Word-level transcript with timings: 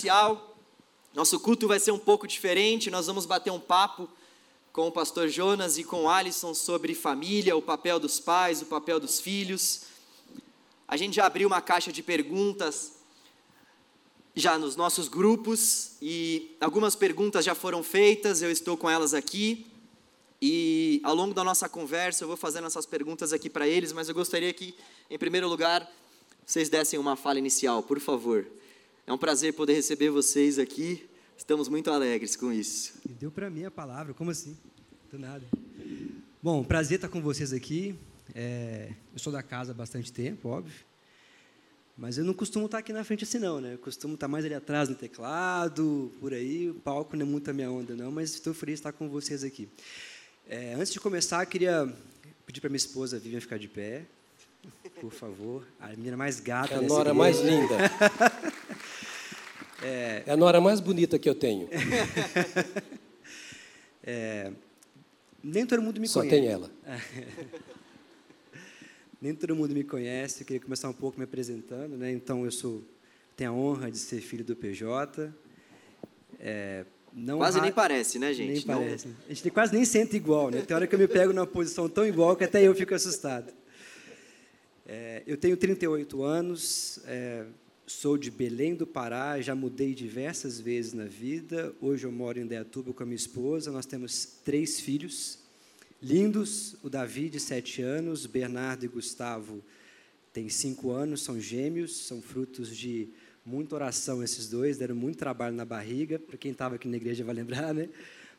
especial. 0.00 0.56
Nosso 1.14 1.38
culto 1.38 1.68
vai 1.68 1.78
ser 1.78 1.90
um 1.90 1.98
pouco 1.98 2.26
diferente. 2.26 2.90
Nós 2.90 3.06
vamos 3.06 3.26
bater 3.26 3.50
um 3.50 3.60
papo 3.60 4.08
com 4.72 4.88
o 4.88 4.92
pastor 4.92 5.28
Jonas 5.28 5.76
e 5.76 5.84
com 5.84 6.04
o 6.04 6.08
Alisson 6.08 6.54
sobre 6.54 6.94
família, 6.94 7.56
o 7.56 7.60
papel 7.60 8.00
dos 8.00 8.18
pais, 8.18 8.62
o 8.62 8.66
papel 8.66 8.98
dos 8.98 9.20
filhos. 9.20 9.82
A 10.88 10.96
gente 10.96 11.16
já 11.16 11.26
abriu 11.26 11.46
uma 11.46 11.60
caixa 11.60 11.92
de 11.92 12.02
perguntas 12.02 12.92
já 14.34 14.56
nos 14.56 14.74
nossos 14.76 15.08
grupos 15.08 15.92
e 16.00 16.56
algumas 16.60 16.94
perguntas 16.94 17.44
já 17.44 17.54
foram 17.54 17.82
feitas, 17.82 18.40
eu 18.40 18.50
estou 18.50 18.76
com 18.76 18.88
elas 18.88 19.12
aqui. 19.12 19.66
E 20.40 21.00
ao 21.04 21.14
longo 21.14 21.34
da 21.34 21.44
nossa 21.44 21.68
conversa 21.68 22.24
eu 22.24 22.28
vou 22.28 22.36
fazendo 22.36 22.66
essas 22.66 22.86
perguntas 22.86 23.32
aqui 23.34 23.50
para 23.50 23.68
eles, 23.68 23.92
mas 23.92 24.08
eu 24.08 24.14
gostaria 24.14 24.52
que, 24.54 24.74
em 25.10 25.18
primeiro 25.18 25.46
lugar, 25.46 25.86
vocês 26.46 26.70
dessem 26.70 26.98
uma 26.98 27.16
fala 27.16 27.38
inicial, 27.38 27.82
por 27.82 28.00
favor. 28.00 28.46
É 29.10 29.12
um 29.12 29.18
prazer 29.18 29.52
poder 29.54 29.72
receber 29.72 30.08
vocês 30.08 30.56
aqui. 30.56 31.04
Estamos 31.36 31.68
muito 31.68 31.90
alegres 31.90 32.36
com 32.36 32.52
isso. 32.52 32.92
Deu 33.04 33.28
para 33.28 33.50
mim 33.50 33.64
a 33.64 33.70
palavra, 33.70 34.14
como 34.14 34.30
assim? 34.30 34.56
Do 35.10 35.18
nada. 35.18 35.44
Bom, 36.40 36.62
prazer 36.62 36.94
estar 36.94 37.08
com 37.08 37.20
vocês 37.20 37.52
aqui. 37.52 37.98
É, 38.32 38.92
eu 39.12 39.18
sou 39.18 39.32
da 39.32 39.42
casa 39.42 39.72
há 39.72 39.74
bastante 39.74 40.12
tempo, 40.12 40.50
óbvio. 40.50 40.72
Mas 41.98 42.18
eu 42.18 42.24
não 42.24 42.32
costumo 42.32 42.66
estar 42.66 42.78
aqui 42.78 42.92
na 42.92 43.02
frente 43.02 43.24
assim, 43.24 43.40
não, 43.40 43.60
né? 43.60 43.74
Eu 43.74 43.78
costumo 43.78 44.14
estar 44.14 44.28
mais 44.28 44.44
ali 44.44 44.54
atrás 44.54 44.88
no 44.88 44.94
teclado, 44.94 46.12
por 46.20 46.32
aí. 46.32 46.70
O 46.70 46.74
palco 46.74 47.16
não 47.16 47.26
é 47.26 47.28
muito 47.28 47.50
a 47.50 47.52
minha 47.52 47.68
onda, 47.68 47.96
não, 47.96 48.12
mas 48.12 48.34
estou 48.34 48.54
feliz 48.54 48.74
de 48.74 48.78
estar 48.78 48.92
com 48.92 49.08
vocês 49.08 49.42
aqui. 49.42 49.68
É, 50.48 50.74
antes 50.74 50.92
de 50.92 51.00
começar, 51.00 51.42
eu 51.42 51.48
queria 51.48 51.92
pedir 52.46 52.60
para 52.60 52.70
minha 52.70 52.76
esposa 52.76 53.18
Vivian 53.18 53.40
ficar 53.40 53.58
de 53.58 53.66
pé, 53.66 54.06
por 55.00 55.10
favor. 55.10 55.66
A 55.80 55.88
menina 55.88 56.16
mais 56.16 56.38
gata. 56.38 56.76
A 56.76 56.80
nora 56.80 57.12
mais 57.12 57.40
linda. 57.40 57.76
É, 59.82 60.22
é 60.26 60.32
a 60.32 60.36
nora 60.36 60.60
mais 60.60 60.80
bonita 60.80 61.18
que 61.18 61.28
eu 61.28 61.34
tenho. 61.34 61.68
é, 64.04 64.52
nem 65.42 65.64
todo 65.64 65.82
mundo 65.82 66.00
me 66.00 66.06
Só 66.06 66.20
conhece. 66.20 66.36
Só 66.36 66.42
tem 66.42 66.52
ela. 66.52 66.70
nem 69.20 69.34
todo 69.34 69.56
mundo 69.56 69.74
me 69.74 69.84
conhece. 69.84 70.42
Eu 70.42 70.46
queria 70.46 70.60
começar 70.60 70.88
um 70.88 70.94
pouco 70.94 71.18
me 71.18 71.24
apresentando. 71.24 71.96
Né? 71.96 72.12
Então, 72.12 72.44
eu 72.44 72.50
sou, 72.50 72.82
tenho 73.36 73.50
a 73.50 73.54
honra 73.54 73.90
de 73.90 73.98
ser 73.98 74.20
filho 74.20 74.44
do 74.44 74.54
PJ. 74.54 75.32
É, 76.38 76.84
não 77.12 77.38
quase 77.38 77.58
ra... 77.58 77.64
nem 77.64 77.72
parece, 77.72 78.18
né, 78.18 78.32
gente? 78.32 78.66
Nem 78.66 78.66
não... 78.66 78.84
parece. 78.84 79.08
A 79.28 79.32
gente 79.32 79.50
quase 79.50 79.74
nem 79.74 79.84
sente 79.84 80.16
igual, 80.16 80.50
né? 80.50 80.62
Tem 80.62 80.74
hora 80.74 80.86
que 80.86 80.94
eu 80.94 80.98
me 80.98 81.08
pego 81.08 81.32
numa 81.32 81.46
posição 81.46 81.88
tão 81.88 82.06
igual 82.06 82.36
que 82.36 82.44
até 82.44 82.62
eu 82.62 82.74
fico 82.74 82.94
assustado. 82.94 83.52
É, 84.86 85.22
eu 85.26 85.36
tenho 85.36 85.56
38 85.56 86.22
anos, 86.22 87.00
é, 87.06 87.44
Sou 87.90 88.16
de 88.16 88.30
Belém 88.30 88.76
do 88.76 88.86
Pará, 88.86 89.40
já 89.42 89.52
mudei 89.52 89.94
diversas 89.94 90.60
vezes 90.60 90.92
na 90.92 91.06
vida. 91.06 91.74
Hoje 91.80 92.06
eu 92.06 92.12
moro 92.12 92.38
em 92.38 92.46
Deatuba 92.46 92.94
com 92.94 93.02
a 93.02 93.04
minha 93.04 93.16
esposa. 93.16 93.72
Nós 93.72 93.84
temos 93.84 94.24
três 94.44 94.80
filhos 94.80 95.40
lindos: 96.00 96.76
o 96.84 96.88
Davi, 96.88 97.28
de 97.28 97.40
sete 97.40 97.82
anos, 97.82 98.26
Bernardo 98.26 98.84
e 98.84 98.88
Gustavo 98.88 99.60
têm 100.32 100.48
cinco 100.48 100.92
anos, 100.92 101.22
são 101.22 101.38
gêmeos, 101.40 102.06
são 102.06 102.22
frutos 102.22 102.74
de 102.74 103.08
muita 103.44 103.74
oração 103.74 104.22
esses 104.22 104.48
dois, 104.48 104.78
deram 104.78 104.94
muito 104.94 105.18
trabalho 105.18 105.56
na 105.56 105.64
barriga. 105.64 106.18
Para 106.18 106.38
quem 106.38 106.52
estava 106.52 106.76
aqui 106.76 106.86
na 106.86 106.96
igreja 106.96 107.24
vai 107.24 107.34
lembrar, 107.34 107.74
né? 107.74 107.88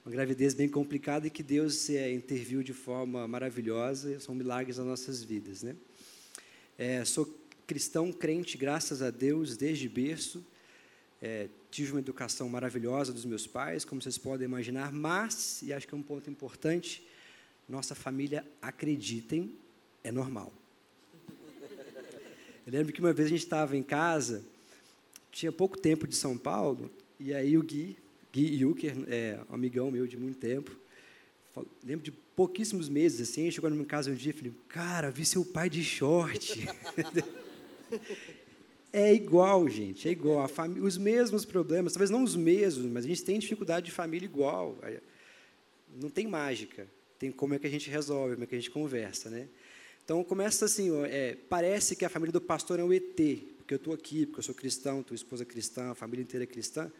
Uma 0.05 0.13
gravidez 0.13 0.53
bem 0.53 0.69
complicada 0.69 1.27
e 1.27 1.29
que 1.29 1.43
Deus 1.43 1.89
é, 1.89 2.11
interviu 2.11 2.63
de 2.63 2.73
forma 2.73 3.27
maravilhosa. 3.27 4.17
São 4.21 4.33
milagres 4.33 4.77
nas 4.77 4.87
nossas 4.87 5.21
vidas, 5.21 5.61
né? 5.61 5.75
É, 6.77 7.03
sou 7.03 7.40
cristão 7.71 8.11
crente, 8.11 8.57
graças 8.57 9.01
a 9.01 9.09
Deus, 9.09 9.55
desde 9.55 9.87
berço. 9.87 10.45
É, 11.21 11.47
tive 11.69 11.93
uma 11.93 12.01
educação 12.01 12.49
maravilhosa 12.49 13.13
dos 13.13 13.23
meus 13.23 13.47
pais, 13.47 13.85
como 13.85 14.01
vocês 14.01 14.17
podem 14.17 14.43
imaginar, 14.43 14.91
mas, 14.91 15.61
e 15.61 15.71
acho 15.71 15.87
que 15.87 15.95
é 15.95 15.97
um 15.97 16.01
ponto 16.01 16.29
importante, 16.29 17.01
nossa 17.69 17.95
família, 17.95 18.45
acreditem, 18.61 19.55
é 20.03 20.11
normal. 20.11 20.51
Eu 22.67 22.73
lembro 22.73 22.91
que 22.91 22.99
uma 22.99 23.13
vez 23.13 23.27
a 23.27 23.29
gente 23.29 23.43
estava 23.43 23.77
em 23.77 23.83
casa, 23.83 24.43
tinha 25.31 25.49
pouco 25.49 25.77
tempo 25.77 26.05
de 26.05 26.17
São 26.17 26.37
Paulo, 26.37 26.91
e 27.17 27.33
aí 27.33 27.57
o 27.57 27.63
Gui, 27.63 27.95
Gui 28.33 28.63
Yucker, 28.63 28.95
é, 29.07 29.39
um 29.49 29.55
amigão 29.55 29.89
meu 29.89 30.05
de 30.05 30.17
muito 30.17 30.39
tempo, 30.39 30.75
lembro 31.81 32.03
de 32.03 32.11
pouquíssimos 32.35 32.89
meses 32.89 33.29
assim, 33.29 33.49
chegou 33.49 33.69
na 33.69 33.77
minha 33.77 33.87
casa 33.87 34.11
um 34.11 34.13
dia 34.13 34.31
e 34.31 34.33
falei, 34.33 34.53
cara, 34.67 35.09
vi 35.09 35.23
seu 35.23 35.45
pai 35.45 35.69
de 35.69 35.81
short. 35.85 36.67
É 38.93 39.13
igual, 39.13 39.69
gente, 39.69 40.07
é 40.09 40.11
igual. 40.11 40.49
os 40.81 40.97
mesmos 40.97 41.45
problemas, 41.45 41.93
talvez 41.93 42.09
não 42.09 42.23
os 42.23 42.35
mesmos, 42.35 42.91
mas 42.91 43.05
a 43.05 43.07
gente 43.07 43.23
tem 43.23 43.39
dificuldade 43.39 43.85
de 43.85 43.91
família 43.91 44.25
igual. 44.25 44.77
Não 45.95 46.09
tem 46.09 46.27
mágica. 46.27 46.85
Tem 47.17 47.31
como 47.31 47.53
é 47.53 47.59
que 47.59 47.67
a 47.67 47.69
gente 47.69 47.89
resolve, 47.89 48.33
como 48.33 48.43
é 48.43 48.47
que 48.47 48.55
a 48.55 48.57
gente 48.57 48.71
conversa, 48.71 49.29
né? 49.29 49.47
Então 50.03 50.23
começa 50.23 50.65
assim, 50.65 50.91
ó, 50.91 51.05
é, 51.05 51.37
parece 51.47 51.95
que 51.95 52.03
a 52.03 52.09
família 52.09 52.33
do 52.33 52.41
pastor 52.41 52.79
é 52.79 52.83
um 52.83 52.91
ET, 52.91 53.15
porque 53.57 53.73
eu 53.73 53.77
estou 53.77 53.93
aqui, 53.93 54.25
porque 54.25 54.39
eu 54.39 54.43
sou 54.43 54.55
cristão, 54.55 55.03
tua 55.03 55.15
esposa 55.15 55.43
é 55.43 55.45
cristã, 55.45 55.91
a 55.91 55.95
família 55.95 56.23
inteira 56.23 56.43
é 56.43 56.47
cristã, 56.47 56.91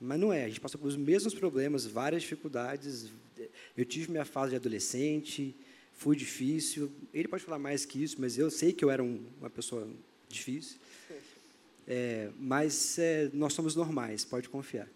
mas 0.00 0.18
não 0.18 0.32
é. 0.32 0.44
A 0.44 0.48
gente 0.48 0.60
passa 0.60 0.78
pelos 0.78 0.96
mesmos 0.96 1.34
problemas, 1.34 1.86
várias 1.86 2.22
dificuldades. 2.22 3.10
Eu 3.76 3.84
tive 3.84 4.10
minha 4.10 4.24
fase 4.24 4.50
de 4.50 4.56
adolescente, 4.56 5.54
fui 5.92 6.16
difícil. 6.16 6.90
Ele 7.12 7.28
pode 7.28 7.44
falar 7.44 7.58
mais 7.58 7.84
que 7.84 8.02
isso, 8.02 8.16
mas 8.18 8.38
eu 8.38 8.50
sei 8.50 8.72
que 8.72 8.84
eu 8.84 8.90
era 8.90 9.02
um, 9.02 9.20
uma 9.38 9.50
pessoa 9.50 9.86
difícil. 10.30 10.78
É, 11.86 12.30
mas 12.38 12.98
é, 12.98 13.30
nós 13.32 13.52
somos 13.52 13.74
normais, 13.74 14.24
pode 14.24 14.48
confiar. 14.48 14.88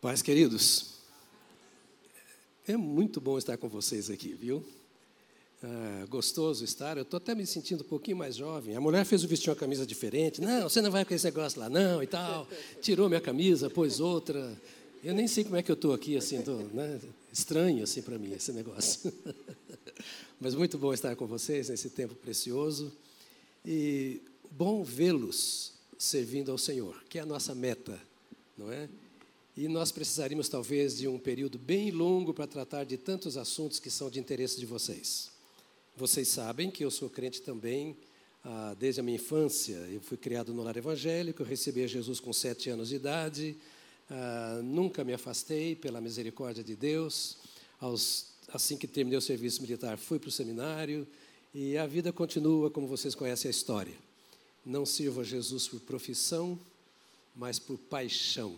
Pais 0.00 0.22
queridos, 0.22 0.94
é 2.66 2.76
muito 2.76 3.20
bom 3.20 3.36
estar 3.36 3.56
com 3.56 3.68
vocês 3.68 4.10
aqui, 4.10 4.32
viu? 4.32 4.64
Ah, 5.62 6.06
gostoso 6.08 6.64
estar. 6.64 6.96
Eu 6.96 7.02
estou 7.02 7.18
até 7.18 7.34
me 7.34 7.44
sentindo 7.44 7.82
um 7.82 7.88
pouquinho 7.88 8.16
mais 8.16 8.36
jovem. 8.36 8.76
A 8.76 8.80
mulher 8.80 9.04
fez 9.04 9.24
o 9.24 9.28
vestir 9.28 9.50
uma 9.50 9.56
camisa 9.56 9.84
diferente. 9.84 10.40
Não, 10.40 10.68
você 10.68 10.80
não 10.80 10.90
vai 10.90 11.04
com 11.04 11.12
esse 11.12 11.24
negócio 11.24 11.58
lá, 11.58 11.68
não, 11.68 12.02
e 12.02 12.06
tal. 12.06 12.46
Tirou 12.80 13.08
minha 13.08 13.20
camisa, 13.20 13.68
pôs 13.68 13.98
outra. 13.98 14.56
Eu 15.02 15.14
nem 15.14 15.26
sei 15.26 15.44
como 15.44 15.56
é 15.56 15.62
que 15.62 15.70
eu 15.70 15.74
estou 15.74 15.92
aqui, 15.92 16.16
assim, 16.16 16.40
tô, 16.42 16.56
né? 16.72 17.00
Estranho 17.32 17.84
assim 17.84 18.02
para 18.02 18.18
mim 18.18 18.32
esse 18.32 18.52
negócio. 18.52 19.12
Mas 20.40 20.54
muito 20.54 20.78
bom 20.78 20.92
estar 20.92 21.16
com 21.16 21.26
vocês 21.26 21.68
nesse 21.68 21.90
tempo 21.90 22.14
precioso 22.14 22.92
e 23.64 24.22
bom 24.50 24.82
vê-los 24.84 25.72
servindo 25.98 26.52
ao 26.52 26.58
Senhor, 26.58 27.02
que 27.08 27.18
é 27.18 27.22
a 27.22 27.26
nossa 27.26 27.54
meta, 27.54 28.00
não 28.56 28.70
é? 28.70 28.88
E 29.56 29.66
nós 29.66 29.90
precisaríamos 29.90 30.48
talvez 30.48 30.96
de 30.96 31.08
um 31.08 31.18
período 31.18 31.58
bem 31.58 31.90
longo 31.90 32.32
para 32.32 32.46
tratar 32.46 32.84
de 32.84 32.96
tantos 32.96 33.36
assuntos 33.36 33.80
que 33.80 33.90
são 33.90 34.08
de 34.08 34.20
interesse 34.20 34.60
de 34.60 34.64
vocês. 34.64 35.32
Vocês 35.96 36.28
sabem 36.28 36.70
que 36.70 36.84
eu 36.84 36.90
sou 36.92 37.10
crente 37.10 37.42
também 37.42 37.96
ah, 38.44 38.76
desde 38.78 39.00
a 39.00 39.02
minha 39.02 39.16
infância. 39.16 39.74
Eu 39.92 40.00
fui 40.00 40.16
criado 40.16 40.54
no 40.54 40.62
lar 40.62 40.76
evangélico, 40.76 41.42
recebi 41.42 41.82
a 41.82 41.88
Jesus 41.88 42.20
com 42.20 42.32
sete 42.32 42.70
anos 42.70 42.90
de 42.90 42.94
idade. 42.94 43.56
Ah, 44.10 44.60
nunca 44.62 45.04
me 45.04 45.12
afastei 45.12 45.76
pela 45.76 46.00
misericórdia 46.00 46.64
de 46.64 46.74
Deus. 46.74 47.36
Aos 47.80 48.28
assim 48.52 48.76
que 48.76 48.86
terminei 48.86 49.18
o 49.18 49.22
serviço 49.22 49.60
militar, 49.60 49.98
fui 49.98 50.18
para 50.18 50.28
o 50.28 50.32
seminário 50.32 51.06
e 51.54 51.76
a 51.76 51.86
vida 51.86 52.12
continua 52.12 52.70
como 52.70 52.86
vocês 52.86 53.14
conhecem 53.14 53.48
a 53.48 53.50
história. 53.50 53.94
Não 54.64 54.86
sirvo 54.86 55.20
a 55.20 55.24
Jesus 55.24 55.68
por 55.68 55.80
profissão, 55.80 56.58
mas 57.36 57.58
por 57.58 57.76
paixão. 57.78 58.56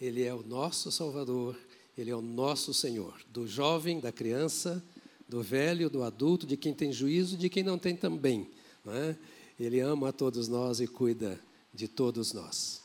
Ele 0.00 0.22
é 0.22 0.34
o 0.34 0.42
nosso 0.42 0.92
Salvador, 0.92 1.56
ele 1.96 2.10
é 2.10 2.16
o 2.16 2.20
nosso 2.20 2.74
Senhor, 2.74 3.18
do 3.28 3.46
jovem, 3.46 4.00
da 4.00 4.12
criança, 4.12 4.82
do 5.28 5.42
velho, 5.42 5.88
do 5.88 6.02
adulto, 6.02 6.46
de 6.46 6.56
quem 6.56 6.74
tem 6.74 6.92
juízo, 6.92 7.36
de 7.36 7.48
quem 7.48 7.62
não 7.62 7.78
tem 7.78 7.96
também. 7.96 8.48
Não 8.84 8.92
é? 8.92 9.16
Ele 9.58 9.80
ama 9.80 10.10
a 10.10 10.12
todos 10.12 10.48
nós 10.48 10.80
e 10.80 10.86
cuida 10.86 11.40
de 11.72 11.88
todos 11.88 12.32
nós. 12.32 12.83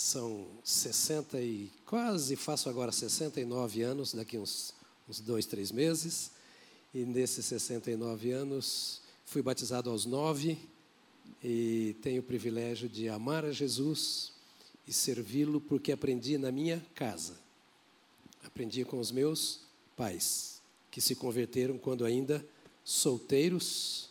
São 0.00 0.46
60 0.62 1.40
e 1.40 1.72
quase 1.84 2.36
faço 2.36 2.68
agora 2.68 2.92
69 2.92 3.82
anos, 3.82 4.14
daqui 4.14 4.38
uns 4.38 4.72
uns 5.08 5.18
dois, 5.18 5.44
três 5.44 5.72
meses. 5.72 6.30
E 6.94 7.04
nesses 7.04 7.44
69 7.46 8.30
anos, 8.30 9.00
fui 9.26 9.42
batizado 9.42 9.90
aos 9.90 10.04
nove 10.04 10.56
e 11.42 11.96
tenho 12.00 12.20
o 12.20 12.24
privilégio 12.24 12.88
de 12.88 13.08
amar 13.08 13.44
a 13.44 13.50
Jesus 13.50 14.30
e 14.86 14.92
servi-lo 14.92 15.60
porque 15.60 15.90
aprendi 15.90 16.38
na 16.38 16.52
minha 16.52 16.80
casa. 16.94 17.34
Aprendi 18.44 18.84
com 18.84 19.00
os 19.00 19.10
meus 19.10 19.62
pais, 19.96 20.62
que 20.92 21.00
se 21.00 21.16
converteram 21.16 21.76
quando 21.76 22.04
ainda 22.04 22.46
solteiros 22.84 24.07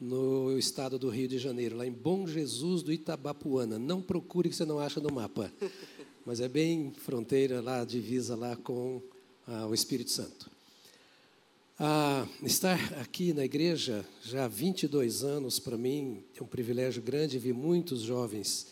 no 0.00 0.58
estado 0.58 0.98
do 0.98 1.08
Rio 1.08 1.28
de 1.28 1.38
Janeiro, 1.38 1.76
lá 1.76 1.86
em 1.86 1.92
Bom 1.92 2.26
Jesus 2.26 2.82
do 2.82 2.92
Itabapuana. 2.92 3.78
Não 3.78 4.02
procure 4.02 4.48
que 4.48 4.56
você 4.56 4.64
não 4.64 4.78
acha 4.78 5.00
no 5.00 5.12
mapa, 5.12 5.52
mas 6.26 6.40
é 6.40 6.48
bem 6.48 6.92
fronteira 6.92 7.60
lá, 7.60 7.84
divisa 7.84 8.34
lá 8.34 8.56
com 8.56 9.02
ao 9.46 9.74
Espírito 9.74 10.10
Santo. 10.10 10.50
Ah, 11.78 12.26
estar 12.42 12.78
aqui 13.00 13.32
na 13.32 13.44
igreja 13.44 14.06
já 14.22 14.44
há 14.44 14.48
22 14.48 15.24
anos, 15.24 15.58
para 15.58 15.76
mim, 15.76 16.22
é 16.38 16.42
um 16.42 16.46
privilégio 16.46 17.02
grande. 17.02 17.38
Vi 17.38 17.52
muitos 17.52 18.02
jovens 18.02 18.68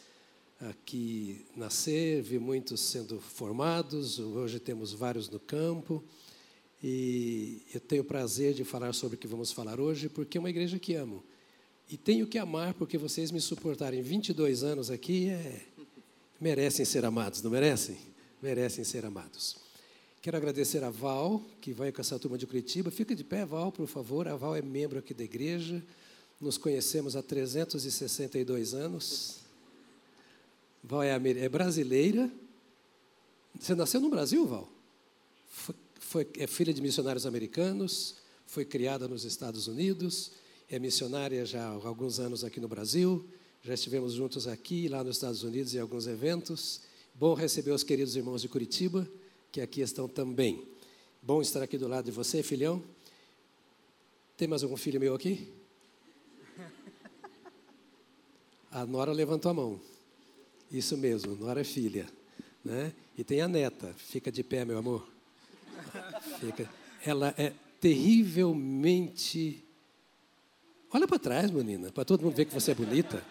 aqui 0.61 1.45
nascer, 1.57 2.23
vi 2.23 2.39
muitos 2.39 2.81
sendo 2.81 3.21
formados. 3.21 4.19
Hoje 4.21 4.61
temos 4.61 4.93
vários 4.93 5.29
no 5.29 5.41
campo. 5.41 6.03
E 6.83 7.63
eu 7.73 7.81
tenho 7.81 8.03
o 8.03 8.05
prazer 8.05 8.55
de 8.55 8.65
falar 8.65 8.93
sobre 8.93 9.15
o 9.15 9.19
que 9.19 9.27
vamos 9.27 9.53
falar 9.53 9.79
hoje, 9.79 10.09
porque 10.09 10.37
é 10.37 10.41
uma 10.41 10.51
igreja 10.51 10.79
que 10.79 10.95
amo. 10.95 11.23
E 11.89 11.97
tenho 11.97 12.27
que 12.27 12.39
amar, 12.39 12.75
porque 12.75 12.99
vocês 12.99 13.31
me 13.31 13.41
suportarem 13.41 14.03
22 14.03 14.65
anos 14.65 14.91
aqui, 14.91 15.29
é... 15.29 15.63
merecem 16.41 16.85
ser 16.85 17.05
amados, 17.05 17.43
não 17.43 17.51
merecem? 17.51 17.99
Merecem 18.43 18.83
ser 18.83 19.05
amados. 19.05 19.57
Quero 20.21 20.37
agradecer 20.37 20.83
a 20.83 20.91
Val, 20.91 21.43
que 21.61 21.73
vai 21.73 21.93
com 21.93 22.01
essa 22.01 22.19
turma 22.19 22.39
de 22.39 22.47
Curitiba. 22.47 22.91
Fica 22.91 23.15
de 23.15 23.23
pé, 23.23 23.45
Val, 23.45 23.71
por 23.71 23.87
favor. 23.87 24.27
A 24.27 24.35
Val 24.35 24.57
é 24.57 24.63
membro 24.63 24.99
aqui 24.99 25.13
da 25.13 25.25
igreja. 25.25 25.83
Nos 26.41 26.57
conhecemos 26.57 27.15
há 27.15 27.23
362 27.23 28.75
anos. 28.75 29.41
Val 30.83 31.03
é, 31.03 31.11
é 31.11 31.49
brasileira. 31.49 32.31
Você 33.59 33.75
nasceu 33.75 34.01
no 34.01 34.11
Brasil, 34.11 34.47
Val? 34.47 34.69
Foi, 36.13 36.29
é 36.37 36.47
filha 36.47 36.75
de 36.75 36.83
missionários 36.83 37.25
americanos, 37.25 38.17
foi 38.45 38.67
criada 38.67 39.09
nos 39.09 39.25
Estados 39.25 39.67
Unidos, 39.67 40.33
é 40.69 40.79
missionária 40.79 41.47
já 41.47 41.67
há 41.67 41.87
alguns 41.87 42.21
anos 42.21 42.45
aqui 42.45 42.61
no 42.61 42.69
Brasil. 42.69 43.27
Já 43.63 43.73
estivemos 43.73 44.13
juntos 44.13 44.47
aqui, 44.47 44.89
lá 44.89 45.03
nos 45.03 45.17
Estados 45.17 45.43
Unidos, 45.43 45.75
em 45.75 45.79
alguns 45.79 46.07
eventos. 46.07 46.83
Bom 47.15 47.33
receber 47.33 47.71
os 47.71 47.83
queridos 47.83 48.15
irmãos 48.15 48.43
de 48.43 48.49
Curitiba 48.51 49.11
que 49.51 49.63
aqui 49.63 49.81
estão 49.81 50.07
também. 50.07 50.69
Bom 51.23 51.41
estar 51.41 51.63
aqui 51.63 51.79
do 51.79 51.89
lado 51.89 52.05
de 52.05 52.11
você, 52.11 52.43
filhão. 52.43 52.85
Tem 54.37 54.47
mais 54.47 54.63
algum 54.63 54.77
filho 54.77 55.01
meu 55.01 55.15
aqui? 55.15 55.51
A 58.71 58.85
Nora 58.85 59.13
levantou 59.13 59.51
a 59.51 59.55
mão. 59.55 59.81
Isso 60.71 60.95
mesmo, 60.95 61.37
Nora 61.37 61.63
é 61.63 61.65
filha. 61.65 62.07
Né? 62.63 62.93
E 63.17 63.25
tem 63.25 63.41
a 63.41 63.49
neta. 63.49 63.95
Fica 63.97 64.31
de 64.31 64.43
pé, 64.43 64.67
meu 64.67 64.77
amor. 64.77 65.11
Fica. 66.39 66.69
Ela 67.05 67.35
é 67.37 67.53
terrivelmente. 67.81 69.65
Olha 70.93 71.09
para 71.09 71.19
trás, 71.19 71.51
menina, 71.51 71.91
para 71.91 72.05
todo 72.05 72.23
mundo 72.23 72.37
ver 72.37 72.45
que 72.45 72.55
você 72.55 72.71
é 72.73 72.75
bonita. 72.75 73.25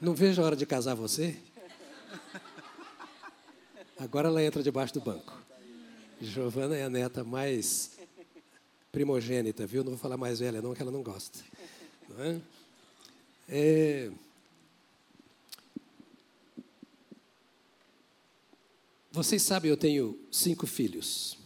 Não 0.00 0.14
vejo 0.14 0.40
a 0.40 0.44
hora 0.44 0.56
de 0.56 0.64
casar 0.64 0.94
você. 0.94 1.36
Agora 3.98 4.28
ela 4.28 4.42
entra 4.42 4.62
debaixo 4.62 4.94
do 4.94 5.00
banco. 5.00 5.40
Giovana 6.20 6.76
é 6.76 6.84
a 6.84 6.90
neta 6.90 7.22
mais 7.24 7.92
primogênita, 8.90 9.66
viu? 9.66 9.82
Não 9.82 9.92
vou 9.92 9.98
falar 9.98 10.16
mais 10.16 10.38
velha, 10.40 10.62
não, 10.62 10.74
que 10.74 10.82
ela 10.82 10.90
não 10.90 11.02
gosta. 11.02 11.38
Não 12.08 12.24
é? 12.24 12.40
É... 13.48 14.10
Vocês 19.10 19.42
sabem, 19.42 19.70
eu 19.70 19.76
tenho 19.76 20.18
cinco 20.30 20.66
filhos. 20.66 21.41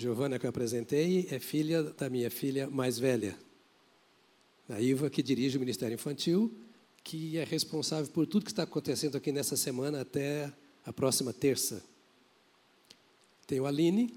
Giovana, 0.00 0.38
que 0.38 0.46
eu 0.46 0.50
apresentei, 0.50 1.28
é 1.30 1.38
filha 1.38 1.82
da 1.82 2.08
minha 2.08 2.30
filha 2.30 2.70
mais 2.70 2.98
velha, 2.98 3.36
a 4.66 4.80
Iva, 4.80 5.10
que 5.10 5.22
dirige 5.22 5.58
o 5.58 5.60
Ministério 5.60 5.94
Infantil, 5.94 6.56
que 7.04 7.36
é 7.36 7.44
responsável 7.44 8.10
por 8.10 8.26
tudo 8.26 8.46
que 8.46 8.50
está 8.50 8.62
acontecendo 8.62 9.18
aqui 9.18 9.30
nessa 9.30 9.58
semana 9.58 10.00
até 10.00 10.50
a 10.86 10.92
próxima 10.92 11.34
terça. 11.34 11.84
Tem 13.46 13.60
o 13.60 13.66
Aline, 13.66 14.14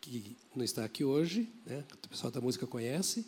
que 0.00 0.36
não 0.54 0.64
está 0.64 0.84
aqui 0.84 1.02
hoje, 1.02 1.48
né? 1.66 1.82
o 2.04 2.08
pessoal 2.08 2.30
da 2.30 2.40
música 2.40 2.64
conhece, 2.64 3.26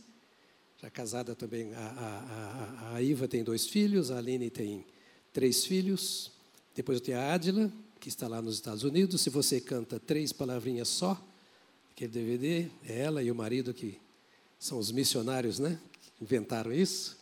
já 0.80 0.88
casada 0.88 1.34
também. 1.34 1.74
A, 1.74 1.80
a, 1.80 2.92
a, 2.92 2.94
a 2.94 3.02
Iva 3.02 3.26
tem 3.26 3.42
dois 3.42 3.66
filhos, 3.66 4.12
a 4.12 4.18
Aline 4.18 4.50
tem 4.50 4.86
três 5.32 5.64
filhos. 5.64 6.30
Depois 6.76 7.00
eu 7.00 7.04
tenho 7.04 7.18
a 7.18 7.32
Adila, 7.34 7.72
que 7.98 8.08
está 8.08 8.28
lá 8.28 8.40
nos 8.40 8.54
Estados 8.54 8.84
Unidos. 8.84 9.20
Se 9.20 9.30
você 9.30 9.60
canta 9.60 9.98
três 9.98 10.32
palavrinhas 10.32 10.86
só, 10.86 11.20
aquele 11.98 12.12
DVD, 12.12 12.70
é 12.88 13.00
ela 13.00 13.24
e 13.24 13.30
o 13.30 13.34
marido 13.34 13.74
que 13.74 13.98
são 14.56 14.78
os 14.78 14.92
missionários, 14.92 15.58
né? 15.58 15.80
Inventaram 16.22 16.72
isso. 16.72 17.18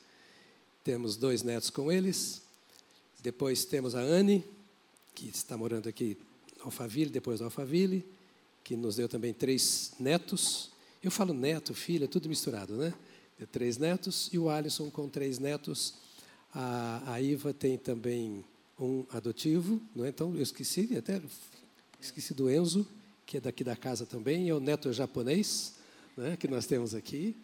Temos 0.85 1.17
dois 1.17 1.43
netos 1.43 1.71
com 1.71 1.91
eles. 1.91 2.43
Depois 3.23 3.65
temos 3.65 3.95
a 3.95 4.01
Anne, 4.01 4.45
que 5.15 5.29
está 5.29 5.57
morando 5.57 5.89
aqui 5.89 6.19
em 6.59 6.63
Alphaville, 6.63 7.11
depois 7.11 7.41
Alphaville 7.41 8.05
que 8.63 8.77
nos 8.77 8.97
deu 8.97 9.09
também 9.09 9.33
três 9.33 9.93
netos. 9.99 10.71
Eu 11.03 11.11
falo 11.11 11.33
neto, 11.33 11.73
filha, 11.73 12.07
tudo 12.07 12.29
misturado, 12.29 12.77
né? 12.77 12.93
Deu 13.39 13.47
três 13.47 13.79
netos. 13.79 14.29
E 14.31 14.39
o 14.39 14.51
Alisson 14.51 14.91
com 14.91 15.09
três 15.09 15.39
netos. 15.39 15.95
A, 16.53 17.15
a 17.15 17.23
Iva 17.23 17.55
tem 17.55 17.79
também 17.79 18.45
um 18.79 19.07
adotivo, 19.11 19.81
não 19.95 20.05
é? 20.05 20.11
Então, 20.11 20.35
eu 20.37 20.43
esqueci, 20.43 20.95
até 20.99 21.23
esqueci 21.99 22.35
do 22.35 22.51
Enzo, 22.51 22.87
que 23.27 23.39
é 23.39 23.41
daqui 23.41 23.65
da 23.65 23.75
casa 23.75 24.07
também, 24.07 24.49
é 24.49 24.55
o 24.55 24.61
neto 24.61 24.93
japonês, 24.93 25.75
né, 26.17 26.37
que 26.37 26.47
nós 26.47 26.65
temos 26.65 26.95
aqui. 26.95 27.37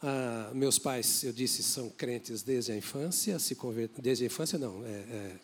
Ah, 0.00 0.50
meus 0.54 0.78
pais, 0.78 1.24
eu 1.24 1.32
disse, 1.32 1.62
são 1.62 1.90
crentes 1.90 2.42
desde 2.42 2.72
a 2.72 2.76
infância, 2.76 3.38
se 3.38 3.56
desde 4.00 4.24
a 4.24 4.26
infância 4.26 4.58
não, 4.58 4.84
é, 4.86 4.88
é 4.88 5.36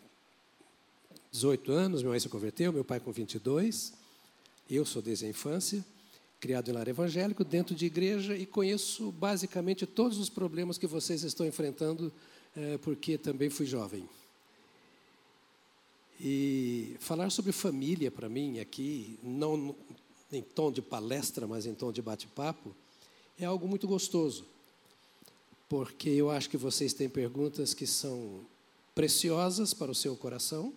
18 1.31 1.71
anos, 1.71 2.01
meu 2.01 2.11
mãe 2.11 2.19
se 2.19 2.29
converteu, 2.29 2.71
meu 2.73 2.83
pai 2.83 2.99
com 2.99 3.11
22. 3.11 3.93
Eu 4.69 4.85
sou 4.85 5.01
desde 5.01 5.25
a 5.25 5.29
infância, 5.29 5.83
criado 6.39 6.69
em 6.69 6.73
lar 6.73 6.87
evangélico, 6.87 7.43
dentro 7.43 7.75
de 7.75 7.85
igreja, 7.85 8.35
e 8.35 8.45
conheço 8.45 9.11
basicamente 9.11 9.85
todos 9.85 10.17
os 10.17 10.29
problemas 10.29 10.77
que 10.77 10.87
vocês 10.87 11.23
estão 11.23 11.45
enfrentando, 11.45 12.11
é, 12.55 12.77
porque 12.77 13.17
também 13.17 13.49
fui 13.49 13.65
jovem. 13.65 14.07
E 16.19 16.97
falar 16.99 17.29
sobre 17.29 17.51
família 17.51 18.11
para 18.11 18.27
mim 18.27 18.59
aqui, 18.59 19.17
não 19.23 19.73
em 20.31 20.41
tom 20.41 20.71
de 20.71 20.81
palestra, 20.81 21.47
mas 21.47 21.65
em 21.65 21.73
tom 21.73 21.91
de 21.91 22.01
bate-papo, 22.01 22.75
é 23.39 23.45
algo 23.45 23.67
muito 23.67 23.87
gostoso. 23.87 24.45
Porque 25.69 26.09
eu 26.09 26.29
acho 26.29 26.49
que 26.49 26.57
vocês 26.57 26.93
têm 26.93 27.07
perguntas 27.07 27.73
que 27.73 27.87
são 27.87 28.41
preciosas 28.93 29.73
para 29.73 29.91
o 29.91 29.95
seu 29.95 30.15
coração, 30.15 30.73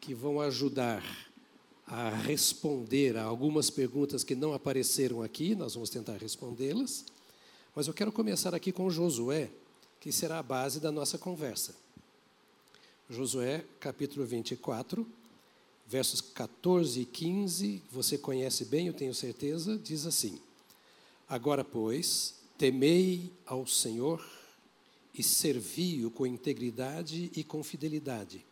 que 0.00 0.14
vão 0.14 0.40
ajudar 0.40 1.02
a 1.86 2.10
responder 2.10 3.16
a 3.16 3.22
algumas 3.22 3.70
perguntas 3.70 4.24
que 4.24 4.34
não 4.34 4.52
apareceram 4.52 5.22
aqui, 5.22 5.54
nós 5.54 5.74
vamos 5.74 5.88
tentar 5.88 6.16
respondê-las. 6.16 7.04
Mas 7.74 7.86
eu 7.86 7.94
quero 7.94 8.10
começar 8.10 8.54
aqui 8.54 8.72
com 8.72 8.90
Josué, 8.90 9.50
que 10.00 10.12
será 10.12 10.40
a 10.40 10.42
base 10.42 10.80
da 10.80 10.90
nossa 10.90 11.16
conversa. 11.16 11.85
Josué, 13.08 13.64
capítulo 13.78 14.26
24, 14.26 15.06
versos 15.86 16.20
14 16.20 17.00
e 17.00 17.04
15, 17.04 17.82
você 17.90 18.18
conhece 18.18 18.64
bem, 18.64 18.88
eu 18.88 18.92
tenho 18.92 19.14
certeza, 19.14 19.78
diz 19.78 20.06
assim: 20.06 20.40
Agora, 21.28 21.64
pois, 21.64 22.34
temei 22.58 23.32
ao 23.44 23.66
Senhor 23.66 24.24
e 25.14 25.22
servi-o 25.22 26.10
com 26.10 26.26
integridade 26.26 27.30
e 27.34 27.44
com 27.44 27.62
fidelidade 27.62 28.44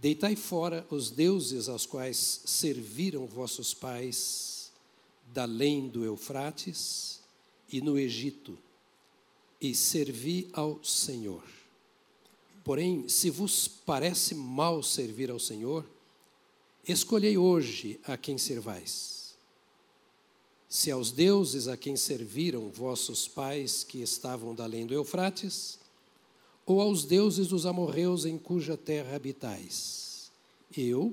Deitai 0.00 0.34
fora 0.34 0.86
os 0.88 1.10
deuses 1.10 1.68
aos 1.68 1.84
quais 1.84 2.40
serviram 2.46 3.26
vossos 3.26 3.74
pais, 3.74 4.72
da 5.26 5.42
além 5.42 5.88
do 5.88 6.02
Eufrates 6.02 7.20
e 7.70 7.82
no 7.82 7.98
Egito, 7.98 8.58
e 9.60 9.74
servi 9.74 10.48
ao 10.54 10.82
Senhor. 10.82 11.44
Porém, 12.64 13.08
se 13.08 13.30
vos 13.30 13.66
parece 13.66 14.34
mal 14.34 14.82
servir 14.82 15.30
ao 15.30 15.38
Senhor, 15.38 15.84
escolhei 16.86 17.38
hoje 17.38 17.98
a 18.04 18.16
quem 18.16 18.36
servais. 18.36 19.34
Se 20.68 20.90
aos 20.90 21.10
deuses 21.10 21.66
a 21.66 21.76
quem 21.76 21.96
serviram 21.96 22.68
vossos 22.68 23.26
pais 23.26 23.82
que 23.82 24.02
estavam 24.02 24.54
da 24.54 24.64
além 24.64 24.86
do 24.86 24.94
Eufrates, 24.94 25.80
ou 26.70 26.80
aos 26.80 27.04
deuses 27.04 27.48
dos 27.48 27.66
amorreus 27.66 28.24
em 28.24 28.38
cuja 28.38 28.76
terra 28.76 29.16
habitais. 29.16 30.30
Eu 30.76 31.12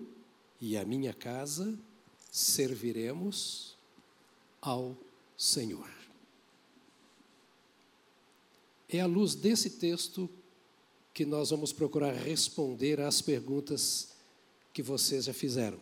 e 0.61 0.77
a 0.77 0.85
minha 0.85 1.13
casa 1.13 1.75
serviremos 2.31 3.75
ao 4.61 4.95
Senhor. 5.35 5.89
É 8.87 8.99
à 8.99 9.07
luz 9.07 9.33
desse 9.33 9.71
texto 9.71 10.29
que 11.17 11.25
nós 11.25 11.49
vamos 11.49 11.73
procurar 11.73 12.13
responder 12.13 13.01
às 13.01 13.23
perguntas 13.23 14.09
que 14.71 14.83
vocês 14.83 15.25
já 15.25 15.33
fizeram. 15.33 15.79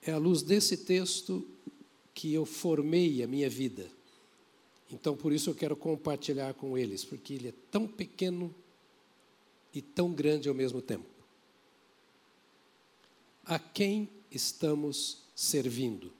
É 0.00 0.12
à 0.12 0.16
luz 0.16 0.40
desse 0.40 0.78
texto 0.78 1.46
que 2.14 2.32
eu 2.32 2.46
formei 2.46 3.22
a 3.22 3.26
minha 3.26 3.50
vida. 3.50 3.86
Então, 4.90 5.14
por 5.14 5.30
isso 5.30 5.50
eu 5.50 5.54
quero 5.54 5.76
compartilhar 5.76 6.54
com 6.54 6.78
eles, 6.78 7.04
porque 7.04 7.34
ele 7.34 7.48
é 7.48 7.54
tão 7.70 7.86
pequeno 7.86 8.54
e 9.74 9.82
tão 9.82 10.10
grande 10.10 10.48
ao 10.48 10.54
mesmo 10.54 10.80
tempo. 10.80 11.04
a 13.44 13.58
quem 13.58 14.08
estamos 14.30 15.18
servindo? 15.36 16.14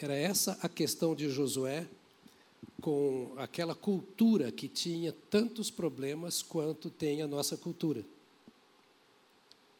Era 0.00 0.14
essa 0.14 0.58
a 0.60 0.68
questão 0.68 1.14
de 1.14 1.28
Josué 1.30 1.86
com 2.80 3.32
aquela 3.36 3.74
cultura 3.74 4.50
que 4.50 4.68
tinha 4.68 5.12
tantos 5.30 5.70
problemas 5.70 6.42
quanto 6.42 6.90
tem 6.90 7.22
a 7.22 7.26
nossa 7.26 7.56
cultura. 7.56 8.04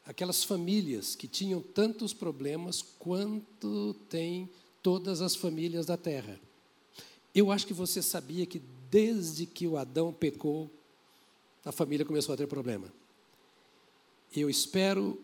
Aquelas 0.07 0.45
famílias 0.45 1.17
que 1.17 1.27
tinham 1.27 1.61
tantos 1.61 2.13
problemas 2.13 2.83
quanto 2.99 3.95
tem 4.09 4.49
todas 4.83 5.21
as 5.21 5.35
famílias 5.35 5.87
da 5.87 5.97
terra. 5.97 6.39
Eu 7.35 7.51
acho 7.51 7.67
que 7.67 7.75
você 7.75 8.01
sabia 8.01 8.47
que 8.47 8.63
desde 8.91 9.45
que 9.45 9.67
o 9.67 9.77
Adão 9.77 10.13
pecou, 10.13 10.71
a 11.65 11.73
família 11.73 12.07
começou 12.07 12.35
a 12.35 12.37
ter 12.39 12.47
problema. 12.47 12.93
Eu 14.37 14.49
espero 14.49 15.21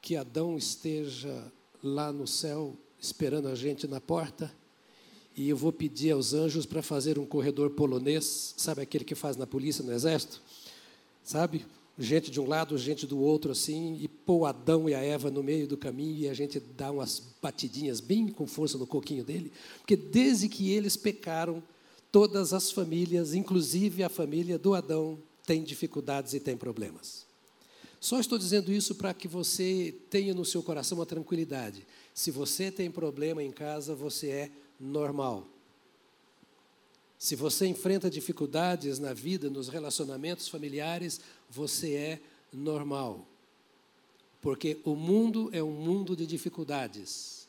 que 0.00 0.16
Adão 0.16 0.56
esteja 0.56 1.52
lá 1.82 2.12
no 2.12 2.26
céu 2.26 2.76
esperando 3.02 3.48
a 3.48 3.54
gente 3.56 3.88
na 3.88 4.00
porta 4.00 4.54
e 5.36 5.48
eu 5.48 5.56
vou 5.56 5.72
pedir 5.72 6.12
aos 6.12 6.32
anjos 6.32 6.64
para 6.64 6.82
fazer 6.82 7.18
um 7.18 7.26
corredor 7.26 7.70
polonês, 7.70 8.54
sabe 8.56 8.82
aquele 8.82 9.04
que 9.04 9.16
faz 9.16 9.36
na 9.36 9.46
polícia, 9.46 9.82
no 9.82 9.92
exército? 9.92 10.40
Sabe? 11.24 11.66
Gente 11.98 12.30
de 12.30 12.40
um 12.40 12.46
lado, 12.46 12.78
gente 12.78 13.06
do 13.06 13.18
outro, 13.18 13.50
assim, 13.50 13.98
e 14.00 14.06
pôr 14.06 14.46
Adão 14.46 14.88
e 14.88 14.94
a 14.94 15.00
Eva 15.00 15.30
no 15.30 15.42
meio 15.42 15.66
do 15.66 15.76
caminho 15.76 16.16
e 16.16 16.28
a 16.28 16.34
gente 16.34 16.60
dá 16.60 16.92
umas 16.92 17.20
batidinhas 17.42 17.98
bem 17.98 18.28
com 18.28 18.46
força 18.46 18.78
no 18.78 18.86
coquinho 18.86 19.24
dele, 19.24 19.52
porque 19.78 19.96
desde 19.96 20.48
que 20.48 20.70
eles 20.70 20.96
pecaram, 20.96 21.62
todas 22.12 22.52
as 22.52 22.70
famílias, 22.70 23.34
inclusive 23.34 24.04
a 24.04 24.08
família 24.08 24.58
do 24.58 24.74
Adão, 24.74 25.18
tem 25.44 25.64
dificuldades 25.64 26.34
e 26.34 26.40
tem 26.40 26.56
problemas. 26.56 27.26
Só 28.02 28.18
estou 28.18 28.36
dizendo 28.36 28.72
isso 28.72 28.96
para 28.96 29.14
que 29.14 29.28
você 29.28 29.94
tenha 30.10 30.34
no 30.34 30.44
seu 30.44 30.62
coração 30.62 30.98
uma 30.98 31.06
tranquilidade. 31.06 31.86
Se 32.14 32.30
você 32.30 32.70
tem 32.70 32.90
problema 32.90 33.42
em 33.42 33.50
casa, 33.50 33.94
você 33.94 34.28
é 34.28 34.50
normal. 34.78 35.46
Se 37.18 37.36
você 37.36 37.66
enfrenta 37.66 38.10
dificuldades 38.10 38.98
na 38.98 39.14
vida, 39.14 39.48
nos 39.48 39.68
relacionamentos 39.68 40.48
familiares, 40.48 41.20
você 41.48 41.94
é 41.94 42.20
normal. 42.52 43.26
Porque 44.40 44.78
o 44.84 44.96
mundo 44.96 45.48
é 45.52 45.62
um 45.62 45.70
mundo 45.70 46.16
de 46.16 46.26
dificuldades. 46.26 47.46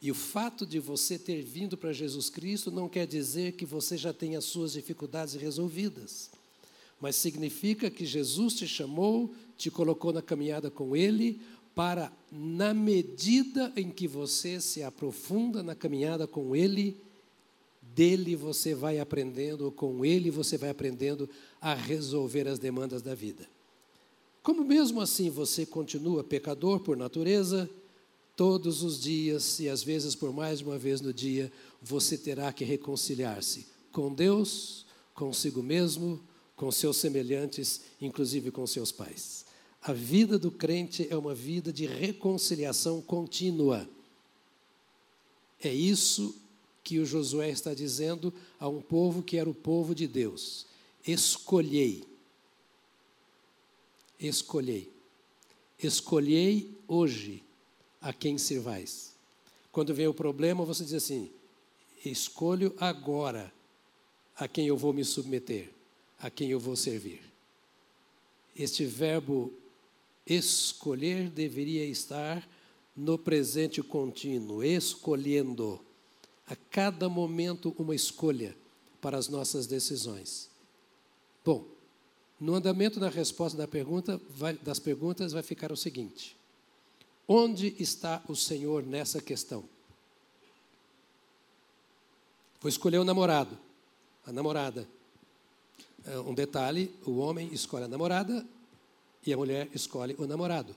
E 0.00 0.10
o 0.10 0.14
fato 0.14 0.64
de 0.64 0.78
você 0.78 1.18
ter 1.18 1.42
vindo 1.42 1.76
para 1.76 1.92
Jesus 1.92 2.30
Cristo 2.30 2.70
não 2.70 2.88
quer 2.88 3.06
dizer 3.06 3.52
que 3.52 3.66
você 3.66 3.98
já 3.98 4.12
tenha 4.12 4.38
as 4.38 4.44
suas 4.44 4.72
dificuldades 4.72 5.34
resolvidas. 5.34 6.30
Mas 7.00 7.16
significa 7.16 7.90
que 7.90 8.06
Jesus 8.06 8.54
te 8.54 8.68
chamou, 8.68 9.34
te 9.56 9.70
colocou 9.70 10.12
na 10.12 10.22
caminhada 10.22 10.70
com 10.70 10.94
Ele, 10.94 11.40
para, 11.74 12.12
na 12.30 12.74
medida 12.74 13.72
em 13.76 13.90
que 13.90 14.06
você 14.06 14.60
se 14.60 14.82
aprofunda 14.82 15.62
na 15.62 15.74
caminhada 15.74 16.26
com 16.26 16.54
Ele, 16.54 16.96
dele 17.94 18.36
você 18.36 18.74
vai 18.74 18.98
aprendendo, 18.98 19.70
com 19.70 20.04
Ele 20.04 20.30
você 20.30 20.56
vai 20.56 20.70
aprendendo 20.70 21.28
a 21.60 21.74
resolver 21.74 22.48
as 22.48 22.58
demandas 22.58 23.02
da 23.02 23.14
vida. 23.14 23.48
Como 24.42 24.64
mesmo 24.64 25.00
assim 25.00 25.28
você 25.28 25.66
continua 25.66 26.24
pecador 26.24 26.80
por 26.80 26.96
natureza, 26.96 27.68
todos 28.36 28.82
os 28.82 28.98
dias 29.00 29.60
e 29.60 29.68
às 29.68 29.82
vezes 29.82 30.14
por 30.14 30.32
mais 30.32 30.60
de 30.60 30.64
uma 30.64 30.78
vez 30.78 31.00
no 31.00 31.12
dia, 31.12 31.52
você 31.82 32.16
terá 32.16 32.52
que 32.52 32.64
reconciliar-se 32.64 33.66
com 33.92 34.12
Deus, 34.12 34.86
consigo 35.14 35.62
mesmo, 35.62 36.20
com 36.56 36.70
seus 36.70 36.96
semelhantes, 36.96 37.82
inclusive 38.00 38.50
com 38.50 38.66
seus 38.66 38.92
pais. 38.92 39.44
A 39.82 39.92
vida 39.92 40.38
do 40.38 40.50
crente 40.50 41.06
é 41.10 41.16
uma 41.16 41.34
vida 41.34 41.72
de 41.72 41.86
reconciliação 41.86 43.00
contínua. 43.00 43.88
É 45.62 45.72
isso 45.72 46.34
que 46.84 46.98
o 46.98 47.06
Josué 47.06 47.50
está 47.50 47.72
dizendo 47.72 48.32
a 48.58 48.68
um 48.68 48.82
povo 48.82 49.22
que 49.22 49.36
era 49.38 49.48
o 49.48 49.54
povo 49.54 49.94
de 49.94 50.06
Deus. 50.06 50.66
Escolhei. 51.06 52.04
Escolhei. 54.18 54.92
Escolhei 55.78 56.76
hoje 56.86 57.42
a 58.00 58.12
quem 58.12 58.36
servais. 58.36 59.14
Quando 59.72 59.94
vem 59.94 60.06
o 60.06 60.14
problema, 60.14 60.64
você 60.64 60.84
diz 60.84 60.94
assim: 60.94 61.30
escolho 62.04 62.74
agora 62.78 63.52
a 64.36 64.46
quem 64.46 64.66
eu 64.66 64.76
vou 64.76 64.92
me 64.92 65.04
submeter, 65.04 65.70
a 66.18 66.28
quem 66.28 66.50
eu 66.50 66.60
vou 66.60 66.76
servir. 66.76 67.22
Este 68.54 68.84
verbo 68.84 69.52
Escolher 70.26 71.28
deveria 71.30 71.84
estar 71.84 72.46
no 72.96 73.18
presente 73.18 73.82
contínuo, 73.82 74.62
escolhendo 74.62 75.80
a 76.46 76.56
cada 76.56 77.08
momento 77.08 77.74
uma 77.78 77.94
escolha 77.94 78.56
para 79.00 79.16
as 79.16 79.28
nossas 79.28 79.66
decisões. 79.66 80.50
Bom, 81.44 81.64
no 82.38 82.54
andamento 82.54 82.98
da 82.98 83.08
resposta 83.08 83.56
da 83.56 83.68
pergunta, 83.68 84.20
vai, 84.30 84.54
das 84.54 84.78
perguntas 84.78 85.32
vai 85.32 85.42
ficar 85.42 85.70
o 85.70 85.76
seguinte: 85.76 86.36
onde 87.28 87.74
está 87.78 88.22
o 88.28 88.34
Senhor 88.34 88.84
nessa 88.84 89.20
questão? 89.20 89.64
Vou 92.60 92.68
escolher 92.68 92.98
o 92.98 93.04
namorado, 93.04 93.58
a 94.26 94.32
namorada. 94.32 94.86
É, 96.04 96.18
um 96.18 96.34
detalhe: 96.34 96.94
o 97.06 97.18
homem 97.18 97.48
escolhe 97.52 97.84
a 97.84 97.88
namorada, 97.88 98.46
e 99.26 99.32
a 99.32 99.36
mulher 99.36 99.68
escolhe 99.74 100.14
o 100.18 100.26
namorado. 100.26 100.74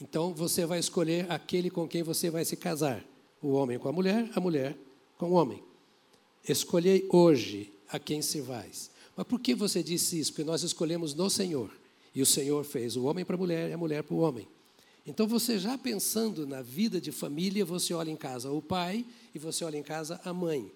Então 0.00 0.32
você 0.32 0.64
vai 0.64 0.78
escolher 0.78 1.30
aquele 1.30 1.70
com 1.70 1.88
quem 1.88 2.02
você 2.02 2.30
vai 2.30 2.44
se 2.44 2.56
casar. 2.56 3.04
O 3.42 3.52
homem 3.52 3.78
com 3.78 3.88
a 3.88 3.92
mulher, 3.92 4.30
a 4.34 4.40
mulher 4.40 4.76
com 5.16 5.30
o 5.30 5.32
homem. 5.32 5.62
Escolhei 6.48 7.06
hoje 7.10 7.72
a 7.88 7.98
quem 7.98 8.22
se 8.22 8.40
vais. 8.40 8.90
Mas 9.16 9.26
por 9.26 9.40
que 9.40 9.54
você 9.54 9.82
disse 9.82 10.18
isso? 10.18 10.32
Porque 10.32 10.44
nós 10.44 10.62
escolhemos 10.62 11.14
no 11.14 11.28
Senhor. 11.28 11.70
E 12.14 12.22
o 12.22 12.26
Senhor 12.26 12.64
fez 12.64 12.96
o 12.96 13.04
homem 13.04 13.24
para 13.24 13.36
a 13.36 13.38
mulher 13.38 13.70
e 13.70 13.72
a 13.72 13.78
mulher 13.78 14.02
para 14.02 14.14
o 14.14 14.20
homem. 14.20 14.46
Então 15.06 15.26
você 15.26 15.58
já 15.58 15.76
pensando 15.78 16.46
na 16.46 16.62
vida 16.62 17.00
de 17.00 17.10
família, 17.10 17.64
você 17.64 17.94
olha 17.94 18.10
em 18.10 18.16
casa 18.16 18.50
o 18.50 18.60
pai 18.60 19.04
e 19.34 19.38
você 19.38 19.64
olha 19.64 19.76
em 19.76 19.82
casa 19.82 20.20
a 20.24 20.32
mãe 20.32 20.70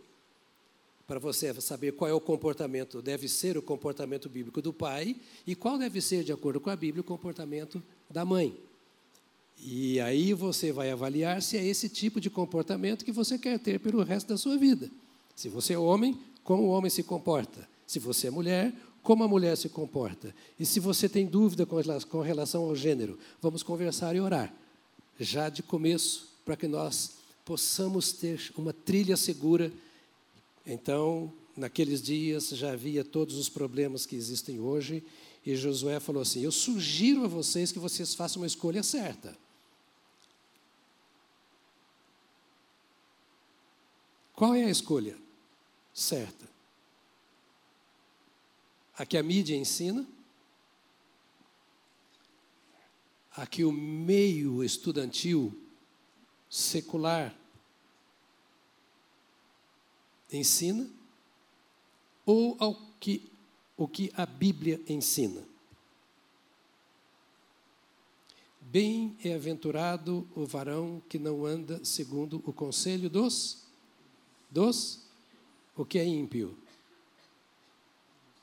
para 1.13 1.21
você 1.21 1.53
saber 1.61 1.93
qual 1.93 2.11
é 2.11 2.15
o 2.15 2.21
comportamento, 2.21 3.03
deve 3.03 3.29
ser 3.29 3.59
o 3.59 3.61
comportamento 3.61 4.31
bíblico 4.31 4.63
do 4.63 4.73
pai 4.73 5.15
e 5.47 5.55
qual 5.55 5.77
deve 5.77 6.01
ser, 6.01 6.25
de 6.25 6.33
acordo 6.33 6.59
com 6.59 6.71
a 6.71 6.77
Bíblia, 6.77 7.03
o 7.03 7.05
comportamento 7.05 7.83
da 8.09 8.25
mãe. 8.25 8.57
E 9.63 10.01
aí 10.01 10.33
você 10.33 10.73
vai 10.73 10.91
avaliar 10.91 11.43
se 11.43 11.59
é 11.59 11.67
esse 11.67 11.91
tipo 11.91 12.19
de 12.19 12.31
comportamento 12.31 13.05
que 13.05 13.13
você 13.13 13.37
quer 13.37 13.59
ter 13.59 13.79
pelo 13.79 14.03
resto 14.03 14.27
da 14.29 14.39
sua 14.39 14.57
vida. 14.57 14.91
Se 15.37 15.51
você 15.51 15.75
é 15.75 15.79
homem, 15.79 16.19
como 16.43 16.63
o 16.63 16.69
homem 16.71 16.89
se 16.89 17.03
comporta. 17.03 17.69
Se 17.87 17.99
você 17.99 18.29
é 18.29 18.31
mulher, 18.31 18.73
como 19.03 19.23
a 19.23 19.29
mulher 19.29 19.55
se 19.59 19.69
comporta. 19.69 20.35
E 20.59 20.65
se 20.65 20.81
você 20.81 21.11
tem 21.11 21.27
dúvida 21.27 21.67
com 21.67 22.23
relação 22.23 22.63
ao 22.63 22.75
gênero, 22.75 23.19
vamos 23.39 23.63
conversar 23.63 24.17
e 24.17 24.21
orar. 24.21 24.51
Já 25.21 25.51
de 25.51 25.63
começo, 25.63 26.31
para 26.43 26.57
que 26.57 26.67
nós 26.67 27.17
possamos 27.45 28.15
ter 28.15 28.51
uma 28.57 28.73
trilha 28.73 29.15
segura 29.15 29.71
então, 30.67 31.33
naqueles 31.57 32.01
dias 32.01 32.49
já 32.51 32.73
havia 32.73 33.05
todos 33.05 33.37
os 33.37 33.49
problemas 33.49 34.07
que 34.07 34.17
existem 34.17 34.61
hoje, 34.61 35.05
e 35.45 35.57
Josué 35.57 35.99
falou 35.99 36.23
assim: 36.23 36.43
Eu 36.43 36.53
sugiro 36.53 37.25
a 37.25 37.29
vocês 37.29 37.73
que 37.73 37.79
vocês 37.79 38.15
façam 38.15 38.43
uma 38.43 38.47
escolha 38.47 38.83
certa. 38.83 39.37
Qual 44.35 44.55
é 44.55 44.65
a 44.65 44.71
escolha 44.71 45.17
certa? 45.93 46.49
A 48.97 49.05
que 49.05 49.17
a 49.17 49.23
mídia 49.23 49.57
ensina, 49.57 50.07
a 53.37 53.47
que 53.47 53.65
o 53.65 53.73
meio 53.73 54.63
estudantil 54.63 55.59
secular 56.49 57.35
ensina 60.33 60.89
ou 62.25 62.57
ao 62.59 62.75
que, 62.99 63.31
o 63.77 63.87
que 63.87 64.11
a 64.15 64.25
Bíblia 64.25 64.81
ensina. 64.89 65.43
Bem-aventurado 68.61 70.27
o 70.35 70.47
varão 70.47 71.03
que 71.09 71.19
não 71.19 71.45
anda 71.45 71.85
segundo 71.85 72.43
o 72.47 72.53
conselho 72.53 73.11
dos 73.11 73.63
dos 74.51 75.01
o 75.77 75.85
que 75.85 75.99
é 75.99 76.05
ímpio. 76.05 76.57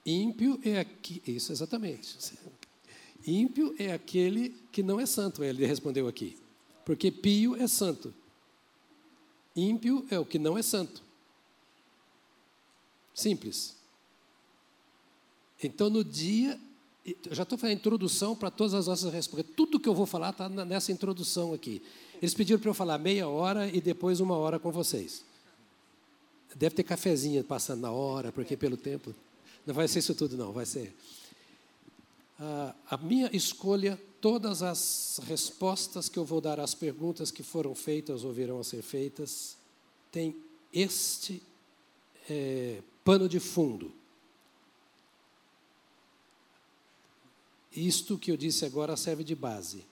Ímpio 0.05 0.60
é 0.63 0.79
aqui, 0.79 1.22
isso 1.25 1.51
exatamente. 1.51 2.17
Ímpio 3.25 3.75
é 3.77 3.93
aquele 3.93 4.55
que 4.72 4.81
não 4.81 5.00
é 5.00 5.05
santo, 5.05 5.43
ele 5.43 5.65
respondeu 5.65 6.08
aqui. 6.08 6.38
Porque 6.86 7.12
pio 7.12 7.55
é 7.55 7.67
santo. 7.67 8.13
Ímpio 9.55 10.05
é 10.10 10.17
o 10.17 10.25
que 10.25 10.39
não 10.39 10.58
é 10.58 10.63
santo. 10.63 11.03
Simples. 13.19 13.75
Então, 15.61 15.89
no 15.89 16.03
dia 16.03 16.57
já 17.31 17.43
estou 17.43 17.57
fazendo 17.57 17.77
introdução 17.77 18.35
para 18.35 18.51
todas 18.51 18.73
as 18.73 18.88
nossas 18.88 19.11
respostas. 19.11 19.53
Tudo 19.55 19.79
que 19.79 19.89
eu 19.89 19.95
vou 19.95 20.05
falar 20.05 20.29
está 20.29 20.47
nessa 20.47 20.91
introdução 20.91 21.53
aqui. 21.53 21.81
Eles 22.21 22.33
pediram 22.33 22.59
para 22.59 22.69
eu 22.69 22.73
falar 22.73 22.97
meia 22.97 23.27
hora 23.27 23.67
e 23.67 23.81
depois 23.81 24.19
uma 24.19 24.38
hora 24.38 24.59
com 24.59 24.71
vocês. 24.71 25.23
Deve 26.55 26.75
ter 26.75 26.83
cafezinho 26.83 27.43
passando 27.43 27.81
na 27.81 27.91
hora, 27.91 28.31
porque 28.31 28.55
pelo 28.55 28.77
tempo. 28.77 29.13
Não 29.65 29.73
vai 29.73 29.88
ser 29.88 29.99
isso 29.99 30.15
tudo, 30.15 30.38
não. 30.38 30.51
Vai 30.51 30.65
ser. 30.65 30.95
Ah, 32.39 32.73
a 32.89 32.97
minha 32.97 33.29
escolha, 33.33 33.99
todas 34.21 34.63
as 34.63 35.19
respostas 35.23 36.07
que 36.07 36.17
eu 36.17 36.25
vou 36.25 36.39
dar 36.39 36.59
às 36.59 36.73
perguntas 36.73 37.31
que 37.31 37.43
foram 37.43 37.75
feitas 37.75 38.23
ou 38.23 38.31
virão 38.31 38.59
a 38.59 38.63
ser 38.63 38.81
feitas, 38.81 39.57
tem 40.11 40.35
este 40.71 41.41
é, 42.29 42.81
pano 43.03 43.27
de 43.27 43.39
fundo. 43.39 43.91
Isto 47.75 48.17
que 48.17 48.31
eu 48.31 48.37
disse 48.37 48.65
agora 48.65 48.97
serve 48.97 49.23
de 49.23 49.35
base. 49.35 49.85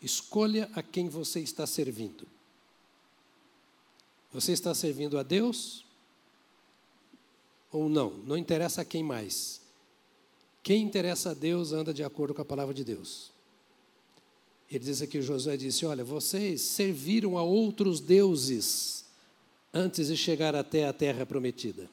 Escolha 0.00 0.70
a 0.74 0.82
quem 0.82 1.08
você 1.08 1.40
está 1.40 1.66
servindo. 1.66 2.26
Você 4.32 4.52
está 4.52 4.74
servindo 4.74 5.18
a 5.18 5.22
Deus 5.22 5.84
ou 7.72 7.88
não? 7.88 8.10
Não 8.24 8.36
interessa 8.36 8.82
a 8.82 8.84
quem 8.84 9.02
mais. 9.02 9.60
Quem 10.62 10.82
interessa 10.82 11.30
a 11.30 11.34
Deus 11.34 11.72
anda 11.72 11.92
de 11.92 12.04
acordo 12.04 12.34
com 12.34 12.42
a 12.42 12.44
palavra 12.44 12.72
de 12.72 12.84
Deus. 12.84 13.30
Ele 14.70 14.84
diz 14.84 15.02
aqui, 15.02 15.20
Josué 15.20 15.56
disse: 15.56 15.84
Olha, 15.84 16.04
vocês 16.04 16.60
serviram 16.60 17.36
a 17.36 17.42
outros 17.42 17.98
deuses 18.00 19.04
antes 19.72 20.08
de 20.08 20.16
chegar 20.16 20.54
até 20.54 20.86
a 20.86 20.92
terra 20.92 21.24
prometida. 21.24 21.88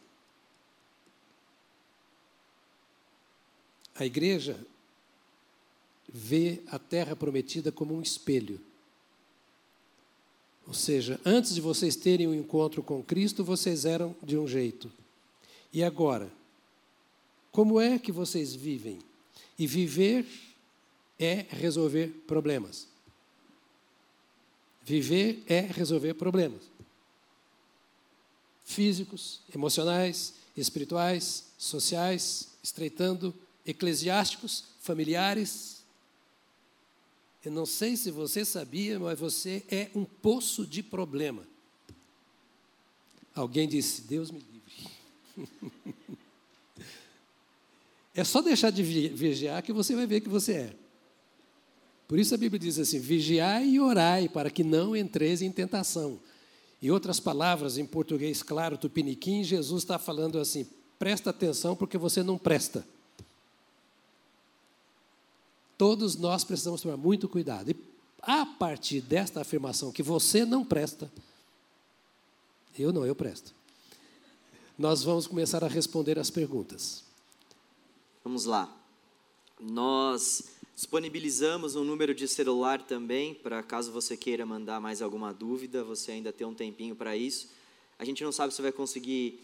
A 3.96 4.06
igreja 4.06 4.60
vê 6.08 6.62
a 6.68 6.78
terra 6.78 7.16
prometida 7.16 7.72
como 7.72 7.96
um 7.96 8.02
espelho. 8.02 8.60
Ou 10.68 10.74
seja, 10.74 11.20
antes 11.26 11.56
de 11.56 11.62
vocês 11.62 11.96
terem 11.96 12.28
um 12.28 12.34
encontro 12.34 12.84
com 12.84 13.02
Cristo, 13.02 13.44
vocês 13.44 13.86
eram 13.86 14.16
de 14.22 14.38
um 14.38 14.48
jeito. 14.48 14.92
E 15.74 15.84
agora? 15.84 16.32
Como 17.52 17.80
é 17.80 17.98
que 17.98 18.12
vocês 18.12 18.54
vivem? 18.54 19.00
E 19.58 19.66
viver 19.66 20.26
é 21.18 21.46
resolver 21.50 22.10
problemas. 22.28 22.88
Viver 24.84 25.44
é 25.48 25.62
resolver 25.62 26.14
problemas. 26.14 26.62
Físicos, 28.68 29.40
emocionais, 29.56 30.34
espirituais, 30.56 31.46
sociais, 31.58 32.50
estreitando, 32.62 33.34
eclesiásticos, 33.66 34.66
familiares, 34.82 35.78
eu 37.48 37.52
não 37.54 37.66
sei 37.66 37.96
se 37.96 38.12
você 38.12 38.44
sabia, 38.44 39.00
mas 39.00 39.18
você 39.18 39.64
é 39.72 39.90
um 39.96 40.04
poço 40.04 40.68
de 40.68 40.84
problema. 40.84 41.48
Alguém 43.34 43.70
disse: 43.70 44.02
Deus 44.02 44.32
me 44.32 44.40
livre. 44.40 45.48
é 48.14 48.24
só 48.26 48.42
deixar 48.42 48.70
de 48.70 48.84
vigiar 48.84 49.64
que 49.64 49.72
você 49.72 49.96
vai 49.96 50.06
ver 50.06 50.20
que 50.20 50.28
você 50.28 50.54
é. 50.54 50.76
Por 52.06 52.20
isso 52.20 52.36
a 52.36 52.38
Bíblia 52.38 52.60
diz 52.60 52.78
assim: 52.80 53.00
vigiai 53.00 53.66
e 53.70 53.80
orai 53.80 54.28
para 54.28 54.50
que 54.52 54.62
não 54.62 54.94
entreis 54.94 55.42
em 55.42 55.50
tentação. 55.50 56.20
Em 56.82 56.92
outras 56.92 57.20
palavras, 57.20 57.78
em 57.78 57.86
português 57.86 58.44
claro, 58.44 58.78
tupiniquim, 58.78 59.44
Jesus 59.44 59.84
está 59.84 59.98
falando 59.98 60.40
assim: 60.40 60.68
presta 61.00 61.32
atenção 61.32 61.76
porque 61.76 61.98
você 61.98 62.22
não 62.22 62.38
presta. 62.38 62.86
Todos 65.78 66.16
nós 66.16 66.44
precisamos 66.44 66.82
tomar 66.82 66.98
muito 66.98 67.30
cuidado. 67.30 67.70
E 67.70 67.76
a 68.22 68.46
partir 68.46 69.02
desta 69.02 69.42
afirmação 69.42 69.92
que 69.92 70.04
você 70.04 70.44
não 70.44 70.66
presta, 70.66 71.12
eu 72.78 72.92
não, 72.92 73.06
eu 73.06 73.16
presto. 73.16 73.54
Nós 74.78 75.04
vamos 75.04 75.26
começar 75.26 75.64
a 75.64 75.68
responder 75.68 76.20
as 76.20 76.30
perguntas. 76.30 77.04
Vamos 78.24 78.46
lá. 78.46 78.72
Nós 79.60 80.44
disponibilizamos 80.78 81.76
um 81.76 81.84
número 81.84 82.14
de 82.14 82.28
celular 82.28 82.84
também, 82.84 83.34
para 83.34 83.64
caso 83.64 83.92
você 83.92 84.16
queira 84.16 84.46
mandar 84.46 84.80
mais 84.80 85.02
alguma 85.02 85.34
dúvida, 85.34 85.84
você 85.84 86.12
ainda 86.12 86.32
tem 86.32 86.46
um 86.46 86.54
tempinho 86.54 86.96
para 86.96 87.18
isso. 87.18 87.50
A 87.98 88.06
gente 88.06 88.24
não 88.24 88.32
sabe 88.32 88.54
se 88.54 88.62
vai 88.62 88.72
conseguir 88.72 89.40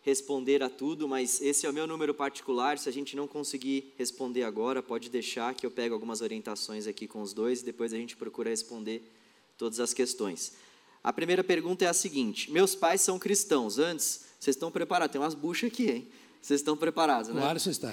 responder 0.00 0.62
a 0.62 0.70
tudo, 0.70 1.06
mas 1.06 1.38
esse 1.42 1.66
é 1.66 1.68
o 1.70 1.72
meu 1.72 1.86
número 1.86 2.14
particular. 2.14 2.78
Se 2.78 2.88
a 2.88 2.92
gente 2.92 3.14
não 3.14 3.28
conseguir 3.28 3.92
responder 3.98 4.42
agora, 4.42 4.82
pode 4.82 5.10
deixar 5.10 5.54
que 5.54 5.66
eu 5.66 5.70
pego 5.70 5.92
algumas 5.92 6.22
orientações 6.22 6.86
aqui 6.86 7.06
com 7.06 7.20
os 7.20 7.34
dois 7.34 7.60
e 7.60 7.64
depois 7.66 7.92
a 7.92 7.98
gente 7.98 8.16
procura 8.16 8.48
responder 8.48 9.02
todas 9.58 9.80
as 9.80 9.92
questões. 9.92 10.54
A 11.04 11.12
primeira 11.12 11.44
pergunta 11.44 11.84
é 11.84 11.88
a 11.88 11.92
seguinte: 11.92 12.50
Meus 12.50 12.74
pais 12.74 13.02
são 13.02 13.18
cristãos. 13.18 13.78
Antes, 13.78 14.24
vocês 14.40 14.56
estão 14.56 14.70
preparados? 14.70 15.12
Tem 15.12 15.20
umas 15.20 15.34
buchas 15.34 15.70
aqui, 15.70 15.90
hein? 15.90 16.08
Vocês 16.40 16.60
estão 16.60 16.76
preparados, 16.76 17.30
né? 17.30 17.40
O 17.40 17.44
Alisson 17.44 17.70
está. 17.70 17.92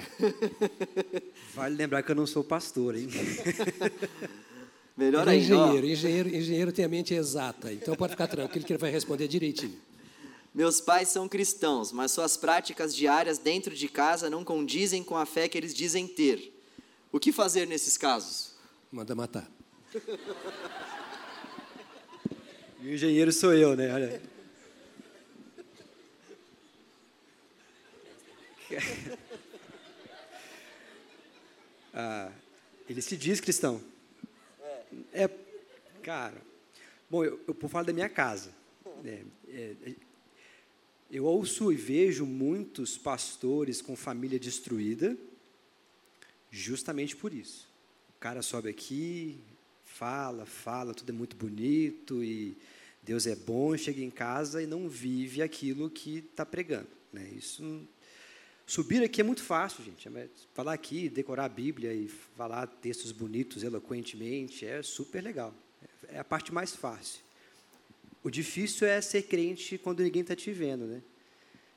vale 1.54 1.76
lembrar 1.76 2.02
que 2.02 2.10
eu 2.10 2.16
não 2.16 2.26
sou 2.26 2.42
pastor, 2.42 2.96
hein? 2.96 3.08
Melhor 4.96 5.28
ainda. 5.28 5.44
Engenheiro, 5.44 5.86
engenheiro, 5.86 6.28
engenheiro 6.28 6.72
tem 6.72 6.84
a 6.84 6.88
mente 6.88 7.14
exata, 7.14 7.72
então 7.72 7.94
pode 7.94 8.12
ficar 8.12 8.26
tranquilo 8.26 8.64
que 8.64 8.72
ele 8.72 8.80
vai 8.80 8.90
responder 8.90 9.28
direitinho. 9.28 9.78
Meus 10.52 10.80
pais 10.80 11.08
são 11.08 11.28
cristãos, 11.28 11.92
mas 11.92 12.10
suas 12.10 12.36
práticas 12.36 12.96
diárias 12.96 13.38
dentro 13.38 13.74
de 13.74 13.86
casa 13.86 14.28
não 14.28 14.42
condizem 14.42 15.04
com 15.04 15.16
a 15.16 15.24
fé 15.24 15.48
que 15.48 15.56
eles 15.56 15.72
dizem 15.72 16.08
ter. 16.08 16.52
O 17.12 17.20
que 17.20 17.30
fazer 17.30 17.66
nesses 17.66 17.96
casos? 17.96 18.54
Manda 18.90 19.14
matar. 19.14 19.48
E 22.80 22.88
o 22.88 22.94
engenheiro 22.94 23.32
sou 23.32 23.52
eu, 23.54 23.76
né? 23.76 23.92
Olha. 23.92 24.37
Ah, 32.00 32.30
ele 32.88 33.02
se 33.02 33.16
diz 33.16 33.40
cristão. 33.40 33.82
É, 35.12 35.28
cara. 36.00 36.40
Bom, 37.10 37.24
eu, 37.24 37.40
eu 37.48 37.54
vou 37.54 37.68
falar 37.68 37.84
da 37.84 37.92
minha 37.92 38.08
casa. 38.08 38.52
É, 39.04 39.22
é, 39.48 39.94
eu 41.10 41.24
ouço 41.24 41.72
e 41.72 41.76
vejo 41.76 42.26
muitos 42.26 42.98
pastores 42.98 43.80
com 43.80 43.96
família 43.96 44.38
destruída, 44.38 45.16
justamente 46.50 47.16
por 47.16 47.32
isso. 47.32 47.66
O 48.16 48.20
cara 48.20 48.42
sobe 48.42 48.68
aqui, 48.68 49.40
fala, 49.84 50.44
fala, 50.44 50.94
tudo 50.94 51.10
é 51.10 51.14
muito 51.14 51.34
bonito 51.34 52.22
e 52.22 52.56
Deus 53.02 53.26
é 53.26 53.34
bom, 53.34 53.76
chega 53.76 54.02
em 54.02 54.10
casa 54.10 54.62
e 54.62 54.66
não 54.66 54.88
vive 54.88 55.42
aquilo 55.42 55.88
que 55.88 56.18
está 56.18 56.44
pregando. 56.44 56.88
Né? 57.12 57.28
Isso 57.36 57.88
subir 58.68 59.02
aqui 59.02 59.22
é 59.22 59.24
muito 59.24 59.42
fácil, 59.42 59.82
gente. 59.82 60.06
É 60.06 60.28
falar 60.52 60.74
aqui, 60.74 61.08
decorar 61.08 61.46
a 61.46 61.48
Bíblia 61.48 61.92
e 61.94 62.06
falar 62.06 62.66
textos 62.66 63.10
bonitos 63.10 63.64
eloquentemente 63.64 64.66
é 64.66 64.82
super 64.82 65.24
legal. 65.24 65.54
É 66.08 66.18
a 66.18 66.24
parte 66.24 66.52
mais 66.52 66.76
fácil. 66.76 67.20
O 68.22 68.30
difícil 68.30 68.86
é 68.86 69.00
ser 69.00 69.22
crente 69.22 69.78
quando 69.78 70.02
ninguém 70.02 70.22
está 70.22 70.36
te 70.36 70.52
vendo, 70.52 70.84
né? 70.84 71.02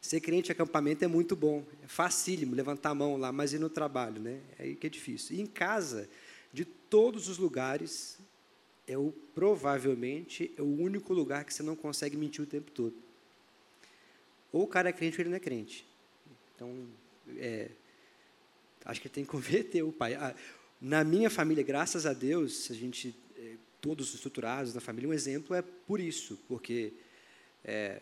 Ser 0.02 0.20
crente 0.20 0.50
em 0.50 0.52
acampamento 0.52 1.06
é 1.06 1.08
muito 1.08 1.36
bom, 1.36 1.64
é 1.84 1.88
facílimo 1.88 2.56
levantar 2.56 2.90
a 2.90 2.96
mão 2.96 3.18
lá, 3.18 3.32
mas 3.32 3.54
e 3.54 3.60
no 3.60 3.70
trabalho, 3.70 4.20
né? 4.20 4.42
É 4.60 4.64
aí 4.64 4.76
que 4.76 4.88
é 4.88 4.90
difícil. 4.90 5.38
E 5.38 5.42
em 5.42 5.46
casa, 5.46 6.10
de 6.52 6.66
todos 6.66 7.30
os 7.30 7.38
lugares, 7.38 8.18
é 8.88 8.98
o 8.98 9.14
provavelmente 9.34 10.52
é 10.58 10.62
o 10.62 10.66
único 10.66 11.14
lugar 11.14 11.46
que 11.46 11.54
você 11.54 11.64
não 11.64 11.76
consegue 11.76 12.18
mentir 12.18 12.44
o 12.44 12.48
tempo 12.48 12.72
todo. 12.72 12.96
Ou 14.52 14.64
o 14.64 14.68
cara 14.68 14.90
é 14.90 14.92
crente 14.92 15.18
ou 15.18 15.22
ele 15.22 15.30
não 15.30 15.38
é 15.38 15.40
crente. 15.40 15.86
Então, 16.62 16.88
é, 17.38 17.72
acho 18.86 19.02
que 19.02 19.10
tem 19.10 19.24
que 19.24 19.32
converter 19.32 19.82
o 19.82 19.92
pai. 19.92 20.14
Na 20.80 21.04
minha 21.04 21.28
família, 21.28 21.64
graças 21.64 22.06
a 22.06 22.14
Deus, 22.14 22.70
a 22.70 22.76
gente 22.76 23.16
todos 23.82 24.14
estruturados 24.14 24.76
na 24.76 24.80
família. 24.80 25.10
Um 25.10 25.14
exemplo 25.14 25.56
é 25.56 25.64
por 25.64 26.00
isso, 26.00 26.40
porque 26.48 26.94
é, 27.66 28.00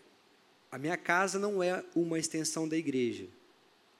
a 0.69 0.77
minha 0.77 0.97
casa 0.97 1.39
não 1.39 1.63
é 1.63 1.83
uma 1.95 2.19
extensão 2.19 2.67
da 2.67 2.75
igreja. 2.75 3.27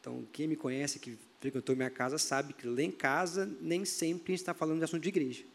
Então, 0.02 0.28
quem 0.34 0.46
me 0.46 0.58
conhece, 0.58 1.00
que 1.00 1.18
frequentou 1.40 1.74
minha 1.74 1.90
casa, 1.90 2.18
sabe 2.18 2.54
que 2.54 2.68
lá 2.68 2.82
em 2.82 2.92
casa 2.92 3.50
nem 3.62 3.86
sempre 3.86 4.34
a 4.34 4.36
gente 4.36 4.42
está 4.42 4.54
falando 4.54 4.80
de 4.80 4.84
assunto 4.84 5.02
de 5.02 5.10
igreja. 5.10 5.46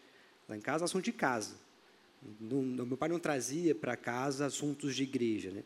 Lá 0.49 0.57
em 0.57 0.62
casa 0.62 0.85
é 0.85 0.87
assunto 0.87 1.05
de 1.05 1.12
casa. 1.12 1.57
Não, 2.40 2.87
meu 2.87 2.97
pai 2.97 3.11
não 3.11 3.19
trazia 3.19 3.75
para 3.75 3.99
casa 3.99 4.47
assuntos 4.47 4.97
de 4.97 5.03
igreja. 5.03 5.51
Né? 5.51 5.62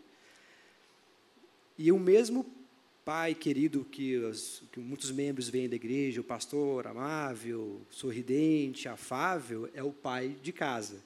E 1.78 1.92
o 1.92 2.00
mesmo 2.00 2.57
pai 3.08 3.34
querido 3.34 3.86
que, 3.86 4.18
os, 4.18 4.62
que 4.70 4.78
muitos 4.78 5.10
membros 5.10 5.48
vêm 5.48 5.66
da 5.66 5.76
igreja, 5.76 6.20
o 6.20 6.24
pastor 6.24 6.86
amável, 6.86 7.80
sorridente, 7.88 8.86
afável, 8.86 9.66
é 9.72 9.82
o 9.82 9.90
pai 9.90 10.36
de 10.42 10.52
casa. 10.52 10.96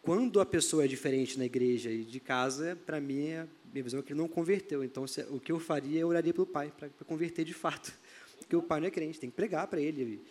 Quando 0.00 0.40
a 0.40 0.46
pessoa 0.46 0.86
é 0.86 0.88
diferente 0.88 1.38
na 1.38 1.44
igreja 1.44 1.90
e 1.90 2.04
de 2.04 2.20
casa, 2.20 2.74
para 2.86 2.98
mim, 3.02 3.34
a 3.34 3.46
minha 3.70 3.84
visão 3.84 4.00
é 4.00 4.02
que 4.02 4.14
ele 4.14 4.18
não 4.18 4.28
converteu. 4.28 4.82
Então, 4.82 5.06
se, 5.06 5.20
o 5.24 5.38
que 5.38 5.52
eu 5.52 5.60
faria, 5.60 6.00
eu 6.00 6.08
oraria 6.08 6.32
pelo 6.32 6.46
pai, 6.46 6.72
para 6.74 6.88
converter 7.04 7.44
de 7.44 7.52
fato. 7.52 7.92
porque 8.40 8.56
o 8.56 8.62
pai 8.62 8.80
não 8.80 8.86
é 8.86 8.90
crente, 8.90 9.20
tem 9.20 9.28
que 9.28 9.36
pregar 9.36 9.66
para 9.66 9.78
ele. 9.78 10.22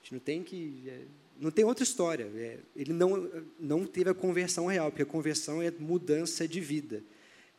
A 0.00 0.02
gente 0.02 0.12
não 0.12 0.18
tem 0.18 0.42
que. 0.42 0.82
É, 0.88 1.02
não 1.38 1.52
tem 1.52 1.64
outra 1.64 1.84
história. 1.84 2.28
É, 2.34 2.58
ele 2.74 2.92
não, 2.92 3.30
não 3.60 3.86
teve 3.86 4.10
a 4.10 4.14
conversão 4.14 4.66
real, 4.66 4.90
porque 4.90 5.04
a 5.04 5.06
conversão 5.06 5.62
é 5.62 5.70
mudança 5.70 6.48
de 6.48 6.58
vida. 6.58 7.04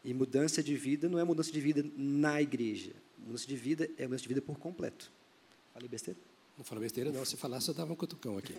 E 0.04 0.14
mudança 0.14 0.62
de 0.62 0.76
vida 0.76 1.08
não 1.08 1.18
é 1.18 1.24
mudança 1.24 1.52
de 1.52 1.62
vida 1.62 1.86
na 1.96 2.42
igreja. 2.42 2.92
Mudança 3.18 3.48
de 3.48 3.56
vida 3.56 3.90
é 3.98 4.04
mudança 4.04 4.24
de 4.24 4.28
vida 4.28 4.42
por 4.42 4.58
completo. 4.58 5.12
Falei 5.74 5.88
besteira? 5.88 6.20
Não 6.58 6.66
falei 6.66 6.84
besteira, 6.84 7.12
não. 7.12 7.24
Se 7.26 7.38
falasse, 7.38 7.70
eu 7.70 7.74
dava 7.74 7.94
um 7.94 7.96
cutucão 7.96 8.38
aqui. 8.38 8.54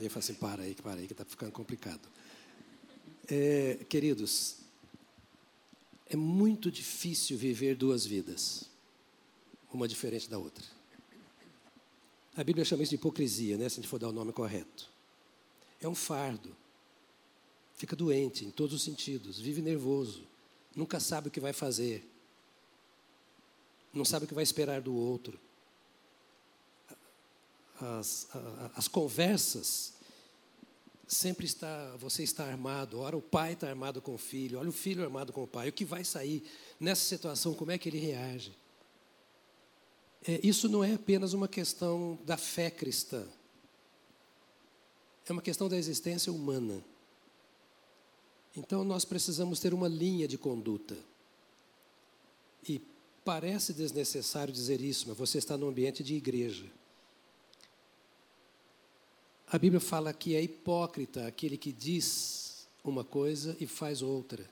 e 0.00 0.04
eu 0.04 0.10
falei 0.10 0.18
assim: 0.18 0.34
para 0.34 0.62
aí, 0.62 0.74
para 0.74 1.00
aí, 1.00 1.06
que 1.06 1.12
está 1.12 1.24
ficando 1.24 1.52
complicado. 1.52 2.08
É, 3.30 3.78
queridos, 3.88 4.56
é 6.06 6.16
muito 6.16 6.70
difícil 6.70 7.36
viver 7.36 7.76
duas 7.76 8.04
vidas, 8.04 8.64
uma 9.72 9.86
diferente 9.86 10.28
da 10.28 10.38
outra. 10.38 10.64
A 12.34 12.42
Bíblia 12.42 12.64
chama 12.64 12.82
isso 12.82 12.90
de 12.90 12.96
hipocrisia, 12.96 13.58
né, 13.58 13.68
se 13.68 13.74
a 13.74 13.82
gente 13.82 13.88
for 13.90 13.98
dar 13.98 14.08
o 14.08 14.12
nome 14.12 14.32
correto. 14.32 14.90
É 15.80 15.88
um 15.88 15.94
fardo. 15.94 16.56
Fica 17.74 17.94
doente 17.94 18.44
em 18.44 18.50
todos 18.50 18.74
os 18.74 18.82
sentidos, 18.82 19.38
vive 19.38 19.60
nervoso, 19.60 20.24
nunca 20.78 21.00
sabe 21.00 21.26
o 21.26 21.30
que 21.30 21.40
vai 21.40 21.52
fazer, 21.52 22.08
não 23.92 24.04
sabe 24.04 24.24
o 24.24 24.28
que 24.28 24.34
vai 24.34 24.44
esperar 24.44 24.80
do 24.80 24.94
outro. 24.94 25.38
As, 27.80 28.28
as 28.76 28.86
conversas 28.86 29.92
sempre 31.06 31.46
está, 31.46 31.96
você 31.96 32.22
está 32.22 32.44
armado. 32.44 33.00
Ora, 33.00 33.16
o 33.16 33.22
pai 33.22 33.54
está 33.54 33.68
armado 33.68 34.00
com 34.00 34.14
o 34.14 34.18
filho, 34.18 34.58
olha 34.58 34.68
o 34.68 34.72
filho 34.72 35.02
armado 35.02 35.32
com 35.32 35.42
o 35.42 35.48
pai. 35.48 35.68
O 35.68 35.72
que 35.72 35.84
vai 35.84 36.04
sair 36.04 36.44
nessa 36.78 37.04
situação? 37.04 37.54
Como 37.54 37.72
é 37.72 37.78
que 37.78 37.88
ele 37.88 37.98
reage? 37.98 38.54
É, 40.26 40.40
isso 40.42 40.68
não 40.68 40.84
é 40.84 40.94
apenas 40.94 41.32
uma 41.32 41.48
questão 41.48 42.18
da 42.24 42.36
fé 42.36 42.70
cristã. 42.70 43.26
É 45.26 45.32
uma 45.32 45.42
questão 45.42 45.68
da 45.68 45.76
existência 45.76 46.32
humana. 46.32 46.84
Então 48.58 48.82
nós 48.82 49.04
precisamos 49.04 49.60
ter 49.60 49.72
uma 49.72 49.86
linha 49.86 50.26
de 50.26 50.36
conduta. 50.36 50.96
E 52.68 52.80
parece 53.24 53.72
desnecessário 53.72 54.52
dizer 54.52 54.80
isso, 54.80 55.06
mas 55.08 55.16
você 55.16 55.38
está 55.38 55.56
no 55.56 55.68
ambiente 55.68 56.02
de 56.02 56.14
igreja. 56.14 56.66
A 59.46 59.56
Bíblia 59.56 59.80
fala 59.80 60.12
que 60.12 60.34
é 60.34 60.42
hipócrita 60.42 61.26
aquele 61.26 61.56
que 61.56 61.72
diz 61.72 62.66
uma 62.82 63.04
coisa 63.04 63.56
e 63.60 63.66
faz 63.66 64.02
outra. 64.02 64.44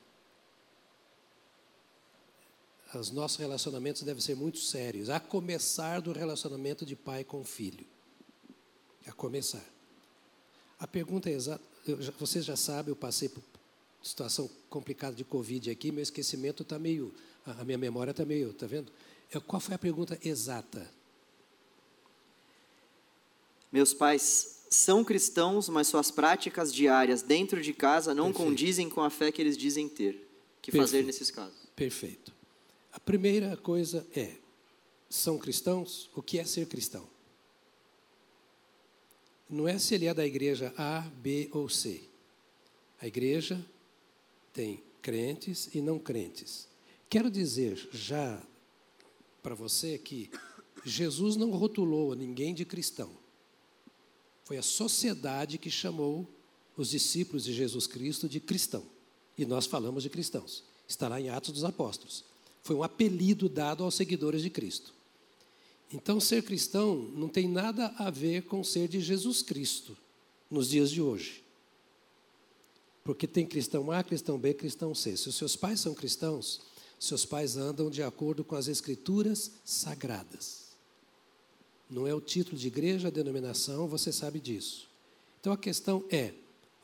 Os 2.95 3.11
nossos 3.11 3.37
relacionamentos 3.37 4.03
devem 4.03 4.21
ser 4.21 4.35
muito 4.35 4.59
sérios, 4.59 5.09
a 5.09 5.19
começar 5.19 5.99
do 5.99 6.13
relacionamento 6.13 6.85
de 6.85 6.95
pai 6.95 7.25
com 7.25 7.43
filho. 7.43 7.85
A 9.05 9.11
começar. 9.11 9.63
A 10.79 10.87
pergunta 10.87 11.29
é 11.29 11.33
exata. 11.33 11.63
Vocês 12.17 12.45
já 12.45 12.55
sabem, 12.55 12.91
eu 12.91 12.95
passei 12.95 13.29
situação 14.07 14.49
complicada 14.69 15.15
de 15.15 15.23
Covid 15.23 15.69
aqui, 15.69 15.91
meu 15.91 16.01
esquecimento 16.01 16.63
está 16.63 16.79
meio. 16.79 17.13
A 17.45 17.63
minha 17.63 17.77
memória 17.77 18.11
está 18.11 18.25
meio. 18.25 18.51
Está 18.51 18.65
vendo? 18.65 18.91
É, 19.31 19.39
qual 19.39 19.59
foi 19.59 19.75
a 19.75 19.79
pergunta 19.79 20.17
exata? 20.23 20.89
Meus 23.71 23.93
pais 23.93 24.63
são 24.69 25.03
cristãos, 25.03 25.69
mas 25.69 25.87
suas 25.87 26.09
práticas 26.11 26.73
diárias 26.73 27.21
dentro 27.21 27.61
de 27.61 27.73
casa 27.73 28.13
não 28.13 28.27
Perfeito. 28.27 28.49
condizem 28.49 28.89
com 28.89 29.01
a 29.01 29.09
fé 29.09 29.31
que 29.31 29.41
eles 29.41 29.57
dizem 29.57 29.87
ter. 29.87 30.27
que 30.61 30.71
Perfeito. 30.71 30.77
fazer 30.77 31.03
nesses 31.03 31.31
casos? 31.31 31.57
Perfeito. 31.75 32.33
A 32.91 32.99
primeira 32.99 33.55
coisa 33.57 34.05
é: 34.15 34.35
são 35.09 35.37
cristãos? 35.37 36.09
O 36.15 36.21
que 36.21 36.39
é 36.39 36.43
ser 36.43 36.67
cristão? 36.67 37.07
Não 39.49 39.67
é 39.67 39.77
se 39.79 39.95
ele 39.95 40.07
é 40.07 40.13
da 40.13 40.25
igreja 40.25 40.73
A, 40.77 41.01
B 41.01 41.49
ou 41.53 41.69
C. 41.69 42.03
A 42.99 43.07
igreja 43.07 43.63
tem 44.53 44.83
crentes 45.01 45.69
e 45.73 45.81
não 45.81 45.99
crentes. 45.99 46.67
Quero 47.09 47.31
dizer 47.31 47.89
já 47.91 48.41
para 49.41 49.55
você 49.55 49.97
que 49.97 50.29
Jesus 50.83 51.35
não 51.35 51.51
rotulou 51.51 52.15
ninguém 52.15 52.53
de 52.53 52.65
cristão. 52.65 53.09
Foi 54.43 54.57
a 54.57 54.61
sociedade 54.61 55.57
que 55.57 55.69
chamou 55.69 56.27
os 56.75 56.89
discípulos 56.89 57.43
de 57.43 57.53
Jesus 57.53 57.87
Cristo 57.87 58.29
de 58.29 58.39
cristão. 58.39 58.83
E 59.37 59.45
nós 59.45 59.65
falamos 59.65 60.03
de 60.03 60.09
cristãos. 60.09 60.63
Está 60.87 61.07
lá 61.07 61.19
em 61.19 61.29
Atos 61.29 61.51
dos 61.51 61.63
Apóstolos. 61.63 62.23
Foi 62.63 62.75
um 62.75 62.83
apelido 62.83 63.49
dado 63.49 63.83
aos 63.83 63.95
seguidores 63.95 64.41
de 64.41 64.49
Cristo. 64.49 64.93
Então, 65.91 66.19
ser 66.19 66.43
cristão 66.43 66.95
não 66.97 67.29
tem 67.29 67.47
nada 67.47 67.93
a 67.97 68.09
ver 68.09 68.43
com 68.43 68.63
ser 68.63 68.87
de 68.89 68.99
Jesus 68.99 69.41
Cristo 69.41 69.97
nos 70.49 70.69
dias 70.69 70.91
de 70.91 71.01
hoje. 71.01 71.43
Porque 73.07 73.25
tem 73.25 73.45
cristão 73.45 73.89
A, 73.89 74.03
cristão 74.03 74.37
B, 74.37 74.53
cristão 74.53 74.93
C. 74.93 75.15
Se 75.15 75.29
os 75.29 75.35
seus 75.35 75.55
pais 75.55 75.79
são 75.79 75.93
cristãos, 75.93 76.59
seus 76.99 77.23
pais 77.23 77.55
andam 77.55 77.89
de 77.89 78.03
acordo 78.03 78.43
com 78.43 78.53
as 78.53 78.67
escrituras 78.67 79.49
sagradas. 79.63 80.73
Não 81.89 82.05
é 82.05 82.13
o 82.13 82.19
título 82.19 82.57
de 82.57 82.67
igreja, 82.67 83.07
a 83.07 83.11
denominação, 83.11 83.87
você 83.87 84.11
sabe 84.11 84.41
disso. 84.41 84.89
Então 85.39 85.53
a 85.53 85.57
questão 85.57 86.03
é: 86.11 86.33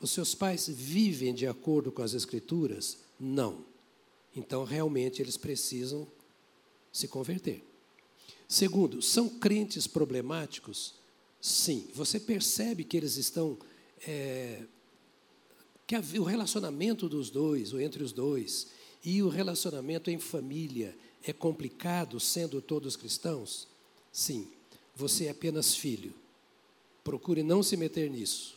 os 0.00 0.12
seus 0.12 0.34
pais 0.34 0.66
vivem 0.66 1.34
de 1.34 1.46
acordo 1.46 1.92
com 1.92 2.00
as 2.00 2.14
Escrituras? 2.14 3.00
Não. 3.20 3.62
Então 4.34 4.64
realmente 4.64 5.20
eles 5.20 5.36
precisam 5.36 6.08
se 6.90 7.06
converter. 7.06 7.62
Segundo, 8.48 9.02
são 9.02 9.28
crentes 9.28 9.86
problemáticos? 9.86 10.94
Sim. 11.38 11.86
Você 11.92 12.18
percebe 12.18 12.82
que 12.82 12.96
eles 12.96 13.18
estão. 13.18 13.58
É, 14.06 14.62
que 15.86 15.96
o 16.18 16.24
relacionamento 16.24 17.08
dos 17.08 17.30
dois, 17.30 17.72
ou 17.72 17.80
entre 17.80 18.02
os 18.02 18.12
dois, 18.12 18.68
e 19.04 19.22
o 19.22 19.28
relacionamento 19.28 20.10
em 20.10 20.18
família 20.18 20.96
é 21.22 21.32
complicado, 21.32 22.18
sendo 22.18 22.60
todos 22.62 22.96
cristãos? 22.96 23.68
Sim. 24.12 24.48
Você 24.96 25.26
é 25.26 25.30
apenas 25.30 25.74
filho. 25.74 26.14
Procure 27.02 27.42
não 27.42 27.62
se 27.62 27.76
meter 27.76 28.08
nisso. 28.10 28.54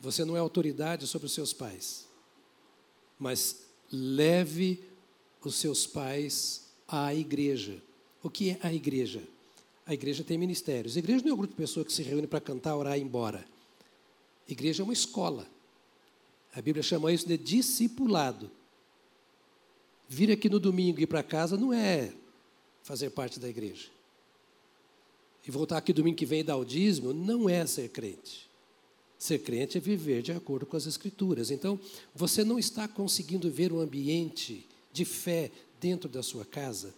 Você 0.00 0.24
não 0.24 0.36
é 0.36 0.40
autoridade 0.40 1.06
sobre 1.06 1.26
os 1.26 1.32
seus 1.32 1.52
pais. 1.52 2.06
Mas 3.18 3.62
leve 3.90 4.80
os 5.42 5.56
seus 5.56 5.86
pais 5.86 6.68
à 6.86 7.14
igreja. 7.14 7.80
O 8.22 8.30
que 8.30 8.50
é 8.50 8.58
a 8.62 8.72
igreja? 8.72 9.22
A 9.86 9.94
igreja 9.94 10.22
tem 10.22 10.38
ministérios. 10.38 10.96
A 10.96 10.98
igreja 11.00 11.24
não 11.24 11.30
é 11.30 11.34
um 11.34 11.38
grupo 11.38 11.54
de 11.54 11.56
pessoas 11.56 11.86
que 11.86 11.92
se 11.92 12.02
reúne 12.02 12.26
para 12.26 12.40
cantar, 12.40 12.76
orar 12.76 12.96
e 12.96 13.00
ir 13.00 13.04
embora. 13.04 13.44
A 14.48 14.52
igreja 14.52 14.82
é 14.82 14.84
uma 14.84 14.92
escola. 14.92 15.46
A 16.54 16.60
Bíblia 16.60 16.82
chama 16.82 17.12
isso 17.12 17.26
de 17.26 17.38
discipulado. 17.38 18.50
Vir 20.08 20.30
aqui 20.30 20.48
no 20.48 20.60
domingo 20.60 21.00
e 21.00 21.04
ir 21.04 21.06
para 21.06 21.22
casa 21.22 21.56
não 21.56 21.72
é 21.72 22.12
fazer 22.82 23.10
parte 23.10 23.40
da 23.40 23.48
igreja 23.48 23.88
e 25.46 25.50
voltar 25.50 25.78
aqui 25.78 25.92
domingo 25.92 26.16
que 26.16 26.26
vem 26.26 26.40
e 26.40 26.44
dar 26.44 26.56
o 26.56 26.64
dízimo, 26.64 27.12
não 27.12 27.48
é 27.48 27.66
ser 27.66 27.88
crente. 27.88 28.48
Ser 29.18 29.38
crente 29.40 29.76
é 29.76 29.80
viver 29.80 30.22
de 30.22 30.32
acordo 30.32 30.66
com 30.66 30.76
as 30.76 30.86
Escrituras. 30.86 31.50
Então, 31.50 31.78
você 32.14 32.44
não 32.44 32.58
está 32.58 32.86
conseguindo 32.88 33.50
ver 33.50 33.72
um 33.72 33.80
ambiente 33.80 34.66
de 34.92 35.04
fé 35.04 35.50
dentro 35.80 36.08
da 36.08 36.22
sua 36.22 36.44
casa. 36.44 36.94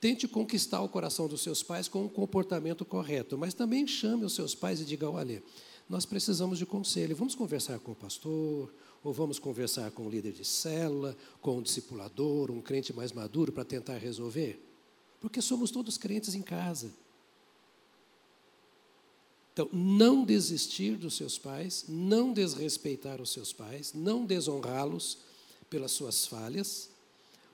Tente 0.00 0.28
conquistar 0.28 0.80
o 0.80 0.88
coração 0.88 1.26
dos 1.26 1.42
seus 1.42 1.62
pais 1.62 1.88
com 1.88 2.04
um 2.04 2.08
comportamento 2.08 2.84
correto, 2.84 3.36
mas 3.36 3.52
também 3.52 3.86
chame 3.86 4.24
os 4.24 4.34
seus 4.34 4.54
pais 4.54 4.80
e 4.80 4.84
diga: 4.84 5.10
olha, 5.10 5.42
nós 5.88 6.04
precisamos 6.04 6.58
de 6.58 6.66
conselho. 6.66 7.16
Vamos 7.16 7.34
conversar 7.34 7.78
com 7.78 7.92
o 7.92 7.94
pastor, 7.94 8.72
ou 9.02 9.12
vamos 9.12 9.38
conversar 9.38 9.90
com 9.90 10.06
o 10.06 10.10
líder 10.10 10.32
de 10.32 10.44
célula, 10.44 11.16
com 11.40 11.58
o 11.58 11.62
discipulador, 11.62 12.50
um 12.50 12.60
crente 12.60 12.92
mais 12.92 13.12
maduro 13.12 13.52
para 13.52 13.64
tentar 13.64 13.96
resolver? 13.96 14.60
Porque 15.20 15.40
somos 15.40 15.70
todos 15.70 15.96
crentes 15.96 16.34
em 16.34 16.42
casa. 16.42 16.92
Então, 19.52 19.68
não 19.72 20.24
desistir 20.24 20.96
dos 20.96 21.16
seus 21.16 21.36
pais, 21.36 21.84
não 21.88 22.32
desrespeitar 22.32 23.20
os 23.20 23.30
seus 23.30 23.52
pais, 23.52 23.92
não 23.92 24.24
desonrá-los 24.24 25.18
pelas 25.68 25.90
suas 25.90 26.26
falhas, 26.26 26.90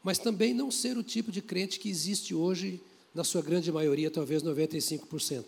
mas 0.02 0.18
também 0.18 0.52
não 0.52 0.70
ser 0.70 0.98
o 0.98 1.02
tipo 1.02 1.32
de 1.32 1.40
crente 1.40 1.80
que 1.80 1.88
existe 1.88 2.34
hoje, 2.34 2.78
na 3.14 3.24
sua 3.24 3.40
grande 3.40 3.72
maioria, 3.72 4.10
talvez 4.10 4.42
95%, 4.42 5.44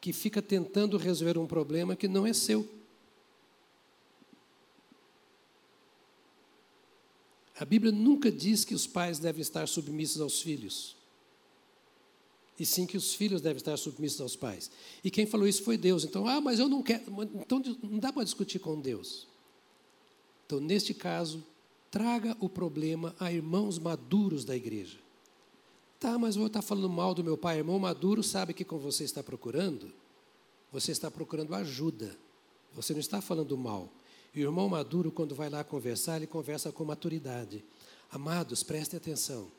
que 0.00 0.12
fica 0.12 0.40
tentando 0.40 0.96
resolver 0.96 1.38
um 1.38 1.46
problema 1.46 1.94
que 1.94 2.08
não 2.08 2.26
é 2.26 2.32
seu. 2.32 2.68
A 7.58 7.64
Bíblia 7.64 7.92
nunca 7.92 8.32
diz 8.32 8.64
que 8.64 8.74
os 8.74 8.86
pais 8.86 9.18
devem 9.18 9.42
estar 9.42 9.68
submissos 9.68 10.20
aos 10.20 10.40
filhos 10.40 10.96
e 12.60 12.66
sim 12.66 12.84
que 12.84 12.98
os 12.98 13.14
filhos 13.14 13.40
devem 13.40 13.56
estar 13.56 13.74
submissos 13.78 14.20
aos 14.20 14.36
pais. 14.36 14.70
E 15.02 15.10
quem 15.10 15.24
falou 15.24 15.48
isso 15.48 15.62
foi 15.62 15.78
Deus. 15.78 16.04
Então, 16.04 16.26
ah, 16.26 16.42
mas 16.42 16.58
eu 16.58 16.68
não 16.68 16.82
quero. 16.82 17.02
Então, 17.34 17.62
não 17.82 17.98
dá 17.98 18.12
para 18.12 18.22
discutir 18.22 18.58
com 18.58 18.78
Deus. 18.78 19.26
Então, 20.44 20.60
neste 20.60 20.92
caso, 20.92 21.42
traga 21.90 22.36
o 22.38 22.50
problema 22.50 23.16
a 23.18 23.32
irmãos 23.32 23.78
maduros 23.78 24.44
da 24.44 24.54
igreja. 24.54 24.98
Tá, 26.00 26.18
mas 26.18 26.34
vou 26.34 26.46
estar 26.46 26.62
falando 26.62 26.88
mal 26.88 27.14
do 27.14 27.22
meu 27.22 27.36
pai. 27.36 27.58
Irmão 27.58 27.78
maduro 27.78 28.22
sabe 28.22 28.54
que 28.54 28.64
com 28.64 28.78
você 28.78 29.04
está 29.04 29.22
procurando, 29.22 29.92
você 30.72 30.92
está 30.92 31.10
procurando 31.10 31.54
ajuda. 31.54 32.16
Você 32.72 32.94
não 32.94 33.00
está 33.00 33.20
falando 33.20 33.56
mal. 33.58 33.92
E 34.34 34.40
o 34.40 34.48
irmão 34.48 34.68
maduro, 34.68 35.10
quando 35.10 35.34
vai 35.34 35.50
lá 35.50 35.62
conversar, 35.62 36.16
ele 36.16 36.26
conversa 36.26 36.72
com 36.72 36.84
maturidade. 36.84 37.62
Amados, 38.10 38.62
prestem 38.62 38.96
atenção. 38.96 39.50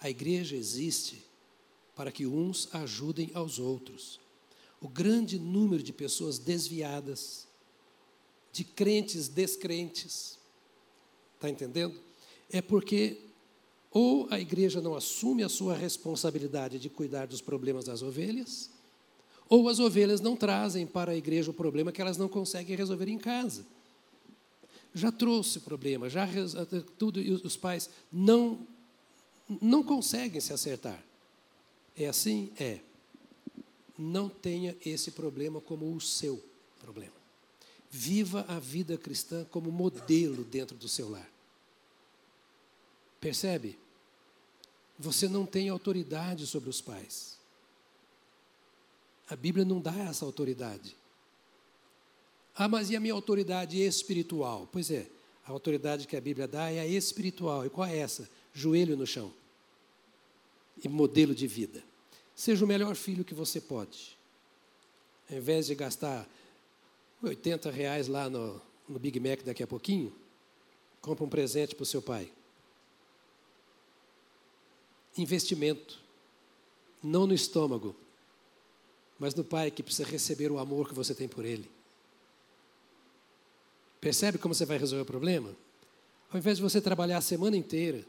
A 0.00 0.08
igreja 0.08 0.54
existe 0.54 1.24
para 1.96 2.12
que 2.12 2.26
uns 2.26 2.68
ajudem 2.72 3.30
aos 3.34 3.58
outros. 3.58 4.20
O 4.80 4.88
grande 4.88 5.38
número 5.38 5.82
de 5.82 5.92
pessoas 5.92 6.38
desviadas, 6.38 7.48
de 8.52 8.62
crentes 8.62 9.26
descrentes, 9.26 10.38
está 11.34 11.50
entendendo? 11.50 11.98
É 12.50 12.62
porque 12.62 13.27
ou 13.90 14.26
a 14.30 14.38
igreja 14.38 14.80
não 14.80 14.94
assume 14.94 15.42
a 15.42 15.48
sua 15.48 15.74
responsabilidade 15.74 16.78
de 16.78 16.88
cuidar 16.88 17.26
dos 17.26 17.40
problemas 17.40 17.84
das 17.84 18.02
ovelhas, 18.02 18.70
ou 19.48 19.68
as 19.68 19.78
ovelhas 19.78 20.20
não 20.20 20.36
trazem 20.36 20.86
para 20.86 21.12
a 21.12 21.16
igreja 21.16 21.50
o 21.50 21.54
problema 21.54 21.90
que 21.90 22.00
elas 22.00 22.18
não 22.18 22.28
conseguem 22.28 22.76
resolver 22.76 23.08
em 23.08 23.18
casa. 23.18 23.64
Já 24.94 25.10
trouxe 25.10 25.60
problema, 25.60 26.08
já 26.08 26.28
tudo 26.98 27.20
e 27.20 27.30
os 27.30 27.56
pais 27.56 27.88
não 28.12 28.58
não 29.62 29.82
conseguem 29.82 30.40
se 30.40 30.52
acertar. 30.52 31.02
É 31.96 32.06
assim? 32.06 32.52
É. 32.60 32.80
Não 33.98 34.28
tenha 34.28 34.76
esse 34.84 35.10
problema 35.10 35.60
como 35.60 35.94
o 35.94 36.00
seu 36.00 36.42
problema. 36.80 37.16
Viva 37.90 38.44
a 38.46 38.58
vida 38.58 38.98
cristã 38.98 39.46
como 39.50 39.72
modelo 39.72 40.44
dentro 40.44 40.76
do 40.76 40.86
seu 40.86 41.08
lar. 41.10 41.28
Percebe? 43.20 43.78
Você 44.98 45.28
não 45.28 45.46
tem 45.46 45.68
autoridade 45.68 46.46
sobre 46.46 46.68
os 46.68 46.80
pais. 46.80 47.38
A 49.28 49.36
Bíblia 49.36 49.64
não 49.64 49.80
dá 49.80 49.94
essa 49.94 50.24
autoridade. 50.24 50.96
Ah, 52.54 52.66
mas 52.66 52.90
e 52.90 52.96
a 52.96 53.00
minha 53.00 53.14
autoridade 53.14 53.80
espiritual? 53.80 54.68
Pois 54.72 54.90
é, 54.90 55.06
a 55.46 55.52
autoridade 55.52 56.06
que 56.06 56.16
a 56.16 56.20
Bíblia 56.20 56.48
dá 56.48 56.70
é 56.70 56.80
a 56.80 56.86
espiritual. 56.86 57.64
E 57.64 57.70
qual 57.70 57.86
é 57.86 57.96
essa? 57.96 58.28
Joelho 58.52 58.96
no 58.96 59.06
chão. 59.06 59.32
E 60.82 60.88
modelo 60.88 61.34
de 61.34 61.46
vida. 61.46 61.82
Seja 62.34 62.64
o 62.64 62.68
melhor 62.68 62.94
filho 62.94 63.24
que 63.24 63.34
você 63.34 63.60
pode. 63.60 64.18
Ao 65.30 65.36
invés 65.36 65.66
de 65.66 65.74
gastar 65.74 66.28
80 67.22 67.70
reais 67.70 68.08
lá 68.08 68.28
no, 68.30 68.60
no 68.88 68.98
Big 68.98 69.20
Mac 69.20 69.42
daqui 69.42 69.62
a 69.62 69.66
pouquinho, 69.66 70.12
compra 71.00 71.24
um 71.24 71.28
presente 71.28 71.74
para 71.74 71.82
o 71.82 71.86
seu 71.86 72.00
pai. 72.00 72.32
Investimento. 75.16 76.00
Não 77.02 77.26
no 77.26 77.34
estômago, 77.34 77.94
mas 79.18 79.34
no 79.34 79.44
pai 79.44 79.70
que 79.70 79.82
precisa 79.82 80.08
receber 80.08 80.50
o 80.50 80.58
amor 80.58 80.88
que 80.88 80.94
você 80.94 81.14
tem 81.14 81.28
por 81.28 81.44
ele. 81.44 81.70
Percebe 84.00 84.38
como 84.38 84.54
você 84.54 84.64
vai 84.64 84.78
resolver 84.78 85.02
o 85.02 85.06
problema? 85.06 85.54
Ao 86.30 86.38
invés 86.38 86.58
de 86.58 86.62
você 86.62 86.80
trabalhar 86.80 87.18
a 87.18 87.22
semana 87.22 87.56
inteira, 87.56 88.04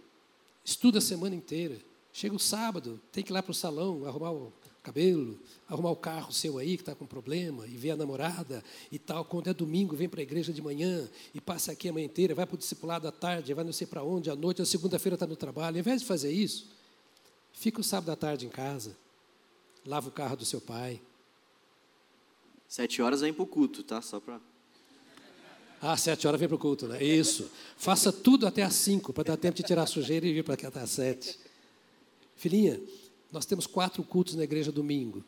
estuda 0.63 0.99
a 0.99 1.01
semana 1.01 1.35
inteira, 1.35 1.77
chega 2.11 2.35
o 2.35 2.39
sábado, 2.39 2.99
tem 3.11 3.23
que 3.23 3.31
ir 3.31 3.33
lá 3.33 3.41
para 3.41 3.51
o 3.51 3.55
salão, 3.55 4.05
arrumar 4.05 4.31
o 4.31 4.53
cabelo, 4.83 5.39
arrumar 5.67 5.91
o 5.91 5.95
carro 5.95 6.31
seu 6.31 6.57
aí 6.57 6.75
que 6.75 6.81
está 6.81 6.93
com 6.93 7.05
problema, 7.05 7.65
e 7.65 7.71
ver 7.71 7.91
a 7.91 7.95
namorada 7.95 8.63
e 8.91 8.99
tal. 8.99 9.23
Quando 9.25 9.47
é 9.47 9.53
domingo, 9.53 9.95
vem 9.95 10.09
para 10.09 10.19
a 10.19 10.23
igreja 10.23 10.51
de 10.51 10.61
manhã 10.61 11.09
e 11.33 11.39
passa 11.39 11.71
aqui 11.71 11.89
a 11.89 11.93
manhã 11.93 12.05
inteira, 12.05 12.35
vai 12.35 12.45
para 12.45 12.55
o 12.55 12.57
discipulado 12.57 13.07
à 13.07 13.11
tarde, 13.11 13.53
vai 13.53 13.63
não 13.63 13.73
sei 13.73 13.87
para 13.87 14.03
onde, 14.03 14.29
à 14.29 14.35
noite, 14.35 14.61
a 14.61 14.65
segunda-feira 14.65 15.15
está 15.15 15.25
no 15.25 15.35
trabalho. 15.35 15.77
Ao 15.77 15.79
invés 15.79 16.01
de 16.01 16.07
fazer 16.07 16.31
isso, 16.31 16.67
fica 17.59 17.79
o 17.79 17.83
sábado 17.83 18.11
à 18.11 18.15
tarde 18.15 18.45
em 18.45 18.49
casa, 18.49 18.97
lava 19.85 20.09
o 20.09 20.11
carro 20.11 20.35
do 20.35 20.45
seu 20.45 20.59
pai, 20.59 21.01
Sete 22.69 23.01
horas 23.01 23.21
vem 23.21 23.33
para 23.33 23.41
o 23.41 23.47
culto, 23.47 23.81
tá? 23.81 23.99
Só 23.99 24.19
para. 24.19 24.39
Ah, 25.81 25.97
sete 25.97 26.27
horas 26.27 26.39
vem 26.39 26.47
para 26.47 26.55
o 26.55 26.59
culto, 26.59 26.87
né? 26.87 27.03
Isso. 27.03 27.49
Faça 27.75 28.13
tudo 28.13 28.45
até 28.45 28.61
às 28.61 28.75
cinco, 28.75 29.11
para 29.11 29.23
dar 29.23 29.37
tempo 29.37 29.57
de 29.57 29.63
tirar 29.63 29.83
a 29.83 29.87
sujeira 29.87 30.27
e 30.27 30.33
vir 30.33 30.43
para 30.43 30.53
aqui 30.53 30.67
até 30.67 30.79
às 30.79 30.91
sete. 30.91 31.39
Filhinha, 32.35 32.79
nós 33.31 33.43
temos 33.47 33.65
quatro 33.65 34.03
cultos 34.03 34.35
na 34.35 34.43
igreja 34.43 34.71
domingo. 34.71 35.25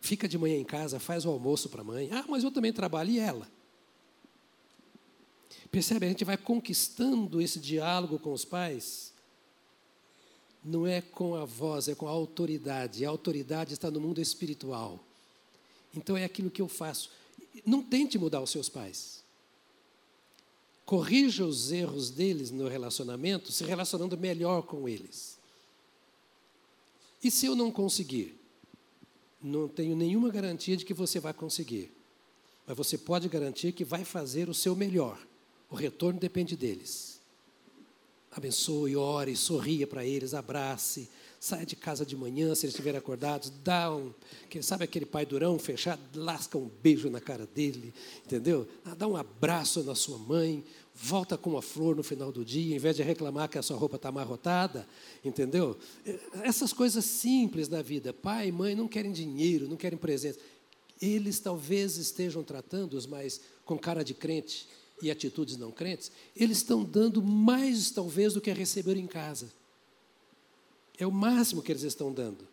Fica 0.00 0.26
de 0.26 0.36
manhã 0.36 0.56
em 0.56 0.64
casa, 0.64 0.98
faz 0.98 1.24
o 1.24 1.30
almoço 1.30 1.68
para 1.68 1.82
a 1.82 1.84
mãe. 1.84 2.10
Ah, 2.10 2.24
mas 2.28 2.42
eu 2.42 2.50
também 2.50 2.72
trabalho, 2.72 3.10
e 3.10 3.20
ela? 3.20 3.48
Percebe? 5.70 6.06
A 6.06 6.08
gente 6.08 6.24
vai 6.24 6.36
conquistando 6.36 7.40
esse 7.40 7.60
diálogo 7.60 8.18
com 8.18 8.32
os 8.32 8.44
pais. 8.44 9.12
Não 10.66 10.84
é 10.84 11.00
com 11.00 11.36
a 11.36 11.44
voz, 11.44 11.86
é 11.86 11.94
com 11.94 12.08
a 12.08 12.10
autoridade. 12.10 13.04
A 13.04 13.08
autoridade 13.08 13.72
está 13.72 13.88
no 13.88 14.00
mundo 14.00 14.20
espiritual. 14.20 14.98
Então 15.94 16.16
é 16.16 16.24
aquilo 16.24 16.50
que 16.50 16.60
eu 16.60 16.66
faço. 16.66 17.08
Não 17.64 17.80
tente 17.80 18.18
mudar 18.18 18.40
os 18.40 18.50
seus 18.50 18.68
pais. 18.68 19.22
Corrija 20.84 21.46
os 21.46 21.70
erros 21.70 22.10
deles 22.10 22.50
no 22.50 22.66
relacionamento, 22.66 23.52
se 23.52 23.62
relacionando 23.62 24.18
melhor 24.18 24.62
com 24.62 24.88
eles. 24.88 25.38
E 27.22 27.30
se 27.30 27.46
eu 27.46 27.54
não 27.54 27.70
conseguir? 27.70 28.36
Não 29.40 29.68
tenho 29.68 29.94
nenhuma 29.94 30.30
garantia 30.30 30.76
de 30.76 30.84
que 30.84 30.92
você 30.92 31.20
vai 31.20 31.32
conseguir. 31.32 31.92
Mas 32.66 32.76
você 32.76 32.98
pode 32.98 33.28
garantir 33.28 33.70
que 33.70 33.84
vai 33.84 34.04
fazer 34.04 34.48
o 34.48 34.54
seu 34.54 34.74
melhor. 34.74 35.16
O 35.70 35.76
retorno 35.76 36.18
depende 36.18 36.56
deles. 36.56 37.15
Abençoe, 38.36 38.94
ore, 38.94 39.34
sorria 39.34 39.86
para 39.86 40.04
eles, 40.04 40.34
abrace, 40.34 41.08
Saia 41.38 41.66
de 41.66 41.76
casa 41.76 42.04
de 42.04 42.16
manhã, 42.16 42.54
se 42.54 42.64
eles 42.64 42.74
estiverem 42.74 42.98
acordados, 42.98 43.52
dá 43.62 43.94
um, 43.94 44.12
sabe 44.62 44.84
aquele 44.84 45.04
pai 45.04 45.26
durão 45.26 45.58
fechado, 45.58 46.00
lasca 46.14 46.56
um 46.56 46.68
beijo 46.82 47.10
na 47.10 47.20
cara 47.20 47.46
dele, 47.46 47.92
entendeu? 48.24 48.66
Ah, 48.84 48.94
dá 48.94 49.06
um 49.06 49.16
abraço 49.16 49.82
na 49.84 49.94
sua 49.94 50.18
mãe, 50.18 50.64
volta 50.94 51.36
com 51.36 51.50
uma 51.50 51.60
flor 51.60 51.94
no 51.94 52.02
final 52.02 52.32
do 52.32 52.42
dia, 52.42 52.74
em 52.74 52.78
vez 52.78 52.96
de 52.96 53.02
reclamar 53.02 53.50
que 53.50 53.58
a 53.58 53.62
sua 53.62 53.76
roupa 53.76 53.96
está 53.96 54.08
amarrotada, 54.08 54.88
entendeu? 55.22 55.78
Essas 56.42 56.72
coisas 56.72 57.04
simples 57.04 57.68
da 57.68 57.82
vida. 57.82 58.14
Pai 58.14 58.48
e 58.48 58.52
mãe 58.52 58.74
não 58.74 58.88
querem 58.88 59.12
dinheiro, 59.12 59.68
não 59.68 59.76
querem 59.76 59.98
presentes. 59.98 60.40
Eles 61.00 61.38
talvez 61.38 61.98
estejam 61.98 62.42
tratando-os 62.42 63.06
mais 63.06 63.42
com 63.64 63.78
cara 63.78 64.02
de 64.02 64.14
crente 64.14 64.66
e 65.02 65.10
atitudes 65.10 65.56
não 65.56 65.70
crentes, 65.70 66.10
eles 66.34 66.58
estão 66.58 66.82
dando 66.82 67.22
mais, 67.22 67.90
talvez, 67.90 68.34
do 68.34 68.40
que 68.40 68.50
receberam 68.52 69.00
em 69.00 69.06
casa. 69.06 69.52
É 70.98 71.06
o 71.06 71.12
máximo 71.12 71.62
que 71.62 71.70
eles 71.70 71.82
estão 71.82 72.12
dando. 72.12 72.48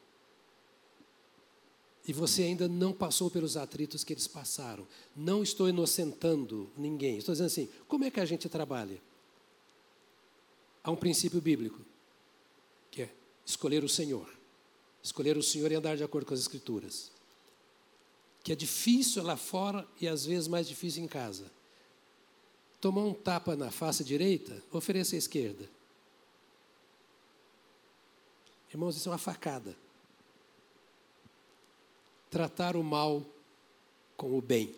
E 2.06 2.12
você 2.12 2.43
ainda 2.43 2.67
não 2.67 2.91
passou 2.91 3.32
pelos 3.32 3.56
atritos 3.56 4.03
que 4.03 4.12
eles 4.12 4.27
passaram. 4.27 4.86
Não 5.15 5.41
estou 5.41 5.69
inocentando 5.69 6.69
ninguém. 6.77 7.17
Estou 7.17 7.34
dizendo 7.34 7.47
assim: 7.47 7.69
como 7.88 8.03
é 8.03 8.12
que 8.12 8.19
a 8.19 8.25
gente 8.25 8.49
trabalha? 8.49 9.01
Há 10.84 10.91
um 10.91 10.97
princípio 10.97 11.39
bíblico, 11.39 11.79
que 12.91 13.03
é 13.03 13.10
escolher 13.45 13.86
o 13.86 13.89
Senhor. 13.89 14.29
Escolher 15.01 15.38
o 15.38 15.43
Senhor 15.43 15.71
e 15.71 15.75
andar 15.75 15.95
de 15.95 16.03
acordo 16.03 16.25
com 16.25 16.34
as 16.34 16.41
Escrituras. 16.41 17.10
Que 18.43 18.51
é 18.51 18.56
difícil 18.56 19.23
lá 19.23 19.38
fora 19.38 19.88
e 20.01 20.08
às 20.08 20.25
vezes 20.25 20.49
mais 20.49 20.67
difícil 20.67 21.01
em 21.01 21.08
casa. 21.08 21.49
Tomar 22.83 23.03
um 23.03 23.13
tapa 23.13 23.55
na 23.55 23.71
face 23.71 24.03
direita, 24.03 24.61
ofereça 24.69 25.15
a 25.15 25.17
esquerda. 25.17 25.69
Irmãos, 28.69 28.97
isso 28.97 29.07
é 29.07 29.11
uma 29.13 29.17
facada. 29.17 29.73
Tratar 32.29 32.75
o 32.75 32.83
mal 32.83 33.25
com 34.17 34.37
o 34.37 34.41
bem. 34.41 34.75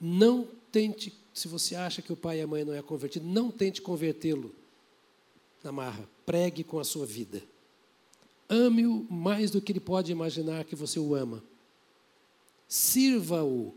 Não 0.00 0.48
tente, 0.72 1.16
se 1.32 1.46
você 1.46 1.76
acha 1.76 2.02
que 2.02 2.12
o 2.12 2.16
pai 2.16 2.40
e 2.40 2.42
a 2.42 2.46
mãe 2.48 2.64
não 2.64 2.74
é 2.74 2.82
convertido, 2.82 3.24
não 3.24 3.52
tente 3.52 3.80
convertê-lo 3.80 4.52
na 5.62 5.70
marra. 5.70 6.08
Pregue 6.26 6.64
com 6.64 6.80
a 6.80 6.84
sua 6.84 7.06
vida. 7.06 7.40
Ame-o 8.48 9.06
mais 9.08 9.52
do 9.52 9.62
que 9.62 9.70
ele 9.70 9.78
pode 9.78 10.10
imaginar 10.10 10.64
que 10.64 10.74
você 10.74 10.98
o 10.98 11.14
ama. 11.14 11.40
Sirva-o 12.66 13.72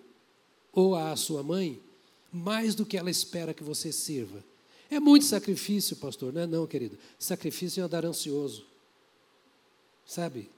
ou 0.71 0.95
a 0.95 1.15
sua 1.15 1.43
mãe 1.43 1.79
mais 2.33 2.73
do 2.75 2.85
que 2.85 2.97
ela 2.97 3.11
espera 3.11 3.53
que 3.53 3.63
você 3.63 3.91
sirva. 3.91 4.43
É 4.89 4.99
muito 4.99 5.25
sacrifício, 5.25 5.95
pastor, 5.95 6.33
não 6.33 6.41
é 6.41 6.47
não, 6.47 6.67
querido. 6.67 6.97
Sacrifício 7.19 7.79
é 7.81 7.83
andar 7.83 8.03
ansioso 8.03 8.73
sabe? 10.05 10.49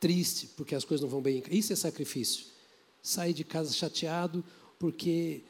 Triste 0.00 0.48
porque 0.56 0.74
as 0.74 0.84
coisas 0.84 1.02
não 1.02 1.10
vão 1.10 1.22
bem. 1.22 1.42
Isso 1.50 1.72
é 1.72 1.76
sacrifício. 1.76 2.46
Sair 3.02 3.32
de 3.32 3.44
casa 3.44 3.72
chateado 3.72 4.44
porque 4.78 5.42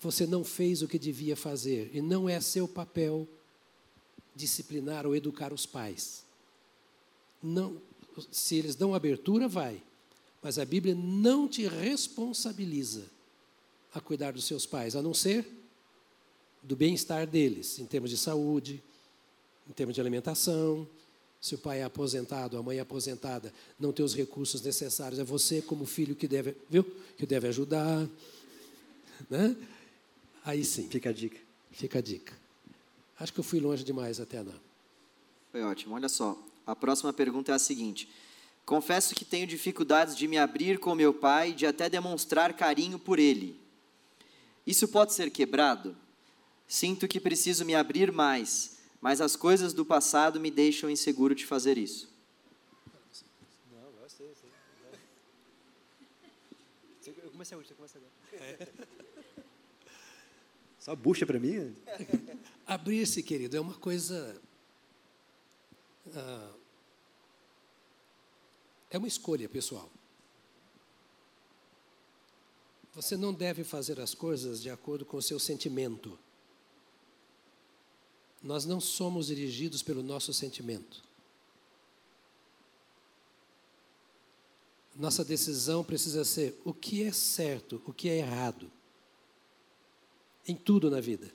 você 0.00 0.26
não 0.26 0.44
fez 0.44 0.82
o 0.82 0.88
que 0.88 0.98
devia 0.98 1.36
fazer 1.36 1.90
e 1.92 2.00
não 2.00 2.28
é 2.28 2.40
seu 2.40 2.68
papel 2.68 3.26
disciplinar 4.34 5.06
ou 5.06 5.16
educar 5.16 5.52
os 5.52 5.66
pais. 5.66 6.24
Não, 7.42 7.80
se 8.30 8.56
eles 8.56 8.74
dão 8.74 8.94
abertura, 8.94 9.48
vai. 9.48 9.82
Mas 10.42 10.58
a 10.58 10.64
Bíblia 10.64 10.94
não 10.94 11.48
te 11.48 11.66
responsabiliza 11.66 13.04
a 13.96 14.00
cuidar 14.00 14.32
dos 14.32 14.44
seus 14.44 14.66
pais, 14.66 14.94
a 14.94 15.00
não 15.00 15.14
ser 15.14 15.46
do 16.62 16.76
bem-estar 16.76 17.26
deles, 17.26 17.78
em 17.78 17.86
termos 17.86 18.10
de 18.10 18.18
saúde, 18.18 18.82
em 19.68 19.72
termos 19.72 19.94
de 19.94 20.00
alimentação, 20.00 20.86
Se 21.40 21.54
o 21.54 21.58
pai 21.58 21.80
é 21.80 21.84
aposentado, 21.84 22.58
a 22.58 22.62
mãe 22.62 22.78
é 22.78 22.80
aposentada, 22.80 23.52
não 23.78 23.92
tem 23.92 24.04
os 24.04 24.14
recursos 24.14 24.60
necessários, 24.62 25.20
é 25.20 25.24
você 25.24 25.62
como 25.62 25.86
filho 25.86 26.16
que 26.16 26.26
deve, 26.26 26.56
viu? 26.68 26.82
Que 27.16 27.24
deve 27.24 27.46
ajudar, 27.48 28.08
né? 29.30 29.56
Aí 30.44 30.64
sim. 30.64 30.88
Fica 30.88 31.10
a 31.10 31.12
dica. 31.12 31.38
Fica 31.70 31.98
a 31.98 32.02
dica. 32.02 32.32
Acho 33.18 33.32
que 33.32 33.40
eu 33.40 33.44
fui 33.44 33.60
longe 33.60 33.84
demais 33.84 34.18
até 34.18 34.42
não. 34.42 34.60
Foi 35.52 35.62
ótimo. 35.62 35.94
Olha 35.94 36.08
só, 36.08 36.36
a 36.66 36.74
próxima 36.74 37.12
pergunta 37.12 37.52
é 37.52 37.54
a 37.54 37.58
seguinte: 37.58 38.08
Confesso 38.64 39.14
que 39.14 39.24
tenho 39.24 39.46
dificuldades 39.46 40.16
de 40.16 40.26
me 40.26 40.38
abrir 40.38 40.78
com 40.78 40.94
meu 40.94 41.14
pai, 41.14 41.52
de 41.52 41.64
até 41.66 41.88
demonstrar 41.88 42.54
carinho 42.54 42.98
por 42.98 43.18
ele. 43.18 43.65
Isso 44.66 44.88
pode 44.88 45.12
ser 45.14 45.30
quebrado? 45.30 45.96
Sinto 46.66 47.06
que 47.06 47.20
preciso 47.20 47.64
me 47.64 47.74
abrir 47.74 48.10
mais, 48.10 48.78
mas 49.00 49.20
as 49.20 49.36
coisas 49.36 49.72
do 49.72 49.84
passado 49.84 50.40
me 50.40 50.50
deixam 50.50 50.90
inseguro 50.90 51.34
de 51.34 51.46
fazer 51.46 51.78
isso. 51.78 52.12
Não, 53.70 54.02
eu 54.02 54.10
sei, 54.10 54.34
sei. 54.34 54.50
Eu 57.22 57.30
comecei 57.30 57.56
hoje, 57.56 57.68
você 57.68 57.74
começa 57.74 57.98
agora. 57.98 58.68
Só 60.80 60.94
bucha 60.94 61.24
para 61.26 61.38
mim? 61.38 61.74
Abrir-se, 62.66 63.22
querido, 63.22 63.56
é 63.56 63.60
uma 63.60 63.74
coisa. 63.74 64.40
Ah, 66.14 66.52
é 68.90 68.98
uma 68.98 69.08
escolha 69.08 69.48
pessoal. 69.48 69.90
Você 72.96 73.14
não 73.14 73.34
deve 73.34 73.62
fazer 73.62 74.00
as 74.00 74.14
coisas 74.14 74.62
de 74.62 74.70
acordo 74.70 75.04
com 75.04 75.18
o 75.18 75.22
seu 75.22 75.38
sentimento. 75.38 76.18
Nós 78.42 78.64
não 78.64 78.80
somos 78.80 79.26
dirigidos 79.26 79.82
pelo 79.82 80.02
nosso 80.02 80.32
sentimento. 80.32 81.04
Nossa 84.94 85.22
decisão 85.22 85.84
precisa 85.84 86.24
ser 86.24 86.58
o 86.64 86.72
que 86.72 87.02
é 87.02 87.12
certo, 87.12 87.82
o 87.84 87.92
que 87.92 88.08
é 88.08 88.16
errado. 88.16 88.72
Em 90.48 90.56
tudo 90.56 90.90
na 90.90 90.98
vida. 90.98 91.30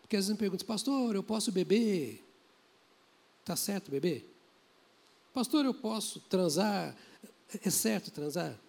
Porque 0.00 0.16
às 0.16 0.24
vezes 0.24 0.32
me 0.32 0.38
perguntam, 0.38 0.66
pastor, 0.66 1.14
eu 1.14 1.22
posso 1.22 1.52
beber? 1.52 2.24
Está 3.40 3.54
certo 3.54 3.88
beber? 3.88 4.28
Pastor, 5.32 5.64
eu 5.64 5.74
posso 5.74 6.18
transar? 6.18 6.96
É 7.64 7.70
certo 7.70 8.10
transar? 8.10 8.63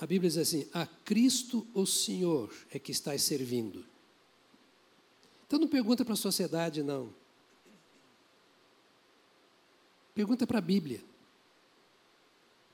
A 0.00 0.06
Bíblia 0.06 0.28
diz 0.28 0.38
assim: 0.38 0.66
a 0.72 0.86
Cristo 0.86 1.66
o 1.72 1.86
Senhor 1.86 2.52
é 2.70 2.78
que 2.78 2.92
estás 2.92 3.22
servindo. 3.22 3.84
Então 5.46 5.58
não 5.58 5.68
pergunta 5.68 6.04
para 6.04 6.14
a 6.14 6.16
sociedade, 6.16 6.82
não. 6.82 7.14
Pergunta 10.14 10.46
para 10.46 10.58
a 10.58 10.62
Bíblia. 10.62 11.02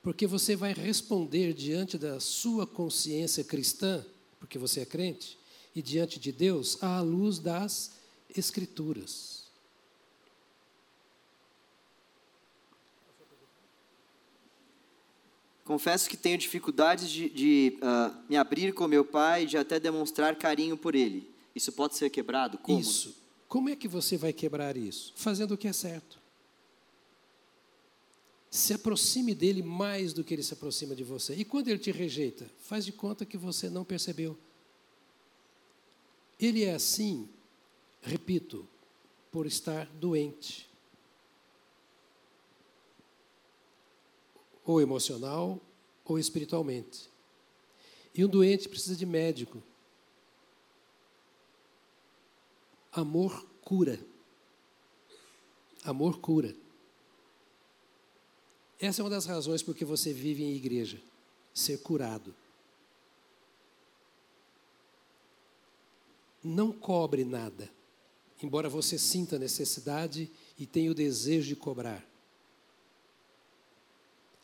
Porque 0.03 0.27
você 0.27 0.57
vai 0.57 0.73
responder 0.73 1.53
diante 1.53 1.99
da 1.99 2.21
sua 2.21 2.67
consciência 2.67 3.45
cristã, 3.45 4.05
porque 4.39 4.59
você 4.59 4.81
é 4.81 4.87
crente, 4.87 5.39
e 5.75 5.83
diante 5.83 6.19
de 6.19 6.33
Deus, 6.33 6.83
à 6.83 7.01
luz 7.01 7.39
das 7.39 7.93
Escrituras. 8.35 9.40
Confesso 15.71 16.11
que 16.11 16.17
tenho 16.17 16.37
dificuldades 16.37 17.09
de, 17.09 17.29
de 17.29 17.79
uh, 17.79 18.13
me 18.29 18.37
abrir 18.37 18.75
com 18.75 18.89
meu 18.89 19.05
pai, 19.05 19.47
de 19.47 19.57
até 19.57 19.79
demonstrar 19.79 20.35
carinho 20.35 20.77
por 20.77 20.97
ele. 20.97 21.33
Isso 21.55 21.71
pode 21.71 21.95
ser 21.95 22.11
quebrado? 22.11 22.59
Como? 22.59 22.81
Isso. 22.81 23.15
Como 23.47 23.69
é 23.69 23.77
que 23.77 23.87
você 23.87 24.17
vai 24.17 24.33
quebrar 24.33 24.77
isso? 24.77 25.13
Fazendo 25.15 25.55
o 25.55 25.57
que 25.57 25.69
é 25.69 25.73
certo. 25.73 26.19
Se 28.51 28.75
aproxime 28.75 29.33
dele 29.33 29.63
mais 29.63 30.13
do 30.13 30.25
que 30.25 30.35
ele 30.35 30.43
se 30.43 30.55
aproxima 30.55 30.93
de 30.93 31.05
você. 31.05 31.37
E 31.37 31.45
quando 31.45 31.69
ele 31.69 31.79
te 31.79 31.93
rejeita, 31.93 32.51
faz 32.59 32.85
de 32.85 32.91
conta 32.91 33.25
que 33.25 33.39
você 33.39 33.71
não 33.71 33.85
percebeu. 33.85 34.37
Ele 36.37 36.65
é 36.65 36.75
assim, 36.75 37.29
repito, 38.03 38.67
por 39.31 39.47
estar 39.47 39.87
doente. 39.87 40.69
Ou 44.71 44.81
emocional 44.81 45.61
ou 46.05 46.19
espiritualmente. 46.19 47.09
E 48.15 48.25
um 48.25 48.29
doente 48.29 48.69
precisa 48.69 48.97
de 48.97 49.07
médico. 49.07 49.63
Amor 52.93 53.47
cura. 53.63 54.01
Amor 55.85 56.19
cura. 56.19 56.55
Essa 58.81 59.03
é 59.03 59.05
uma 59.05 59.11
das 59.11 59.27
razões 59.27 59.63
por 59.63 59.75
que 59.75 59.85
você 59.85 60.13
vive 60.13 60.43
em 60.43 60.55
igreja 60.55 61.01
ser 61.53 61.79
curado. 61.79 62.35
Não 66.43 66.73
cobre 66.73 67.25
nada, 67.25 67.71
embora 68.43 68.69
você 68.69 68.99
sinta 68.99 69.39
necessidade 69.39 70.31
e 70.59 70.65
tenha 70.65 70.91
o 70.91 70.95
desejo 70.95 71.49
de 71.49 71.57
cobrar. 71.57 72.10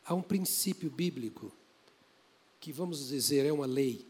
Há 0.07 0.13
um 0.13 0.21
princípio 0.21 0.89
bíblico 0.89 1.51
que, 2.61 2.71
vamos 2.71 3.09
dizer, 3.09 3.45
é 3.45 3.51
uma 3.51 3.65
lei, 3.65 4.07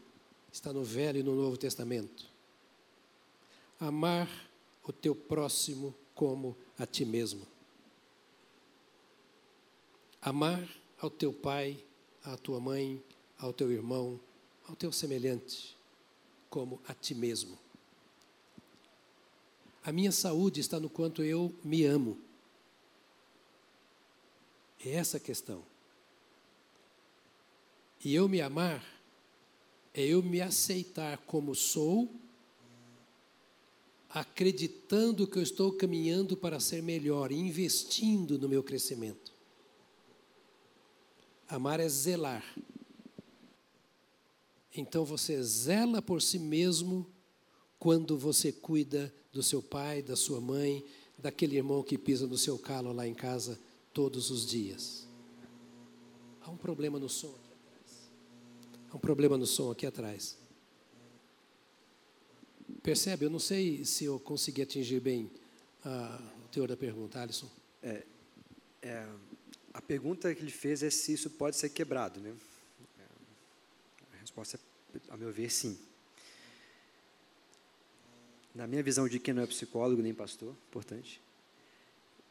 está 0.52 0.72
no 0.72 0.84
Velho 0.84 1.18
e 1.18 1.22
no 1.24 1.34
Novo 1.34 1.56
Testamento. 1.56 2.24
Amar 3.80 4.30
o 4.84 4.92
teu 4.92 5.12
próximo 5.12 5.92
como 6.14 6.56
a 6.78 6.86
ti 6.86 7.04
mesmo. 7.04 7.44
Amar 10.22 10.68
ao 11.00 11.10
teu 11.10 11.32
pai, 11.32 11.82
à 12.22 12.36
tua 12.36 12.60
mãe, 12.60 13.02
ao 13.36 13.52
teu 13.52 13.72
irmão, 13.72 14.20
ao 14.68 14.76
teu 14.76 14.92
semelhante, 14.92 15.76
como 16.48 16.80
a 16.86 16.94
ti 16.94 17.12
mesmo. 17.12 17.58
A 19.84 19.90
minha 19.90 20.12
saúde 20.12 20.60
está 20.60 20.78
no 20.78 20.88
quanto 20.88 21.24
eu 21.24 21.52
me 21.64 21.84
amo. 21.84 22.16
É 24.84 24.90
essa 24.90 25.16
a 25.16 25.20
questão. 25.20 25.64
E 28.04 28.14
eu 28.14 28.28
me 28.28 28.40
amar 28.40 28.84
é 29.92 30.04
eu 30.04 30.22
me 30.22 30.40
aceitar 30.40 31.18
como 31.18 31.54
sou, 31.54 32.08
acreditando 34.08 35.26
que 35.26 35.38
eu 35.38 35.42
estou 35.42 35.72
caminhando 35.72 36.36
para 36.36 36.60
ser 36.60 36.82
melhor, 36.82 37.32
investindo 37.32 38.38
no 38.38 38.48
meu 38.48 38.62
crescimento. 38.62 39.32
Amar 41.48 41.80
é 41.80 41.88
zelar. 41.88 42.44
Então 44.74 45.04
você 45.04 45.42
zela 45.42 46.00
por 46.00 46.22
si 46.22 46.38
mesmo 46.38 47.06
quando 47.78 48.16
você 48.16 48.52
cuida 48.52 49.12
do 49.32 49.42
seu 49.42 49.60
pai, 49.60 50.02
da 50.02 50.14
sua 50.14 50.40
mãe, 50.40 50.84
daquele 51.18 51.56
irmão 51.56 51.82
que 51.82 51.98
pisa 51.98 52.26
no 52.26 52.38
seu 52.38 52.56
calo 52.58 52.92
lá 52.92 53.06
em 53.06 53.14
casa 53.14 53.58
todos 53.92 54.30
os 54.30 54.46
dias. 54.46 55.08
Há 56.40 56.50
um 56.50 56.56
problema 56.56 56.98
no 56.98 57.08
som. 57.08 57.47
Há 58.90 58.96
um 58.96 59.00
problema 59.00 59.36
no 59.36 59.46
som 59.46 59.70
aqui 59.70 59.86
atrás. 59.86 60.36
Percebe? 62.82 63.26
Eu 63.26 63.30
não 63.30 63.38
sei 63.38 63.84
se 63.84 64.04
eu 64.04 64.18
consegui 64.18 64.62
atingir 64.62 65.00
bem 65.00 65.30
a, 65.84 66.20
o 66.44 66.48
teor 66.48 66.68
da 66.68 66.76
pergunta, 66.76 67.20
Alisson. 67.20 67.50
É, 67.82 68.02
é, 68.80 69.08
a 69.74 69.82
pergunta 69.82 70.34
que 70.34 70.40
ele 70.40 70.50
fez 70.50 70.82
é 70.82 70.88
se 70.88 71.12
isso 71.12 71.28
pode 71.30 71.56
ser 71.56 71.68
quebrado, 71.68 72.18
né? 72.20 72.34
É, 72.98 74.16
a 74.16 74.20
resposta 74.20 74.58
é, 74.94 74.98
a 75.10 75.16
meu 75.16 75.30
ver, 75.30 75.50
sim. 75.50 75.78
Na 78.54 78.66
minha 78.66 78.82
visão 78.82 79.06
de 79.06 79.18
quem 79.18 79.34
não 79.34 79.42
é 79.42 79.46
psicólogo 79.46 80.00
nem 80.00 80.14
pastor, 80.14 80.54
importante, 80.68 81.20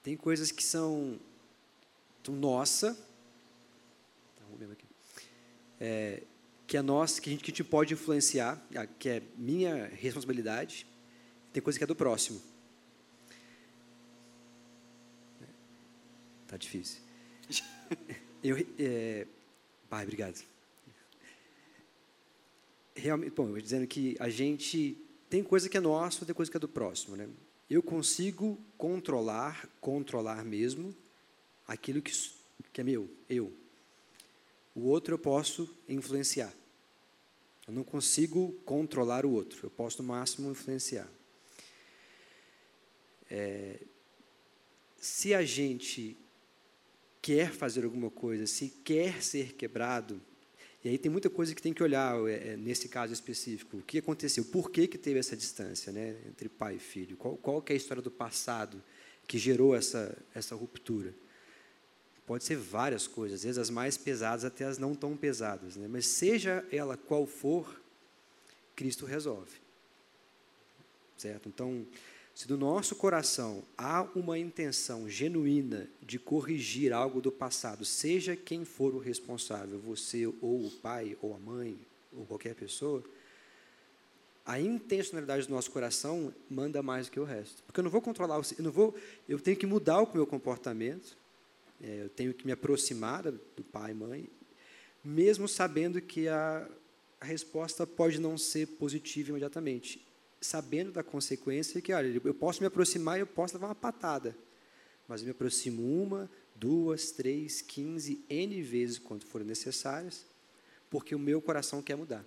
tem 0.02 0.18
coisas 0.18 0.52
que 0.52 0.64
são, 0.64 1.20
são 2.24 2.36
nossa, 2.36 2.94
tá, 4.36 4.44
aqui, 4.72 4.86
é, 5.80 6.24
que 6.68 6.76
é 6.76 6.82
nós, 6.82 7.18
que 7.18 7.30
a 7.30 7.32
gente, 7.32 7.44
que 7.44 7.50
a 7.50 7.54
gente 7.54 7.64
pode 7.64 7.94
influenciar, 7.94 8.62
que 9.00 9.08
é 9.08 9.24
minha 9.38 9.88
responsabilidade, 9.88 10.86
tem 11.54 11.64
coisa 11.64 11.80
que 11.80 11.84
é 11.84 11.88
do 11.88 11.96
próximo. 11.96 12.42
Tá 16.46 16.58
difícil. 16.58 17.00
Eu, 18.44 18.56
é, 18.78 19.26
pai, 19.90 20.04
obrigado. 20.04 20.42
Realmente, 22.96 23.32
bom, 23.32 23.50
eu 23.50 23.62
dizendo 23.62 23.86
que 23.88 24.16
a 24.20 24.30
gente 24.30 24.96
tem 25.30 25.44
coisa 25.44 25.68
que 25.68 25.76
é 25.76 25.80
nossa, 25.80 26.26
tem 26.26 26.34
coisa 26.34 26.50
que 26.50 26.56
é 26.56 26.60
do 26.60 26.70
próximo, 26.70 27.16
né? 27.16 27.28
Eu 27.70 27.82
consigo 27.82 28.58
controlar, 28.78 29.68
controlar 29.82 30.46
mesmo 30.46 30.96
aquilo 31.68 32.02
que, 32.02 32.12
que 32.72 32.80
é 32.80 32.84
meu, 32.84 33.10
eu. 33.28 33.52
O 34.78 34.90
outro 34.90 35.16
eu 35.16 35.18
posso 35.18 35.68
influenciar. 35.90 36.54
Eu 37.68 37.74
não 37.74 37.84
consigo 37.84 38.52
controlar 38.64 39.26
o 39.26 39.32
outro, 39.32 39.66
eu 39.66 39.72
posso 39.72 40.04
no 40.04 40.08
máximo 40.08 40.52
influenciar. 40.52 41.10
É, 43.28 43.80
se 45.02 45.34
a 45.34 45.44
gente 45.44 46.16
quer 47.24 47.52
fazer 47.52 47.86
alguma 47.86 48.12
coisa, 48.12 48.46
se 48.46 48.70
quer 48.84 49.24
ser 49.24 49.54
quebrado, 49.54 50.22
e 50.86 50.90
aí 50.90 51.00
tem 51.00 51.12
muita 51.12 51.28
coisa 51.32 51.56
que 51.56 51.62
tem 51.62 51.74
que 51.74 51.82
olhar 51.82 52.16
é, 52.30 52.50
é, 52.50 52.56
nesse 52.56 52.88
caso 52.88 53.12
específico. 53.12 53.78
O 53.78 53.82
que 53.82 53.98
aconteceu? 53.98 54.46
Por 54.46 54.70
que, 54.70 54.88
que 54.88 54.98
teve 55.00 55.18
essa 55.18 55.36
distância 55.36 55.92
né, 55.92 56.16
entre 56.28 56.48
pai 56.48 56.76
e 56.76 56.80
filho? 56.80 57.18
Qual, 57.18 57.36
qual 57.36 57.66
é 57.68 57.74
a 57.74 57.76
história 57.76 58.04
do 58.04 58.12
passado 58.12 58.84
que 59.28 59.40
gerou 59.40 59.76
essa, 59.76 60.16
essa 60.36 60.54
ruptura? 60.54 61.16
Pode 62.28 62.44
ser 62.44 62.58
várias 62.58 63.08
coisas, 63.08 63.40
às 63.40 63.44
vezes 63.46 63.58
as 63.58 63.70
mais 63.70 63.98
pesadas 63.98 64.44
até 64.44 64.66
as 64.66 64.78
não 64.78 64.94
tão 64.94 65.16
pesadas. 65.16 65.78
Né? 65.78 65.88
Mas 65.88 66.08
seja 66.08 66.64
ela 66.70 66.98
qual 66.98 67.26
for, 67.26 67.82
Cristo 68.76 69.06
resolve. 69.06 69.58
Certo? 71.18 71.48
Então, 71.48 71.88
se 72.36 72.46
do 72.46 72.58
nosso 72.58 72.98
coração 72.98 73.64
há 73.78 74.06
uma 74.14 74.38
intenção 74.38 75.10
genuína 75.10 75.90
de 76.02 76.20
corrigir 76.20 76.92
algo 76.92 77.22
do 77.22 77.32
passado, 77.32 77.86
seja 77.86 78.36
quem 78.36 78.66
for 78.66 78.94
o 78.94 79.00
responsável, 79.00 79.80
você 79.80 80.28
ou 80.28 80.66
o 80.68 80.72
pai 80.84 81.18
ou 81.22 81.34
a 81.34 81.40
mãe 81.40 81.80
ou 82.14 82.26
qualquer 82.26 82.56
pessoa, 82.56 83.02
a 84.46 84.60
intencionalidade 84.60 85.48
do 85.48 85.54
nosso 85.54 85.72
coração 85.72 86.34
manda 86.50 86.84
mais 86.84 87.08
do 87.08 87.12
que 87.14 87.20
o 87.20 87.24
resto. 87.24 87.64
Porque 87.64 87.80
eu 87.80 87.84
não 87.84 87.92
vou 87.92 88.02
controlar, 88.02 88.36
eu 88.36 88.64
não 88.64 88.72
vou, 88.72 88.94
eu 89.28 89.40
tenho 89.40 89.56
que 89.56 89.66
mudar 89.66 90.02
o 90.02 90.14
meu 90.14 90.28
comportamento, 90.28 91.18
é, 91.82 92.04
eu 92.04 92.10
tenho 92.10 92.34
que 92.34 92.46
me 92.46 92.52
aproximar 92.52 93.24
do 93.24 93.64
pai 93.64 93.92
e 93.92 93.94
mãe, 93.94 94.30
mesmo 95.04 95.48
sabendo 95.48 96.02
que 96.02 96.28
a, 96.28 96.68
a 97.22 97.26
resposta 97.26 97.86
pode 97.86 98.20
não 98.20 98.38
ser 98.38 98.68
positiva 98.68 99.30
imediatamente 99.30 100.08
sabendo 100.40 100.92
da 100.92 101.04
consequência 101.04 101.82
que, 101.82 101.94
olha, 101.94 102.22
eu 102.24 102.34
posso 102.34 102.62
me 102.62 102.68
aproximar 102.68 103.18
e 103.18 103.22
eu 103.22 103.28
posso 103.28 103.56
levar 103.56 103.68
uma 103.68 103.76
patada, 103.76 104.36
mas 105.08 105.22
eu 105.22 105.26
me 105.26 105.32
aproximo 105.32 105.82
uma, 105.82 106.30
duas, 106.56 107.12
três, 107.12 107.62
quinze, 107.62 108.24
N 108.30 108.62
vezes 108.62 109.00
quanto 109.00 109.26
forem 109.26 109.48
necessárias, 109.48 110.26
porque 110.90 111.16
o 111.16 111.20
meu 111.20 111.42
coração 111.42 111.82
quer 111.82 111.96
mudar. 111.96 112.26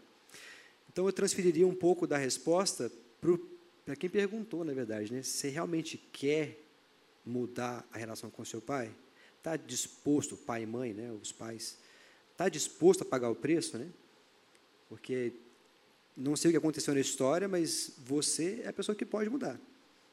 Então 0.93 1.07
eu 1.07 1.13
transferiria 1.13 1.67
um 1.67 1.75
pouco 1.75 2.07
da 2.07 2.17
resposta 2.17 2.91
para 3.85 3.97
quem 3.97 4.11
perguntou, 4.11 4.65
na 4.65 4.73
verdade, 4.73 5.13
né? 5.13 5.23
Você 5.23 5.49
realmente 5.49 5.97
quer 6.13 6.61
mudar 7.25 7.87
a 7.93 7.99
relação 7.99 8.31
com 8.31 8.45
seu 8.45 8.61
pai? 8.61 8.91
Está 9.41 9.57
disposto, 9.57 10.37
pai 10.37 10.65
e 10.65 10.67
mãe, 10.67 10.93
né? 10.93 11.11
Os 11.13 11.33
pais, 11.33 11.79
está 12.31 12.47
disposto 12.47 13.01
a 13.01 13.05
pagar 13.07 13.31
o 13.31 13.35
preço, 13.35 13.79
né? 13.79 13.89
Porque 14.87 15.33
não 16.15 16.37
sei 16.37 16.51
o 16.51 16.53
que 16.53 16.59
aconteceu 16.59 16.93
na 16.93 17.01
história, 17.01 17.49
mas 17.49 17.93
você 18.05 18.61
é 18.65 18.69
a 18.69 18.73
pessoa 18.73 18.95
que 18.95 19.07
pode 19.07 19.31
mudar, 19.31 19.59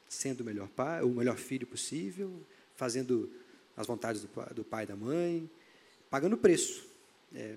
sendo 0.08 0.40
o 0.40 0.44
melhor 0.44 0.66
pai, 0.68 1.02
o 1.02 1.10
melhor 1.10 1.36
filho 1.36 1.66
possível, 1.66 2.32
fazendo 2.74 3.30
as 3.76 3.86
vontades 3.86 4.22
do, 4.22 4.54
do 4.54 4.64
pai 4.64 4.84
e 4.84 4.86
da 4.86 4.96
mãe, 4.96 5.50
pagando 6.08 6.38
preço 6.38 6.86
é, 7.34 7.56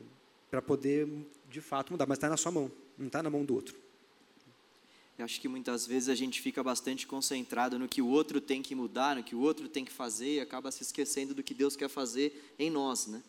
para 0.50 0.62
poder 0.62 1.08
de 1.50 1.62
fato 1.62 1.94
mudar, 1.94 2.06
mas 2.06 2.18
está 2.18 2.28
na 2.28 2.36
sua 2.36 2.52
mão, 2.52 2.70
não 2.98 3.08
está 3.08 3.24
na 3.24 3.30
mão 3.30 3.46
do 3.46 3.56
outro. 3.56 3.81
Eu 5.22 5.26
acho 5.26 5.40
que 5.40 5.48
muitas 5.48 5.86
vezes 5.86 6.10
a 6.10 6.16
gente 6.16 6.42
fica 6.42 6.64
bastante 6.64 7.06
concentrado 7.06 7.78
no 7.78 7.88
que 7.88 8.02
o 8.02 8.08
outro 8.08 8.42
tem 8.42 8.60
que 8.64 8.74
mudar, 8.74 9.16
no 9.16 9.24
que 9.24 9.36
o 9.36 9.40
outro 9.40 9.70
tem 9.70 9.86
que 9.86 9.92
fazer, 9.92 10.38
e 10.38 10.40
acaba 10.40 10.72
se 10.72 10.82
esquecendo 10.82 11.36
do 11.36 11.44
que 11.44 11.54
Deus 11.54 11.76
quer 11.76 11.90
fazer 11.90 12.56
em 12.58 12.72
nós, 12.72 13.06
né? 13.06 13.22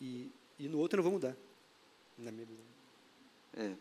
E, 0.00 0.28
e 0.58 0.66
no 0.66 0.76
outro 0.76 0.98
eu 0.98 1.04
não 1.04 1.10
vou 1.10 1.12
mudar, 1.12 1.36
na 2.18 2.32
minha 2.32 2.44
visão. 2.44 2.64
É. 3.56 3.74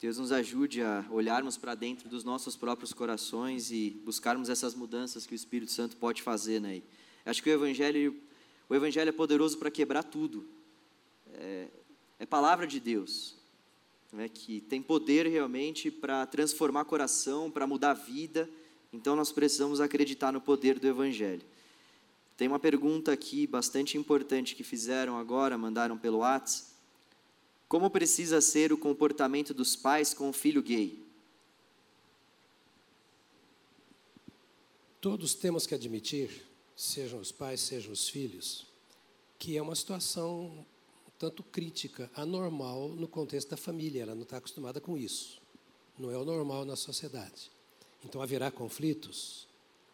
Deus 0.00 0.16
nos 0.16 0.30
ajude 0.30 0.80
a 0.80 1.04
olharmos 1.10 1.56
para 1.56 1.74
dentro 1.74 2.08
dos 2.08 2.22
nossos 2.22 2.54
próprios 2.54 2.92
corações 2.92 3.72
e 3.72 4.00
buscarmos 4.04 4.48
essas 4.48 4.76
mudanças 4.76 5.26
que 5.26 5.34
o 5.34 5.34
Espírito 5.34 5.72
Santo 5.72 5.96
pode 5.96 6.22
fazer, 6.22 6.60
né? 6.60 6.82
Acho 7.26 7.42
que 7.42 7.50
o 7.50 7.52
Evangelho, 7.52 8.16
o 8.68 8.74
Evangelho 8.76 9.08
é 9.08 9.12
poderoso 9.12 9.58
para 9.58 9.72
quebrar 9.72 10.04
tudo. 10.04 10.48
É, 11.34 11.66
é 12.20 12.26
palavra 12.26 12.64
de 12.64 12.78
Deus, 12.78 13.39
né? 14.12 14.28
que 14.28 14.60
tem 14.62 14.82
poder 14.82 15.26
realmente 15.26 15.90
para 15.90 16.26
transformar 16.26 16.84
coração, 16.84 17.50
para 17.50 17.66
mudar 17.66 17.94
vida. 17.94 18.48
Então 18.92 19.14
nós 19.14 19.30
precisamos 19.32 19.80
acreditar 19.80 20.32
no 20.32 20.40
poder 20.40 20.78
do 20.78 20.86
Evangelho. 20.86 21.42
Tem 22.36 22.48
uma 22.48 22.58
pergunta 22.58 23.12
aqui 23.12 23.46
bastante 23.46 23.98
importante 23.98 24.54
que 24.54 24.64
fizeram 24.64 25.18
agora, 25.18 25.58
mandaram 25.58 25.98
pelo 25.98 26.18
WhatsApp. 26.18 26.70
Como 27.68 27.88
precisa 27.90 28.40
ser 28.40 28.72
o 28.72 28.78
comportamento 28.78 29.54
dos 29.54 29.76
pais 29.76 30.12
com 30.12 30.28
o 30.28 30.32
filho 30.32 30.62
gay? 30.62 31.06
Todos 35.00 35.34
temos 35.34 35.66
que 35.66 35.74
admitir, 35.74 36.30
sejam 36.74 37.20
os 37.20 37.30
pais, 37.30 37.60
sejam 37.60 37.92
os 37.92 38.08
filhos, 38.08 38.66
que 39.38 39.56
é 39.56 39.62
uma 39.62 39.74
situação 39.74 40.66
tanto 41.20 41.44
crítica, 41.44 42.10
anormal 42.16 42.88
no 42.88 43.06
contexto 43.06 43.50
da 43.50 43.56
família. 43.56 44.02
Ela 44.02 44.16
não 44.16 44.24
está 44.24 44.38
acostumada 44.38 44.80
com 44.80 44.98
isso. 44.98 45.40
Não 45.96 46.10
é 46.10 46.18
o 46.18 46.24
normal 46.24 46.64
na 46.64 46.74
sociedade. 46.74 47.52
Então 48.04 48.20
haverá 48.20 48.50
conflitos? 48.50 49.46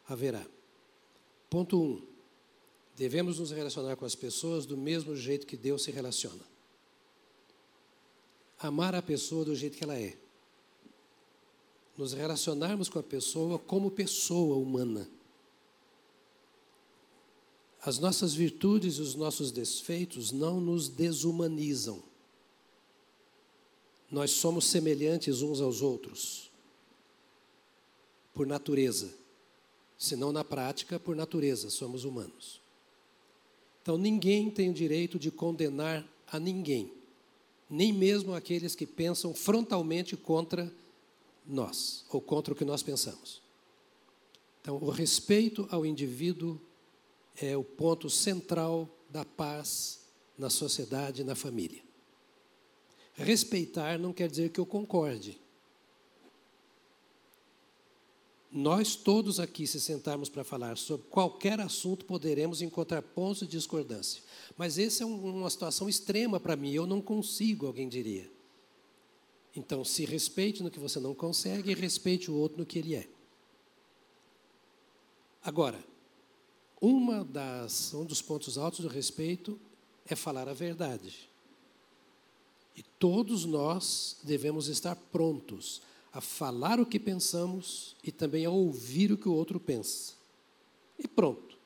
Haverá. 0.08 0.46
Ponto 1.50 1.78
1. 1.78 1.84
Um, 1.84 2.02
devemos 2.96 3.38
nos 3.38 3.50
relacionar 3.50 3.96
com 3.96 4.06
as 4.06 4.14
pessoas 4.14 4.64
do 4.64 4.76
mesmo 4.76 5.14
jeito 5.14 5.46
que 5.46 5.56
Deus 5.56 5.82
se 5.84 5.90
relaciona 5.90 6.56
amar 8.58 8.94
a 8.94 9.02
pessoa 9.02 9.44
do 9.44 9.54
jeito 9.54 9.76
que 9.76 9.84
ela 9.84 9.98
é. 9.98 10.16
Nos 11.96 12.12
relacionarmos 12.12 12.88
com 12.88 12.98
a 12.98 13.02
pessoa 13.02 13.58
como 13.58 13.90
pessoa 13.90 14.56
humana. 14.56 15.08
As 17.86 17.98
nossas 17.98 18.34
virtudes 18.34 18.96
e 18.96 19.00
os 19.00 19.14
nossos 19.14 19.50
defeitos 19.50 20.32
não 20.32 20.60
nos 20.60 20.88
desumanizam. 20.88 22.02
Nós 24.10 24.32
somos 24.32 24.66
semelhantes 24.66 25.40
uns 25.40 25.60
aos 25.60 25.80
outros, 25.80 26.50
por 28.34 28.46
natureza. 28.46 29.14
Se 29.96 30.14
não 30.14 30.32
na 30.32 30.44
prática, 30.44 31.00
por 31.00 31.16
natureza, 31.16 31.70
somos 31.70 32.04
humanos. 32.04 32.60
Então 33.80 33.96
ninguém 33.96 34.50
tem 34.50 34.68
o 34.68 34.74
direito 34.74 35.18
de 35.18 35.30
condenar 35.30 36.06
a 36.26 36.38
ninguém 36.38 36.92
nem 37.68 37.92
mesmo 37.92 38.34
aqueles 38.34 38.74
que 38.74 38.86
pensam 38.86 39.34
frontalmente 39.34 40.16
contra 40.16 40.72
nós, 41.46 42.04
ou 42.10 42.20
contra 42.20 42.52
o 42.52 42.56
que 42.56 42.64
nós 42.64 42.82
pensamos. 42.82 43.42
Então, 44.60 44.76
o 44.76 44.90
respeito 44.90 45.66
ao 45.70 45.84
indivíduo 45.84 46.60
é 47.40 47.56
o 47.56 47.64
ponto 47.64 48.08
central 48.08 48.88
da 49.10 49.24
paz 49.24 50.00
na 50.36 50.50
sociedade 50.50 51.22
e 51.22 51.24
na 51.24 51.34
família. 51.34 51.82
Respeitar 53.14 53.98
não 53.98 54.12
quer 54.12 54.28
dizer 54.28 54.50
que 54.50 54.60
eu 54.60 54.66
concorde. 54.66 55.40
Nós 58.52 58.94
todos 58.94 59.40
aqui, 59.40 59.66
se 59.66 59.80
sentarmos 59.80 60.28
para 60.28 60.44
falar 60.44 60.78
sobre 60.78 61.06
qualquer 61.08 61.60
assunto, 61.60 62.04
poderemos 62.04 62.62
encontrar 62.62 63.02
pontos 63.02 63.40
de 63.40 63.48
discordância. 63.48 64.22
Mas 64.56 64.78
essa 64.78 65.02
é 65.02 65.06
um, 65.06 65.36
uma 65.40 65.50
situação 65.50 65.88
extrema 65.88 66.38
para 66.40 66.56
mim, 66.56 66.72
eu 66.72 66.86
não 66.86 67.02
consigo, 67.02 67.66
alguém 67.66 67.88
diria. 67.88 68.30
Então, 69.54 69.84
se 69.84 70.04
respeite 70.04 70.62
no 70.62 70.70
que 70.70 70.78
você 70.78 71.00
não 71.00 71.14
consegue 71.14 71.70
e 71.70 71.74
respeite 71.74 72.30
o 72.30 72.34
outro 72.34 72.58
no 72.58 72.66
que 72.66 72.78
ele 72.78 72.94
é. 72.94 73.08
Agora, 75.42 75.82
uma 76.80 77.24
das, 77.24 77.94
um 77.94 78.04
dos 78.04 78.20
pontos 78.20 78.58
altos 78.58 78.80
do 78.80 78.88
respeito 78.88 79.58
é 80.06 80.14
falar 80.14 80.48
a 80.48 80.52
verdade. 80.52 81.28
E 82.76 82.82
todos 82.82 83.44
nós 83.44 84.18
devemos 84.22 84.68
estar 84.68 84.94
prontos 84.94 85.80
a 86.12 86.20
falar 86.20 86.78
o 86.78 86.86
que 86.86 86.98
pensamos 86.98 87.96
e 88.04 88.12
também 88.12 88.44
a 88.44 88.50
ouvir 88.50 89.12
o 89.12 89.18
que 89.18 89.28
o 89.28 89.34
outro 89.34 89.58
pensa. 89.58 90.14
E 90.98 91.06
pronto. 91.08 91.56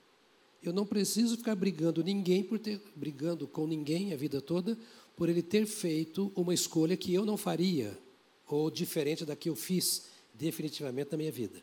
Eu 0.62 0.72
não 0.72 0.84
preciso 0.84 1.36
ficar 1.38 1.54
brigando 1.54 2.04
ninguém 2.04 2.42
por 2.42 2.58
ter 2.58 2.80
brigando 2.94 3.48
com 3.48 3.66
ninguém 3.66 4.12
a 4.12 4.16
vida 4.16 4.40
toda 4.40 4.78
por 5.16 5.28
ele 5.28 5.42
ter 5.42 5.66
feito 5.66 6.30
uma 6.36 6.52
escolha 6.52 6.96
que 6.96 7.12
eu 7.12 7.24
não 7.24 7.36
faria 7.36 7.98
ou 8.46 8.70
diferente 8.70 9.24
da 9.24 9.36
que 9.36 9.48
eu 9.48 9.56
fiz 9.56 10.06
definitivamente 10.34 11.12
na 11.12 11.18
minha 11.18 11.32
vida. 11.32 11.62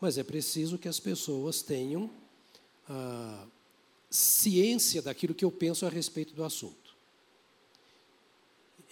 Mas 0.00 0.18
é 0.18 0.22
preciso 0.22 0.78
que 0.78 0.88
as 0.88 1.00
pessoas 1.00 1.62
tenham 1.62 2.10
ciência 4.10 5.02
daquilo 5.02 5.34
que 5.34 5.44
eu 5.44 5.50
penso 5.50 5.84
a 5.86 5.88
respeito 5.88 6.34
do 6.34 6.44
assunto. 6.44 6.96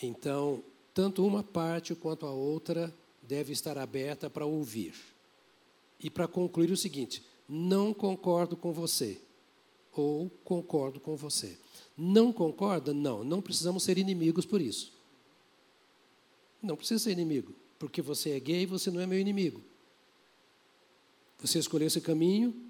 Então, 0.03 0.62
tanto 0.92 1.24
uma 1.24 1.42
parte 1.42 1.94
quanto 1.94 2.26
a 2.26 2.30
outra 2.30 2.94
deve 3.22 3.53
estar 3.53 3.78
aberta 3.78 4.28
para 4.28 4.44
ouvir. 4.44 4.94
E 5.99 6.11
para 6.11 6.28
concluir 6.28 6.70
o 6.70 6.76
seguinte: 6.76 7.22
não 7.49 7.94
concordo 7.94 8.57
com 8.57 8.72
você, 8.72 9.20
ou 9.92 10.30
concordo 10.44 11.01
com 11.01 11.16
você. 11.16 11.59
Não 11.97 12.32
concorda? 12.32 12.92
Não, 12.92 13.24
não 13.24 13.40
precisamos 13.40 13.82
ser 13.82 13.97
inimigos 13.97 14.44
por 14.44 14.61
isso. 14.61 14.92
Não 16.62 16.76
precisa 16.76 17.05
ser 17.05 17.12
inimigo, 17.12 17.55
porque 17.78 18.03
você 18.03 18.30
é 18.30 18.40
gay, 18.40 18.66
você 18.66 18.90
não 18.90 19.01
é 19.01 19.07
meu 19.07 19.18
inimigo. 19.18 19.62
Você 21.38 21.59
escolheu 21.59 21.86
esse 21.86 22.01
caminho 22.01 22.66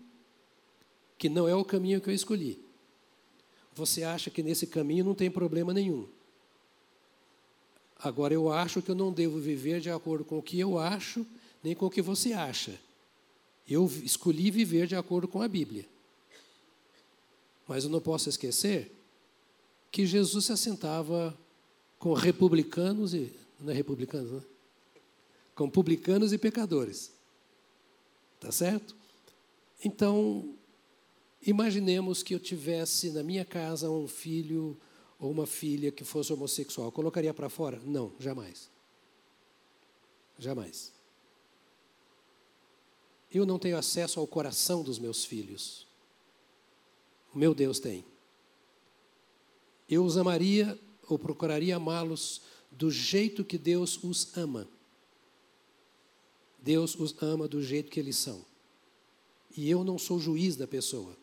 que 1.18 1.28
não 1.28 1.48
é 1.48 1.54
o 1.54 1.64
caminho 1.64 2.00
que 2.00 2.08
eu 2.08 2.14
escolhi. 2.14 2.58
Você 3.74 4.02
acha 4.02 4.30
que 4.30 4.42
nesse 4.42 4.66
caminho 4.66 5.04
não 5.04 5.14
tem 5.14 5.30
problema 5.30 5.72
nenhum. 5.72 6.08
Agora 7.98 8.34
eu 8.34 8.52
acho 8.52 8.82
que 8.82 8.90
eu 8.90 8.94
não 8.94 9.12
devo 9.12 9.38
viver 9.38 9.80
de 9.80 9.90
acordo 9.90 10.24
com 10.24 10.38
o 10.38 10.42
que 10.42 10.58
eu 10.58 10.78
acho, 10.78 11.26
nem 11.62 11.74
com 11.74 11.86
o 11.86 11.90
que 11.90 12.02
você 12.02 12.32
acha. 12.32 12.78
Eu 13.68 13.86
escolhi 14.02 14.50
viver 14.50 14.86
de 14.86 14.94
acordo 14.94 15.26
com 15.26 15.42
a 15.42 15.48
Bíblia. 15.48 15.86
Mas 17.66 17.84
eu 17.84 17.90
não 17.90 18.00
posso 18.00 18.28
esquecer 18.28 18.92
que 19.90 20.06
Jesus 20.06 20.44
se 20.44 20.52
assentava 20.52 21.36
com 21.98 22.12
republicanos 22.12 23.14
e. 23.14 23.32
Não 23.58 23.72
é 23.72 23.74
republicanos, 23.74 24.30
né? 24.30 24.42
Com 25.54 25.68
publicanos 25.68 26.32
e 26.32 26.38
pecadores. 26.38 27.10
Tá 28.38 28.52
certo? 28.52 28.94
Então, 29.82 30.54
imaginemos 31.46 32.22
que 32.22 32.34
eu 32.34 32.40
tivesse 32.40 33.10
na 33.10 33.22
minha 33.22 33.44
casa 33.44 33.88
um 33.88 34.08
filho 34.08 34.76
ou 35.18 35.30
uma 35.30 35.46
filha 35.46 35.90
que 35.92 36.04
fosse 36.04 36.32
homossexual. 36.32 36.92
Colocaria 36.92 37.32
para 37.32 37.48
fora? 37.48 37.80
Não, 37.84 38.12
jamais. 38.18 38.68
Jamais. 40.38 40.92
Eu 43.32 43.46
não 43.46 43.58
tenho 43.58 43.78
acesso 43.78 44.20
ao 44.20 44.26
coração 44.26 44.82
dos 44.82 44.98
meus 44.98 45.24
filhos. 45.24 45.86
O 47.34 47.38
meu 47.38 47.54
Deus 47.54 47.78
tem. 47.78 48.04
Eu 49.88 50.04
os 50.04 50.16
amaria 50.16 50.78
ou 51.08 51.18
procuraria 51.18 51.76
amá-los 51.76 52.42
do 52.70 52.90
jeito 52.90 53.44
que 53.44 53.56
Deus 53.56 54.02
os 54.02 54.36
ama. 54.36 54.68
Deus 56.58 56.94
os 56.96 57.14
ama 57.22 57.46
do 57.46 57.62
jeito 57.62 57.90
que 57.90 58.00
eles 58.00 58.16
são. 58.16 58.44
E 59.56 59.70
eu 59.70 59.84
não 59.84 59.98
sou 59.98 60.18
juiz 60.18 60.56
da 60.56 60.66
pessoa. 60.66 61.16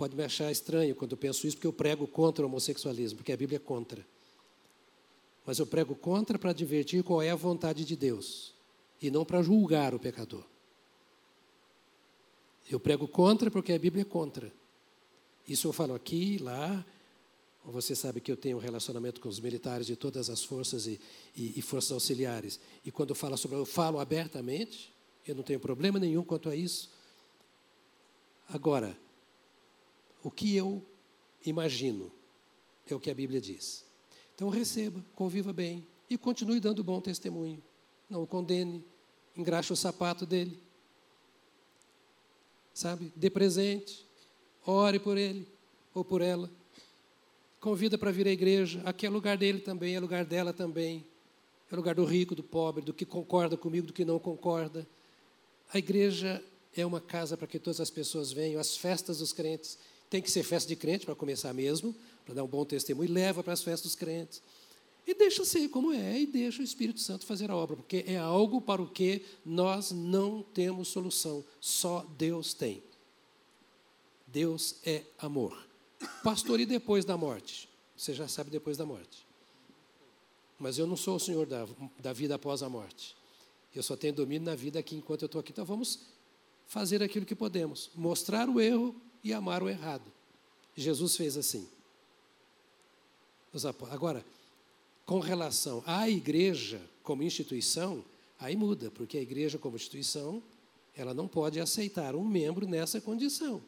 Pode 0.00 0.16
me 0.16 0.24
achar 0.24 0.50
estranho 0.50 0.96
quando 0.96 1.12
eu 1.12 1.18
penso 1.18 1.46
isso, 1.46 1.58
porque 1.58 1.66
eu 1.66 1.74
prego 1.74 2.06
contra 2.06 2.42
o 2.42 2.48
homossexualismo, 2.48 3.18
porque 3.18 3.32
a 3.32 3.36
Bíblia 3.36 3.56
é 3.56 3.60
contra. 3.60 4.02
Mas 5.44 5.58
eu 5.58 5.66
prego 5.66 5.94
contra 5.94 6.38
para 6.38 6.52
advertir 6.52 7.04
qual 7.04 7.20
é 7.20 7.28
a 7.28 7.36
vontade 7.36 7.84
de 7.84 7.94
Deus, 7.94 8.54
e 9.02 9.10
não 9.10 9.26
para 9.26 9.42
julgar 9.42 9.94
o 9.94 9.98
pecador. 9.98 10.42
Eu 12.70 12.80
prego 12.80 13.06
contra 13.06 13.50
porque 13.50 13.74
a 13.74 13.78
Bíblia 13.78 14.00
é 14.00 14.04
contra. 14.06 14.50
Isso 15.46 15.68
eu 15.68 15.72
falo 15.74 15.94
aqui, 15.94 16.38
lá. 16.38 16.82
Você 17.66 17.94
sabe 17.94 18.22
que 18.22 18.32
eu 18.32 18.38
tenho 18.38 18.56
um 18.56 18.60
relacionamento 18.60 19.20
com 19.20 19.28
os 19.28 19.38
militares 19.38 19.86
de 19.86 19.96
todas 19.96 20.30
as 20.30 20.42
forças 20.42 20.86
e, 20.86 20.98
e, 21.36 21.58
e 21.58 21.60
forças 21.60 21.92
auxiliares. 21.92 22.58
E 22.86 22.90
quando 22.90 23.10
eu 23.10 23.14
falo 23.14 23.36
sobre, 23.36 23.58
eu 23.58 23.66
falo 23.66 24.00
abertamente. 24.00 24.94
Eu 25.26 25.34
não 25.34 25.42
tenho 25.42 25.60
problema 25.60 25.98
nenhum 25.98 26.24
quanto 26.24 26.48
a 26.48 26.56
isso. 26.56 26.88
Agora, 28.48 28.96
o 30.22 30.30
que 30.30 30.54
eu 30.54 30.84
imagino 31.44 32.12
é 32.86 32.94
o 32.94 33.00
que 33.00 33.10
a 33.10 33.14
Bíblia 33.14 33.40
diz. 33.40 33.84
Então 34.34 34.48
receba, 34.48 35.04
conviva 35.14 35.52
bem 35.52 35.86
e 36.08 36.18
continue 36.18 36.60
dando 36.60 36.82
bom 36.82 37.00
testemunho. 37.00 37.62
Não 38.08 38.22
o 38.22 38.26
condene, 38.26 38.84
engraxe 39.36 39.72
o 39.72 39.76
sapato 39.76 40.26
dele. 40.26 40.58
Sabe? 42.74 43.12
Dê 43.14 43.30
presente, 43.30 44.06
ore 44.66 44.98
por 44.98 45.16
ele 45.16 45.46
ou 45.94 46.04
por 46.04 46.20
ela. 46.20 46.50
Convida 47.60 47.98
para 47.98 48.10
vir 48.10 48.26
à 48.26 48.30
igreja. 48.30 48.80
Aqui 48.84 49.06
é 49.06 49.10
lugar 49.10 49.36
dele 49.36 49.60
também, 49.60 49.94
é 49.94 50.00
lugar 50.00 50.24
dela 50.24 50.52
também. 50.52 51.04
É 51.70 51.76
lugar 51.76 51.94
do 51.94 52.04
rico, 52.04 52.34
do 52.34 52.42
pobre, 52.42 52.82
do 52.82 52.92
que 52.92 53.04
concorda 53.04 53.56
comigo, 53.56 53.86
do 53.86 53.92
que 53.92 54.04
não 54.04 54.18
concorda. 54.18 54.86
A 55.72 55.78
igreja 55.78 56.42
é 56.74 56.84
uma 56.84 57.00
casa 57.00 57.36
para 57.36 57.46
que 57.46 57.58
todas 57.58 57.80
as 57.80 57.90
pessoas 57.90 58.32
venham. 58.32 58.60
As 58.60 58.76
festas 58.76 59.18
dos 59.18 59.32
crentes 59.32 59.78
tem 60.10 60.20
que 60.20 60.30
ser 60.30 60.42
festa 60.42 60.68
de 60.68 60.74
crente 60.74 61.06
para 61.06 61.14
começar 61.14 61.54
mesmo, 61.54 61.94
para 62.26 62.34
dar 62.34 62.44
um 62.44 62.48
bom 62.48 62.64
testemunho, 62.64 63.08
e 63.08 63.12
leva 63.12 63.44
para 63.44 63.52
as 63.52 63.62
festas 63.62 63.92
dos 63.92 63.94
crentes. 63.94 64.42
E 65.06 65.14
deixa 65.14 65.44
ser 65.44 65.68
como 65.68 65.92
é, 65.92 66.20
e 66.20 66.26
deixa 66.26 66.60
o 66.60 66.64
Espírito 66.64 67.00
Santo 67.00 67.24
fazer 67.24 67.50
a 67.50 67.56
obra, 67.56 67.76
porque 67.76 68.04
é 68.06 68.18
algo 68.18 68.60
para 68.60 68.82
o 68.82 68.88
que 68.88 69.24
nós 69.46 69.92
não 69.92 70.42
temos 70.42 70.88
solução, 70.88 71.44
só 71.60 72.04
Deus 72.18 72.52
tem. 72.52 72.82
Deus 74.26 74.76
é 74.84 75.04
amor. 75.18 75.56
Pastor, 76.22 76.60
e 76.60 76.66
depois 76.66 77.04
da 77.04 77.16
morte? 77.16 77.68
Você 77.96 78.12
já 78.12 78.26
sabe 78.26 78.50
depois 78.50 78.76
da 78.76 78.84
morte. 78.84 79.26
Mas 80.58 80.76
eu 80.76 80.86
não 80.86 80.96
sou 80.96 81.16
o 81.16 81.20
Senhor 81.20 81.46
da, 81.46 81.66
da 81.98 82.12
vida 82.12 82.34
após 82.34 82.62
a 82.62 82.68
morte. 82.68 83.16
Eu 83.74 83.82
só 83.82 83.96
tenho 83.96 84.12
domínio 84.12 84.44
na 84.44 84.54
vida 84.54 84.78
aqui 84.78 84.96
enquanto 84.96 85.22
eu 85.22 85.26
estou 85.26 85.40
aqui. 85.40 85.52
Então 85.52 85.64
vamos 85.64 86.00
fazer 86.66 87.02
aquilo 87.02 87.26
que 87.26 87.34
podemos. 87.34 87.90
Mostrar 87.94 88.48
o 88.48 88.60
erro 88.60 88.94
e 89.22 89.32
amar 89.32 89.62
o 89.62 89.68
errado. 89.68 90.10
Jesus 90.76 91.16
fez 91.16 91.36
assim. 91.36 91.68
Agora, 93.90 94.24
com 95.04 95.18
relação 95.18 95.82
à 95.86 96.08
igreja 96.08 96.80
como 97.02 97.22
instituição, 97.22 98.04
aí 98.38 98.54
muda, 98.56 98.90
porque 98.90 99.18
a 99.18 99.22
igreja 99.22 99.58
como 99.58 99.76
instituição, 99.76 100.42
ela 100.96 101.12
não 101.12 101.26
pode 101.26 101.58
aceitar 101.58 102.14
um 102.14 102.24
membro 102.24 102.66
nessa 102.66 103.00
condição. 103.00 103.60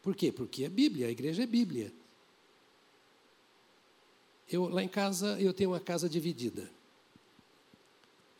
Por 0.00 0.14
quê? 0.14 0.32
Porque 0.32 0.64
é 0.64 0.68
Bíblia, 0.68 1.08
a 1.08 1.10
igreja 1.10 1.42
é 1.42 1.46
Bíblia. 1.46 1.92
Eu, 4.50 4.68
lá 4.68 4.82
em 4.82 4.88
casa, 4.88 5.40
eu 5.40 5.52
tenho 5.52 5.70
uma 5.70 5.80
casa 5.80 6.08
dividida. 6.08 6.70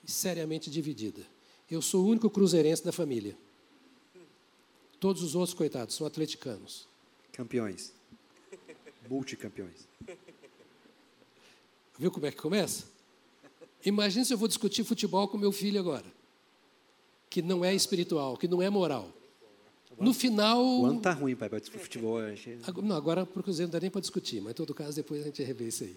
Seriamente 0.04 0.70
dividida. 0.70 1.26
Eu 1.70 1.80
sou 1.80 2.04
o 2.04 2.08
único 2.08 2.28
cruzeirense 2.28 2.84
da 2.84 2.92
família. 2.92 3.36
Todos 5.02 5.20
os 5.24 5.34
outros, 5.34 5.52
coitados, 5.52 5.96
são 5.96 6.06
atleticanos. 6.06 6.86
Campeões. 7.32 7.92
Multicampeões. 9.10 9.88
Viu 11.98 12.08
como 12.12 12.24
é 12.24 12.30
que 12.30 12.36
começa? 12.36 12.84
Imagina 13.84 14.24
se 14.24 14.32
eu 14.32 14.38
vou 14.38 14.46
discutir 14.46 14.84
futebol 14.84 15.26
com 15.26 15.36
meu 15.36 15.50
filho 15.50 15.80
agora. 15.80 16.06
Que 17.28 17.42
não 17.42 17.64
é 17.64 17.74
espiritual, 17.74 18.36
que 18.36 18.46
não 18.46 18.62
é 18.62 18.70
moral. 18.70 19.12
No 19.98 20.14
final. 20.14 20.64
O 20.64 20.86
ano 20.86 21.00
tá 21.00 21.10
ruim, 21.10 21.34
pai, 21.34 21.48
para 21.48 21.58
discutir 21.58 21.82
futebol. 21.82 22.20
Não, 22.84 22.94
agora 22.94 23.26
para 23.26 23.40
o 23.40 23.42
Cruzeiro 23.42 23.72
não 23.72 23.72
dá 23.72 23.80
nem 23.80 23.90
para 23.90 24.00
discutir, 24.00 24.40
mas 24.40 24.52
em 24.52 24.54
todo 24.54 24.72
caso 24.72 24.94
depois 24.94 25.20
a 25.20 25.24
gente 25.24 25.42
revê 25.42 25.66
isso 25.66 25.82
aí. 25.82 25.96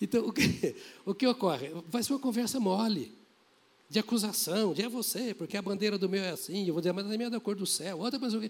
Então, 0.00 0.24
o 0.28 0.32
que, 0.32 0.74
o 1.04 1.14
que 1.14 1.26
ocorre? 1.26 1.72
Vai 1.88 2.02
ser 2.02 2.14
uma 2.14 2.20
conversa 2.20 2.58
mole, 2.58 3.14
de 3.88 3.98
acusação, 3.98 4.74
de 4.74 4.82
é 4.82 4.88
você, 4.88 5.32
porque 5.32 5.56
a 5.56 5.62
bandeira 5.62 5.96
do 5.96 6.08
meu 6.08 6.22
é 6.22 6.30
assim, 6.30 6.66
eu 6.66 6.74
vou 6.74 6.80
dizer, 6.80 6.92
mas 6.92 7.06
a 7.06 7.08
minha 7.08 7.28
é 7.28 7.30
da 7.30 7.38
cor 7.38 7.54
do 7.54 7.66
céu, 7.66 7.98
outra 7.98 8.18
pessoa. 8.18 8.42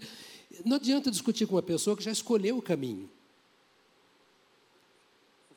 Não 0.64 0.76
adianta 0.76 1.10
discutir 1.10 1.46
com 1.46 1.54
uma 1.54 1.62
pessoa 1.62 1.96
que 1.96 2.02
já 2.02 2.10
escolheu 2.10 2.56
o 2.56 2.62
caminho. 2.62 3.10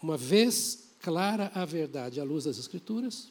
Uma 0.01 0.17
vez 0.17 0.89
clara 0.99 1.51
a 1.53 1.63
verdade 1.63 2.19
à 2.19 2.23
luz 2.23 2.43
das 2.43 2.57
Escrituras, 2.57 3.29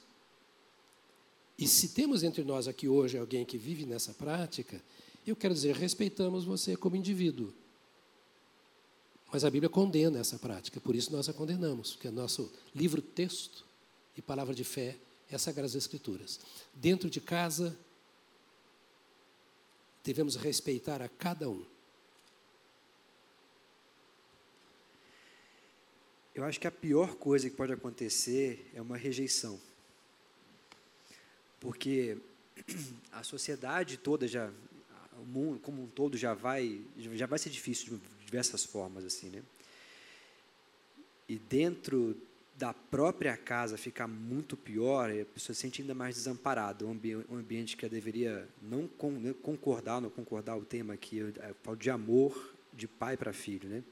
e 1.59 1.67
se 1.67 1.89
temos 1.89 2.23
entre 2.23 2.45
nós 2.45 2.69
aqui 2.69 2.89
hoje 2.89 3.19
alguém 3.19 3.45
que 3.45 3.59
vive 3.59 3.85
nessa 3.85 4.15
prática, 4.15 4.83
eu 5.27 5.37
quero 5.37 5.53
dizer, 5.53 5.75
respeitamos 5.75 6.45
você 6.45 6.77
como 6.77 6.97
indivíduo. 6.97 7.53
Mas 9.31 9.45
a 9.45 9.51
Bíblia 9.51 9.69
condena 9.69 10.19
essa 10.19 10.39
prática, 10.39 10.81
por 10.81 10.95
isso 10.95 11.13
nós 11.13 11.29
a 11.29 11.35
condenamos, 11.35 11.93
porque 11.93 12.09
é 12.09 12.11
nosso 12.11 12.51
livro 12.75 13.03
texto 13.03 13.67
e 14.17 14.23
palavra 14.23 14.55
de 14.55 14.65
fé 14.65 14.97
as 15.35 15.43
Sagradas 15.43 15.74
Escrituras. 15.74 16.41
Dentro 16.74 17.11
de 17.11 17.20
casa, 17.20 17.79
devemos 20.03 20.37
respeitar 20.37 21.03
a 21.03 21.09
cada 21.09 21.49
um. 21.49 21.64
Eu 26.35 26.45
acho 26.45 26.61
que 26.61 26.66
a 26.66 26.70
pior 26.70 27.16
coisa 27.16 27.51
que 27.51 27.57
pode 27.57 27.72
acontecer 27.72 28.70
é 28.72 28.81
uma 28.81 28.97
rejeição. 28.97 29.61
Porque 31.59 32.16
a 33.11 33.22
sociedade 33.22 33.97
toda 33.97 34.29
já, 34.29 34.51
o 35.20 35.24
mundo 35.24 35.59
como 35.59 35.83
um 35.83 35.89
todo 35.89 36.16
já 36.16 36.35
vai, 36.35 36.81
já 36.97 37.26
vai 37.26 37.39
ser 37.39 37.51
difícil 37.51 37.99
de 37.99 38.24
diversas 38.24 38.64
formas 38.64 39.05
assim, 39.05 39.29
né? 39.31 39.43
E 41.29 41.37
dentro 41.37 42.16
da 42.59 42.75
própria 42.75 43.37
casa 43.37 43.79
ficar 43.79 44.09
muito 44.09 44.57
pior, 44.57 45.11
a 45.13 45.25
pessoa 45.25 45.55
se 45.55 45.61
sente 45.61 45.81
ainda 45.81 45.95
mais 45.95 46.17
desamparada, 46.17 46.85
um, 46.85 46.91
ambi 46.91 47.15
um 47.15 47.37
ambiente 47.37 47.77
que 47.77 47.89
deveria 47.89 48.49
não 48.61 48.89
con 48.89 49.13
né, 49.13 49.33
concordar, 49.41 50.01
não 50.01 50.11
concordar 50.11 50.57
o 50.57 50.65
tema 50.65 50.95
aqui, 50.95 51.21
é, 51.39 51.55
falo 51.63 51.77
de 51.77 51.89
amor 51.89 52.53
de 52.73 52.89
pai 52.89 53.17
para 53.17 53.33
filho, 53.33 53.69
né? 53.69 53.85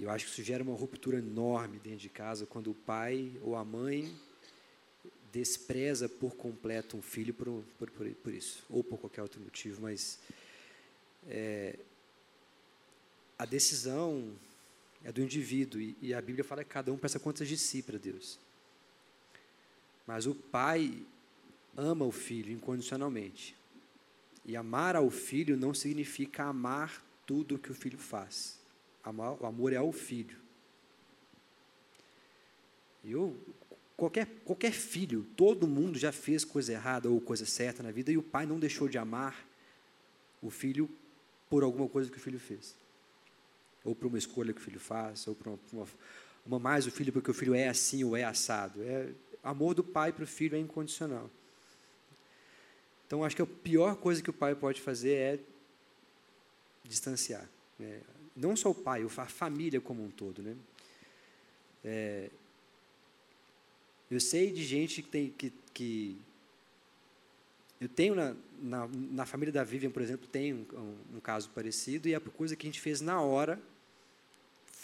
Eu 0.00 0.10
acho 0.10 0.24
que 0.24 0.32
isso 0.32 0.42
gera 0.42 0.64
uma 0.64 0.74
ruptura 0.74 1.18
enorme 1.18 1.78
dentro 1.78 2.00
de 2.00 2.08
casa 2.08 2.44
quando 2.44 2.72
o 2.72 2.74
pai 2.74 3.30
ou 3.40 3.54
a 3.54 3.64
mãe 3.64 4.12
despreza 5.32 6.08
por 6.08 6.34
completo 6.34 6.96
um 6.96 7.02
filho 7.02 7.32
por, 7.32 7.46
por, 7.78 7.88
por, 7.88 8.08
por 8.10 8.34
isso, 8.34 8.64
ou 8.68 8.82
por 8.82 8.98
qualquer 8.98 9.22
outro 9.22 9.40
motivo, 9.40 9.82
mas 9.82 10.18
é, 11.28 11.78
a 13.38 13.44
decisão 13.44 14.32
é 15.04 15.12
do 15.12 15.22
indivíduo, 15.22 15.80
e, 15.80 15.96
e, 16.00 16.14
a 16.14 16.20
Bíblia 16.20 16.42
fala 16.42 16.64
que 16.64 16.70
cada 16.70 16.90
um 16.90 16.96
peça 16.96 17.20
contas 17.20 17.46
de 17.46 17.58
si 17.58 17.82
para 17.82 17.98
Deus. 17.98 18.38
Mas 20.06 20.26
o 20.26 20.34
pai 20.34 21.02
ama 21.76 22.06
o 22.06 22.10
filho 22.10 22.50
incondicionalmente. 22.50 23.54
E 24.46 24.56
amar 24.56 24.96
ao 24.96 25.10
filho 25.10 25.56
não 25.56 25.74
significa 25.74 26.44
amar 26.44 27.04
tudo 27.26 27.54
o 27.54 27.58
que 27.58 27.70
o 27.70 27.74
filho 27.74 27.98
faz. 27.98 28.58
O 29.04 29.46
amor 29.46 29.72
é 29.72 29.76
ao 29.76 29.92
filho. 29.92 30.38
Eu, 33.04 33.38
qualquer, 33.96 34.26
qualquer 34.44 34.72
filho, 34.72 35.26
todo 35.36 35.66
mundo 35.66 35.98
já 35.98 36.12
fez 36.12 36.44
coisa 36.44 36.72
errada 36.72 37.10
ou 37.10 37.20
coisa 37.20 37.44
certa 37.44 37.82
na 37.82 37.90
vida 37.90 38.10
e 38.10 38.16
o 38.16 38.22
pai 38.22 38.46
não 38.46 38.58
deixou 38.58 38.88
de 38.88 38.96
amar 38.96 39.46
o 40.40 40.50
filho 40.50 40.90
por 41.50 41.62
alguma 41.62 41.88
coisa 41.88 42.10
que 42.10 42.16
o 42.16 42.20
filho 42.20 42.40
fez. 42.40 42.74
Ou 43.84 43.94
por 43.94 44.06
uma 44.06 44.18
escolha 44.18 44.52
que 44.52 44.60
o 44.60 44.64
filho 44.64 44.80
faz, 44.80 45.26
ou 45.26 45.34
por 45.34 45.48
uma, 45.48 45.58
uma, 45.72 45.86
uma 46.46 46.58
mais 46.58 46.86
o 46.86 46.90
filho 46.90 47.12
porque 47.12 47.30
o 47.30 47.34
filho 47.34 47.54
é 47.54 47.68
assim 47.68 48.02
ou 48.04 48.16
é 48.16 48.24
assado. 48.24 48.82
É, 48.82 49.10
amor 49.42 49.74
do 49.74 49.84
pai 49.84 50.12
para 50.12 50.24
o 50.24 50.26
filho 50.26 50.56
é 50.56 50.58
incondicional. 50.58 51.30
Então, 53.06 53.22
acho 53.22 53.36
que 53.36 53.42
a 53.42 53.46
pior 53.46 53.96
coisa 53.96 54.22
que 54.22 54.30
o 54.30 54.32
pai 54.32 54.54
pode 54.54 54.80
fazer 54.80 55.12
é 55.12 55.38
distanciar. 56.82 57.48
Né? 57.78 58.00
Não 58.34 58.56
só 58.56 58.70
o 58.70 58.74
pai, 58.74 59.02
a 59.02 59.26
família 59.26 59.80
como 59.80 60.02
um 60.02 60.10
todo. 60.10 60.42
Né? 60.42 60.56
É, 61.84 62.30
eu 64.10 64.20
sei 64.20 64.50
de 64.50 64.64
gente 64.64 65.02
que 65.02 65.08
tem 65.08 65.30
que, 65.30 65.52
que 65.72 66.18
eu 67.80 67.88
tenho 67.88 68.14
na, 68.14 68.34
na, 68.60 68.88
na, 68.88 69.26
família 69.26 69.52
da 69.52 69.62
Vivian, 69.62 69.90
por 69.90 70.00
exemplo, 70.00 70.26
tem 70.26 70.54
um, 70.54 70.66
um, 70.72 71.16
um, 71.16 71.20
caso 71.20 71.50
parecido 71.50 72.08
e 72.08 72.14
a 72.14 72.20
coisa 72.20 72.56
que 72.56 72.66
a 72.66 72.68
gente 72.68 72.80
fez 72.80 73.00
na 73.00 73.20
hora 73.20 73.60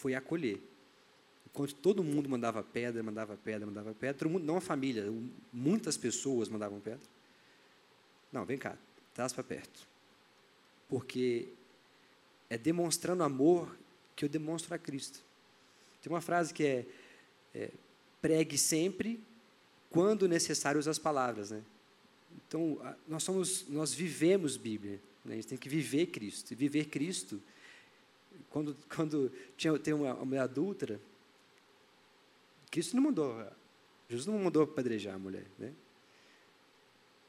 foi 0.01 0.15
acolher. 0.15 0.59
Enquanto 1.45 1.75
todo 1.75 2.03
mundo 2.03 2.27
mandava 2.27 2.63
pedra, 2.63 3.03
mandava 3.03 3.37
pedra, 3.37 3.67
mandava 3.67 3.93
pedra, 3.93 4.27
mundo, 4.27 4.43
não 4.43 4.57
a 4.57 4.61
família, 4.61 5.05
muitas 5.53 5.95
pessoas 5.95 6.49
mandavam 6.49 6.79
pedra. 6.79 7.07
Não, 8.31 8.43
vem 8.43 8.57
cá, 8.57 8.75
traz 9.13 9.31
para 9.31 9.43
perto. 9.43 9.87
Porque 10.89 11.49
é 12.49 12.57
demonstrando 12.57 13.21
amor 13.21 13.77
que 14.15 14.25
eu 14.25 14.29
demonstro 14.29 14.73
a 14.73 14.77
Cristo. 14.79 15.19
Tem 16.01 16.11
uma 16.11 16.21
frase 16.21 16.51
que 16.51 16.63
é, 16.63 16.85
é 17.53 17.69
pregue 18.21 18.57
sempre, 18.57 19.21
quando 19.89 20.27
necessário, 20.27 20.79
as 20.79 20.97
palavras. 20.97 21.51
Né? 21.51 21.61
Então, 22.47 22.79
nós, 23.07 23.23
somos, 23.23 23.67
nós 23.69 23.93
vivemos 23.93 24.57
Bíblia. 24.57 24.99
Né? 25.23 25.33
A 25.33 25.35
gente 25.35 25.47
tem 25.47 25.57
que 25.57 25.69
viver 25.69 26.07
Cristo. 26.07 26.51
E 26.53 26.55
viver 26.55 26.85
Cristo, 26.85 27.41
quando, 28.51 28.75
quando 28.93 29.31
tinha, 29.57 29.77
tem 29.79 29.93
uma, 29.93 30.13
uma 30.13 30.25
mulher 30.25 30.41
adulta, 30.41 30.99
Cristo 32.69 32.95
não 32.95 33.03
mandou, 33.03 33.35
Jesus 34.09 34.27
não 34.27 34.37
mandou 34.37 34.63
apedrejar 34.63 35.15
a 35.15 35.19
mulher. 35.19 35.45
Né? 35.57 35.73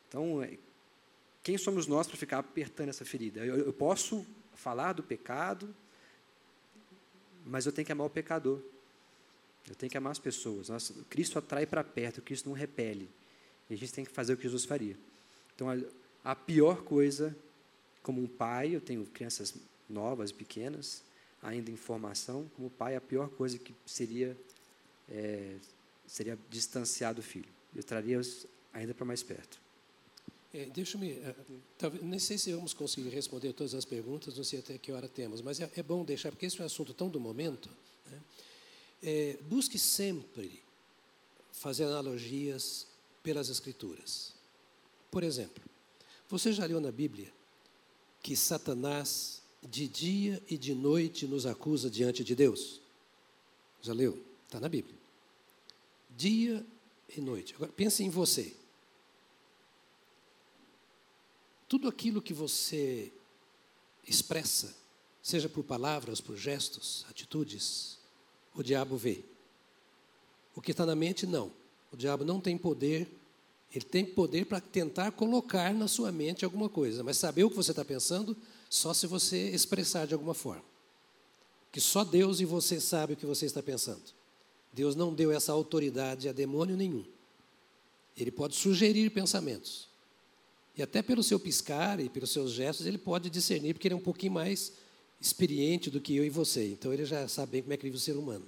Então, 0.09 0.43
é, 0.43 0.59
quem 1.43 1.57
somos 1.57 1.87
nós 1.87 2.07
para 2.07 2.17
ficar 2.17 2.39
apertando 2.39 2.91
essa 2.91 3.05
ferida? 3.05 3.41
Eu, 3.41 3.57
eu 3.57 3.73
posso 3.73 4.27
falar 4.55 4.93
do 4.93 5.03
pecado, 5.03 5.75
mas 7.47 7.67
eu 7.67 7.73
tenho 7.73 7.87
que 7.87 7.93
amar 7.93 8.07
o 8.07 8.11
pecador. 8.11 8.61
Eu 9.69 9.75
tenho 9.75 9.91
que 9.91 9.97
amar 9.97 10.13
as 10.13 10.19
pessoas. 10.19 10.69
Cristo 11.09 11.39
atrai 11.39 11.67
para 11.67 11.85
perto, 11.85 12.21
Cristo 12.21 12.49
não 12.49 12.55
repele. 12.55 13.09
E 13.71 13.75
a 13.75 13.77
gente 13.77 13.93
tem 13.93 14.05
que 14.05 14.11
fazer 14.11 14.35
o 14.35 14.37
que 14.37 14.43
Jesus 14.43 14.65
faria. 14.65 14.97
Então, 15.55 15.71
a, 15.71 16.33
a 16.33 16.35
pior 16.35 16.83
coisa, 16.83 17.37
como 18.03 18.21
um 18.21 18.27
pai, 18.27 18.75
eu 18.75 18.81
tenho 18.81 19.05
crianças 19.07 19.55
novas, 19.89 20.33
pequenas, 20.33 21.03
ainda 21.43 21.71
em 21.71 21.77
formação, 21.77 22.49
como 22.57 22.71
pai, 22.71 22.95
a 22.97 23.01
pior 23.01 23.29
coisa 23.29 23.59
que 23.59 23.75
seria 23.85 24.37
é, 25.11 25.57
seria 26.07 26.39
distanciar 26.51 27.15
do 27.15 27.23
filho. 27.23 27.49
Eu 27.75 27.83
traria-os 27.83 28.47
ainda 28.73 28.95
para 28.95 29.05
mais 29.05 29.23
perto. 29.23 29.61
É, 30.53 30.67
Deixa-me, 30.67 31.13
é, 31.13 31.35
nem 32.03 32.19
sei 32.19 32.37
se 32.37 32.53
vamos 32.53 32.75
conseguir 32.75 33.09
responder 33.09 33.53
todas 33.55 33.75
as 33.75 33.85
perguntas, 33.85 34.37
não 34.37 34.45
sei 34.45 34.59
até 34.59 34.77
que 34.77 34.93
hora 34.93 35.09
temos, 35.09 35.41
mas 35.41 35.61
é, 35.61 35.71
é 35.77 35.83
bom 35.83 36.05
deixar, 36.05 36.31
porque 36.31 36.47
esse 36.47 36.61
é 36.61 36.63
um 36.63 36.67
assunto 36.67 36.93
tão 36.93 37.09
do 37.09 37.19
momento. 37.19 37.71
Né? 38.11 38.21
É, 39.03 39.39
busque 39.49 39.79
sempre 39.79 40.63
fazer 41.51 41.85
analogias 41.85 42.87
pelas 43.23 43.49
Escrituras. 43.49 44.35
Por 45.11 45.23
exemplo, 45.23 45.63
você 46.29 46.53
já 46.53 46.67
leu 46.67 46.81
na 46.81 46.93
Bíblia 46.93 47.33
que 48.23 48.37
Satanás 48.37 49.42
de 49.63 49.87
dia 49.87 50.43
e 50.49 50.57
de 50.57 50.75
noite 50.75 51.27
nos 51.27 51.47
acusa 51.47 51.89
diante 51.89 52.25
de 52.25 52.35
Deus? 52.35 52.81
Já 53.81 53.93
leu? 53.93 54.23
Está 54.47 54.61
na 54.61 54.69
Bíblia. 54.69 54.97
Dia 56.17 56.65
e 57.17 57.21
noite. 57.21 57.55
Agora 57.55 57.73
pense 57.73 58.03
em 58.03 58.11
você. 58.11 58.55
Tudo 61.69 61.89
aquilo 61.89 62.21
que 62.21 62.35
você 62.35 63.11
expressa, 64.07 64.77
seja 65.23 65.49
por 65.49 65.65
palavras, 65.65 66.21
por 66.21 66.37
gestos, 66.37 67.07
atitudes, 67.09 67.99
o 68.55 68.63
diabo 68.63 68.97
vê. 68.97 69.25
O 70.55 70.61
que 70.61 70.73
está 70.73 70.85
na 70.85 70.95
mente, 70.95 71.27
não. 71.27 71.51
O 71.91 71.97
diabo 71.97 72.25
não 72.25 72.41
tem 72.41 72.59
poder, 72.59 73.09
ele 73.75 73.85
tem 73.85 74.05
poder 74.05 74.45
para 74.45 74.61
tentar 74.61 75.13
colocar 75.13 75.73
na 75.73 75.89
sua 75.89 76.13
mente 76.13 76.45
alguma 76.45 76.69
coisa, 76.69 77.03
mas 77.03 77.17
saber 77.17 77.45
o 77.45 77.51
que 77.51 77.57
você 77.57 77.71
está 77.71 77.85
pensando 77.85 78.37
só 78.73 78.95
se 78.95 79.07
você 79.07 79.51
expressar 79.51 80.07
de 80.07 80.15
alguma 80.15 80.33
forma. 80.33 80.65
Que 81.71 81.79
só 81.79 82.05
Deus 82.05 82.41
e 82.41 82.47
você 82.47 82.81
sabe 82.81 83.13
o 83.13 83.17
que 83.17 83.27
você 83.27 83.45
está 83.45 83.63
pensando. 83.63 84.01
Deus 84.73 84.97
não 84.97 85.13
deu 85.13 85.31
essa 85.31 85.53
autoridade 85.53 86.27
a 86.27 86.33
demônio 86.33 86.75
nenhum. 86.75 87.05
Ele 88.17 88.31
pode 88.31 88.57
sugerir 88.57 89.11
pensamentos, 89.11 89.89
e 90.75 90.83
até 90.83 91.03
pelo 91.03 91.23
seu 91.23 91.39
piscar 91.39 92.01
e 92.01 92.09
pelos 92.09 92.31
seus 92.31 92.53
gestos, 92.53 92.87
ele 92.87 92.97
pode 92.97 93.29
discernir, 93.29 93.75
porque 93.75 93.89
ele 93.89 93.95
é 93.95 93.99
um 93.99 94.01
pouquinho 94.01 94.33
mais 94.33 94.73
experiente 95.21 95.91
do 95.91 96.01
que 96.01 96.17
eu 96.17 96.25
e 96.25 96.31
você. 96.31 96.69
Então 96.69 96.95
ele 96.95 97.05
já 97.05 97.29
sabe 97.29 97.53
bem 97.53 97.63
como 97.63 97.75
é 97.75 97.77
que 97.77 97.85
vive 97.85 97.99
o 97.99 98.01
ser 98.01 98.17
humano. 98.17 98.47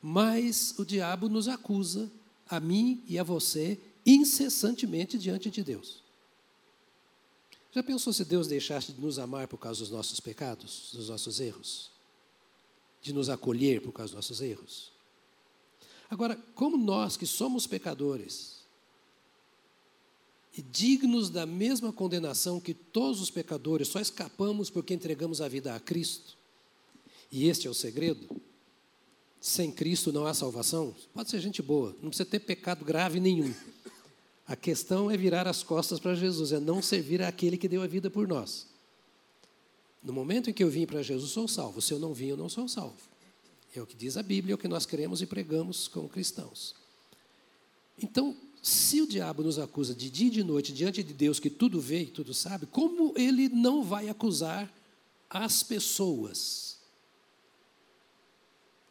Mas 0.00 0.74
o 0.78 0.86
diabo 0.86 1.28
nos 1.28 1.48
acusa, 1.48 2.10
a 2.48 2.58
mim 2.58 3.04
e 3.06 3.18
a 3.18 3.22
você, 3.22 3.78
incessantemente 4.06 5.18
diante 5.18 5.50
de 5.50 5.62
Deus. 5.62 6.05
Já 7.76 7.82
pensou 7.82 8.10
se 8.10 8.24
Deus 8.24 8.48
deixasse 8.48 8.90
de 8.90 8.98
nos 8.98 9.18
amar 9.18 9.46
por 9.46 9.58
causa 9.58 9.80
dos 9.80 9.90
nossos 9.90 10.18
pecados, 10.18 10.92
dos 10.94 11.10
nossos 11.10 11.40
erros? 11.40 11.90
De 13.02 13.12
nos 13.12 13.28
acolher 13.28 13.82
por 13.82 13.92
causa 13.92 14.14
dos 14.14 14.16
nossos 14.16 14.40
erros? 14.40 14.90
Agora, 16.08 16.36
como 16.54 16.78
nós 16.78 17.18
que 17.18 17.26
somos 17.26 17.66
pecadores, 17.66 18.60
e 20.56 20.62
dignos 20.62 21.28
da 21.28 21.44
mesma 21.44 21.92
condenação 21.92 22.58
que 22.58 22.72
todos 22.72 23.20
os 23.20 23.28
pecadores, 23.28 23.88
só 23.88 24.00
escapamos 24.00 24.70
porque 24.70 24.94
entregamos 24.94 25.42
a 25.42 25.48
vida 25.48 25.74
a 25.74 25.78
Cristo. 25.78 26.38
E 27.30 27.46
este 27.46 27.66
é 27.66 27.70
o 27.70 27.74
segredo. 27.74 28.40
Sem 29.38 29.70
Cristo 29.70 30.10
não 30.10 30.26
há 30.26 30.32
salvação. 30.32 30.96
Pode 31.12 31.28
ser 31.28 31.40
gente 31.40 31.60
boa, 31.60 31.94
não 32.00 32.08
precisa 32.08 32.24
ter 32.24 32.40
pecado 32.40 32.86
grave 32.86 33.20
nenhum. 33.20 33.54
A 34.46 34.54
questão 34.54 35.10
é 35.10 35.16
virar 35.16 35.48
as 35.48 35.62
costas 35.62 35.98
para 35.98 36.14
Jesus, 36.14 36.52
é 36.52 36.60
não 36.60 36.80
servir 36.80 37.20
àquele 37.22 37.56
que 37.56 37.68
deu 37.68 37.82
a 37.82 37.86
vida 37.86 38.08
por 38.08 38.28
nós. 38.28 38.66
No 40.02 40.12
momento 40.12 40.48
em 40.48 40.52
que 40.52 40.62
eu 40.62 40.70
vim 40.70 40.86
para 40.86 41.02
Jesus, 41.02 41.32
sou 41.32 41.48
salvo. 41.48 41.82
Se 41.82 41.92
eu 41.92 41.98
não 41.98 42.14
vim, 42.14 42.28
eu 42.28 42.36
não 42.36 42.48
sou 42.48 42.68
salvo. 42.68 42.96
É 43.74 43.82
o 43.82 43.86
que 43.86 43.96
diz 43.96 44.16
a 44.16 44.22
Bíblia, 44.22 44.52
é 44.52 44.54
o 44.54 44.58
que 44.58 44.68
nós 44.68 44.86
cremos 44.86 45.20
e 45.20 45.26
pregamos 45.26 45.88
como 45.88 46.08
cristãos. 46.08 46.74
Então, 48.00 48.36
se 48.62 49.00
o 49.00 49.06
diabo 49.06 49.42
nos 49.42 49.58
acusa 49.58 49.94
de 49.94 50.08
dia 50.08 50.28
e 50.28 50.30
de 50.30 50.44
noite 50.44 50.72
diante 50.72 51.02
de 51.02 51.12
Deus 51.12 51.40
que 51.40 51.50
tudo 51.50 51.80
vê 51.80 52.02
e 52.02 52.06
tudo 52.06 52.32
sabe, 52.32 52.66
como 52.66 53.12
ele 53.16 53.48
não 53.48 53.82
vai 53.82 54.08
acusar 54.08 54.72
as 55.28 55.62
pessoas? 55.62 56.78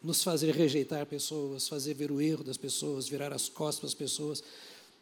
Nos 0.03 0.23
fazer 0.23 0.53
rejeitar 0.53 1.05
pessoas, 1.05 1.67
fazer 1.67 1.93
ver 1.93 2.11
o 2.11 2.21
erro 2.21 2.43
das 2.43 2.57
pessoas, 2.57 3.07
virar 3.07 3.33
as 3.33 3.49
costas 3.49 3.79
para 3.79 3.87
as 3.87 3.93
pessoas. 3.93 4.43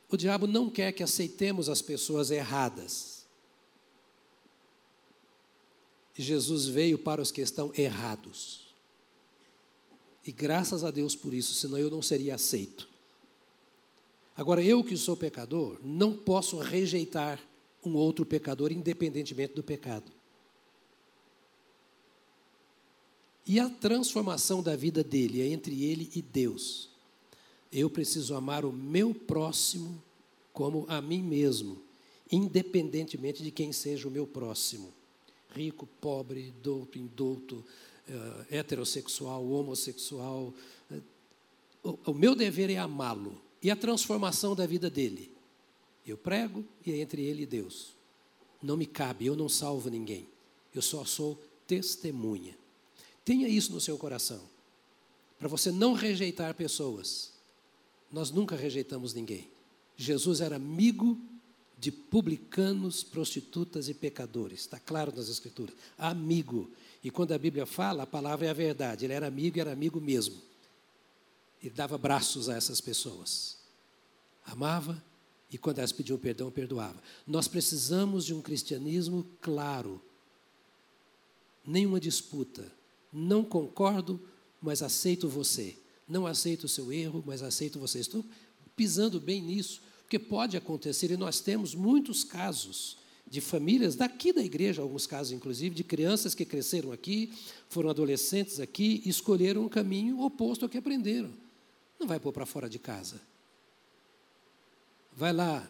O 0.09 0.17
diabo 0.17 0.45
não 0.45 0.69
quer 0.69 0.91
que 0.91 1.03
aceitemos 1.03 1.69
as 1.69 1.81
pessoas 1.81 2.29
erradas. 2.29 3.25
Jesus 6.15 6.67
veio 6.67 6.97
para 6.99 7.21
os 7.21 7.31
que 7.31 7.41
estão 7.41 7.71
errados. 7.75 8.73
E 10.25 10.31
graças 10.31 10.83
a 10.83 10.91
Deus 10.91 11.15
por 11.15 11.33
isso, 11.33 11.53
senão 11.53 11.77
eu 11.77 11.89
não 11.89 12.01
seria 12.01 12.35
aceito. 12.35 12.87
Agora, 14.35 14.63
eu 14.63 14.83
que 14.83 14.95
sou 14.95 15.17
pecador, 15.17 15.79
não 15.83 16.15
posso 16.15 16.57
rejeitar 16.57 17.39
um 17.83 17.95
outro 17.95 18.25
pecador, 18.25 18.71
independentemente 18.71 19.53
do 19.53 19.63
pecado. 19.63 20.11
E 23.45 23.59
a 23.59 23.69
transformação 23.69 24.63
da 24.63 24.75
vida 24.75 25.03
dele 25.03 25.41
é 25.41 25.47
entre 25.47 25.83
ele 25.83 26.09
e 26.15 26.21
Deus. 26.21 26.92
Eu 27.73 27.89
preciso 27.89 28.35
amar 28.35 28.63
o 28.63 28.71
meu 28.71 29.15
próximo 29.15 30.01
como 30.53 30.85
a 30.87 31.01
mim 31.01 31.23
mesmo, 31.23 31.81
independentemente 32.31 33.41
de 33.41 33.49
quem 33.49 33.73
seja 33.73 34.07
o 34.07 34.11
meu 34.11 34.27
próximo. 34.27 34.93
Rico, 35.55 35.87
pobre, 35.99 36.53
douto, 36.61 36.99
indouto, 36.99 37.65
uh, 38.07 38.45
heterossexual, 38.51 39.43
homossexual. 39.43 40.53
O, 41.83 41.97
o 42.05 42.13
meu 42.13 42.35
dever 42.35 42.69
é 42.69 42.77
amá-lo 42.77 43.41
e 43.61 43.71
a 43.71 43.75
transformação 43.75 44.55
da 44.55 44.67
vida 44.67 44.87
dele. 44.87 45.31
Eu 46.05 46.17
prego 46.17 46.63
e 46.85 46.91
é 46.91 46.97
entre 46.99 47.23
ele 47.23 47.43
e 47.43 47.47
Deus. 47.47 47.93
Não 48.61 48.77
me 48.77 48.85
cabe, 48.85 49.25
eu 49.25 49.35
não 49.35 49.49
salvo 49.49 49.89
ninguém. 49.89 50.27
Eu 50.75 50.81
só 50.81 51.03
sou 51.05 51.41
testemunha. 51.65 52.55
Tenha 53.25 53.47
isso 53.47 53.71
no 53.71 53.81
seu 53.81 53.97
coração, 53.97 54.41
para 55.39 55.47
você 55.47 55.71
não 55.71 55.93
rejeitar 55.93 56.53
pessoas. 56.53 57.32
Nós 58.13 58.29
nunca 58.29 58.55
rejeitamos 58.55 59.11
ninguém. 59.15 59.49
Jesus 59.97 60.39
era 60.39 60.57
amigo 60.57 61.19
de 61.79 61.91
publicanos, 61.91 63.03
prostitutas 63.03 63.89
e 63.89 63.93
pecadores. 63.95 64.59
Está 64.61 64.79
claro 64.79 65.11
nas 65.15 65.29
Escrituras. 65.29 65.75
Amigo. 65.97 66.69
E 67.03 67.09
quando 67.09 67.31
a 67.33 67.39
Bíblia 67.39 67.65
fala, 67.65 68.03
a 68.03 68.07
palavra 68.07 68.45
é 68.45 68.49
a 68.51 68.53
verdade. 68.53 69.03
Ele 69.03 69.13
era 69.13 69.27
amigo 69.27 69.57
e 69.57 69.61
era 69.61 69.73
amigo 69.73 69.99
mesmo. 69.99 70.39
Ele 71.59 71.73
dava 71.73 71.97
braços 71.97 72.49
a 72.49 72.55
essas 72.55 72.79
pessoas. 72.79 73.57
Amava 74.45 75.03
e 75.51 75.57
quando 75.57 75.79
elas 75.79 75.91
pediam 75.91 76.17
perdão, 76.19 76.51
perdoava. 76.51 77.01
Nós 77.25 77.47
precisamos 77.47 78.25
de 78.25 78.33
um 78.33 78.41
cristianismo 78.41 79.25
claro. 79.41 79.99
Nenhuma 81.65 81.99
disputa. 81.99 82.71
Não 83.11 83.43
concordo, 83.43 84.21
mas 84.61 84.83
aceito 84.83 85.27
você. 85.27 85.77
Não 86.07 86.25
aceito 86.27 86.65
o 86.65 86.69
seu 86.69 86.91
erro, 86.91 87.23
mas 87.25 87.41
aceito 87.41 87.79
você. 87.79 87.99
Estou 87.99 88.25
pisando 88.75 89.19
bem 89.19 89.41
nisso, 89.41 89.81
porque 90.01 90.19
pode 90.19 90.57
acontecer, 90.57 91.11
e 91.11 91.17
nós 91.17 91.39
temos 91.39 91.73
muitos 91.73 92.23
casos 92.23 92.97
de 93.25 93.41
famílias 93.41 93.95
daqui 93.95 94.31
da 94.31 94.43
igreja, 94.43 94.81
alguns 94.81 95.07
casos 95.07 95.31
inclusive, 95.31 95.73
de 95.73 95.83
crianças 95.83 96.35
que 96.35 96.45
cresceram 96.45 96.91
aqui, 96.91 97.33
foram 97.69 97.89
adolescentes 97.89 98.59
aqui 98.59 99.01
e 99.05 99.09
escolheram 99.09 99.63
um 99.63 99.69
caminho 99.69 100.21
oposto 100.21 100.63
ao 100.63 100.69
que 100.69 100.77
aprenderam. 100.77 101.31
Não 101.99 102.07
vai 102.07 102.19
pôr 102.19 102.31
para 102.31 102.45
fora 102.45 102.69
de 102.69 102.77
casa. 102.77 103.19
Vai 105.15 105.31
lá 105.31 105.67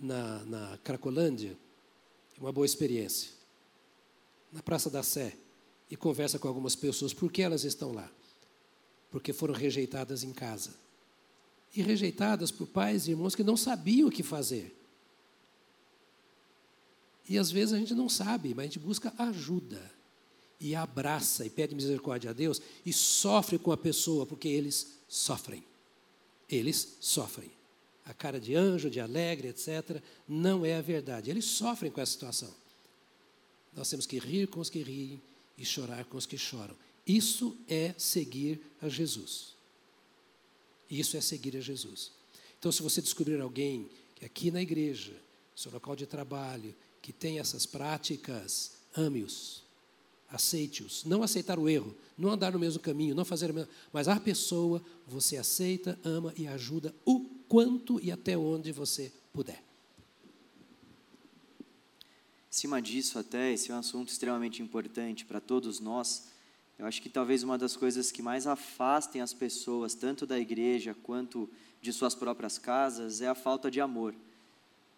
na, 0.00 0.44
na 0.44 0.78
Cracolândia, 0.78 1.56
uma 2.40 2.52
boa 2.52 2.66
experiência, 2.66 3.30
na 4.52 4.62
Praça 4.62 4.88
da 4.88 5.02
Sé, 5.02 5.36
e 5.90 5.96
conversa 5.96 6.38
com 6.38 6.48
algumas 6.48 6.74
pessoas. 6.74 7.12
Por 7.12 7.30
que 7.30 7.42
elas 7.42 7.64
estão 7.64 7.92
lá? 7.92 8.10
Porque 9.10 9.32
foram 9.32 9.54
rejeitadas 9.54 10.22
em 10.22 10.32
casa. 10.32 10.74
E 11.74 11.82
rejeitadas 11.82 12.50
por 12.50 12.66
pais 12.66 13.06
e 13.06 13.10
irmãos 13.10 13.34
que 13.34 13.44
não 13.44 13.56
sabiam 13.56 14.08
o 14.08 14.12
que 14.12 14.22
fazer. 14.22 14.74
E 17.28 17.36
às 17.36 17.50
vezes 17.50 17.74
a 17.74 17.78
gente 17.78 17.94
não 17.94 18.08
sabe, 18.08 18.54
mas 18.54 18.64
a 18.64 18.66
gente 18.66 18.78
busca 18.78 19.12
ajuda. 19.18 19.90
E 20.60 20.74
abraça 20.74 21.44
e 21.44 21.50
pede 21.50 21.74
misericórdia 21.74 22.30
a 22.30 22.32
Deus 22.32 22.60
e 22.84 22.92
sofre 22.92 23.58
com 23.58 23.70
a 23.70 23.76
pessoa, 23.76 24.26
porque 24.26 24.48
eles 24.48 24.98
sofrem. 25.08 25.62
Eles 26.48 26.96
sofrem 27.00 27.50
a 28.08 28.14
cara 28.14 28.40
de 28.40 28.54
anjo, 28.54 28.88
de 28.88 29.00
alegre, 29.00 29.48
etc., 29.48 30.02
não 30.26 30.64
é 30.64 30.76
a 30.76 30.80
verdade. 30.80 31.30
Eles 31.30 31.44
sofrem 31.44 31.92
com 31.92 32.00
essa 32.00 32.12
situação. 32.12 32.52
Nós 33.76 33.90
temos 33.90 34.06
que 34.06 34.18
rir 34.18 34.48
com 34.48 34.60
os 34.60 34.70
que 34.70 34.82
riem 34.82 35.20
e 35.58 35.64
chorar 35.64 36.06
com 36.06 36.16
os 36.16 36.24
que 36.24 36.38
choram. 36.38 36.74
Isso 37.08 37.56
é 37.66 37.94
seguir 37.96 38.60
a 38.82 38.88
Jesus. 38.88 39.56
Isso 40.90 41.16
é 41.16 41.20
seguir 41.22 41.56
a 41.56 41.60
Jesus. 41.60 42.12
Então, 42.58 42.70
se 42.70 42.82
você 42.82 43.00
descobrir 43.00 43.40
alguém 43.40 43.88
aqui 44.22 44.50
na 44.50 44.60
igreja, 44.60 45.14
seu 45.56 45.72
local 45.72 45.96
de 45.96 46.06
trabalho, 46.06 46.74
que 47.00 47.12
tem 47.12 47.38
essas 47.38 47.64
práticas, 47.64 48.72
ame-os, 48.94 49.62
aceite-os. 50.30 51.04
Não 51.04 51.22
aceitar 51.22 51.58
o 51.58 51.68
erro, 51.68 51.96
não 52.16 52.30
andar 52.30 52.52
no 52.52 52.58
mesmo 52.58 52.80
caminho, 52.80 53.14
não 53.14 53.24
fazer 53.24 53.50
o 53.50 53.54
mesmo. 53.54 53.70
Mas 53.92 54.08
a 54.08 54.20
pessoa, 54.20 54.82
você 55.06 55.36
aceita, 55.36 55.98
ama 56.04 56.34
e 56.36 56.46
ajuda 56.46 56.94
o 57.04 57.20
quanto 57.48 57.98
e 58.02 58.12
até 58.12 58.36
onde 58.36 58.70
você 58.72 59.10
puder. 59.32 59.64
Em 62.50 62.54
cima 62.60 62.82
disso, 62.82 63.18
até, 63.18 63.52
esse 63.52 63.70
é 63.70 63.74
um 63.74 63.78
assunto 63.78 64.08
extremamente 64.08 64.62
importante 64.62 65.24
para 65.24 65.40
todos 65.40 65.80
nós. 65.80 66.24
Eu 66.78 66.86
acho 66.86 67.02
que 67.02 67.08
talvez 67.08 67.42
uma 67.42 67.58
das 67.58 67.76
coisas 67.76 68.12
que 68.12 68.22
mais 68.22 68.46
afastem 68.46 69.20
as 69.20 69.34
pessoas, 69.34 69.94
tanto 69.94 70.24
da 70.24 70.38
igreja 70.38 70.94
quanto 71.02 71.50
de 71.82 71.92
suas 71.92 72.14
próprias 72.14 72.56
casas, 72.56 73.20
é 73.20 73.26
a 73.26 73.34
falta 73.34 73.68
de 73.68 73.80
amor. 73.80 74.14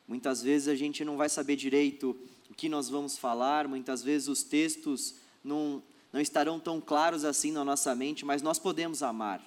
Muitas 0.07 0.43
vezes 0.43 0.68
a 0.68 0.74
gente 0.74 1.05
não 1.05 1.16
vai 1.16 1.28
saber 1.28 1.57
direito 1.57 2.14
o 2.51 2.55
que 2.55 2.68
nós 2.68 2.91
vamos 2.91 3.16
falar, 3.16 3.66
muitas 3.66 4.03
vezes 4.03 4.28
os 4.28 4.43
textos 4.43 5.14
não, 5.43 5.83
não 6.12 6.20
estarão 6.20 6.61
tão 6.61 6.81
claros 6.81 7.24
assim 7.24 7.51
na 7.51 7.64
nossa 7.64 7.95
mente, 7.95 8.26
mas 8.26 8.43
nós 8.43 8.59
podemos 8.59 9.03
amar. 9.03 9.41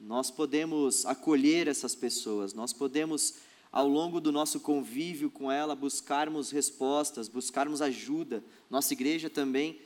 Nós 0.00 0.30
podemos 0.30 1.06
acolher 1.06 1.68
essas 1.68 1.94
pessoas, 1.94 2.54
nós 2.54 2.72
podemos, 2.72 3.34
ao 3.70 3.86
longo 3.86 4.20
do 4.20 4.32
nosso 4.32 4.58
convívio 4.58 5.30
com 5.30 5.52
ela, 5.52 5.76
buscarmos 5.76 6.50
respostas, 6.50 7.28
buscarmos 7.28 7.80
ajuda. 7.82 8.42
Nossa 8.68 8.94
igreja 8.94 9.30
também 9.30 9.80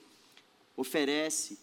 oferece 0.77 1.59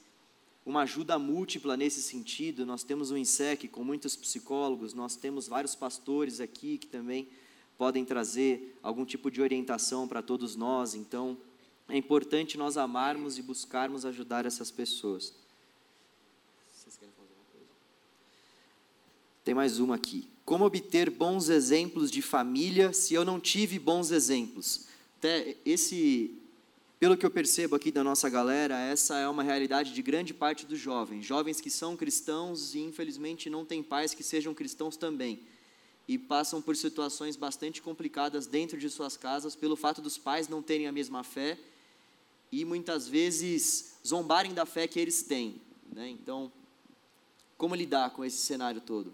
uma 0.69 0.81
ajuda 0.81 1.17
múltipla 1.17 1.75
nesse 1.75 1.99
sentido. 1.99 2.63
Nós 2.63 2.83
temos 2.83 3.09
um 3.09 3.17
INSEC 3.17 3.67
com 3.67 3.83
muitos 3.83 4.15
psicólogos, 4.15 4.93
nós 4.93 5.15
temos 5.15 5.47
vários 5.47 5.73
pastores 5.73 6.39
aqui 6.39 6.77
que 6.77 6.85
também 6.85 7.27
podem 7.75 8.05
trazer 8.05 8.77
algum 8.83 9.03
tipo 9.03 9.31
de 9.31 9.41
orientação 9.41 10.07
para 10.07 10.21
todos 10.21 10.55
nós. 10.55 10.93
Então, 10.93 11.35
é 11.87 11.97
importante 11.97 12.55
nós 12.55 12.77
amarmos 12.77 13.39
e 13.39 13.41
buscarmos 13.41 14.05
ajudar 14.05 14.45
essas 14.45 14.69
pessoas. 14.69 15.33
Tem 19.43 19.55
mais 19.55 19.79
uma 19.79 19.95
aqui. 19.95 20.27
Como 20.45 20.65
obter 20.65 21.09
bons 21.09 21.49
exemplos 21.49 22.11
de 22.11 22.21
família 22.21 22.93
se 22.93 23.15
eu 23.15 23.25
não 23.25 23.39
tive 23.39 23.79
bons 23.79 24.11
exemplos? 24.11 24.85
Até 25.17 25.57
esse, 25.65 26.37
pelo 26.99 27.15
que 27.15 27.25
eu 27.25 27.31
percebo 27.31 27.77
aqui 27.77 27.91
da 27.91 28.03
nossa 28.03 28.29
galera, 28.29 28.77
essa 28.77 29.17
é 29.17 29.27
uma 29.27 29.41
realidade 29.41 29.93
de 29.93 30.01
grande 30.01 30.33
parte 30.33 30.65
dos 30.65 30.77
jovens. 30.77 31.25
Jovens 31.25 31.61
que 31.61 31.69
são 31.69 31.95
cristãos 31.95 32.75
e 32.75 32.79
infelizmente 32.79 33.49
não 33.49 33.63
têm 33.63 33.81
pais 33.81 34.13
que 34.13 34.21
sejam 34.21 34.53
cristãos 34.53 34.97
também. 34.97 35.41
E 36.05 36.17
passam 36.17 36.61
por 36.61 36.75
situações 36.75 37.37
bastante 37.37 37.81
complicadas 37.81 38.47
dentro 38.47 38.77
de 38.77 38.89
suas 38.89 39.15
casas 39.15 39.55
pelo 39.55 39.77
fato 39.77 40.01
dos 40.01 40.17
pais 40.17 40.49
não 40.49 40.61
terem 40.61 40.87
a 40.87 40.91
mesma 40.91 41.23
fé 41.23 41.57
e 42.51 42.65
muitas 42.65 43.07
vezes 43.07 43.95
zombarem 44.05 44.53
da 44.53 44.65
fé 44.65 44.85
que 44.85 44.99
eles 44.99 45.23
têm. 45.23 45.61
Né? 45.93 46.09
Então, 46.09 46.51
como 47.57 47.75
lidar 47.75 48.09
com 48.09 48.25
esse 48.25 48.37
cenário 48.37 48.81
todo? 48.81 49.13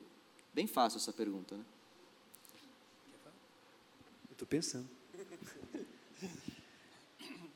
Bem 0.53 0.65
fácil 0.65 0.97
essa 0.97 1.13
pergunta, 1.13 1.55
né? 1.55 1.63
Estou 4.31 4.47
pensando. 4.47 4.94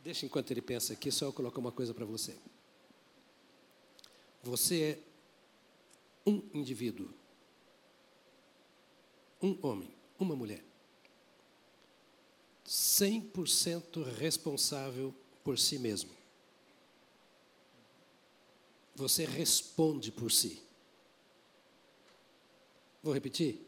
Deixa 0.10 0.26
enquanto 0.26 0.50
ele 0.50 0.60
pensa 0.64 0.94
aqui, 0.94 1.12
só 1.12 1.26
eu 1.26 1.32
colocar 1.32 1.60
uma 1.60 1.72
coisa 1.72 1.94
para 1.94 2.04
você. 2.04 2.36
Você 4.42 4.82
é 4.82 5.00
um 6.28 6.42
indivíduo, 6.52 7.14
um 9.40 9.56
homem, 9.62 9.94
uma 10.18 10.36
mulher, 10.36 10.66
100% 12.66 14.04
responsável 14.16 15.14
por 15.44 15.60
si 15.60 15.78
mesmo. 15.78 16.10
Você 18.96 19.26
responde 19.26 20.12
por 20.12 20.32
si. 20.32 20.60
Vou 23.04 23.14
repetir. 23.14 23.64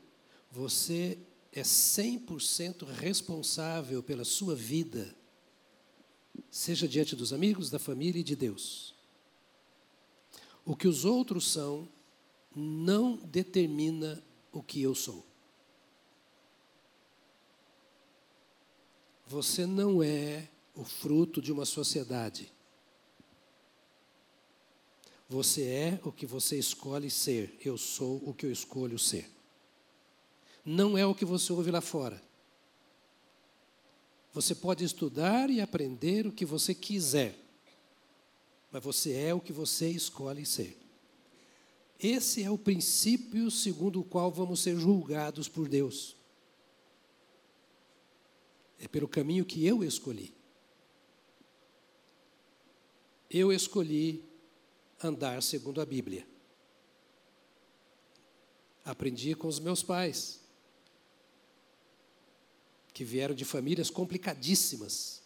Você 0.50 1.20
é 1.52 1.62
100% 1.62 2.84
responsável 2.88 4.02
pela 4.02 4.26
sua 4.26 4.56
vida, 4.56 5.21
seja 6.50 6.88
diante 6.88 7.16
dos 7.16 7.32
amigos, 7.34 7.70
da 7.70 7.80
família 7.80 8.20
e 8.20 8.24
de 8.24 8.36
Deus. 8.36 8.94
O 10.66 10.76
que 10.76 10.88
os 10.88 11.06
outros 11.06 11.52
são 11.52 11.88
não 12.56 13.16
determina 13.16 14.24
o 14.52 14.62
que 14.62 14.82
eu 14.82 14.94
sou. 14.94 15.26
Você 19.26 19.66
não 19.66 20.04
é 20.04 20.50
o 20.76 20.84
fruto 20.84 21.42
de 21.42 21.52
uma 21.52 21.66
sociedade. 21.66 22.52
Você 25.30 25.64
é 25.64 26.00
o 26.04 26.12
que 26.12 26.26
você 26.26 26.60
escolhe 26.60 27.10
ser. 27.10 27.58
Eu 27.64 27.78
sou 27.78 28.22
o 28.26 28.34
que 28.34 28.46
eu 28.46 28.52
escolho 28.52 29.00
ser. 29.00 29.32
Não 30.66 30.98
é 30.98 31.06
o 31.06 31.16
que 31.16 31.24
você 31.24 31.54
ouve 31.54 31.72
lá 31.72 31.80
fora. 31.80 32.22
Você 34.34 34.56
pode 34.56 34.84
estudar 34.84 35.50
e 35.50 35.60
aprender 35.60 36.26
o 36.26 36.32
que 36.32 36.46
você 36.46 36.74
quiser, 36.74 37.38
mas 38.72 38.82
você 38.82 39.14
é 39.14 39.34
o 39.34 39.42
que 39.42 39.52
você 39.52 39.90
escolhe 39.90 40.46
ser. 40.46 40.78
Esse 42.00 42.42
é 42.42 42.50
o 42.50 42.58
princípio 42.58 43.52
segundo 43.52 44.00
o 44.00 44.04
qual 44.04 44.32
vamos 44.32 44.62
ser 44.62 44.76
julgados 44.78 45.48
por 45.48 45.68
Deus. 45.68 46.16
É 48.80 48.88
pelo 48.88 49.08
caminho 49.08 49.46
que 49.46 49.66
eu 49.66 49.84
escolhi. 49.84 50.34
Eu 53.30 53.54
escolhi 53.54 54.26
andar 55.04 55.44
segundo 55.44 55.80
a 55.80 55.86
Bíblia. 55.86 56.28
Aprendi 58.84 59.36
com 59.36 59.48
os 59.48 59.60
meus 59.60 59.84
pais, 59.84 60.41
que 63.02 63.06
vieram 63.06 63.34
de 63.34 63.44
famílias 63.44 63.90
complicadíssimas. 63.90 65.24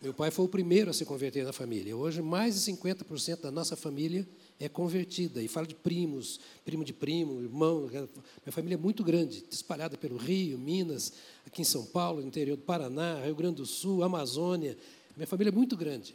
Meu 0.00 0.14
pai 0.14 0.30
foi 0.30 0.44
o 0.44 0.48
primeiro 0.48 0.90
a 0.90 0.92
se 0.92 1.04
converter 1.04 1.44
na 1.44 1.52
família. 1.52 1.96
Hoje, 1.96 2.22
mais 2.22 2.54
de 2.54 2.72
50% 2.72 3.40
da 3.40 3.50
nossa 3.50 3.74
família 3.74 4.24
é 4.60 4.68
convertida. 4.68 5.42
E 5.42 5.48
fala 5.48 5.66
de 5.66 5.74
primos, 5.74 6.38
primo 6.64 6.84
de 6.84 6.92
primo, 6.92 7.40
irmão. 7.40 7.88
Minha 7.88 8.52
família 8.52 8.76
é 8.76 8.78
muito 8.78 9.02
grande, 9.02 9.44
espalhada 9.50 9.98
pelo 9.98 10.16
Rio, 10.16 10.56
Minas, 10.56 11.14
aqui 11.44 11.62
em 11.62 11.64
São 11.64 11.84
Paulo, 11.84 12.22
interior 12.22 12.56
do 12.56 12.62
Paraná, 12.62 13.20
Rio 13.24 13.34
Grande 13.34 13.56
do 13.56 13.66
Sul, 13.66 14.04
Amazônia. 14.04 14.78
Minha 15.16 15.26
família 15.26 15.50
é 15.50 15.52
muito 15.52 15.76
grande. 15.76 16.14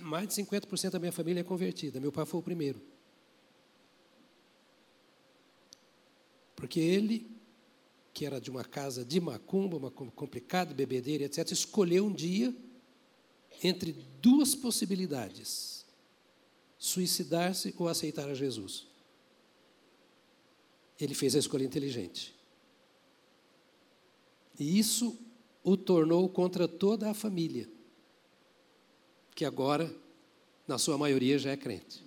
Mais 0.00 0.26
de 0.26 0.34
50% 0.42 0.90
da 0.90 0.98
minha 0.98 1.12
família 1.12 1.38
é 1.38 1.44
convertida. 1.44 2.00
Meu 2.00 2.10
pai 2.10 2.26
foi 2.26 2.40
o 2.40 2.42
primeiro. 2.42 2.82
Porque 6.56 6.80
ele, 6.80 7.39
que 8.20 8.26
era 8.26 8.38
de 8.38 8.50
uma 8.50 8.62
casa 8.62 9.02
de 9.02 9.18
macumba, 9.18 9.78
uma 9.78 9.90
complicada, 9.90 10.74
bebedeira, 10.74 11.24
etc., 11.24 11.52
escolheu 11.52 12.04
um 12.04 12.12
dia 12.12 12.54
entre 13.64 13.92
duas 14.20 14.54
possibilidades: 14.54 15.86
suicidar-se 16.76 17.74
ou 17.78 17.88
aceitar 17.88 18.28
a 18.28 18.34
Jesus. 18.34 18.86
Ele 21.00 21.14
fez 21.14 21.34
a 21.34 21.38
escolha 21.38 21.64
inteligente. 21.64 22.34
E 24.58 24.78
isso 24.78 25.18
o 25.64 25.74
tornou 25.74 26.28
contra 26.28 26.68
toda 26.68 27.08
a 27.08 27.14
família, 27.14 27.66
que 29.34 29.46
agora, 29.46 29.90
na 30.68 30.76
sua 30.76 30.98
maioria, 30.98 31.38
já 31.38 31.52
é 31.52 31.56
crente 31.56 32.04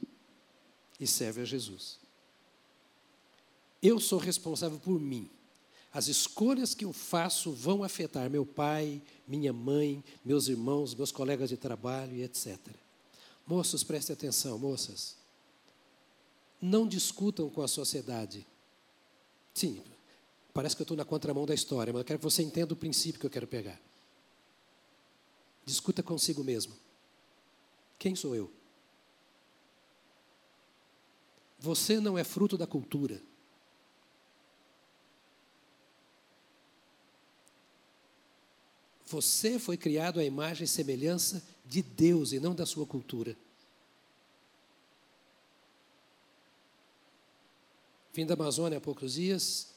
e 0.99 1.07
serve 1.07 1.41
a 1.41 1.45
Jesus. 1.45 1.99
Eu 3.81 3.99
sou 3.99 4.19
responsável 4.19 4.79
por 4.79 4.99
mim. 4.99 5.27
As 5.93 6.07
escolhas 6.07 6.73
que 6.73 6.83
eu 6.83 6.91
faço 6.91 7.51
vão 7.51 7.83
afetar 7.83 8.27
meu 8.27 8.43
pai, 8.43 8.99
minha 9.27 9.53
mãe, 9.53 10.03
meus 10.25 10.47
irmãos, 10.47 10.95
meus 10.95 11.11
colegas 11.11 11.49
de 11.49 11.57
trabalho 11.57 12.15
e 12.15 12.23
etc. 12.23 12.57
Moços, 13.45 13.83
prestem 13.83 14.15
atenção, 14.15 14.57
moças. 14.57 15.15
Não 16.59 16.87
discutam 16.87 17.47
com 17.47 17.61
a 17.61 17.67
sociedade. 17.67 18.47
Sim, 19.53 19.83
parece 20.51 20.75
que 20.75 20.81
eu 20.81 20.85
estou 20.85 20.97
na 20.97 21.05
contramão 21.05 21.45
da 21.45 21.53
história, 21.53 21.93
mas 21.93 21.99
eu 21.99 22.05
quero 22.05 22.19
que 22.19 22.25
você 22.25 22.41
entenda 22.41 22.73
o 22.73 22.77
princípio 22.77 23.19
que 23.19 23.27
eu 23.27 23.29
quero 23.29 23.45
pegar. 23.45 23.79
Discuta 25.63 26.01
consigo 26.01 26.43
mesmo. 26.43 26.73
Quem 27.99 28.15
sou 28.15 28.35
eu? 28.35 28.51
Você 31.59 31.99
não 31.99 32.17
é 32.17 32.23
fruto 32.23 32.57
da 32.57 32.65
cultura. 32.65 33.21
Você 39.13 39.59
foi 39.59 39.77
criado 39.77 40.19
à 40.19 40.23
imagem 40.23 40.65
e 40.65 40.67
semelhança 40.67 41.43
de 41.63 41.83
Deus 41.83 42.31
e 42.31 42.39
não 42.39 42.55
da 42.55 42.65
sua 42.65 42.83
cultura. 42.83 43.37
Vim 48.11 48.25
da 48.25 48.33
Amazônia 48.33 48.79
há 48.79 48.81
poucos 48.81 49.13
dias 49.13 49.67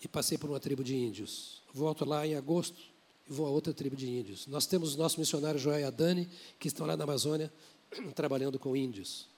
e 0.00 0.06
passei 0.06 0.38
por 0.38 0.48
uma 0.48 0.60
tribo 0.60 0.84
de 0.84 0.94
índios. 0.94 1.60
Volto 1.74 2.04
lá 2.04 2.24
em 2.24 2.36
agosto 2.36 2.80
e 3.28 3.32
vou 3.32 3.48
a 3.48 3.50
outra 3.50 3.74
tribo 3.74 3.96
de 3.96 4.08
índios. 4.08 4.46
Nós 4.46 4.64
temos 4.64 4.90
os 4.90 4.96
nossos 4.96 5.18
missionários 5.18 5.60
Joé 5.60 5.80
e 5.80 5.84
Adani, 5.84 6.28
que 6.56 6.68
estão 6.68 6.86
lá 6.86 6.96
na 6.96 7.02
Amazônia 7.02 7.52
trabalhando 8.14 8.60
com 8.60 8.76
índios. 8.76 9.28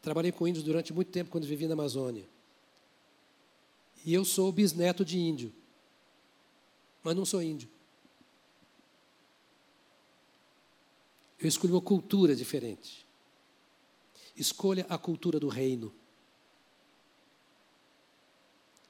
Trabalhei 0.00 0.30
com 0.30 0.46
índios 0.46 0.64
durante 0.64 0.92
muito 0.92 1.10
tempo 1.10 1.32
quando 1.32 1.48
vivi 1.48 1.66
na 1.66 1.74
Amazônia. 1.74 2.28
E 4.04 4.14
eu 4.14 4.24
sou 4.24 4.52
bisneto 4.52 5.04
de 5.04 5.18
índio, 5.18 5.52
mas 7.02 7.16
não 7.16 7.24
sou 7.24 7.42
índio. 7.42 7.68
Eu 11.40 11.48
escolhi 11.48 11.72
uma 11.72 11.80
cultura 11.80 12.36
diferente. 12.36 13.06
Escolha 14.36 14.86
a 14.88 14.98
cultura 14.98 15.40
do 15.40 15.48
reino. 15.48 15.92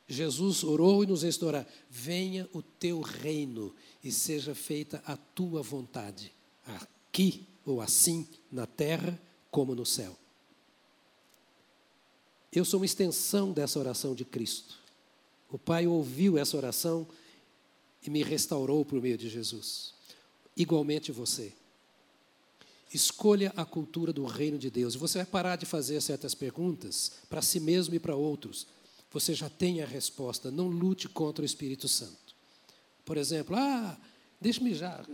Jesus 0.09 0.65
orou 0.65 1.05
e 1.05 1.07
nos 1.07 1.23
ensinou 1.23 1.51
orar: 1.51 1.67
venha 1.89 2.49
o 2.53 2.61
teu 2.61 3.01
reino 3.01 3.75
e 4.03 4.11
seja 4.11 4.55
feita 4.55 5.01
a 5.07 5.17
tua 5.17 5.63
vontade, 5.63 6.35
aqui 6.67 7.47
ou 7.65 7.81
assim, 7.81 8.27
na 8.51 8.67
terra 8.67 9.21
como 9.51 9.75
no 9.75 9.87
céu. 9.87 10.17
Eu 12.53 12.65
sou 12.65 12.81
uma 12.81 12.87
extensão 12.87 13.53
dessa 13.53 13.79
oração 13.79 14.13
de 14.13 14.25
Cristo. 14.25 14.81
O 15.49 15.59
Pai 15.59 15.87
ouviu 15.87 16.37
essa 16.37 16.57
oração 16.57 17.07
e 18.05 18.11
me 18.11 18.25
restaurou 18.25 18.85
por 18.85 19.01
meio 19.01 19.17
de 19.17 19.29
Jesus. 19.29 19.95
Igualmente 20.57 21.13
você. 21.13 21.53
Escolha 22.93 23.53
a 23.57 23.65
cultura 23.65 24.13
do 24.13 24.25
reino 24.25 24.59
de 24.59 24.69
Deus. 24.69 24.97
Você 24.97 25.19
vai 25.19 25.27
parar 25.27 25.57
de 25.57 25.65
fazer 25.65 26.01
certas 26.01 26.35
perguntas 26.35 27.13
para 27.29 27.41
si 27.41 27.61
mesmo 27.61 27.95
e 27.95 28.01
para 28.01 28.17
outros. 28.17 28.67
Você 29.13 29.33
já 29.33 29.49
tem 29.49 29.81
a 29.81 29.87
resposta. 29.87 30.51
Não 30.51 30.67
lute 30.67 31.09
contra 31.09 31.43
o 31.43 31.47
Espírito 31.47 31.87
Santo. 31.87 32.35
Por 33.05 33.17
exemplo, 33.17 33.55
ah, 33.57 33.97
deixe-me 34.41 34.75
já, 34.75 35.05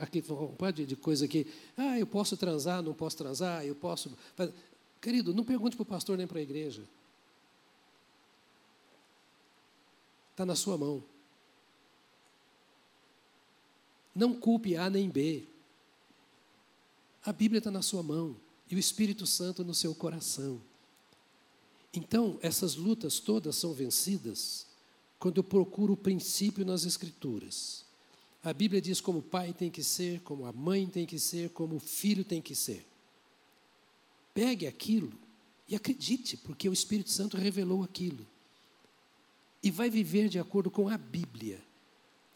aqui, 0.00 0.24
um 0.30 0.48
pode 0.48 0.86
de 0.86 0.96
coisa 0.96 1.26
aqui. 1.26 1.46
Ah, 1.76 1.98
eu 1.98 2.06
posso 2.06 2.36
transar, 2.36 2.82
não 2.82 2.94
posso 2.94 3.16
transar, 3.16 3.64
eu 3.64 3.74
posso. 3.74 4.10
Querido, 5.00 5.34
não 5.34 5.44
pergunte 5.44 5.76
para 5.76 5.82
o 5.82 5.86
pastor 5.86 6.16
nem 6.16 6.26
para 6.26 6.38
a 6.38 6.42
igreja. 6.42 6.82
Está 10.30 10.46
na 10.46 10.54
sua 10.56 10.78
mão. 10.78 11.02
Não 14.14 14.34
culpe 14.34 14.76
A 14.76 14.88
nem 14.88 15.10
B. 15.10 15.44
A 17.28 17.32
Bíblia 17.34 17.58
está 17.58 17.70
na 17.70 17.82
sua 17.82 18.02
mão 18.02 18.34
e 18.70 18.74
o 18.74 18.78
Espírito 18.78 19.26
Santo 19.26 19.62
no 19.62 19.74
seu 19.74 19.94
coração. 19.94 20.58
Então, 21.92 22.38
essas 22.40 22.74
lutas 22.74 23.20
todas 23.20 23.54
são 23.54 23.74
vencidas 23.74 24.66
quando 25.18 25.36
eu 25.36 25.44
procuro 25.44 25.92
o 25.92 25.96
princípio 25.96 26.64
nas 26.64 26.86
Escrituras. 26.86 27.84
A 28.42 28.50
Bíblia 28.54 28.80
diz 28.80 28.98
como 29.02 29.18
o 29.18 29.22
pai 29.22 29.52
tem 29.52 29.70
que 29.70 29.84
ser, 29.84 30.22
como 30.22 30.46
a 30.46 30.52
mãe 30.52 30.86
tem 30.86 31.04
que 31.04 31.18
ser, 31.18 31.50
como 31.50 31.76
o 31.76 31.80
filho 31.80 32.24
tem 32.24 32.40
que 32.40 32.54
ser. 32.54 32.86
Pegue 34.32 34.66
aquilo 34.66 35.12
e 35.68 35.76
acredite, 35.76 36.34
porque 36.34 36.66
o 36.66 36.72
Espírito 36.72 37.10
Santo 37.10 37.36
revelou 37.36 37.82
aquilo. 37.82 38.26
E 39.62 39.70
vai 39.70 39.90
viver 39.90 40.30
de 40.30 40.38
acordo 40.38 40.70
com 40.70 40.88
a 40.88 40.96
Bíblia. 40.96 41.62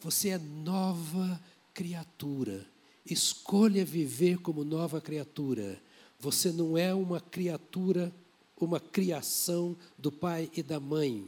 Você 0.01 0.29
é 0.29 0.37
nova 0.37 1.43
criatura. 1.73 2.71
Escolha 3.05 3.83
viver 3.83 4.37
como 4.39 4.63
nova 4.63 5.01
criatura. 5.01 5.81
Você 6.19 6.51
não 6.51 6.77
é 6.77 6.93
uma 6.93 7.19
criatura, 7.19 8.13
uma 8.59 8.79
criação 8.79 9.75
do 9.97 10.11
pai 10.11 10.49
e 10.55 10.63
da 10.63 10.79
mãe. 10.79 11.27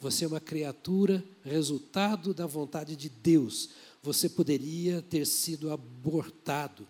Você 0.00 0.24
é 0.24 0.28
uma 0.28 0.40
criatura 0.40 1.24
resultado 1.42 2.34
da 2.34 2.46
vontade 2.46 2.94
de 2.94 3.08
Deus. 3.08 3.70
Você 4.02 4.28
poderia 4.28 5.00
ter 5.00 5.26
sido 5.26 5.72
abortado. 5.72 6.86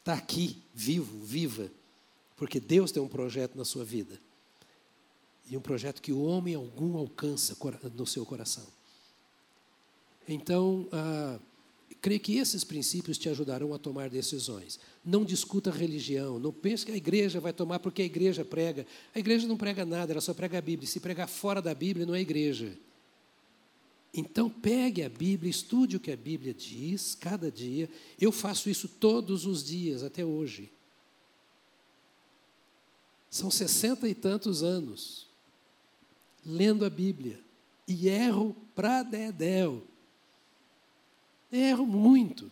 Está 0.00 0.14
aqui, 0.14 0.60
vivo, 0.74 1.24
viva, 1.24 1.70
porque 2.36 2.58
Deus 2.58 2.90
tem 2.90 3.00
um 3.00 3.08
projeto 3.08 3.56
na 3.56 3.64
sua 3.64 3.84
vida. 3.84 4.18
E 5.48 5.56
um 5.56 5.60
projeto 5.60 6.02
que 6.02 6.12
o 6.12 6.22
homem 6.22 6.54
algum 6.54 6.96
alcança 6.96 7.56
no 7.94 8.06
seu 8.06 8.26
coração. 8.26 8.66
Então, 10.26 10.88
ah, 10.90 11.38
creio 12.00 12.20
que 12.20 12.38
esses 12.38 12.64
princípios 12.64 13.18
te 13.18 13.28
ajudarão 13.28 13.74
a 13.74 13.78
tomar 13.78 14.08
decisões. 14.08 14.80
Não 15.04 15.24
discuta 15.24 15.70
religião, 15.70 16.38
não 16.38 16.52
pense 16.52 16.84
que 16.84 16.92
a 16.92 16.96
igreja 16.96 17.40
vai 17.40 17.52
tomar 17.52 17.78
porque 17.78 18.02
a 18.02 18.04
igreja 18.04 18.44
prega. 18.44 18.86
A 19.14 19.18
igreja 19.18 19.46
não 19.46 19.56
prega 19.56 19.84
nada, 19.84 20.12
ela 20.12 20.20
só 20.20 20.32
prega 20.32 20.58
a 20.58 20.62
Bíblia. 20.62 20.88
Se 20.88 21.00
pregar 21.00 21.28
fora 21.28 21.60
da 21.60 21.74
Bíblia, 21.74 22.06
não 22.06 22.14
é 22.14 22.20
igreja. 22.20 22.76
Então, 24.12 24.50
pegue 24.50 25.02
a 25.02 25.08
Bíblia, 25.08 25.50
estude 25.50 25.96
o 25.96 26.00
que 26.00 26.10
a 26.10 26.16
Bíblia 26.16 26.52
diz 26.52 27.14
cada 27.14 27.50
dia. 27.50 27.88
Eu 28.20 28.32
faço 28.32 28.68
isso 28.68 28.88
todos 28.88 29.46
os 29.46 29.62
dias, 29.62 30.02
até 30.02 30.24
hoje. 30.24 30.70
São 33.30 33.50
sessenta 33.50 34.08
e 34.08 34.14
tantos 34.14 34.62
anos 34.62 35.28
lendo 36.44 36.84
a 36.84 36.90
Bíblia 36.90 37.38
e 37.86 38.08
erro 38.08 38.56
para 38.74 39.02
dedéu. 39.02 39.86
Erro 41.50 41.86
muito. 41.86 42.50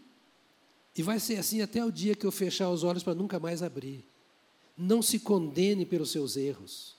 E 0.97 1.03
vai 1.03 1.21
ser 1.21 1.37
assim 1.37 1.61
até 1.61 1.85
o 1.85 1.93
dia 1.93 2.15
que 2.15 2.27
eu 2.27 2.33
fechar 2.33 2.71
os 2.71 2.83
olhos 2.83 3.03
para 3.03 3.15
nunca 3.15 3.39
mais 3.39 3.63
abrir. 3.63 4.05
Não 4.77 5.01
se 5.01 5.19
condene 5.19 5.87
pelos 5.87 6.11
seus 6.11 6.37
erros, 6.37 6.97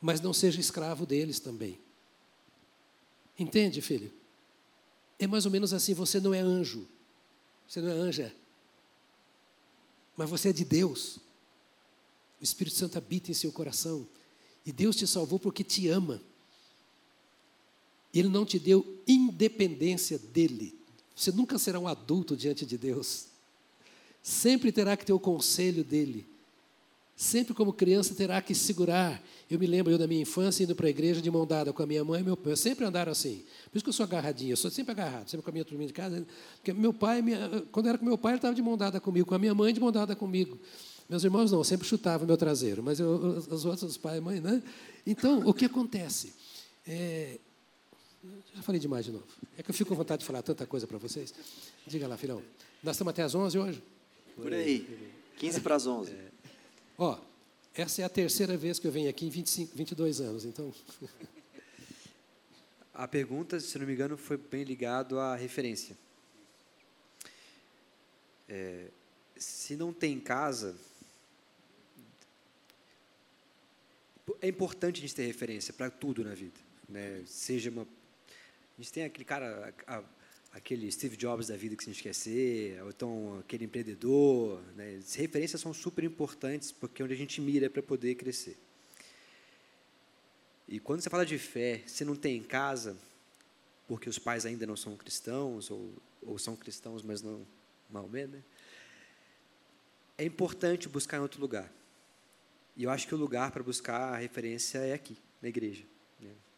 mas 0.00 0.20
não 0.20 0.32
seja 0.32 0.60
escravo 0.60 1.04
deles 1.04 1.40
também. 1.40 1.78
Entende, 3.38 3.80
filho? 3.80 4.12
É 5.18 5.26
mais 5.26 5.44
ou 5.44 5.50
menos 5.50 5.72
assim: 5.72 5.94
você 5.94 6.20
não 6.20 6.32
é 6.32 6.40
anjo, 6.40 6.88
você 7.66 7.80
não 7.80 7.88
é 7.88 7.92
anja, 7.92 8.34
mas 10.16 10.28
você 10.28 10.50
é 10.50 10.52
de 10.52 10.64
Deus. 10.64 11.18
O 12.40 12.44
Espírito 12.44 12.76
Santo 12.76 12.98
habita 12.98 13.30
em 13.30 13.34
seu 13.34 13.52
coração. 13.52 14.06
E 14.64 14.72
Deus 14.72 14.96
te 14.96 15.06
salvou 15.06 15.38
porque 15.38 15.62
te 15.62 15.88
ama. 15.88 16.20
Ele 18.12 18.28
não 18.28 18.44
te 18.44 18.58
deu 18.58 18.86
independência 19.06 20.18
dele. 20.18 20.74
Você 21.14 21.30
nunca 21.32 21.58
será 21.58 21.78
um 21.78 21.88
adulto 21.88 22.36
diante 22.36 22.66
de 22.66 22.76
Deus. 22.76 23.26
Sempre 24.22 24.70
terá 24.70 24.96
que 24.96 25.04
ter 25.04 25.12
o 25.12 25.20
conselho 25.20 25.82
dele. 25.82 26.26
Sempre 27.14 27.54
como 27.54 27.72
criança 27.72 28.14
terá 28.14 28.40
que 28.40 28.54
segurar. 28.54 29.22
Eu 29.50 29.58
me 29.58 29.66
lembro 29.66 29.92
eu 29.92 29.98
da 29.98 30.06
minha 30.06 30.22
infância 30.22 30.64
indo 30.64 30.74
para 30.74 30.86
a 30.86 30.90
igreja 30.90 31.20
de 31.20 31.30
mão 31.30 31.46
dada 31.46 31.72
com 31.72 31.82
a 31.82 31.86
minha 31.86 32.04
mãe 32.04 32.20
e 32.20 32.24
meu 32.24 32.36
pai. 32.36 32.52
Eu 32.52 32.56
sempre 32.56 32.84
andaram 32.84 33.12
assim. 33.12 33.44
Por 33.70 33.76
isso 33.76 33.84
que 33.84 33.90
eu 33.90 33.92
sou 33.92 34.04
agarradinho, 34.04 34.52
eu 34.52 34.56
sou 34.56 34.70
sempre 34.70 34.92
agarrado, 34.92 35.28
sempre 35.28 35.44
com 35.44 35.50
a 35.50 35.52
minha 35.52 35.64
turminha 35.64 35.86
de 35.86 35.92
casa. 35.92 36.26
Porque 36.56 36.72
meu 36.72 36.92
pai, 36.92 37.22
minha, 37.22 37.62
quando 37.70 37.88
era 37.88 37.98
com 37.98 38.04
meu 38.04 38.18
pai, 38.18 38.32
ele 38.32 38.38
estava 38.38 38.54
de 38.54 38.62
mão 38.62 38.76
dada 38.76 39.00
comigo, 39.00 39.28
com 39.28 39.34
a 39.34 39.38
minha 39.38 39.54
mãe 39.54 39.72
de 39.72 39.80
mão 39.80 39.92
dada 39.92 40.16
comigo. 40.16 40.58
Meus 41.08 41.24
irmãos 41.24 41.52
não, 41.52 41.62
sempre 41.62 41.86
chutavam 41.86 42.26
meu 42.26 42.36
traseiro, 42.36 42.82
mas 42.82 42.98
eu, 42.98 43.08
os 43.50 43.64
outros, 43.64 43.82
os 43.82 43.96
pai 43.96 44.18
e 44.18 44.20
mãe, 44.20 44.40
né? 44.40 44.62
Então, 45.06 45.46
o 45.46 45.52
que 45.52 45.66
acontece? 45.66 46.32
É, 46.86 47.38
já 48.54 48.62
falei 48.62 48.80
demais 48.80 49.04
de 49.04 49.12
novo. 49.12 49.26
É 49.56 49.62
que 49.62 49.70
eu 49.70 49.74
fico 49.74 49.88
com 49.88 49.96
vontade 49.96 50.20
de 50.20 50.26
falar 50.26 50.42
tanta 50.42 50.66
coisa 50.66 50.86
para 50.86 50.98
vocês. 50.98 51.34
Diga 51.86 52.06
lá, 52.06 52.16
filhão. 52.16 52.42
Nós 52.82 52.96
estamos 52.96 53.10
até 53.10 53.22
às 53.22 53.34
11 53.34 53.58
hoje? 53.58 53.82
Por 54.36 54.52
aí. 54.52 55.12
15 55.38 55.60
para 55.60 55.74
as 55.74 55.86
11. 55.86 56.12
É. 56.12 56.30
Ó, 56.98 57.18
essa 57.74 58.02
é 58.02 58.04
a 58.04 58.08
terceira 58.08 58.56
vez 58.56 58.78
que 58.78 58.86
eu 58.86 58.92
venho 58.92 59.08
aqui 59.10 59.26
em 59.26 59.30
25, 59.30 59.76
22 59.76 60.20
anos, 60.20 60.44
então. 60.44 60.72
A 62.94 63.08
pergunta, 63.08 63.58
se 63.58 63.78
não 63.78 63.86
me 63.86 63.94
engano, 63.94 64.16
foi 64.18 64.36
bem 64.36 64.64
ligado 64.64 65.18
à 65.18 65.34
referência. 65.34 65.96
É, 68.48 68.88
se 69.36 69.74
não 69.76 69.92
tem 69.92 70.20
casa, 70.20 70.76
é 74.40 74.48
importante 74.48 74.98
a 74.98 75.00
gente 75.00 75.14
ter 75.14 75.26
referência 75.26 75.72
para 75.72 75.90
tudo 75.90 76.22
na 76.22 76.34
vida, 76.34 76.60
né? 76.88 77.22
Seja 77.26 77.70
uma, 77.70 77.86
a 78.78 78.82
gente 78.82 78.92
tem 78.92 79.04
aquele 79.04 79.24
cara, 79.24 79.74
a, 79.86 80.02
aquele 80.52 80.90
Steve 80.90 81.16
Jobs 81.16 81.48
da 81.48 81.56
vida 81.56 81.76
que 81.76 81.88
a 81.88 81.94
quer 81.94 82.14
ser, 82.14 82.82
ou 82.82 82.90
então 82.90 83.38
aquele 83.40 83.64
empreendedor. 83.64 84.62
Né? 84.76 84.96
As 84.96 85.14
referências 85.14 85.60
são 85.60 85.72
super 85.72 86.04
importantes 86.04 86.72
porque 86.72 87.02
é 87.02 87.04
onde 87.04 87.14
a 87.14 87.16
gente 87.16 87.40
mira 87.40 87.70
para 87.70 87.82
poder 87.82 88.14
crescer. 88.14 88.56
E 90.68 90.78
quando 90.80 91.00
você 91.00 91.10
fala 91.10 91.26
de 91.26 91.38
fé, 91.38 91.82
você 91.86 92.04
não 92.04 92.16
tem 92.16 92.36
em 92.38 92.42
casa, 92.42 92.96
porque 93.86 94.08
os 94.08 94.18
pais 94.18 94.46
ainda 94.46 94.66
não 94.66 94.76
são 94.76 94.96
cristãos, 94.96 95.70
ou, 95.70 95.92
ou 96.22 96.38
são 96.38 96.56
cristãos, 96.56 97.02
mas 97.02 97.20
não 97.20 97.46
Maomé, 97.90 98.26
né? 98.26 98.42
É 100.16 100.24
importante 100.24 100.88
buscar 100.88 101.18
em 101.18 101.20
outro 101.20 101.40
lugar. 101.40 101.70
E 102.76 102.84
eu 102.84 102.90
acho 102.90 103.06
que 103.06 103.14
o 103.14 103.18
lugar 103.18 103.50
para 103.50 103.62
buscar 103.62 104.14
a 104.14 104.16
referência 104.16 104.78
é 104.78 104.94
aqui, 104.94 105.16
na 105.42 105.48
igreja. 105.48 105.84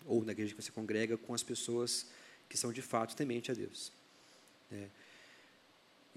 Né? 0.05 0.07
Ou 0.07 0.25
na 0.25 0.33
igreja 0.33 0.55
que 0.55 0.63
você 0.63 0.71
congrega 0.71 1.17
com 1.17 1.35
as 1.35 1.43
pessoas 1.43 2.07
que 2.49 2.57
são 2.57 2.73
de 2.73 2.83
fato 2.83 3.17
temente 3.17 3.51
a 3.51 3.55
Deus. 3.55 3.93
É, 4.71 4.89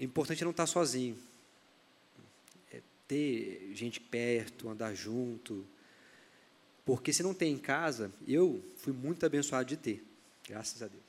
é 0.00 0.04
importante 0.04 0.44
não 0.44 0.50
estar 0.50 0.66
sozinho, 0.66 1.18
é 2.72 2.80
ter 3.06 3.72
gente 3.74 4.00
perto, 4.00 4.68
andar 4.68 4.94
junto, 4.94 5.66
porque 6.84 7.12
se 7.12 7.22
não 7.22 7.34
tem 7.34 7.52
em 7.52 7.58
casa, 7.58 8.12
eu 8.26 8.64
fui 8.76 8.92
muito 8.92 9.24
abençoado 9.26 9.68
de 9.68 9.76
ter, 9.76 10.04
graças 10.48 10.82
a 10.82 10.86
Deus. 10.86 11.02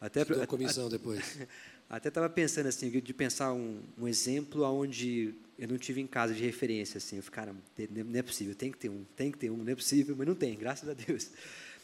Até 0.00 0.22
a 0.22 0.46
comissão 0.46 0.88
depois. 0.88 1.38
Até 1.88 2.08
estava 2.08 2.28
pensando 2.28 2.66
assim, 2.66 2.90
de 2.90 3.14
pensar 3.14 3.52
um, 3.52 3.80
um, 3.96 4.08
exemplo 4.08 4.64
onde 4.64 5.34
eu 5.56 5.68
não 5.68 5.78
tive 5.78 6.00
em 6.00 6.06
casa 6.06 6.34
de 6.34 6.42
referência 6.42 6.98
assim. 6.98 7.16
Eu 7.16 7.22
falei, 7.22 7.36
cara, 7.36 7.56
não 8.04 8.18
é 8.18 8.22
possível, 8.22 8.54
tem 8.54 8.72
que 8.72 8.78
ter 8.78 8.88
um, 8.88 9.04
tem 9.14 9.30
que 9.30 9.38
ter 9.38 9.50
um, 9.50 9.56
não 9.56 9.72
é 9.72 9.74
possível, 9.74 10.16
mas 10.16 10.26
não 10.26 10.34
tem, 10.34 10.56
graças 10.56 10.88
a 10.88 10.94
Deus. 10.94 11.30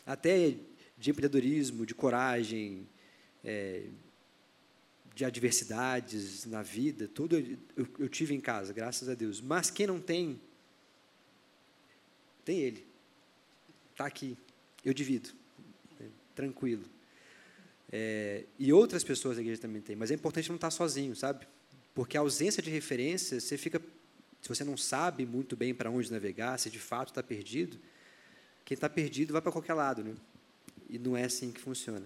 Até 0.04 0.56
de 0.98 1.10
empreendedorismo, 1.10 1.86
de 1.86 1.94
coragem, 1.94 2.86
é, 3.44 3.84
de 5.14 5.24
adversidades 5.24 6.46
na 6.46 6.62
vida, 6.62 7.06
tudo 7.06 7.38
eu, 7.38 7.86
eu, 7.98 8.08
tive 8.08 8.34
em 8.34 8.40
casa, 8.40 8.72
graças 8.72 9.08
a 9.08 9.14
Deus. 9.14 9.40
Mas 9.40 9.70
quem 9.70 9.86
não 9.86 10.00
tem, 10.00 10.40
tem 12.44 12.58
Ele. 12.58 12.86
Está 13.92 14.06
aqui. 14.06 14.36
Eu 14.84 14.92
divido. 14.92 15.30
Tranquilo. 16.34 16.84
É, 17.92 18.44
e 18.58 18.72
outras 18.72 19.04
pessoas 19.04 19.36
da 19.36 19.42
igreja 19.42 19.60
também 19.60 19.82
têm. 19.82 19.94
Mas 19.94 20.10
é 20.10 20.14
importante 20.14 20.48
não 20.48 20.56
estar 20.56 20.70
sozinho, 20.70 21.14
sabe? 21.14 21.46
Porque 21.94 22.16
a 22.16 22.20
ausência 22.20 22.62
de 22.62 22.70
referência, 22.70 23.38
você 23.38 23.58
fica. 23.58 23.80
Se 24.40 24.48
você 24.48 24.64
não 24.64 24.76
sabe 24.76 25.24
muito 25.24 25.54
bem 25.54 25.72
para 25.72 25.90
onde 25.90 26.10
navegar, 26.10 26.58
se 26.58 26.68
de 26.68 26.78
fato 26.78 27.10
está 27.10 27.22
perdido, 27.22 27.78
quem 28.64 28.74
está 28.74 28.88
perdido 28.88 29.32
vai 29.32 29.40
para 29.42 29.52
qualquer 29.52 29.74
lado, 29.74 30.02
né? 30.02 30.14
e 30.92 30.98
não 30.98 31.16
é 31.16 31.24
assim 31.24 31.50
que 31.50 31.60
funciona. 31.60 32.04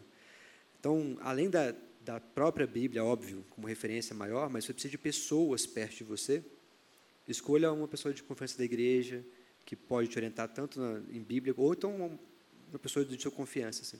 Então, 0.78 1.18
além 1.20 1.50
da, 1.50 1.74
da 2.02 2.20
própria 2.20 2.66
Bíblia, 2.66 3.04
óbvio, 3.04 3.44
como 3.50 3.66
referência 3.66 4.14
maior, 4.14 4.48
mas 4.48 4.64
você 4.64 4.72
precisa 4.72 4.92
de 4.92 4.98
pessoas 4.98 5.66
perto 5.66 5.96
de 5.96 6.04
você. 6.04 6.42
Escolha 7.26 7.72
uma 7.72 7.88
pessoa 7.88 8.14
de 8.14 8.22
confiança 8.22 8.56
da 8.56 8.64
igreja, 8.64 9.24
que 9.64 9.74
pode 9.74 10.08
te 10.08 10.16
orientar 10.16 10.48
tanto 10.48 10.80
na, 10.80 11.02
em 11.10 11.20
Bíblia, 11.20 11.52
ou 11.56 11.72
então 11.72 11.96
uma, 11.96 12.18
uma 12.70 12.78
pessoa 12.78 13.04
de 13.04 13.20
sua 13.20 13.32
confiança. 13.32 13.82
Assim. 13.82 13.98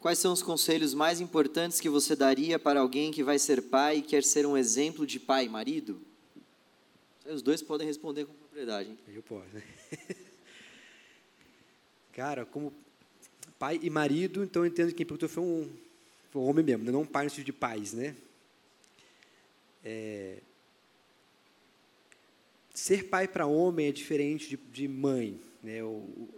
Quais 0.00 0.18
são 0.18 0.32
os 0.32 0.42
conselhos 0.42 0.94
mais 0.94 1.20
importantes 1.20 1.80
que 1.80 1.88
você 1.88 2.14
daria 2.14 2.58
para 2.58 2.80
alguém 2.80 3.10
que 3.10 3.24
vai 3.24 3.38
ser 3.38 3.62
pai 3.62 3.98
e 3.98 4.02
quer 4.02 4.22
ser 4.22 4.46
um 4.46 4.56
exemplo 4.56 5.04
de 5.04 5.18
pai 5.18 5.46
e 5.46 5.48
marido? 5.48 6.00
Os 7.26 7.42
dois 7.42 7.60
podem 7.60 7.86
responder 7.86 8.24
com 8.24 8.32
propriedade. 8.32 8.90
Hein? 8.90 8.98
Eu 9.08 9.22
posso. 9.22 9.48
Cara, 12.12 12.46
como 12.46 12.72
pai 13.58 13.80
e 13.82 13.90
marido, 13.90 14.44
então 14.44 14.62
eu 14.62 14.66
entendo 14.66 14.88
que 14.88 14.94
quem 14.94 15.06
perguntou 15.06 15.28
foi 15.28 15.42
um, 15.42 15.68
foi 16.30 16.42
um 16.42 16.46
homem 16.46 16.64
mesmo, 16.64 16.84
né? 16.84 16.92
não 16.92 17.02
um 17.02 17.06
pai 17.06 17.24
no 17.24 17.30
sentido 17.30 17.46
de 17.46 17.52
pais, 17.52 17.92
né? 17.92 18.14
É, 19.84 20.38
ser 22.72 23.08
pai 23.08 23.26
para 23.26 23.46
homem 23.46 23.88
é 23.88 23.92
diferente 23.92 24.48
de, 24.48 24.56
de 24.56 24.86
mãe, 24.86 25.40
né? 25.62 25.82
O, 25.82 26.28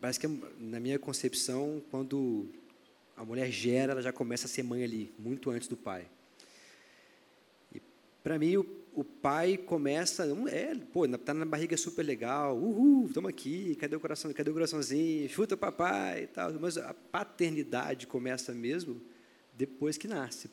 parece 0.00 0.18
que 0.18 0.26
na 0.58 0.80
minha 0.80 0.98
concepção, 0.98 1.82
quando 1.90 2.48
a 3.16 3.24
mulher 3.24 3.50
gera, 3.50 3.92
ela 3.92 4.02
já 4.02 4.12
começa 4.12 4.46
a 4.46 4.48
ser 4.48 4.62
mãe 4.62 4.84
ali, 4.84 5.12
muito 5.18 5.50
antes 5.50 5.68
do 5.68 5.76
pai. 5.76 6.06
E 7.74 7.80
para 8.22 8.38
mim, 8.38 8.56
o, 8.56 8.66
o 8.94 9.02
pai 9.02 9.56
começa, 9.56 10.24
é, 10.50 10.74
pô, 10.74 11.08
tá 11.08 11.32
na 11.32 11.46
barriga 11.46 11.76
super 11.76 12.02
legal, 12.02 12.56
uhul, 12.56 13.06
estamos 13.06 13.30
aqui, 13.30 13.74
cadê 13.76 13.96
o 13.96 14.00
coração, 14.00 14.32
cadê 14.32 14.50
o 14.50 14.54
coraçãozinho, 14.54 15.28
chuta 15.28 15.54
o 15.54 15.58
papai 15.58 16.24
e 16.24 16.26
tal, 16.26 16.52
mas 16.60 16.76
a 16.76 16.92
paternidade 16.92 18.06
começa 18.06 18.52
mesmo 18.52 19.00
depois 19.54 19.96
que 19.96 20.06
nasce, 20.06 20.50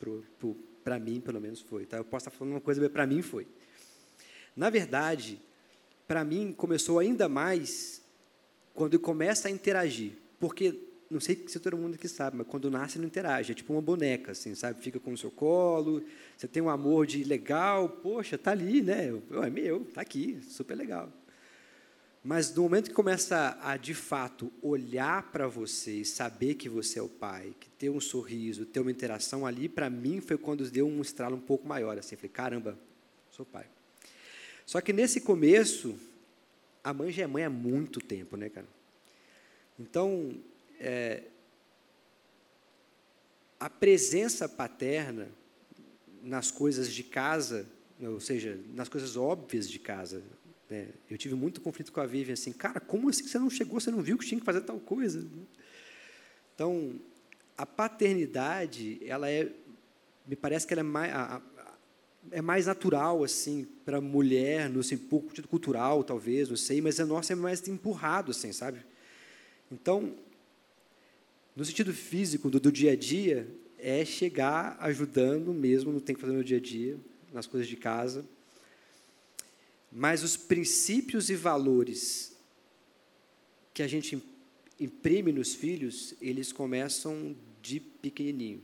para 0.82 0.98
mim, 0.98 1.20
pelo 1.20 1.40
menos 1.40 1.60
foi, 1.60 1.84
tá? 1.84 1.98
Eu 1.98 2.04
posso 2.04 2.28
estar 2.28 2.38
falando 2.38 2.54
uma 2.54 2.60
coisa, 2.60 2.80
mas 2.80 2.90
para 2.90 3.06
mim 3.06 3.20
foi. 3.20 3.46
Na 4.56 4.70
verdade, 4.70 5.38
para 6.06 6.24
mim 6.24 6.52
começou 6.52 6.98
ainda 6.98 7.28
mais 7.28 8.02
quando 8.72 8.98
começa 8.98 9.48
a 9.48 9.50
interagir, 9.50 10.12
porque 10.40 10.93
não 11.10 11.20
sei 11.20 11.44
se 11.46 11.58
todo 11.60 11.76
mundo 11.76 11.94
aqui 11.94 12.08
sabe, 12.08 12.36
mas 12.36 12.46
quando 12.46 12.70
nasce 12.70 12.98
não 12.98 13.06
interage, 13.06 13.52
é 13.52 13.54
tipo 13.54 13.72
uma 13.72 13.82
boneca, 13.82 14.32
assim, 14.32 14.54
sabe? 14.54 14.80
Fica 14.80 14.98
com 14.98 15.12
o 15.12 15.18
seu 15.18 15.30
colo, 15.30 16.02
você 16.36 16.48
tem 16.48 16.62
um 16.62 16.68
amor 16.68 17.06
de 17.06 17.22
legal, 17.24 17.88
poxa, 17.88 18.38
tá 18.38 18.50
ali, 18.50 18.82
né? 18.82 19.10
É 19.44 19.50
meu, 19.50 19.84
tá 19.92 20.00
aqui, 20.00 20.38
super 20.42 20.74
legal. 20.74 21.12
Mas 22.22 22.54
no 22.54 22.62
momento 22.62 22.88
que 22.88 22.94
começa 22.94 23.58
a, 23.60 23.76
de 23.76 23.92
fato, 23.92 24.50
olhar 24.62 25.30
para 25.30 25.46
você 25.46 25.96
e 26.00 26.04
saber 26.06 26.54
que 26.54 26.70
você 26.70 26.98
é 26.98 27.02
o 27.02 27.08
pai, 27.08 27.54
que 27.60 27.68
ter 27.68 27.90
um 27.90 28.00
sorriso, 28.00 28.64
ter 28.64 28.80
uma 28.80 28.90
interação 28.90 29.44
ali, 29.44 29.68
para 29.68 29.90
mim 29.90 30.22
foi 30.22 30.38
quando 30.38 30.68
deu 30.70 30.86
um 30.88 31.02
estralo 31.02 31.36
um 31.36 31.40
pouco 31.40 31.68
maior, 31.68 31.98
assim, 31.98 32.16
falei, 32.16 32.30
caramba, 32.30 32.78
sou 33.30 33.44
pai. 33.44 33.66
Só 34.64 34.80
que 34.80 34.90
nesse 34.90 35.20
começo, 35.20 35.98
a 36.82 36.94
mãe 36.94 37.12
já 37.12 37.24
é 37.24 37.26
mãe 37.26 37.44
há 37.44 37.50
muito 37.50 38.00
tempo, 38.00 38.38
né, 38.38 38.48
cara? 38.48 38.66
Então, 39.78 40.34
é, 40.80 41.24
a 43.58 43.70
presença 43.70 44.48
paterna 44.48 45.28
nas 46.22 46.50
coisas 46.50 46.92
de 46.92 47.02
casa, 47.02 47.66
ou 48.00 48.20
seja, 48.20 48.58
nas 48.74 48.88
coisas 48.88 49.16
óbvias 49.16 49.68
de 49.70 49.78
casa. 49.78 50.22
Né? 50.68 50.88
Eu 51.08 51.16
tive 51.18 51.34
muito 51.34 51.60
conflito 51.60 51.92
com 51.92 52.00
a 52.00 52.06
Vivian, 52.06 52.34
assim, 52.34 52.52
cara, 52.52 52.80
como 52.80 53.08
assim 53.08 53.26
você 53.26 53.38
não 53.38 53.50
chegou, 53.50 53.80
você 53.80 53.90
não 53.90 54.02
viu 54.02 54.18
que 54.18 54.26
tinha 54.26 54.40
que 54.40 54.44
fazer 54.44 54.62
tal 54.62 54.80
coisa? 54.80 55.26
Então, 56.54 57.00
a 57.56 57.66
paternidade, 57.66 59.00
ela 59.06 59.30
é, 59.30 59.50
me 60.26 60.36
parece 60.36 60.66
que 60.66 60.74
ela 60.74 60.80
é 60.80 60.84
mais, 60.84 61.12
a, 61.12 61.36
a, 61.36 61.42
é 62.30 62.42
mais 62.42 62.66
natural 62.66 63.22
assim 63.22 63.66
para 63.84 63.98
a 63.98 64.00
mulher, 64.00 64.68
no 64.68 64.80
assim, 64.80 64.96
pouco 64.96 65.30
cultural 65.48 66.02
talvez, 66.02 66.48
não 66.48 66.56
sei, 66.56 66.80
mas 66.80 66.98
a 66.98 67.06
nossa 67.06 67.32
é 67.32 67.36
mais 67.36 67.66
empurrado 67.68 68.30
assim, 68.30 68.52
sabe? 68.52 68.84
Então, 69.70 70.14
no 71.56 71.64
sentido 71.64 71.92
físico, 71.92 72.50
do, 72.50 72.58
do 72.58 72.72
dia 72.72 72.92
a 72.92 72.96
dia, 72.96 73.48
é 73.78 74.04
chegar 74.04 74.76
ajudando 74.80 75.52
mesmo, 75.52 75.92
não 75.92 76.00
tem 76.00 76.14
que 76.14 76.20
fazer 76.20 76.32
no 76.32 76.42
dia 76.42 76.56
a 76.56 76.60
dia, 76.60 76.98
nas 77.32 77.46
coisas 77.46 77.68
de 77.68 77.76
casa. 77.76 78.24
Mas 79.92 80.22
os 80.22 80.36
princípios 80.36 81.30
e 81.30 81.36
valores 81.36 82.36
que 83.72 83.82
a 83.82 83.88
gente 83.88 84.22
imprime 84.80 85.32
nos 85.32 85.54
filhos, 85.54 86.14
eles 86.20 86.52
começam 86.52 87.36
de 87.62 87.78
pequenininho. 87.78 88.62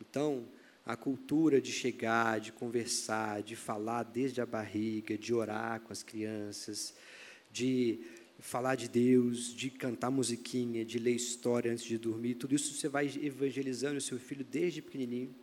Então, 0.00 0.46
a 0.84 0.96
cultura 0.96 1.60
de 1.60 1.70
chegar, 1.70 2.40
de 2.40 2.52
conversar, 2.52 3.42
de 3.42 3.54
falar 3.54 4.04
desde 4.04 4.40
a 4.40 4.46
barriga, 4.46 5.18
de 5.18 5.34
orar 5.34 5.80
com 5.80 5.92
as 5.92 6.02
crianças, 6.02 6.94
de 7.52 8.00
falar 8.38 8.76
de 8.76 8.88
Deus, 8.88 9.54
de 9.54 9.70
cantar 9.70 10.10
musiquinha, 10.10 10.84
de 10.84 10.98
ler 10.98 11.14
história 11.14 11.72
antes 11.72 11.84
de 11.84 11.98
dormir, 11.98 12.34
tudo 12.34 12.54
isso 12.54 12.74
você 12.74 12.88
vai 12.88 13.06
evangelizando 13.20 13.98
o 13.98 14.00
seu 14.00 14.18
filho 14.18 14.44
desde 14.44 14.80
pequenininho, 14.80 15.34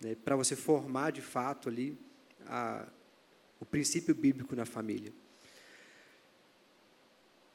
né, 0.00 0.14
para 0.24 0.36
você 0.36 0.54
formar 0.54 1.10
de 1.10 1.20
fato 1.20 1.68
ali 1.68 1.98
a, 2.46 2.86
o 3.60 3.64
princípio 3.64 4.14
bíblico 4.14 4.54
na 4.54 4.64
família. 4.64 5.12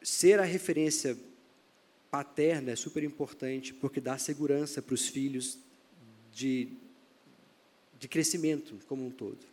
Ser 0.02 0.40
a 0.40 0.44
referência 0.44 1.18
paterna 2.12 2.72
é 2.72 2.76
super 2.76 3.04
importante 3.04 3.74
porque 3.74 4.02
dá 4.02 4.18
segurança 4.18 4.82
para 4.82 4.94
os 4.94 5.08
filhos 5.08 5.60
de 6.32 6.78
de 8.00 8.08
crescimento 8.08 8.80
como 8.88 9.06
um 9.06 9.12
todo. 9.12 9.46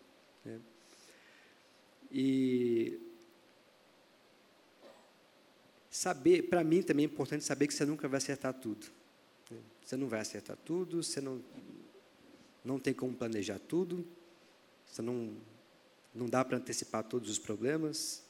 Né? 0.45 0.61
E 2.13 2.99
saber, 5.97 6.43
para 6.43 6.63
mim 6.63 6.83
também 6.83 7.07
é 7.07 7.09
importante 7.09 7.43
saber 7.43 7.67
que 7.67 7.73
você 7.73 7.87
nunca 7.87 8.07
vai 8.07 8.19
acertar 8.19 8.53
tudo. 8.53 8.87
Você 9.83 9.97
não 9.97 10.09
vai 10.09 10.21
acertar 10.21 10.57
tudo, 10.63 11.03
você 11.03 11.23
não, 11.23 11.43
não 12.63 12.79
tem 12.79 12.93
como 12.93 13.15
planejar 13.15 13.59
tudo, 13.59 14.07
você 14.85 15.01
não, 15.01 15.35
não 16.15 16.27
dá 16.29 16.45
para 16.45 16.59
antecipar 16.59 17.03
todos 17.03 17.31
os 17.31 17.39
problemas, 17.39 18.23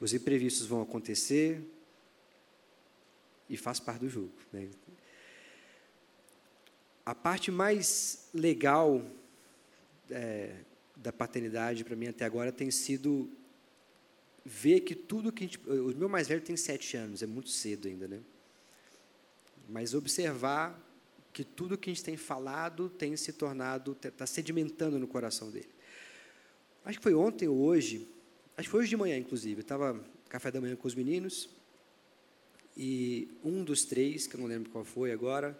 os 0.00 0.14
imprevistos 0.14 0.66
vão 0.66 0.80
acontecer 0.80 1.60
e 3.50 3.56
faz 3.56 3.78
parte 3.78 4.00
do 4.00 4.08
jogo. 4.08 4.32
Né? 4.50 4.70
A 7.04 7.14
parte 7.14 7.50
mais 7.50 8.30
legal 8.32 9.04
é, 10.10 10.56
da 10.96 11.12
paternidade 11.12 11.84
para 11.84 11.96
mim 11.96 12.06
até 12.06 12.24
agora 12.24 12.50
tem 12.50 12.70
sido 12.70 13.30
ver 14.48 14.80
que 14.80 14.94
tudo 14.94 15.30
que 15.30 15.44
a 15.44 15.46
gente. 15.46 15.60
O 15.68 15.94
meu 15.94 16.08
mais 16.08 16.26
velho 16.26 16.40
tem 16.40 16.56
sete 16.56 16.96
anos, 16.96 17.22
é 17.22 17.26
muito 17.26 17.50
cedo 17.50 17.86
ainda, 17.86 18.08
né? 18.08 18.20
Mas 19.68 19.92
observar 19.92 20.82
que 21.32 21.44
tudo 21.44 21.76
que 21.76 21.90
a 21.90 21.92
gente 21.92 22.02
tem 22.02 22.16
falado 22.16 22.88
tem 22.88 23.14
se 23.16 23.32
tornado, 23.32 23.96
está 24.02 24.26
sedimentando 24.26 24.98
no 24.98 25.06
coração 25.06 25.50
dele. 25.50 25.68
Acho 26.84 26.98
que 26.98 27.02
foi 27.02 27.14
ontem 27.14 27.46
ou 27.46 27.58
hoje, 27.58 28.08
acho 28.56 28.66
que 28.66 28.70
foi 28.70 28.80
hoje 28.80 28.88
de 28.88 28.96
manhã, 28.96 29.18
inclusive. 29.18 29.60
Eu 29.60 29.62
estava 29.62 30.02
café 30.30 30.50
da 30.50 30.60
manhã 30.60 30.74
com 30.74 30.88
os 30.88 30.94
meninos 30.94 31.50
e 32.76 33.28
um 33.44 33.62
dos 33.62 33.84
três, 33.84 34.26
que 34.26 34.34
eu 34.34 34.40
não 34.40 34.46
lembro 34.46 34.70
qual 34.70 34.84
foi 34.84 35.12
agora, 35.12 35.58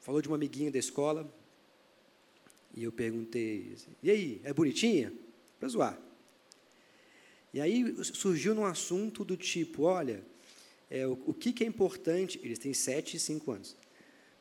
falou 0.00 0.20
de 0.20 0.26
uma 0.26 0.36
amiguinha 0.36 0.70
da 0.70 0.78
escola 0.78 1.32
e 2.74 2.82
eu 2.82 2.90
perguntei, 2.90 3.76
e 4.02 4.10
aí, 4.10 4.40
é 4.42 4.52
bonitinha? 4.52 5.12
Para 5.58 5.68
zoar. 5.68 6.05
E 7.56 7.60
aí 7.62 8.04
surgiu 8.04 8.54
num 8.54 8.66
assunto 8.66 9.24
do 9.24 9.34
tipo, 9.34 9.84
olha, 9.84 10.22
é, 10.90 11.06
o, 11.06 11.18
o 11.28 11.32
que, 11.32 11.54
que, 11.54 11.64
é 11.64 11.66
importante, 11.66 12.38
eles 12.44 12.58
têm 12.58 12.74
sete 12.74 13.16
e 13.16 13.18
cinco 13.18 13.50
anos, 13.50 13.74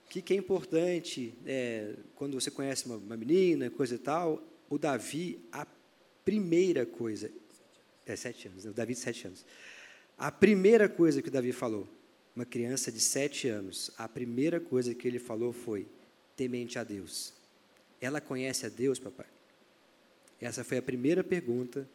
o 0.05 0.09
que, 0.09 0.21
que 0.21 0.33
é 0.33 0.35
importante 0.35 1.33
é, 1.45 1.95
quando 2.13 2.33
você 2.33 2.51
conhece 2.51 2.85
uma, 2.87 2.97
uma, 2.97 3.15
menina, 3.15 3.69
coisa 3.69 3.95
e 3.95 3.97
tal, 3.97 4.43
o 4.69 4.77
Davi, 4.77 5.39
a 5.49 5.65
primeira 6.25 6.85
coisa, 6.85 7.31
é 8.05 8.17
sete 8.17 8.49
anos, 8.49 8.65
né, 8.65 8.71
o 8.71 8.73
Davi 8.73 8.93
de 8.93 8.99
sete 8.99 9.27
anos, 9.27 9.45
a 10.17 10.29
primeira 10.29 10.89
coisa 10.89 11.21
que 11.21 11.29
o 11.29 11.31
Davi 11.31 11.53
falou, 11.53 11.87
uma 12.35 12.43
criança 12.45 12.91
de 12.91 12.99
sete 12.99 13.47
anos, 13.47 13.91
a 13.97 14.09
primeira 14.09 14.59
coisa 14.59 14.93
que 14.93 15.07
ele 15.07 15.19
falou 15.19 15.53
foi, 15.53 15.87
temente 16.35 16.77
a 16.77 16.83
Deus. 16.83 17.31
Ela 18.01 18.19
conhece 18.19 18.65
a 18.65 18.69
Deus, 18.69 18.99
papai? 18.99 19.27
Essa 20.41 20.65
foi 20.65 20.79
a 20.79 20.81
primeira 20.81 21.23
pergunta, 21.23 21.87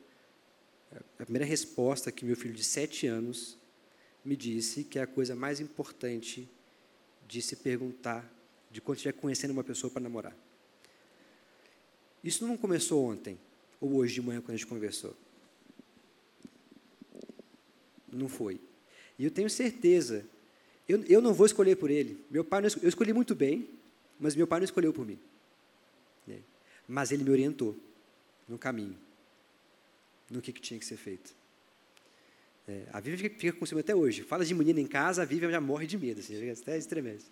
a 0.93 1.24
primeira 1.24 1.45
resposta 1.45 2.11
que 2.11 2.24
meu 2.24 2.36
filho 2.36 2.55
de 2.55 2.64
sete 2.64 3.07
anos 3.07 3.57
me 4.24 4.36
disse 4.36 4.84
que 4.84 4.99
é 4.99 5.03
a 5.03 5.07
coisa 5.07 5.34
mais 5.34 5.61
importante 5.61 6.49
de 7.26 7.41
se 7.41 7.57
perguntar 7.57 8.28
de 8.70 8.80
quando 8.80 8.97
estiver 8.97 9.12
conhecendo 9.12 9.53
uma 9.53 9.64
pessoa 9.64 9.91
para 9.91 10.03
namorar. 10.03 10.36
Isso 12.22 12.47
não 12.47 12.57
começou 12.57 13.05
ontem, 13.05 13.38
ou 13.80 13.95
hoje 13.97 14.14
de 14.14 14.22
manhã, 14.22 14.41
quando 14.41 14.55
a 14.55 14.57
gente 14.57 14.66
conversou. 14.66 15.16
Não 18.12 18.28
foi. 18.28 18.61
E 19.18 19.24
eu 19.24 19.30
tenho 19.30 19.49
certeza, 19.49 20.26
eu, 20.88 21.03
eu 21.05 21.20
não 21.20 21.32
vou 21.32 21.47
escolher 21.47 21.76
por 21.76 21.91
ele. 21.91 22.24
Meu 22.30 22.45
pai, 22.45 22.62
eu 22.82 22.88
escolhi 22.88 23.12
muito 23.12 23.34
bem, 23.34 23.68
mas 24.18 24.34
meu 24.34 24.47
pai 24.47 24.61
não 24.61 24.64
escolheu 24.64 24.93
por 24.93 25.07
mim 25.07 25.18
mas 26.91 27.12
ele 27.12 27.22
me 27.22 27.30
orientou 27.30 27.76
no 28.49 28.59
caminho, 28.59 28.99
no 30.31 30.41
que, 30.41 30.53
que 30.53 30.61
tinha 30.61 30.78
que 30.78 30.87
ser 30.87 30.97
feito. 30.97 31.35
É, 32.68 32.85
a 32.93 33.01
Vivian 33.01 33.18
fica, 33.18 33.39
fica 33.39 33.59
com 33.59 33.66
ciúme 33.66 33.81
até 33.81 33.95
hoje. 33.95 34.22
Fala 34.22 34.45
de 34.45 34.55
menina 34.55 34.81
em 34.81 34.87
casa, 34.87 35.22
a 35.22 35.24
Vivian 35.24 35.51
já 35.51 35.61
morre 35.61 35.87
de 35.87 35.99
medo, 35.99 36.20
assim, 36.20 36.51
até 36.51 36.78
estremece. 36.78 37.26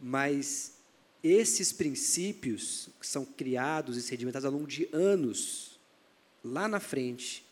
Mas 0.00 0.78
esses 1.22 1.72
princípios 1.72 2.88
são 3.00 3.24
criados 3.24 3.96
e 3.96 4.02
sedimentados 4.02 4.44
ao 4.46 4.52
longo 4.52 4.66
de 4.66 4.88
anos, 4.92 5.78
lá 6.42 6.66
na 6.66 6.80
frente, 6.80 7.44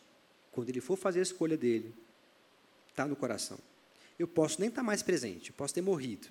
quando 0.50 0.68
ele 0.68 0.80
for 0.80 0.96
fazer 0.96 1.20
a 1.20 1.22
escolha 1.22 1.56
dele, 1.56 1.94
está 2.88 3.06
no 3.06 3.16
coração. 3.16 3.58
Eu 4.18 4.28
posso 4.28 4.60
nem 4.60 4.68
estar 4.68 4.82
tá 4.82 4.86
mais 4.86 5.02
presente, 5.02 5.50
eu 5.50 5.56
posso 5.56 5.74
ter 5.74 5.82
morrido. 5.82 6.28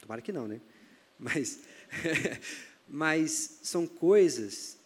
Tomara 0.00 0.20
que 0.20 0.32
não, 0.32 0.46
né? 0.46 0.60
Mas 1.18 1.60
mas 2.88 3.58
são 3.62 3.86
coisas 3.86 4.76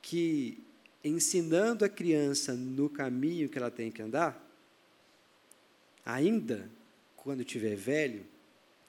que, 0.00 0.58
ensinando 1.04 1.84
a 1.84 1.88
criança 1.88 2.54
no 2.54 2.88
caminho 2.88 3.48
que 3.48 3.58
ela 3.58 3.70
tem 3.70 3.90
que 3.90 4.02
andar, 4.02 4.40
ainda 6.04 6.70
quando 7.16 7.44
tiver 7.44 7.76
velho, 7.76 8.26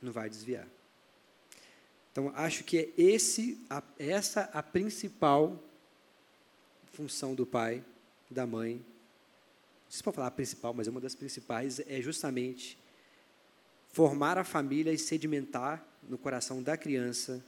não 0.02 0.12
vai 0.12 0.30
desviar. 0.30 0.68
Então, 2.12 2.32
acho 2.36 2.64
que 2.64 2.78
é 2.78 2.90
esse, 2.96 3.60
a, 3.70 3.82
essa 3.98 4.42
a 4.54 4.62
principal 4.62 5.60
função 6.92 7.34
do 7.34 7.46
pai, 7.46 7.84
da 8.30 8.46
mãe. 8.46 8.76
Não 8.76 8.84
sei 9.90 9.98
se 9.98 10.04
falar 10.04 10.28
a 10.28 10.32
principal, 10.32 10.74
mas 10.74 10.88
uma 10.88 11.02
das 11.02 11.16
principais, 11.16 11.80
é 11.80 12.02
justamente 12.02 12.78
formar 13.90 14.38
a 14.38 14.44
família 14.44 14.92
e 14.92 14.98
sedimentar 14.98 15.86
no 16.08 16.18
coração 16.18 16.62
da 16.62 16.78
criança 16.78 17.44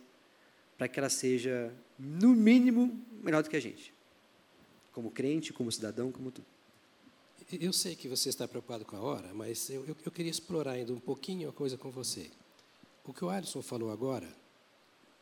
para 0.78 0.88
que 0.88 1.00
ela 1.00 1.10
seja, 1.10 1.74
no 1.98 2.36
mínimo, 2.36 3.00
melhor 3.24 3.42
do 3.42 3.50
que 3.50 3.56
a 3.56 3.62
gente. 3.62 3.95
Como 4.96 5.12
crente, 5.12 5.54
como 5.54 5.72
cidadão, 5.72 6.12
como 6.12 6.32
tudo. 6.32 6.48
Eu 7.52 7.72
sei 7.72 7.96
que 7.96 8.08
você 8.08 8.30
está 8.30 8.48
preocupado 8.48 8.84
com 8.84 8.96
a 8.96 9.02
hora, 9.02 9.32
mas 9.34 9.70
eu, 9.70 9.86
eu, 9.86 9.96
eu 10.06 10.12
queria 10.12 10.32
explorar 10.32 10.72
ainda 10.72 10.92
um 10.92 11.00
pouquinho 11.00 11.50
a 11.50 11.54
coisa 11.54 11.78
com 11.78 11.92
você. 11.92 12.32
O 13.04 13.14
que 13.14 13.24
o 13.24 13.30
Alisson 13.30 13.62
falou 13.62 13.92
agora 13.92 14.28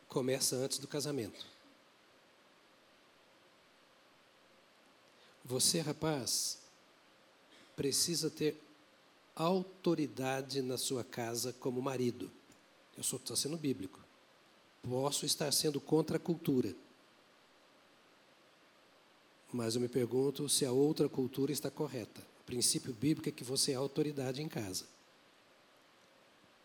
começa 0.07 0.55
antes 0.55 0.77
do 0.77 0.87
casamento. 0.87 1.45
Você, 5.43 5.81
rapaz, 5.81 6.59
precisa 7.75 8.29
ter 8.29 8.55
autoridade 9.35 10.61
na 10.61 10.77
sua 10.77 11.03
casa 11.03 11.51
como 11.51 11.81
marido. 11.81 12.31
Eu 12.95 13.01
estou 13.01 13.35
sendo 13.35 13.57
bíblico 13.57 14.03
posso 14.89 15.25
estar 15.25 15.51
sendo 15.51 15.79
contra 15.79 16.17
a 16.17 16.19
cultura. 16.19 16.75
Mas 19.53 19.75
eu 19.75 19.81
me 19.81 19.87
pergunto 19.87 20.49
se 20.49 20.65
a 20.65 20.71
outra 20.71 21.07
cultura 21.07 21.51
está 21.51 21.69
correta. 21.69 22.19
O 22.41 22.43
princípio 22.43 22.91
bíblico 22.91 23.29
é 23.29 23.31
que 23.31 23.43
você 23.43 23.71
é 23.71 23.75
autoridade 23.75 24.41
em 24.41 24.49
casa. 24.49 24.85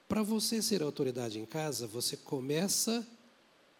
Para 0.09 0.23
você 0.23 0.63
ser 0.63 0.83
autoridade 0.83 1.39
em 1.39 1.45
casa, 1.45 1.87
você 1.87 2.17
começa 2.17 3.07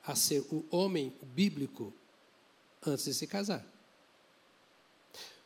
a 0.07 0.15
ser 0.15 0.41
o 0.53 0.65
homem 0.71 1.13
bíblico 1.35 1.93
antes 2.87 3.07
de 3.07 3.15
se 3.15 3.27
casar. 3.27 3.67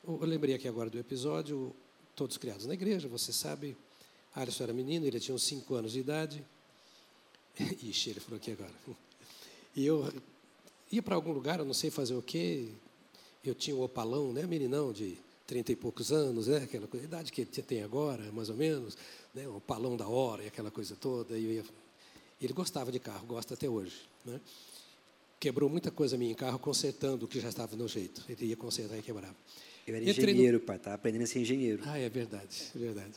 Eu 0.05 0.19
lembrei 0.27 0.57
aqui 0.57 0.67
agora 0.67 0.91
do 0.91 0.99
episódio, 0.99 1.75
todos 2.17 2.37
criados 2.37 2.67
na 2.67 2.75
igreja, 2.75 3.09
você 3.09 3.33
sabe, 3.33 3.77
Alisson 4.35 4.65
era 4.65 4.73
menino, 4.73 5.07
ele 5.07 5.21
tinha 5.21 5.35
uns 5.35 5.45
5 5.45 5.73
anos 5.75 5.93
de 5.93 6.01
idade, 6.01 6.45
Ixi, 7.83 8.11
ele 8.11 8.21
falou 8.21 8.39
aqui 8.39 8.53
agora. 8.53 8.73
E 9.77 9.85
eu 9.85 10.13
ia 10.91 11.03
para 11.03 11.15
algum 11.15 11.33
lugar, 11.33 11.59
eu 11.59 11.65
não 11.65 11.75
sei 11.75 11.91
fazer 11.91 12.15
o 12.15 12.23
quê. 12.23 12.69
Eu 13.45 13.55
tinha 13.55 13.75
um 13.75 13.83
opalão, 13.83 14.33
né, 14.33 14.47
meninão 14.47 14.93
de 14.93 15.19
trinta 15.47 15.73
e 15.73 15.77
poucos 15.77 16.13
anos, 16.13 16.47
né, 16.47 16.59
aquela 16.59 16.87
coisa, 16.87 17.05
idade 17.05 17.33
que 17.33 17.45
tem 17.45 17.83
agora, 17.83 18.31
mais 18.33 18.49
ou 18.49 18.57
menos, 18.57 18.97
né, 19.35 19.47
opalão 19.49 19.97
da 19.97 20.07
hora 20.07 20.45
e 20.45 20.47
aquela 20.47 20.71
coisa 20.71 20.97
toda. 20.97 21.37
E 21.37 21.57
ia... 21.57 21.65
Ele 22.41 22.53
gostava 22.53 22.91
de 22.91 22.99
carro, 22.99 23.27
gosta 23.27 23.55
até 23.55 23.69
hoje. 23.69 23.97
Né? 24.25 24.41
quebrou 25.43 25.69
muita 25.69 25.91
coisa 25.91 26.17
minha 26.17 26.31
em 26.31 26.37
carro, 26.37 26.57
consertando 26.57 27.25
o 27.25 27.29
que 27.29 27.41
já 27.41 27.49
estava 27.49 27.75
no 27.75 27.89
jeito. 27.89 28.25
Ele 28.29 28.47
ia 28.47 28.57
consertar 28.57 28.97
e 28.97 29.03
quebrava. 29.03 29.35
Eu 29.85 29.97
era 29.97 30.05
engenheiro, 30.09 30.59
no... 30.59 30.65
pai, 30.65 30.77
estava 30.77 30.95
aprendendo 30.95 31.25
a 31.25 31.27
ser 31.27 31.41
engenheiro. 31.41 31.83
Ah, 31.85 31.99
é 31.99 32.09
verdade, 32.09 32.71
é 32.73 32.79
verdade. 32.79 33.15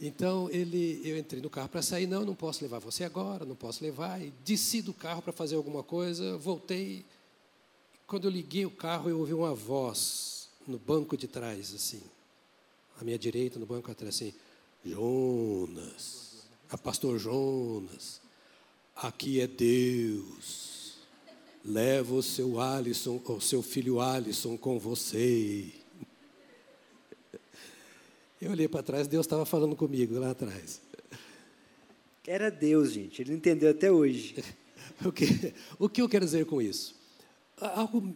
Então 0.00 0.48
ele, 0.50 1.02
eu 1.04 1.18
entrei 1.18 1.42
no 1.42 1.50
carro 1.50 1.68
para 1.68 1.82
sair, 1.82 2.06
não, 2.06 2.24
não 2.24 2.34
posso 2.34 2.62
levar 2.62 2.78
você 2.78 3.04
agora, 3.04 3.44
não 3.44 3.54
posso 3.54 3.84
levar. 3.84 4.18
E 4.18 4.32
desci 4.42 4.80
do 4.80 4.94
carro 4.94 5.20
para 5.20 5.32
fazer 5.32 5.56
alguma 5.56 5.82
coisa, 5.82 6.38
voltei. 6.38 7.04
Quando 8.08 8.24
eu 8.24 8.30
liguei 8.30 8.64
o 8.64 8.70
carro, 8.70 9.10
eu 9.10 9.18
ouvi 9.18 9.34
uma 9.34 9.54
voz 9.54 10.48
no 10.66 10.78
banco 10.78 11.14
de 11.14 11.28
trás, 11.28 11.74
assim, 11.74 12.00
à 12.98 13.04
minha 13.04 13.18
direita, 13.18 13.58
no 13.58 13.66
banco 13.66 13.90
atrás, 13.90 14.14
assim, 14.14 14.32
Jonas, 14.82 16.46
a 16.70 16.78
pastor 16.78 17.18
Jonas, 17.18 18.22
aqui 18.96 19.42
é 19.42 19.46
Deus. 19.46 20.94
Leva 21.62 22.14
o 22.14 22.22
seu 22.22 22.58
Alisson, 22.58 23.20
o 23.26 23.40
seu 23.42 23.62
filho 23.62 24.00
Alisson 24.00 24.56
com 24.56 24.78
você. 24.78 25.70
Eu 28.40 28.52
olhei 28.52 28.68
para 28.68 28.82
trás, 28.82 29.06
Deus 29.06 29.26
estava 29.26 29.44
falando 29.44 29.76
comigo 29.76 30.18
lá 30.18 30.30
atrás. 30.30 30.80
Era 32.26 32.50
Deus, 32.50 32.90
gente. 32.90 33.20
Ele 33.20 33.32
não 33.32 33.36
entendeu 33.36 33.68
até 33.70 33.92
hoje. 33.92 34.42
o, 35.04 35.12
que, 35.12 35.52
o 35.78 35.90
que 35.90 36.00
eu 36.00 36.08
quero 36.08 36.24
dizer 36.24 36.46
com 36.46 36.62
isso? 36.62 36.97
Algo, 37.60 38.14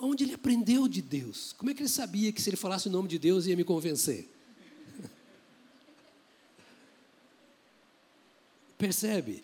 onde 0.00 0.24
ele 0.24 0.34
aprendeu 0.34 0.88
de 0.88 1.00
Deus? 1.00 1.52
Como 1.52 1.70
é 1.70 1.74
que 1.74 1.82
ele 1.82 1.88
sabia 1.88 2.32
que 2.32 2.42
se 2.42 2.50
ele 2.50 2.56
falasse 2.56 2.88
o 2.88 2.90
nome 2.90 3.08
de 3.08 3.18
Deus 3.18 3.46
ia 3.46 3.56
me 3.56 3.64
convencer? 3.64 4.28
Percebe? 8.76 9.42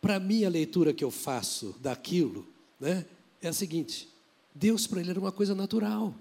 Para 0.00 0.20
mim, 0.20 0.44
a 0.44 0.48
leitura 0.48 0.92
que 0.94 1.04
eu 1.04 1.10
faço 1.10 1.74
daquilo 1.80 2.46
né, 2.78 3.04
é 3.42 3.48
a 3.48 3.52
seguinte: 3.52 4.08
Deus 4.54 4.86
para 4.86 5.00
ele 5.00 5.10
era 5.10 5.20
uma 5.20 5.32
coisa 5.32 5.54
natural, 5.54 6.14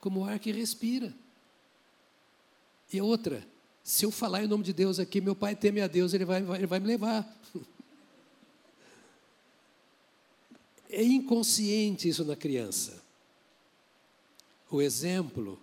como 0.00 0.20
o 0.20 0.24
ar 0.24 0.38
que 0.38 0.52
respira. 0.52 1.14
E 2.92 3.00
outra, 3.00 3.44
se 3.82 4.04
eu 4.04 4.10
falar 4.10 4.44
em 4.44 4.46
nome 4.46 4.62
de 4.62 4.72
Deus 4.72 4.98
aqui, 4.98 5.20
meu 5.20 5.34
pai 5.34 5.56
teme 5.56 5.80
a 5.80 5.86
Deus, 5.86 6.14
ele 6.14 6.24
vai, 6.24 6.42
ele 6.56 6.66
vai 6.66 6.78
me 6.78 6.86
levar. 6.86 7.26
É 10.94 11.02
inconsciente 11.02 12.08
isso 12.08 12.24
na 12.24 12.36
criança. 12.36 13.02
O 14.70 14.80
exemplo 14.80 15.60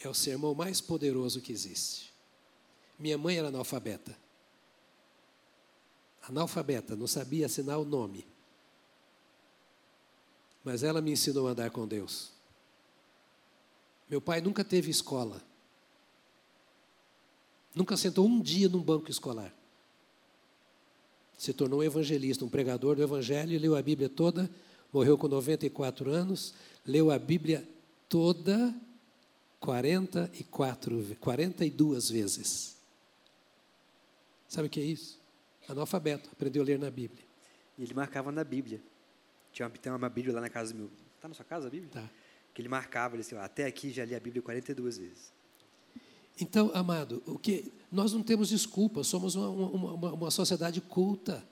é 0.00 0.08
o 0.08 0.14
sermão 0.14 0.54
mais 0.54 0.80
poderoso 0.80 1.42
que 1.42 1.52
existe. 1.52 2.14
Minha 2.98 3.18
mãe 3.18 3.36
era 3.36 3.48
analfabeta. 3.48 4.16
Analfabeta, 6.22 6.96
não 6.96 7.06
sabia 7.06 7.44
assinar 7.44 7.78
o 7.78 7.84
nome. 7.84 8.26
Mas 10.64 10.82
ela 10.82 11.02
me 11.02 11.12
ensinou 11.12 11.46
a 11.46 11.50
andar 11.50 11.70
com 11.70 11.86
Deus. 11.86 12.32
Meu 14.08 14.20
pai 14.22 14.40
nunca 14.40 14.64
teve 14.64 14.90
escola. 14.90 15.42
Nunca 17.74 17.98
sentou 17.98 18.26
um 18.26 18.40
dia 18.40 18.70
num 18.70 18.82
banco 18.82 19.10
escolar. 19.10 19.54
Se 21.36 21.52
tornou 21.52 21.80
um 21.80 21.82
evangelista, 21.82 22.44
um 22.44 22.48
pregador 22.48 22.96
do 22.96 23.02
evangelho, 23.02 23.58
leu 23.58 23.76
a 23.76 23.82
Bíblia 23.82 24.08
toda, 24.08 24.50
morreu 24.92 25.18
com 25.18 25.28
94 25.28 26.10
anos, 26.10 26.54
leu 26.86 27.10
a 27.10 27.18
Bíblia 27.18 27.66
toda 28.08 28.74
44, 29.58 31.16
42 31.18 32.10
vezes. 32.10 32.76
Sabe 34.46 34.68
o 34.68 34.70
que 34.70 34.80
é 34.80 34.84
isso? 34.84 35.18
Analfabeto, 35.68 36.30
aprendeu 36.32 36.62
a 36.62 36.64
ler 36.66 36.78
na 36.78 36.90
Bíblia. 36.90 37.24
E 37.76 37.82
ele 37.82 37.94
marcava 37.94 38.30
na 38.30 38.44
Bíblia. 38.44 38.80
Tinha 39.52 39.66
uma, 39.66 39.74
tem 39.76 39.92
uma 39.92 40.08
Bíblia 40.08 40.34
lá 40.34 40.40
na 40.40 40.50
casa 40.50 40.72
do 40.72 40.78
meu. 40.78 40.90
Está 41.16 41.26
na 41.26 41.34
sua 41.34 41.44
casa 41.44 41.66
a 41.66 41.70
Bíblia? 41.70 41.90
Tá. 41.92 42.08
Que 42.52 42.62
ele 42.62 42.68
marcava, 42.68 43.16
ele 43.16 43.22
disse, 43.22 43.34
até 43.34 43.64
aqui 43.64 43.90
já 43.90 44.04
li 44.04 44.14
a 44.14 44.20
Bíblia 44.20 44.42
42 44.42 44.98
vezes. 44.98 45.32
Então, 46.40 46.70
amado, 46.74 47.22
o 47.26 47.38
que 47.38 47.72
nós 47.90 48.12
não 48.12 48.22
temos 48.22 48.48
desculpa, 48.48 49.04
somos 49.04 49.36
uma, 49.36 49.48
uma, 49.48 50.12
uma, 50.12 50.30
sociedade 50.30 50.80
culta. 50.80 51.46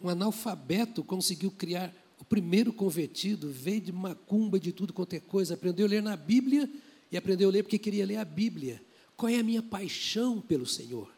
Um 0.00 0.08
analfabeto 0.08 1.04
conseguiu 1.04 1.50
criar 1.50 1.94
o 2.18 2.24
primeiro 2.24 2.72
convertido, 2.72 3.50
veio 3.50 3.80
de 3.80 3.92
macumba, 3.92 4.58
de 4.58 4.72
tudo 4.72 4.92
quanto 4.92 5.14
é 5.14 5.20
coisa, 5.20 5.54
aprendeu 5.54 5.86
a 5.86 5.88
ler 5.88 6.02
na 6.02 6.16
Bíblia 6.16 6.68
e 7.12 7.16
aprendeu 7.16 7.48
a 7.48 7.52
ler 7.52 7.62
porque 7.62 7.78
queria 7.78 8.04
ler 8.04 8.16
a 8.16 8.24
Bíblia. 8.24 8.82
Qual 9.16 9.30
é 9.30 9.38
a 9.38 9.44
minha 9.44 9.62
paixão 9.62 10.40
pelo 10.40 10.66
Senhor? 10.66 11.08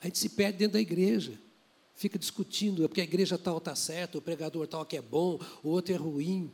A 0.00 0.06
gente 0.06 0.18
se 0.18 0.28
perde 0.28 0.58
dentro 0.58 0.74
da 0.74 0.80
igreja, 0.80 1.32
fica 1.96 2.18
discutindo, 2.18 2.84
é 2.84 2.88
porque 2.88 3.00
a 3.00 3.04
igreja 3.04 3.36
tal 3.36 3.58
está 3.58 3.74
certa, 3.74 4.18
o 4.18 4.22
pregador 4.22 4.66
tal 4.68 4.86
que 4.86 4.96
é 4.96 5.02
bom, 5.02 5.40
o 5.62 5.70
outro 5.70 5.92
é 5.92 5.96
ruim. 5.96 6.52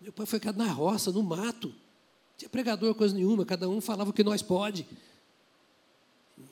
Meu 0.00 0.12
pai 0.12 0.26
foi 0.26 0.38
criado 0.38 0.58
na 0.58 0.70
roça, 0.70 1.10
no 1.10 1.22
mato 1.22 1.72
tinha 2.36 2.48
pregador, 2.48 2.94
coisa 2.94 3.14
nenhuma, 3.14 3.44
cada 3.44 3.68
um 3.68 3.80
falava 3.80 4.10
o 4.10 4.12
que 4.12 4.22
nós 4.22 4.42
pode. 4.42 4.86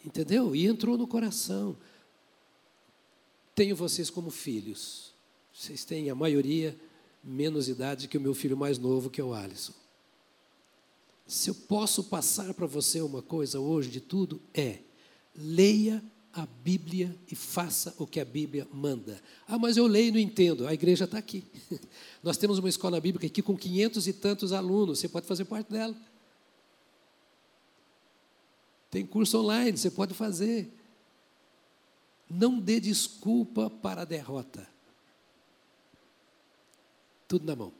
Entendeu? 0.04 0.54
E 0.56 0.66
entrou 0.66 0.96
no 0.96 1.06
coração. 1.06 1.76
Tenho 3.54 3.76
vocês 3.76 4.08
como 4.08 4.30
filhos. 4.30 5.12
Vocês 5.52 5.84
têm, 5.84 6.10
a 6.10 6.14
maioria, 6.14 6.76
menos 7.22 7.68
idade 7.68 8.08
que 8.08 8.18
o 8.18 8.20
meu 8.20 8.34
filho 8.34 8.56
mais 8.56 8.78
novo, 8.78 9.10
que 9.10 9.20
é 9.20 9.24
o 9.24 9.34
Alisson. 9.34 9.74
Se 11.26 11.50
eu 11.50 11.54
posso 11.54 12.04
passar 12.04 12.52
para 12.54 12.66
você 12.66 13.00
uma 13.00 13.22
coisa 13.22 13.60
hoje 13.60 13.90
de 13.90 14.00
tudo, 14.00 14.40
é 14.52 14.78
leia 15.34 16.02
a 16.34 16.46
Bíblia 16.46 17.16
e 17.30 17.36
faça 17.36 17.94
o 17.98 18.06
que 18.06 18.18
a 18.18 18.24
Bíblia 18.24 18.66
manda. 18.72 19.22
Ah, 19.46 19.58
mas 19.58 19.76
eu 19.76 19.86
leio 19.86 20.08
e 20.08 20.12
não 20.12 20.18
entendo. 20.18 20.66
A 20.66 20.74
igreja 20.74 21.04
está 21.04 21.16
aqui. 21.16 21.44
Nós 22.22 22.36
temos 22.36 22.58
uma 22.58 22.68
escola 22.68 23.00
bíblica 23.00 23.26
aqui 23.26 23.40
com 23.40 23.56
quinhentos 23.56 24.08
e 24.08 24.12
tantos 24.12 24.52
alunos. 24.52 24.98
Você 24.98 25.08
pode 25.08 25.26
fazer 25.26 25.44
parte 25.44 25.70
dela. 25.70 25.96
Tem 28.90 29.06
curso 29.06 29.38
online, 29.38 29.76
você 29.76 29.90
pode 29.90 30.12
fazer. 30.14 30.72
Não 32.28 32.58
dê 32.58 32.80
desculpa 32.80 33.70
para 33.70 34.02
a 34.02 34.04
derrota. 34.04 34.68
Tudo 37.28 37.46
na 37.46 37.54
mão. 37.54 37.72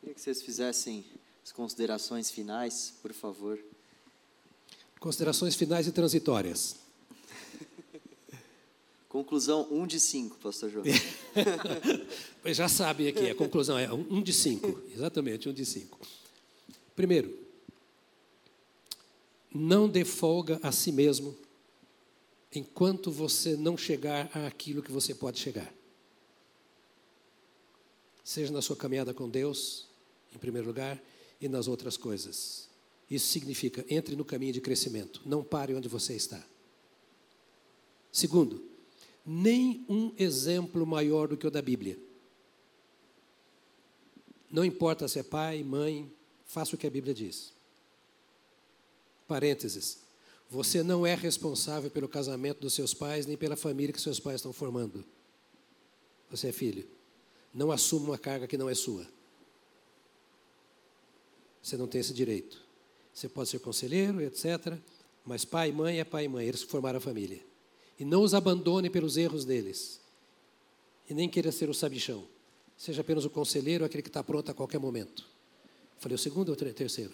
Queria 0.00 0.14
que 0.14 0.20
vocês 0.20 0.40
fizessem 0.40 1.04
as 1.44 1.52
considerações 1.52 2.30
finais, 2.30 2.94
por 3.02 3.12
favor. 3.12 3.58
Considerações 5.00 5.54
finais 5.54 5.86
e 5.86 5.92
transitórias. 5.92 6.76
Conclusão 9.08 9.66
1 9.70 9.80
um 9.80 9.86
de 9.86 9.98
5, 9.98 10.36
pastor 10.38 10.70
João. 10.70 10.84
Já 12.46 12.68
sabe 12.68 13.08
aqui, 13.08 13.30
a 13.30 13.34
conclusão 13.34 13.78
é 13.78 13.90
1 13.92 14.06
um 14.10 14.22
de 14.22 14.32
5, 14.32 14.82
exatamente, 14.94 15.48
1 15.48 15.50
um 15.50 15.54
de 15.54 15.64
5. 15.64 15.98
Primeiro, 16.94 17.38
não 19.54 19.88
dê 19.88 20.04
folga 20.04 20.60
a 20.62 20.70
si 20.70 20.92
mesmo 20.92 21.34
enquanto 22.54 23.10
você 23.10 23.56
não 23.56 23.76
chegar 23.76 24.30
àquilo 24.46 24.82
que 24.82 24.92
você 24.92 25.14
pode 25.14 25.38
chegar. 25.38 25.72
Seja 28.22 28.52
na 28.52 28.60
sua 28.60 28.76
caminhada 28.76 29.14
com 29.14 29.28
Deus, 29.28 29.86
em 30.34 30.38
primeiro 30.38 30.66
lugar, 30.66 31.00
e 31.40 31.48
nas 31.48 31.66
outras 31.66 31.96
coisas. 31.96 32.67
Isso 33.10 33.28
significa 33.28 33.84
entre 33.88 34.14
no 34.14 34.24
caminho 34.24 34.52
de 34.52 34.60
crescimento, 34.60 35.22
não 35.24 35.42
pare 35.42 35.74
onde 35.74 35.88
você 35.88 36.14
está. 36.14 36.44
Segundo, 38.12 38.62
nem 39.24 39.84
um 39.88 40.12
exemplo 40.18 40.86
maior 40.86 41.28
do 41.28 41.36
que 41.36 41.46
o 41.46 41.50
da 41.50 41.62
Bíblia. 41.62 41.98
Não 44.50 44.64
importa 44.64 45.06
se 45.06 45.18
é 45.18 45.22
pai, 45.22 45.62
mãe, 45.62 46.10
faça 46.46 46.74
o 46.74 46.78
que 46.78 46.86
a 46.86 46.90
Bíblia 46.90 47.14
diz. 47.14 47.52
Parênteses. 49.26 49.98
Você 50.50 50.82
não 50.82 51.06
é 51.06 51.14
responsável 51.14 51.90
pelo 51.90 52.08
casamento 52.08 52.60
dos 52.60 52.72
seus 52.72 52.94
pais, 52.94 53.26
nem 53.26 53.36
pela 53.36 53.56
família 53.56 53.92
que 53.92 54.00
seus 54.00 54.18
pais 54.18 54.36
estão 54.36 54.52
formando. 54.52 55.04
Você 56.30 56.48
é 56.48 56.52
filho. 56.52 56.88
Não 57.52 57.70
assuma 57.70 58.06
uma 58.10 58.18
carga 58.18 58.46
que 58.46 58.56
não 58.56 58.68
é 58.68 58.74
sua. 58.74 59.06
Você 61.62 61.76
não 61.76 61.86
tem 61.86 62.00
esse 62.00 62.14
direito. 62.14 62.67
Você 63.18 63.28
pode 63.28 63.48
ser 63.48 63.58
conselheiro, 63.58 64.20
etc. 64.20 64.78
Mas 65.24 65.44
pai 65.44 65.70
e 65.70 65.72
mãe 65.72 65.98
é 65.98 66.04
pai 66.04 66.26
e 66.26 66.28
mãe, 66.28 66.46
eles 66.46 66.62
formaram 66.62 66.98
a 66.98 67.00
família. 67.00 67.44
E 67.98 68.04
não 68.04 68.22
os 68.22 68.32
abandone 68.32 68.88
pelos 68.88 69.16
erros 69.16 69.44
deles. 69.44 70.00
E 71.10 71.12
nem 71.12 71.28
queira 71.28 71.50
ser 71.50 71.68
o 71.68 71.74
sabichão. 71.74 72.24
Seja 72.76 73.00
apenas 73.00 73.24
o 73.24 73.30
conselheiro, 73.30 73.84
aquele 73.84 74.04
que 74.04 74.08
está 74.08 74.22
pronto 74.22 74.52
a 74.52 74.54
qualquer 74.54 74.78
momento. 74.78 75.28
Falei 75.98 76.14
o 76.14 76.18
segundo 76.18 76.50
ou 76.50 76.54
o 76.54 76.72
terceiro? 76.72 77.12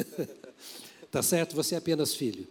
tá 1.12 1.22
certo? 1.22 1.54
Você 1.56 1.74
é 1.74 1.78
apenas 1.78 2.14
filho. 2.14 2.48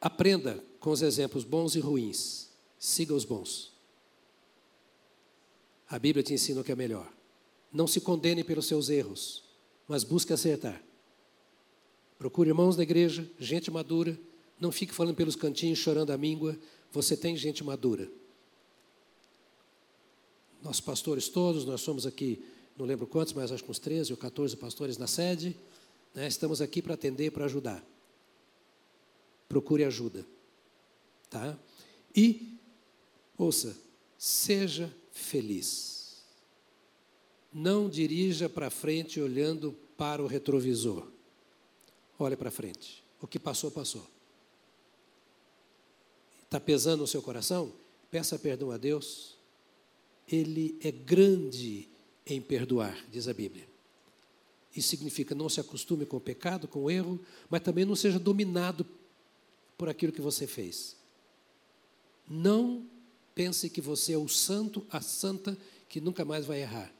Aprenda 0.00 0.62
com 0.78 0.90
os 0.90 1.02
exemplos 1.02 1.42
bons 1.42 1.74
e 1.74 1.80
ruins. 1.80 2.50
Siga 2.78 3.14
os 3.14 3.24
bons. 3.24 3.72
A 5.88 5.98
Bíblia 5.98 6.22
te 6.22 6.34
ensina 6.34 6.60
o 6.60 6.64
que 6.64 6.70
é 6.70 6.76
melhor. 6.76 7.12
Não 7.72 7.88
se 7.88 8.00
condene 8.00 8.44
pelos 8.44 8.66
seus 8.66 8.88
erros 8.88 9.44
mas 9.88 10.04
busque 10.04 10.32
acertar. 10.32 10.82
Procure 12.18 12.48
irmãos 12.48 12.76
da 12.76 12.82
igreja, 12.82 13.28
gente 13.38 13.70
madura, 13.70 14.18
não 14.58 14.72
fique 14.72 14.94
falando 14.94 15.14
pelos 15.14 15.36
cantinhos, 15.36 15.78
chorando 15.78 16.10
a 16.10 16.18
míngua. 16.18 16.58
Você 16.92 17.16
tem 17.16 17.36
gente 17.36 17.62
madura. 17.62 18.10
nossos 20.62 20.80
pastores 20.80 21.28
todos, 21.28 21.64
nós 21.64 21.80
somos 21.80 22.06
aqui, 22.06 22.42
não 22.76 22.86
lembro 22.86 23.06
quantos, 23.06 23.32
mas 23.32 23.52
acho 23.52 23.62
que 23.62 23.70
uns 23.70 23.78
13 23.78 24.12
ou 24.12 24.16
14 24.16 24.56
pastores 24.56 24.98
na 24.98 25.06
sede. 25.06 25.56
Né? 26.14 26.26
Estamos 26.26 26.60
aqui 26.60 26.80
para 26.80 26.94
atender, 26.94 27.30
para 27.30 27.44
ajudar. 27.44 27.84
Procure 29.48 29.84
ajuda. 29.84 30.26
Tá? 31.28 31.56
E, 32.14 32.58
ouça, 33.36 33.76
seja 34.18 34.92
feliz. 35.12 35.95
Não 37.58 37.88
dirija 37.88 38.50
para 38.50 38.68
frente 38.68 39.18
olhando 39.18 39.74
para 39.96 40.22
o 40.22 40.26
retrovisor. 40.26 41.08
Olhe 42.18 42.36
para 42.36 42.50
frente. 42.50 43.02
O 43.18 43.26
que 43.26 43.38
passou, 43.38 43.70
passou. 43.70 44.06
Está 46.44 46.60
pesando 46.60 47.00
no 47.00 47.06
seu 47.06 47.22
coração? 47.22 47.72
Peça 48.10 48.38
perdão 48.38 48.70
a 48.72 48.76
Deus. 48.76 49.38
Ele 50.30 50.76
é 50.82 50.92
grande 50.92 51.88
em 52.26 52.42
perdoar, 52.42 53.02
diz 53.10 53.26
a 53.26 53.32
Bíblia. 53.32 53.66
Isso 54.76 54.88
significa 54.88 55.34
não 55.34 55.48
se 55.48 55.58
acostume 55.58 56.04
com 56.04 56.18
o 56.18 56.20
pecado, 56.20 56.68
com 56.68 56.84
o 56.84 56.90
erro, 56.90 57.18
mas 57.48 57.62
também 57.62 57.86
não 57.86 57.96
seja 57.96 58.18
dominado 58.18 58.86
por 59.78 59.88
aquilo 59.88 60.12
que 60.12 60.20
você 60.20 60.46
fez. 60.46 60.94
Não 62.28 62.86
pense 63.34 63.70
que 63.70 63.80
você 63.80 64.12
é 64.12 64.18
o 64.18 64.28
santo, 64.28 64.86
a 64.90 65.00
santa 65.00 65.56
que 65.88 66.02
nunca 66.02 66.22
mais 66.22 66.44
vai 66.44 66.60
errar. 66.60 66.94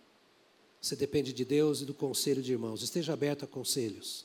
Você 0.87 0.95
depende 0.95 1.33
de 1.33 1.45
Deus 1.45 1.81
e 1.81 1.85
do 1.85 1.93
conselho 1.93 2.41
de 2.41 2.53
irmãos. 2.53 2.81
Esteja 2.81 3.13
aberto 3.13 3.45
a 3.45 3.49
conselhos. 3.49 4.25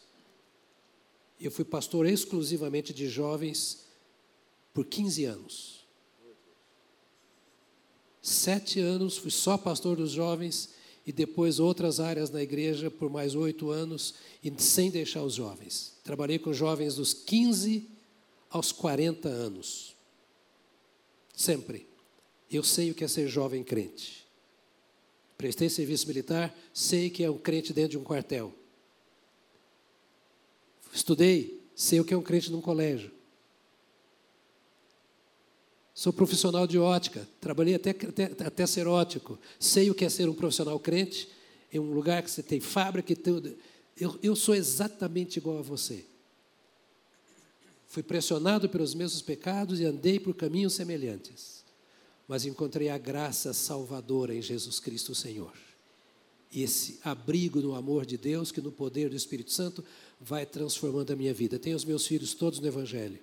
Eu 1.39 1.49
fui 1.49 1.65
pastor 1.65 2.05
exclusivamente 2.05 2.93
de 2.93 3.09
jovens 3.09 3.87
por 4.71 4.85
15 4.85 5.25
anos. 5.25 5.87
Sete 8.21 8.79
anos 8.79 9.17
fui 9.17 9.31
só 9.31 9.57
pastor 9.57 9.97
dos 9.97 10.11
jovens 10.11 10.69
e 11.03 11.11
depois 11.11 11.59
outras 11.59 11.99
áreas 11.99 12.29
na 12.29 12.43
igreja 12.43 12.91
por 12.91 13.09
mais 13.09 13.33
oito 13.33 13.71
anos 13.71 14.13
e 14.43 14.53
sem 14.61 14.91
deixar 14.91 15.23
os 15.23 15.33
jovens. 15.33 15.95
Trabalhei 16.03 16.37
com 16.37 16.53
jovens 16.53 16.93
dos 16.93 17.11
15 17.11 17.89
aos 18.51 18.71
40 18.71 19.27
anos. 19.27 19.95
Sempre. 21.35 21.87
Eu 22.51 22.63
sei 22.63 22.91
o 22.91 22.93
que 22.93 23.03
é 23.03 23.07
ser 23.07 23.27
jovem 23.27 23.63
crente. 23.63 24.20
Prestei 25.41 25.69
serviço 25.69 26.07
militar, 26.07 26.55
sei 26.71 27.09
que 27.09 27.23
é 27.23 27.29
um 27.29 27.37
crente 27.37 27.73
dentro 27.73 27.89
de 27.89 27.97
um 27.97 28.03
quartel. 28.03 28.53
Estudei, 30.93 31.59
sei 31.75 31.99
o 31.99 32.05
que 32.05 32.13
é 32.13 32.17
um 32.17 32.21
crente 32.21 32.51
num 32.51 32.61
colégio. 32.61 33.09
Sou 35.95 36.13
profissional 36.13 36.67
de 36.67 36.77
ótica, 36.77 37.27
trabalhei 37.39 37.73
até, 37.73 37.89
até, 37.89 38.45
até 38.45 38.67
ser 38.67 38.85
ótico. 38.85 39.39
Sei 39.59 39.89
o 39.89 39.95
que 39.95 40.05
é 40.05 40.09
ser 40.09 40.29
um 40.29 40.35
profissional 40.35 40.79
crente 40.79 41.27
em 41.73 41.79
um 41.79 41.91
lugar 41.91 42.21
que 42.21 42.29
você 42.29 42.43
tem 42.43 42.59
fábrica 42.59 43.11
e 43.11 43.15
tudo. 43.15 43.57
Eu, 43.99 44.19
eu 44.21 44.35
sou 44.35 44.53
exatamente 44.53 45.37
igual 45.37 45.57
a 45.57 45.63
você. 45.63 46.05
Fui 47.87 48.03
pressionado 48.03 48.69
pelos 48.69 48.93
mesmos 48.93 49.23
pecados 49.23 49.79
e 49.79 49.85
andei 49.85 50.19
por 50.19 50.35
caminhos 50.35 50.73
semelhantes. 50.73 51.60
Mas 52.31 52.45
encontrei 52.45 52.87
a 52.87 52.97
graça 52.97 53.51
salvadora 53.51 54.33
em 54.33 54.41
Jesus 54.41 54.79
Cristo 54.79 55.13
Senhor. 55.13 55.51
E 56.49 56.63
esse 56.63 56.97
abrigo 57.03 57.59
no 57.59 57.75
amor 57.75 58.05
de 58.05 58.17
Deus, 58.17 58.53
que 58.53 58.61
no 58.61 58.71
poder 58.71 59.09
do 59.09 59.17
Espírito 59.17 59.51
Santo 59.51 59.83
vai 60.17 60.45
transformando 60.45 61.11
a 61.11 61.15
minha 61.17 61.33
vida. 61.33 61.59
Tenho 61.59 61.75
os 61.75 61.83
meus 61.83 62.07
filhos 62.07 62.33
todos 62.33 62.59
no 62.59 62.67
Evangelho. 62.67 63.19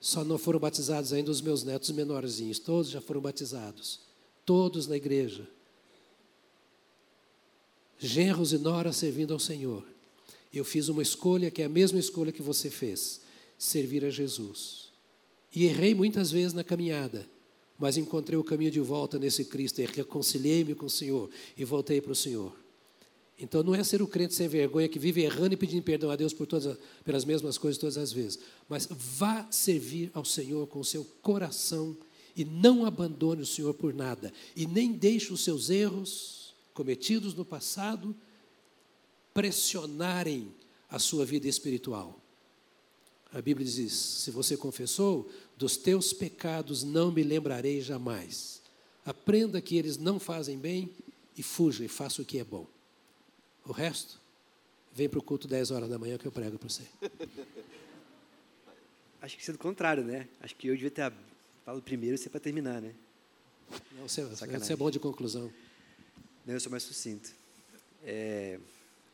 Só 0.00 0.24
não 0.24 0.38
foram 0.38 0.58
batizados 0.58 1.12
ainda 1.12 1.30
os 1.30 1.42
meus 1.42 1.62
netos 1.62 1.90
menorzinhos, 1.90 2.58
todos 2.58 2.90
já 2.90 3.02
foram 3.02 3.20
batizados. 3.20 4.00
Todos 4.46 4.86
na 4.86 4.96
igreja. 4.96 5.46
Genros 7.98 8.54
e 8.54 8.56
noras 8.56 8.96
servindo 8.96 9.34
ao 9.34 9.38
Senhor. 9.38 9.84
Eu 10.50 10.64
fiz 10.64 10.88
uma 10.88 11.02
escolha 11.02 11.50
que 11.50 11.60
é 11.60 11.66
a 11.66 11.68
mesma 11.68 11.98
escolha 11.98 12.32
que 12.32 12.40
você 12.40 12.70
fez: 12.70 13.20
servir 13.58 14.06
a 14.06 14.10
Jesus. 14.10 14.90
E 15.54 15.66
errei 15.66 15.94
muitas 15.94 16.30
vezes 16.30 16.54
na 16.54 16.64
caminhada, 16.64 17.35
mas 17.78 17.96
encontrei 17.96 18.38
o 18.38 18.44
caminho 18.44 18.70
de 18.70 18.80
volta 18.80 19.18
nesse 19.18 19.44
Cristo 19.44 19.80
e 19.80 19.86
reconciliei-me 19.86 20.74
com 20.74 20.86
o 20.86 20.90
Senhor 20.90 21.30
e 21.56 21.64
voltei 21.64 22.00
para 22.00 22.12
o 22.12 22.16
Senhor. 22.16 22.52
Então 23.38 23.62
não 23.62 23.74
é 23.74 23.84
ser 23.84 24.00
o 24.00 24.08
crente 24.08 24.34
sem 24.34 24.48
vergonha 24.48 24.88
que 24.88 24.98
vive 24.98 25.22
errando 25.22 25.52
e 25.52 25.56
pedindo 25.56 25.82
perdão 25.82 26.10
a 26.10 26.16
Deus 26.16 26.32
por 26.32 26.46
todas, 26.46 26.78
pelas 27.04 27.24
mesmas 27.24 27.58
coisas 27.58 27.78
todas 27.78 27.98
as 27.98 28.12
vezes. 28.12 28.38
Mas 28.68 28.88
vá 28.90 29.46
servir 29.50 30.10
ao 30.14 30.24
Senhor 30.24 30.66
com 30.68 30.80
o 30.80 30.84
seu 30.84 31.04
coração 31.20 31.94
e 32.34 32.44
não 32.44 32.86
abandone 32.86 33.42
o 33.42 33.46
Senhor 33.46 33.74
por 33.74 33.92
nada. 33.92 34.32
E 34.54 34.66
nem 34.66 34.92
deixe 34.92 35.32
os 35.32 35.44
seus 35.44 35.68
erros 35.68 36.54
cometidos 36.72 37.34
no 37.34 37.44
passado 37.44 38.16
pressionarem 39.34 40.50
a 40.88 40.98
sua 40.98 41.26
vida 41.26 41.46
espiritual. 41.46 42.18
A 43.32 43.42
Bíblia 43.42 43.66
diz: 43.66 43.92
se 43.92 44.30
você 44.30 44.56
confessou, 44.56 45.28
dos 45.56 45.76
teus 45.76 46.12
pecados 46.12 46.82
não 46.82 47.10
me 47.10 47.22
lembrarei 47.22 47.80
jamais. 47.80 48.60
Aprenda 49.04 49.60
que 49.60 49.76
eles 49.76 49.96
não 49.96 50.18
fazem 50.18 50.58
bem 50.58 50.90
e 51.36 51.42
fuja 51.42 51.84
e 51.84 51.88
faça 51.88 52.20
o 52.20 52.24
que 52.24 52.38
é 52.38 52.44
bom. 52.44 52.66
O 53.64 53.72
resto, 53.72 54.20
vem 54.92 55.08
para 55.08 55.18
o 55.18 55.22
culto 55.22 55.48
10 55.48 55.70
horas 55.70 55.88
da 55.88 55.98
manhã 55.98 56.18
que 56.18 56.26
eu 56.26 56.32
prego 56.32 56.58
para 56.58 56.68
você. 56.68 56.84
Acho 59.20 59.36
que 59.36 59.42
isso 59.42 59.50
é 59.50 59.52
do 59.52 59.58
contrário, 59.58 60.04
né? 60.04 60.28
Acho 60.40 60.54
que 60.54 60.68
eu 60.68 60.74
devia 60.74 60.90
ter 60.90 61.12
falado 61.64 61.82
primeiro 61.82 62.14
e 62.14 62.18
você 62.18 62.30
para 62.30 62.38
terminar, 62.38 62.80
né? 62.80 62.94
Não, 63.92 64.06
você, 64.06 64.22
você 64.24 64.72
é 64.72 64.76
bom 64.76 64.90
de 64.90 65.00
conclusão. 65.00 65.52
Não, 66.46 66.54
eu 66.54 66.60
sou 66.60 66.70
mais 66.70 66.84
sucinto. 66.84 67.30
É, 68.04 68.60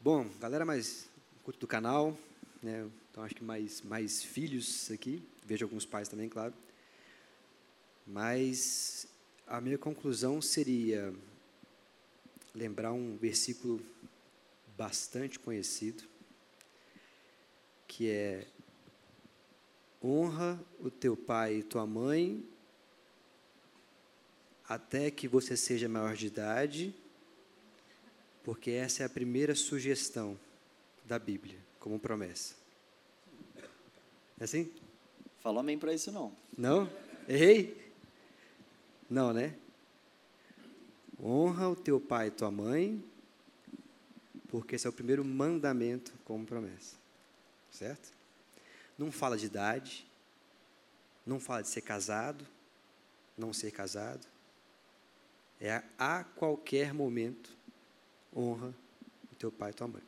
bom, 0.02 0.28
galera 0.38 0.66
mais 0.66 1.06
culto 1.42 1.58
do 1.60 1.66
canal, 1.66 2.16
né? 2.62 2.86
Então 3.10 3.24
acho 3.24 3.34
que 3.34 3.42
mais 3.42 3.80
mais 3.80 4.22
filhos 4.22 4.90
aqui. 4.90 5.22
Vejo 5.44 5.64
alguns 5.64 5.84
pais 5.84 6.08
também, 6.08 6.28
claro. 6.28 6.54
Mas 8.06 9.06
a 9.46 9.60
minha 9.60 9.78
conclusão 9.78 10.40
seria 10.40 11.12
lembrar 12.54 12.92
um 12.92 13.16
versículo 13.16 13.80
bastante 14.76 15.38
conhecido, 15.38 16.04
que 17.86 18.08
é 18.08 18.46
honra 20.02 20.60
o 20.80 20.90
teu 20.90 21.16
pai 21.16 21.56
e 21.56 21.62
tua 21.62 21.86
mãe 21.86 22.44
até 24.68 25.10
que 25.10 25.28
você 25.28 25.56
seja 25.56 25.88
maior 25.88 26.16
de 26.16 26.26
idade, 26.26 26.94
porque 28.42 28.70
essa 28.70 29.02
é 29.02 29.06
a 29.06 29.10
primeira 29.10 29.54
sugestão 29.54 30.38
da 31.04 31.18
Bíblia, 31.18 31.58
como 31.78 31.98
promessa. 31.98 32.54
É 34.40 34.44
assim? 34.44 34.72
Falou 35.42 35.60
amém 35.60 35.78
para 35.78 35.92
isso 35.92 36.10
não. 36.12 36.32
Não? 36.56 36.90
Errei? 37.28 37.92
Não, 39.10 39.32
né? 39.32 39.54
Honra 41.22 41.68
o 41.68 41.76
teu 41.76 42.00
pai 42.00 42.28
e 42.28 42.30
tua 42.30 42.50
mãe 42.50 43.02
porque 44.52 44.76
esse 44.76 44.86
é 44.86 44.90
o 44.90 44.92
primeiro 44.92 45.24
mandamento 45.24 46.12
como 46.26 46.44
promessa. 46.44 46.94
Certo? 47.70 48.12
Não 48.98 49.10
fala 49.10 49.38
de 49.38 49.46
idade, 49.46 50.06
não 51.26 51.40
fala 51.40 51.62
de 51.62 51.68
ser 51.68 51.80
casado, 51.80 52.46
não 53.36 53.50
ser 53.54 53.70
casado. 53.70 54.26
É 55.58 55.82
a 55.98 56.22
qualquer 56.22 56.92
momento 56.92 57.56
honra 58.36 58.74
o 59.32 59.34
teu 59.36 59.50
pai 59.50 59.70
e 59.70 59.74
tua 59.74 59.88
mãe. 59.88 60.02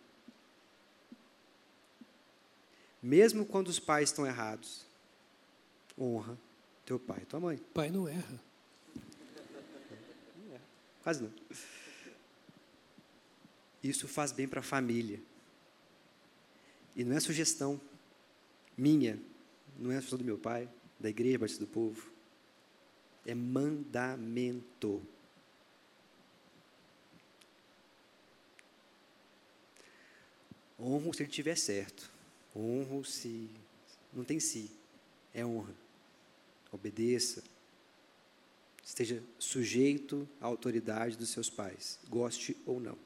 Mesmo 3.03 3.47
quando 3.47 3.69
os 3.69 3.79
pais 3.79 4.11
estão 4.11 4.27
errados, 4.27 4.85
honra 5.99 6.39
teu 6.85 6.99
pai 6.99 7.21
e 7.23 7.27
tua 7.27 7.41
mãe. 7.41 7.57
Pai 7.73 7.91
não 7.91 8.07
erra. 8.07 8.41
Quase 11.03 11.23
não. 11.23 11.33
Isso 13.83 14.09
faz 14.09 14.33
bem 14.33 14.49
para 14.49 14.61
a 14.61 14.63
família. 14.63 15.21
E 16.97 17.05
não 17.05 17.15
é 17.15 17.21
sugestão 17.21 17.81
minha, 18.77 19.21
não 19.79 19.91
é 19.91 19.97
sugestão 19.97 20.19
do 20.19 20.25
meu 20.25 20.39
pai, 20.39 20.69
da 20.99 21.11
igreja 21.11 21.39
Batista 21.39 21.65
do 21.65 21.71
Povo. 21.71 22.11
É 23.27 23.35
mandamento. 23.35 25.03
Honro 30.79 31.13
se 31.15 31.23
ele 31.23 31.31
estiver 31.31 31.57
certo. 31.57 32.11
Honro 32.55 33.05
se. 33.05 33.51
Não 34.13 34.25
tem 34.25 34.41
si. 34.41 34.71
É 35.33 35.45
honra. 35.45 35.84
Obedeça. 36.75 37.43
Esteja 38.85 39.23
sujeito 39.39 40.29
à 40.41 40.47
autoridade 40.47 41.17
dos 41.17 41.31
seus 41.31 41.49
pais, 41.49 41.99
goste 42.09 42.57
ou 42.67 42.81
não. 42.81 42.99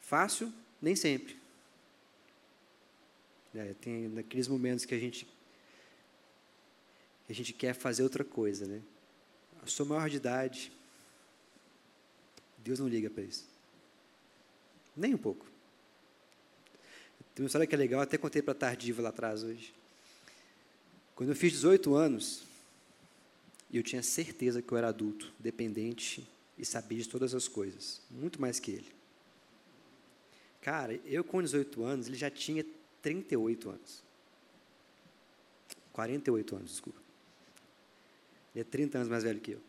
Fácil, 0.00 0.52
nem 0.80 0.96
sempre. 0.96 1.36
É, 3.54 3.74
tem 3.74 4.08
naqueles 4.08 4.48
momentos 4.48 4.84
que 4.84 4.94
a 4.94 4.98
gente 4.98 5.28
a 7.28 7.32
gente 7.32 7.52
quer 7.52 7.74
fazer 7.74 8.02
outra 8.04 8.24
coisa, 8.24 8.66
né? 8.66 8.80
eu 9.60 9.66
sou 9.66 9.84
maior 9.84 10.08
de 10.08 10.16
idade. 10.16 10.72
Deus 12.58 12.78
não 12.78 12.88
liga 12.88 13.10
para 13.10 13.24
isso. 13.24 13.48
Nem 14.96 15.14
um 15.14 15.18
pouco. 15.18 15.44
Tem 17.34 17.42
uma 17.42 17.46
história 17.46 17.66
que 17.66 17.74
é 17.74 17.78
legal, 17.78 18.00
até 18.00 18.16
contei 18.16 18.40
para 18.40 18.52
a 18.52 18.54
Tardiva 18.56 19.02
lá 19.02 19.08
atrás 19.08 19.42
hoje. 19.42 19.74
Quando 21.16 21.30
eu 21.30 21.34
fiz 21.34 21.50
18 21.52 21.94
anos, 21.94 22.44
eu 23.72 23.82
tinha 23.82 24.02
certeza 24.02 24.60
que 24.60 24.70
eu 24.70 24.76
era 24.76 24.88
adulto, 24.88 25.32
dependente 25.38 26.28
e 26.58 26.64
sabia 26.64 26.98
de 26.98 27.08
todas 27.08 27.34
as 27.34 27.48
coisas, 27.48 28.02
muito 28.10 28.40
mais 28.40 28.60
que 28.60 28.70
ele. 28.70 28.92
Cara, 30.60 30.94
eu 31.06 31.24
com 31.24 31.42
18 31.42 31.82
anos, 31.84 32.06
ele 32.06 32.16
já 32.16 32.30
tinha 32.30 32.64
38 33.00 33.70
anos. 33.70 34.02
48 35.92 36.56
anos, 36.56 36.70
desculpa. 36.72 37.00
Ele 38.54 38.60
é 38.60 38.64
30 38.64 38.98
anos 38.98 39.08
mais 39.08 39.24
velho 39.24 39.40
que 39.40 39.52
eu. 39.52 39.60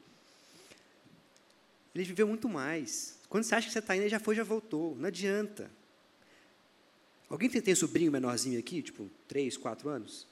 Ele 1.95 2.03
viveu 2.03 2.27
muito 2.27 2.49
mais. 2.49 3.19
Quando 3.29 3.45
você 3.45 3.55
acha 3.55 3.67
que 3.67 3.73
você 3.73 3.79
está 3.79 3.95
indo, 3.95 4.03
ele 4.03 4.09
já 4.09 4.19
foi, 4.19 4.35
já 4.35 4.43
voltou. 4.43 4.95
Não 4.97 5.07
adianta. 5.07 5.71
Alguém 7.29 7.49
tem, 7.49 7.61
tem 7.61 7.75
sobrinho 7.75 8.11
menorzinho 8.11 8.59
aqui, 8.59 8.81
tipo 8.81 9.09
3, 9.27 9.55
4 9.55 9.87
anos? 9.87 10.27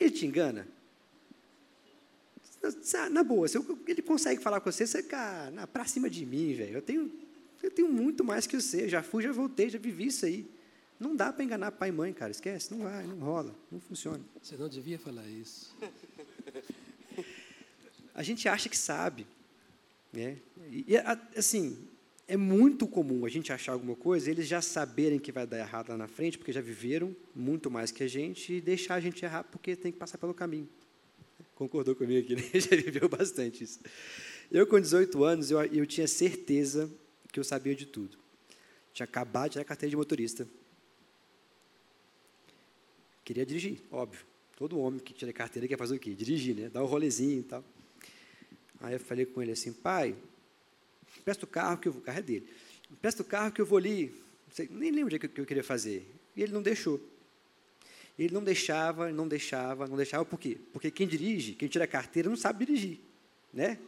Ele 0.00 0.10
te 0.10 0.26
engana? 0.26 0.66
Na, 3.10 3.22
boa, 3.22 3.46
se 3.46 3.58
ele 3.86 4.02
consegue 4.02 4.42
falar 4.42 4.60
com 4.60 4.72
você, 4.72 4.86
você 4.86 5.02
fica 5.02 5.52
para 5.72 5.84
cima 5.84 6.10
de 6.10 6.26
mim, 6.26 6.54
velho. 6.54 6.76
Eu 6.76 6.82
tenho, 6.82 7.12
eu 7.62 7.70
tenho 7.70 7.88
muito 7.88 8.24
mais 8.24 8.46
que 8.46 8.60
você. 8.60 8.88
Já 8.88 9.02
fui, 9.02 9.22
já 9.22 9.32
voltei, 9.32 9.68
já 9.68 9.78
vivi 9.78 10.06
isso 10.06 10.26
aí. 10.26 10.46
Não 10.98 11.14
dá 11.16 11.32
para 11.32 11.44
enganar 11.44 11.72
pai 11.72 11.90
e 11.90 11.92
mãe, 11.92 12.12
cara. 12.12 12.30
Esquece, 12.30 12.74
não 12.74 12.84
vai, 12.84 13.06
não 13.06 13.18
rola, 13.18 13.54
não 13.70 13.80
funciona. 13.80 14.20
Você 14.42 14.56
não 14.56 14.68
devia 14.68 14.98
falar 14.98 15.26
isso. 15.26 15.74
A 18.14 18.22
gente 18.22 18.48
acha 18.48 18.68
que 18.68 18.76
sabe. 18.76 19.26
Né? 20.12 20.38
E, 20.70 20.96
assim, 21.36 21.78
é 22.30 22.36
muito 22.36 22.86
comum 22.86 23.26
a 23.26 23.28
gente 23.28 23.52
achar 23.52 23.72
alguma 23.72 23.96
coisa, 23.96 24.30
eles 24.30 24.46
já 24.46 24.62
saberem 24.62 25.18
que 25.18 25.32
vai 25.32 25.44
dar 25.44 25.58
errado 25.58 25.88
lá 25.88 25.96
na 25.96 26.06
frente, 26.06 26.38
porque 26.38 26.52
já 26.52 26.60
viveram 26.60 27.14
muito 27.34 27.68
mais 27.68 27.90
que 27.90 28.04
a 28.04 28.08
gente, 28.08 28.52
e 28.52 28.60
deixar 28.60 28.94
a 28.94 29.00
gente 29.00 29.24
errar 29.24 29.42
porque 29.42 29.74
tem 29.74 29.90
que 29.90 29.98
passar 29.98 30.16
pelo 30.16 30.32
caminho. 30.32 30.68
Concordou 31.56 31.96
comigo 31.96 32.20
aqui, 32.24 32.36
né? 32.36 32.42
Já 32.60 32.76
viveu 32.76 33.06
bastante 33.08 33.64
isso. 33.64 33.80
Eu, 34.50 34.66
com 34.66 34.80
18 34.80 35.24
anos, 35.24 35.50
eu, 35.50 35.60
eu 35.60 35.84
tinha 35.84 36.06
certeza 36.06 36.88
que 37.30 37.38
eu 37.38 37.44
sabia 37.44 37.74
de 37.74 37.84
tudo. 37.84 38.16
Tinha 38.94 39.04
acabado 39.04 39.46
de 39.46 39.50
tirar 39.52 39.62
a 39.62 39.66
carteira 39.66 39.90
de 39.90 39.96
motorista. 39.96 40.48
Queria 43.24 43.44
dirigir, 43.44 43.82
óbvio. 43.90 44.24
Todo 44.56 44.78
homem 44.78 45.00
que 45.00 45.12
tira 45.12 45.32
carteira 45.32 45.68
quer 45.68 45.76
fazer 45.76 45.96
o 45.96 45.98
quê? 45.98 46.14
Dirigir, 46.14 46.54
né? 46.54 46.68
Dar 46.70 46.82
um 46.82 46.86
rolezinho 46.86 47.40
e 47.40 47.44
tal. 47.44 47.64
Aí 48.80 48.94
eu 48.94 49.00
falei 49.00 49.26
com 49.26 49.42
ele 49.42 49.52
assim, 49.52 49.72
pai, 49.72 50.16
Presta 51.24 51.44
o 51.44 51.48
carro 51.48 51.78
que 51.78 51.88
eu 51.88 51.92
vou. 51.92 52.00
O 52.00 52.04
carro 52.04 52.18
é 52.18 52.22
dele. 52.22 52.48
Presta 53.00 53.22
o 53.22 53.24
carro 53.24 53.52
que 53.52 53.60
eu 53.60 53.66
vou 53.66 53.78
ali. 53.78 54.14
Sei, 54.52 54.68
nem 54.70 54.90
lembro 54.90 55.14
o 55.14 55.18
que, 55.18 55.28
que 55.28 55.40
eu 55.40 55.46
queria 55.46 55.64
fazer. 55.64 56.06
E 56.36 56.42
ele 56.42 56.52
não 56.52 56.62
deixou. 56.62 57.00
Ele 58.18 58.34
não 58.34 58.42
deixava, 58.42 59.10
não 59.10 59.26
deixava, 59.26 59.86
não 59.86 59.96
deixava. 59.96 60.24
Por 60.24 60.38
quê? 60.38 60.58
Porque 60.72 60.90
quem 60.90 61.06
dirige, 61.06 61.54
quem 61.54 61.68
tira 61.68 61.84
a 61.84 61.88
carteira, 61.88 62.28
não 62.28 62.36
sabe 62.36 62.66
dirigir. 62.66 62.98
Né? 63.52 63.78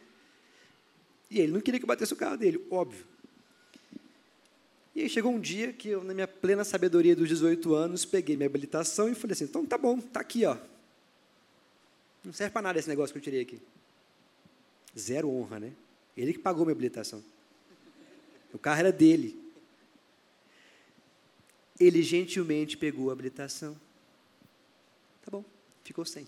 E 1.29 1.39
ele 1.39 1.51
não 1.51 1.61
queria 1.61 1.79
que 1.79 1.85
eu 1.85 1.87
batesse 1.87 2.13
o 2.13 2.15
carro 2.15 2.37
dele, 2.37 2.65
óbvio. 2.69 3.05
E 4.95 5.01
aí 5.01 5.09
chegou 5.09 5.31
um 5.31 5.39
dia 5.39 5.73
que 5.73 5.89
eu, 5.89 6.03
na 6.03 6.13
minha 6.13 6.27
plena 6.27 6.63
sabedoria 6.63 7.15
dos 7.15 7.27
18 7.27 7.73
anos, 7.73 8.05
peguei 8.05 8.35
minha 8.35 8.47
habilitação 8.47 9.09
e 9.09 9.15
falei 9.15 9.33
assim, 9.33 9.45
então 9.45 9.65
tá 9.65 9.77
bom, 9.77 9.99
tá 9.99 10.19
aqui, 10.19 10.45
ó. 10.45 10.55
Não 12.23 12.31
serve 12.31 12.53
para 12.53 12.61
nada 12.61 12.79
esse 12.79 12.87
negócio 12.87 13.11
que 13.11 13.17
eu 13.17 13.23
tirei 13.23 13.41
aqui. 13.41 13.59
Zero 14.97 15.29
honra, 15.29 15.59
né? 15.59 15.73
Ele 16.15 16.33
que 16.33 16.39
pagou 16.39 16.65
minha 16.65 16.73
habilitação. 16.73 17.23
O 18.53 18.59
carro 18.59 18.79
era 18.79 18.91
dele. 18.91 19.39
Ele 21.79 22.03
gentilmente 22.03 22.77
pegou 22.77 23.09
a 23.09 23.13
habilitação. 23.13 23.75
Tá 25.23 25.31
bom, 25.31 25.43
ficou 25.83 26.05
sem. 26.05 26.27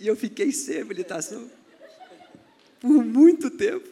E 0.00 0.06
eu 0.06 0.16
fiquei 0.16 0.50
sem 0.52 0.80
habilitação 0.80 1.50
por 2.80 3.04
muito 3.04 3.50
tempo. 3.50 3.88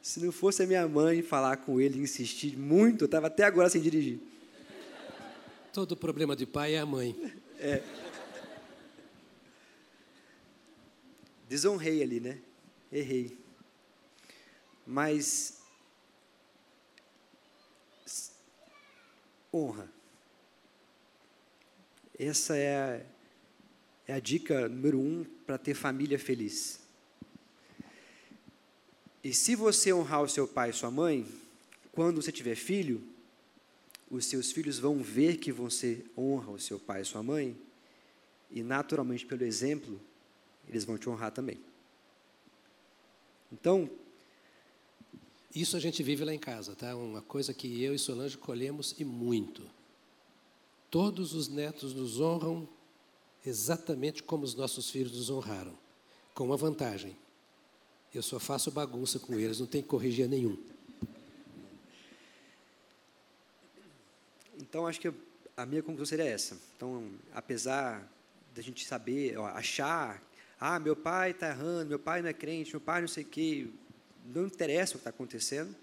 Se 0.00 0.20
não 0.20 0.30
fosse 0.30 0.62
a 0.62 0.66
minha 0.66 0.86
mãe 0.86 1.20
falar 1.20 1.56
com 1.56 1.80
ele, 1.80 1.98
insistir 1.98 2.56
muito, 2.56 3.02
eu 3.02 3.06
estava 3.06 3.26
até 3.26 3.42
agora 3.44 3.68
sem 3.68 3.82
dirigir. 3.82 4.20
Todo 5.72 5.96
problema 5.96 6.36
de 6.36 6.46
pai 6.46 6.74
é 6.74 6.78
a 6.78 6.86
mãe. 6.86 7.14
É. 7.58 7.82
Desonrei 11.48 12.02
ali, 12.02 12.20
né? 12.20 12.40
Errei. 12.90 13.38
Mas 14.86 15.60
honra. 19.52 19.90
Essa 22.18 22.56
é 22.56 22.76
a, 22.76 23.06
é 24.08 24.14
a 24.14 24.20
dica 24.20 24.68
número 24.68 24.98
um 24.98 25.24
para 25.46 25.58
ter 25.58 25.74
família 25.74 26.18
feliz. 26.18 26.80
E 29.22 29.34
se 29.34 29.54
você 29.54 29.92
honrar 29.92 30.22
o 30.22 30.28
seu 30.28 30.46
pai 30.46 30.70
e 30.70 30.72
sua 30.72 30.90
mãe, 30.90 31.26
quando 31.92 32.22
você 32.22 32.30
tiver 32.30 32.54
filho, 32.54 33.02
os 34.10 34.26
seus 34.26 34.52
filhos 34.52 34.78
vão 34.78 35.02
ver 35.02 35.38
que 35.38 35.50
você 35.50 36.04
honra 36.16 36.52
o 36.52 36.60
seu 36.60 36.78
pai 36.78 37.02
e 37.02 37.04
sua 37.04 37.22
mãe, 37.22 37.56
e 38.50 38.62
naturalmente, 38.62 39.26
pelo 39.26 39.42
exemplo, 39.42 40.00
eles 40.68 40.84
vão 40.84 40.98
te 40.98 41.08
honrar 41.08 41.32
também. 41.32 41.60
Então. 43.52 43.88
Isso 45.54 45.74
a 45.74 45.80
gente 45.80 46.02
vive 46.02 46.22
lá 46.22 46.34
em 46.34 46.38
casa, 46.38 46.76
tá? 46.76 46.94
Uma 46.94 47.22
coisa 47.22 47.54
que 47.54 47.82
eu 47.82 47.94
e 47.94 47.98
Solange 47.98 48.36
colhemos 48.36 48.94
e 48.98 49.04
muito. 49.06 49.62
Todos 50.90 51.32
os 51.32 51.48
netos 51.48 51.94
nos 51.94 52.20
honram 52.20 52.68
exatamente 53.42 54.22
como 54.22 54.44
os 54.44 54.54
nossos 54.54 54.90
filhos 54.90 55.12
nos 55.12 55.30
honraram, 55.30 55.74
com 56.34 56.44
uma 56.44 56.58
vantagem. 56.58 57.16
Eu 58.14 58.22
só 58.22 58.38
faço 58.38 58.70
bagunça 58.70 59.18
com 59.18 59.38
eles, 59.38 59.58
não 59.58 59.66
tem 59.66 59.80
que 59.80 59.88
corrigir 59.88 60.28
nenhum. 60.28 60.58
Então, 64.58 64.86
acho 64.86 65.00
que 65.00 65.10
a 65.56 65.64
minha 65.64 65.82
conclusão 65.82 66.04
seria 66.04 66.26
essa. 66.26 66.58
Então, 66.76 67.10
apesar 67.32 68.10
da 68.54 68.60
gente 68.60 68.84
saber, 68.84 69.38
achar 69.38 70.22
ah, 70.58 70.78
meu 70.78 70.96
pai 70.96 71.32
está 71.32 71.50
errando, 71.50 71.90
meu 71.90 71.98
pai 71.98 72.22
não 72.22 72.28
é 72.28 72.32
crente, 72.32 72.70
meu 72.72 72.80
pai 72.80 73.00
não 73.02 73.08
sei 73.08 73.24
o 73.24 73.26
quê. 73.26 73.68
Não 74.24 74.46
interessa 74.46 74.92
o 74.92 74.96
que 74.96 75.00
está 75.00 75.10
acontecendo. 75.10 75.74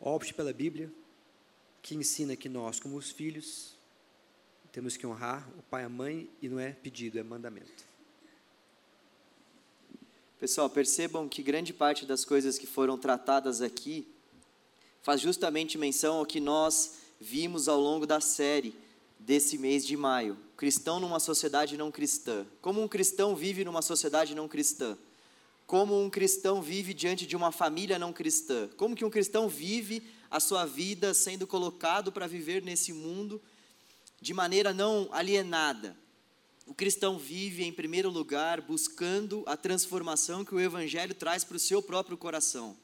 Opte 0.00 0.32
pela 0.32 0.52
Bíblia, 0.52 0.90
que 1.82 1.94
ensina 1.94 2.36
que 2.36 2.48
nós, 2.48 2.78
como 2.78 2.96
os 2.96 3.10
filhos, 3.10 3.74
temos 4.70 4.96
que 4.96 5.06
honrar 5.06 5.48
o 5.58 5.62
pai 5.62 5.82
e 5.82 5.86
a 5.86 5.88
mãe, 5.88 6.30
e 6.40 6.48
não 6.48 6.60
é 6.60 6.70
pedido, 6.70 7.18
é 7.18 7.22
mandamento. 7.22 7.84
Pessoal, 10.38 10.68
percebam 10.68 11.28
que 11.28 11.42
grande 11.42 11.72
parte 11.72 12.04
das 12.04 12.24
coisas 12.24 12.58
que 12.58 12.66
foram 12.66 12.98
tratadas 12.98 13.62
aqui 13.62 14.06
faz 15.02 15.20
justamente 15.20 15.78
menção 15.78 16.16
ao 16.16 16.26
que 16.26 16.40
nós 16.40 16.98
vimos 17.18 17.68
ao 17.68 17.80
longo 17.80 18.06
da 18.06 18.20
série 18.20 18.74
desse 19.18 19.56
mês 19.56 19.86
de 19.86 19.96
maio. 19.96 20.36
Cristão 20.56 20.98
numa 20.98 21.20
sociedade 21.20 21.76
não 21.76 21.90
cristã. 21.90 22.46
Como 22.62 22.82
um 22.82 22.88
cristão 22.88 23.36
vive 23.36 23.64
numa 23.64 23.82
sociedade 23.82 24.34
não 24.34 24.48
cristã? 24.48 24.96
Como 25.66 26.00
um 26.00 26.08
cristão 26.08 26.62
vive 26.62 26.94
diante 26.94 27.26
de 27.26 27.36
uma 27.36 27.52
família 27.52 27.98
não 27.98 28.12
cristã? 28.12 28.68
Como 28.76 28.96
que 28.96 29.04
um 29.04 29.10
cristão 29.10 29.48
vive 29.48 30.02
a 30.30 30.40
sua 30.40 30.64
vida 30.64 31.12
sendo 31.12 31.46
colocado 31.46 32.10
para 32.10 32.26
viver 32.26 32.62
nesse 32.62 32.92
mundo 32.92 33.42
de 34.20 34.32
maneira 34.32 34.72
não 34.72 35.08
alienada? 35.12 35.96
O 36.66 36.74
cristão 36.74 37.18
vive, 37.18 37.62
em 37.62 37.72
primeiro 37.72 38.08
lugar, 38.08 38.60
buscando 38.60 39.44
a 39.46 39.56
transformação 39.56 40.44
que 40.44 40.54
o 40.54 40.60
Evangelho 40.60 41.14
traz 41.14 41.44
para 41.44 41.56
o 41.56 41.60
seu 41.60 41.82
próprio 41.82 42.16
coração 42.16 42.76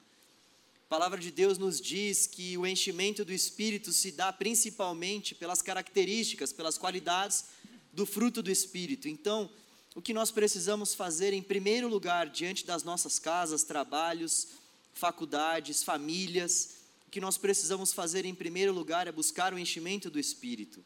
palavra 0.93 1.19
de 1.19 1.31
Deus 1.31 1.57
nos 1.57 1.81
diz 1.81 2.27
que 2.27 2.59
o 2.59 2.67
enchimento 2.67 3.25
do 3.25 3.33
Espírito 3.33 3.91
se 3.95 4.13
dá 4.13 4.31
principalmente 4.31 5.35
pelas 5.35 5.63
características, 5.63 6.53
pelas 6.53 6.77
qualidades 6.77 7.47
do 7.95 8.05
fruto 8.05 8.43
do 8.43 8.51
Espírito. 8.51 9.09
Então, 9.09 9.49
o 9.95 10.03
que 10.03 10.13
nós 10.13 10.31
precisamos 10.31 10.93
fazer, 10.93 11.33
em 11.33 11.41
primeiro 11.41 11.89
lugar, 11.89 12.29
diante 12.29 12.67
das 12.67 12.83
nossas 12.83 13.19
casas, 13.19 13.65
trabalhos, 13.65 14.49
faculdades, 14.93 15.83
famílias, 15.83 16.75
o 17.07 17.11
que 17.11 17.23
nós 17.23 17.39
precisamos 17.39 17.95
fazer, 17.95 18.27
em 18.27 18.35
primeiro 18.35 18.75
lugar, 18.75 19.09
é 19.09 19.13
buscar 19.13 19.55
o 19.55 19.59
enchimento 19.59 20.11
do 20.11 20.21
Espírito. 20.21 20.85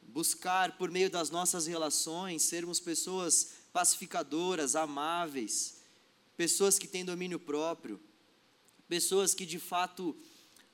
Buscar, 0.00 0.78
por 0.78 0.90
meio 0.90 1.10
das 1.10 1.28
nossas 1.28 1.66
relações, 1.66 2.44
sermos 2.44 2.80
pessoas 2.80 3.56
pacificadoras, 3.74 4.74
amáveis, 4.74 5.82
pessoas 6.34 6.78
que 6.78 6.88
têm 6.88 7.04
domínio 7.04 7.38
próprio 7.38 8.00
pessoas 8.92 9.32
que 9.32 9.46
de 9.46 9.58
fato 9.58 10.14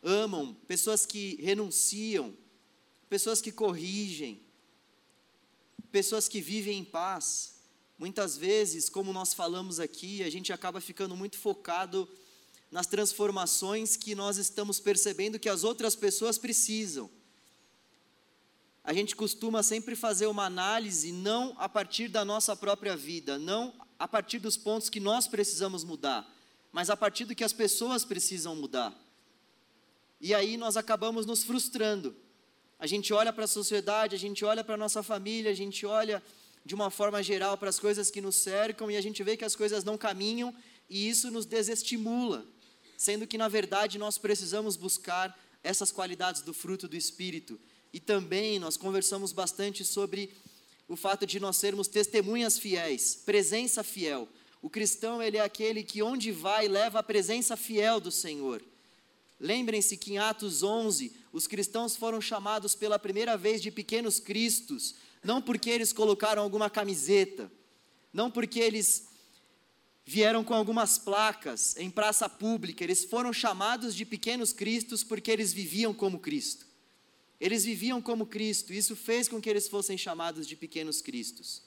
amam, 0.03 0.53
pessoas 0.66 1.07
que 1.07 1.36
renunciam, 1.40 2.36
pessoas 3.09 3.40
que 3.40 3.53
corrigem, 3.53 4.43
pessoas 5.93 6.27
que 6.27 6.40
vivem 6.40 6.81
em 6.81 6.85
paz. 6.85 7.61
Muitas 7.97 8.36
vezes, 8.36 8.89
como 8.89 9.12
nós 9.12 9.32
falamos 9.32 9.78
aqui, 9.78 10.24
a 10.24 10.31
gente 10.31 10.53
acaba 10.53 10.81
ficando 10.81 11.15
muito 11.15 11.39
focado 11.39 12.09
nas 12.73 12.89
transformações 12.89 13.97
que 13.97 14.16
nós 14.16 14.36
estamos 14.36 14.81
percebendo 14.81 15.39
que 15.39 15.49
as 15.49 15.62
outras 15.62 15.95
pessoas 15.95 16.36
precisam. 16.36 17.09
A 18.82 18.93
gente 18.93 19.15
costuma 19.15 19.62
sempre 19.62 19.95
fazer 19.95 20.27
uma 20.27 20.47
análise 20.47 21.12
não 21.12 21.55
a 21.57 21.69
partir 21.69 22.09
da 22.09 22.24
nossa 22.24 22.57
própria 22.57 22.97
vida, 22.97 23.39
não 23.39 23.73
a 23.97 24.09
partir 24.09 24.40
dos 24.40 24.57
pontos 24.57 24.89
que 24.89 24.99
nós 24.99 25.28
precisamos 25.28 25.85
mudar, 25.85 26.28
mas 26.73 26.90
a 26.90 26.97
partir 26.97 27.24
do 27.24 27.35
que 27.35 27.45
as 27.45 27.53
pessoas 27.53 28.05
precisam 28.05 28.55
mudar. 28.55 28.95
E 30.20 30.35
aí 30.35 30.57
nós 30.57 30.77
acabamos 30.77 31.27
nos 31.27 31.45
frustrando. 31.45 32.15
A 32.78 32.86
gente 32.86 33.12
olha 33.12 33.32
para 33.32 33.45
a 33.45 33.49
sociedade, 33.49 34.15
a 34.15 34.19
gente 34.19 34.45
olha 34.45 34.62
para 34.62 34.74
a 34.74 34.78
nossa 34.78 35.03
família, 35.03 35.51
a 35.51 35.55
gente 35.55 35.85
olha 35.86 36.23
de 36.65 36.74
uma 36.74 36.90
forma 36.90 37.23
geral 37.23 37.57
para 37.57 37.69
as 37.69 37.78
coisas 37.78 38.11
que 38.11 38.20
nos 38.20 38.36
cercam 38.36 38.90
e 38.90 38.97
a 38.97 39.01
gente 39.01 39.23
vê 39.23 39.36
que 39.36 39.45
as 39.45 39.57
coisas 39.57 39.85
não 39.85 39.97
caminham 39.97 40.55
e 40.89 41.09
isso 41.09 41.31
nos 41.31 41.47
desestimula, 41.47 42.45
sendo 42.97 43.27
que 43.27 43.39
na 43.39 43.49
verdade 43.49 43.99
nós 43.99 44.19
precisamos 44.19 44.77
buscar 44.77 45.39
essas 45.62 45.90
qualidades 45.90 46.43
do 46.43 46.53
fruto 46.53 46.86
do 46.86 46.97
Espírito. 46.97 47.59
E 47.93 47.99
também 47.99 48.59
nós 48.59 48.77
conversamos 48.77 49.32
bastante 49.32 49.85
sobre 49.85 50.35
o 50.86 50.97
fato 50.97 51.27
de 51.27 51.39
nós 51.40 51.57
sermos 51.57 51.89
testemunhas 51.89 52.59
fiéis, 52.59 53.15
presença 53.15 53.82
fiel. 53.82 54.28
O 54.60 54.68
cristão, 54.68 55.22
ele 55.22 55.36
é 55.36 55.40
aquele 55.40 55.82
que 55.82 56.02
onde 56.02 56.32
vai 56.32 56.66
leva 56.66 56.98
a 56.98 57.02
presença 57.02 57.56
fiel 57.56 58.01
do 58.01 58.10
Senhor. 58.10 58.62
Lembrem-se 59.40 59.97
que 59.97 60.12
em 60.14 60.18
Atos 60.18 60.62
11, 60.62 61.12
os 61.32 61.47
cristãos 61.47 61.94
foram 61.97 62.20
chamados 62.20 62.74
pela 62.74 62.98
primeira 62.98 63.36
vez 63.36 63.62
de 63.62 63.70
pequenos 63.70 64.18
cristos, 64.18 64.97
não 65.22 65.40
porque 65.40 65.70
eles 65.70 65.93
colocaram 65.93 66.43
alguma 66.43 66.68
camiseta, 66.68 67.51
não 68.12 68.30
porque 68.30 68.59
eles 68.59 69.06
vieram 70.05 70.43
com 70.43 70.55
algumas 70.55 70.98
placas 70.98 71.76
em 71.76 71.90
praça 71.90 72.28
pública, 72.28 72.82
eles 72.82 73.05
foram 73.05 73.32
chamados 73.32 73.94
de 73.94 74.05
pequenos 74.05 74.52
cristos 74.52 75.05
porque 75.05 75.30
eles 75.30 75.52
viviam 75.52 75.94
como 75.94 76.18
Cristo. 76.18 76.66
Eles 77.40 77.64
viviam 77.64 78.02
como 78.02 78.26
Cristo, 78.26 78.72
isso 78.72 78.97
fez 78.97 79.28
com 79.28 79.40
que 79.40 79.48
eles 79.48 79.68
fossem 79.68 79.97
chamados 79.97 80.48
de 80.48 80.56
pequenos 80.56 81.01
cristos. 81.01 81.62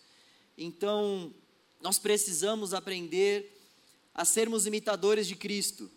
Então, 0.57 1.33
nós 1.81 1.97
precisamos 1.97 2.73
aprender 2.73 3.57
a 4.13 4.23
sermos 4.25 4.65
imitadores 4.65 5.27
de 5.27 5.35
Cristo. 5.35 5.89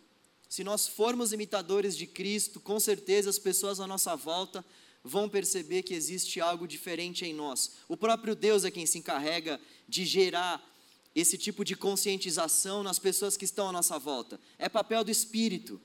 Se 0.48 0.64
nós 0.64 0.86
formos 0.86 1.32
imitadores 1.32 1.96
de 1.96 2.06
Cristo, 2.06 2.60
com 2.60 2.78
certeza 2.78 3.28
as 3.28 3.38
pessoas 3.38 3.80
à 3.80 3.86
nossa 3.86 4.14
volta 4.16 4.64
vão 5.02 5.28
perceber 5.28 5.82
que 5.82 5.92
existe 5.92 6.40
algo 6.40 6.66
diferente 6.66 7.24
em 7.26 7.34
nós. 7.34 7.72
O 7.86 7.96
próprio 7.96 8.34
Deus 8.34 8.64
é 8.64 8.70
quem 8.70 8.86
se 8.86 8.98
encarrega 8.98 9.60
de 9.86 10.06
gerar 10.06 10.64
esse 11.14 11.36
tipo 11.36 11.64
de 11.64 11.76
conscientização 11.76 12.82
nas 12.82 12.98
pessoas 12.98 13.36
que 13.36 13.44
estão 13.44 13.68
à 13.68 13.72
nossa 13.72 13.98
volta. 13.98 14.40
É 14.58 14.68
papel 14.68 15.04
do 15.04 15.10
Espírito. 15.10 15.80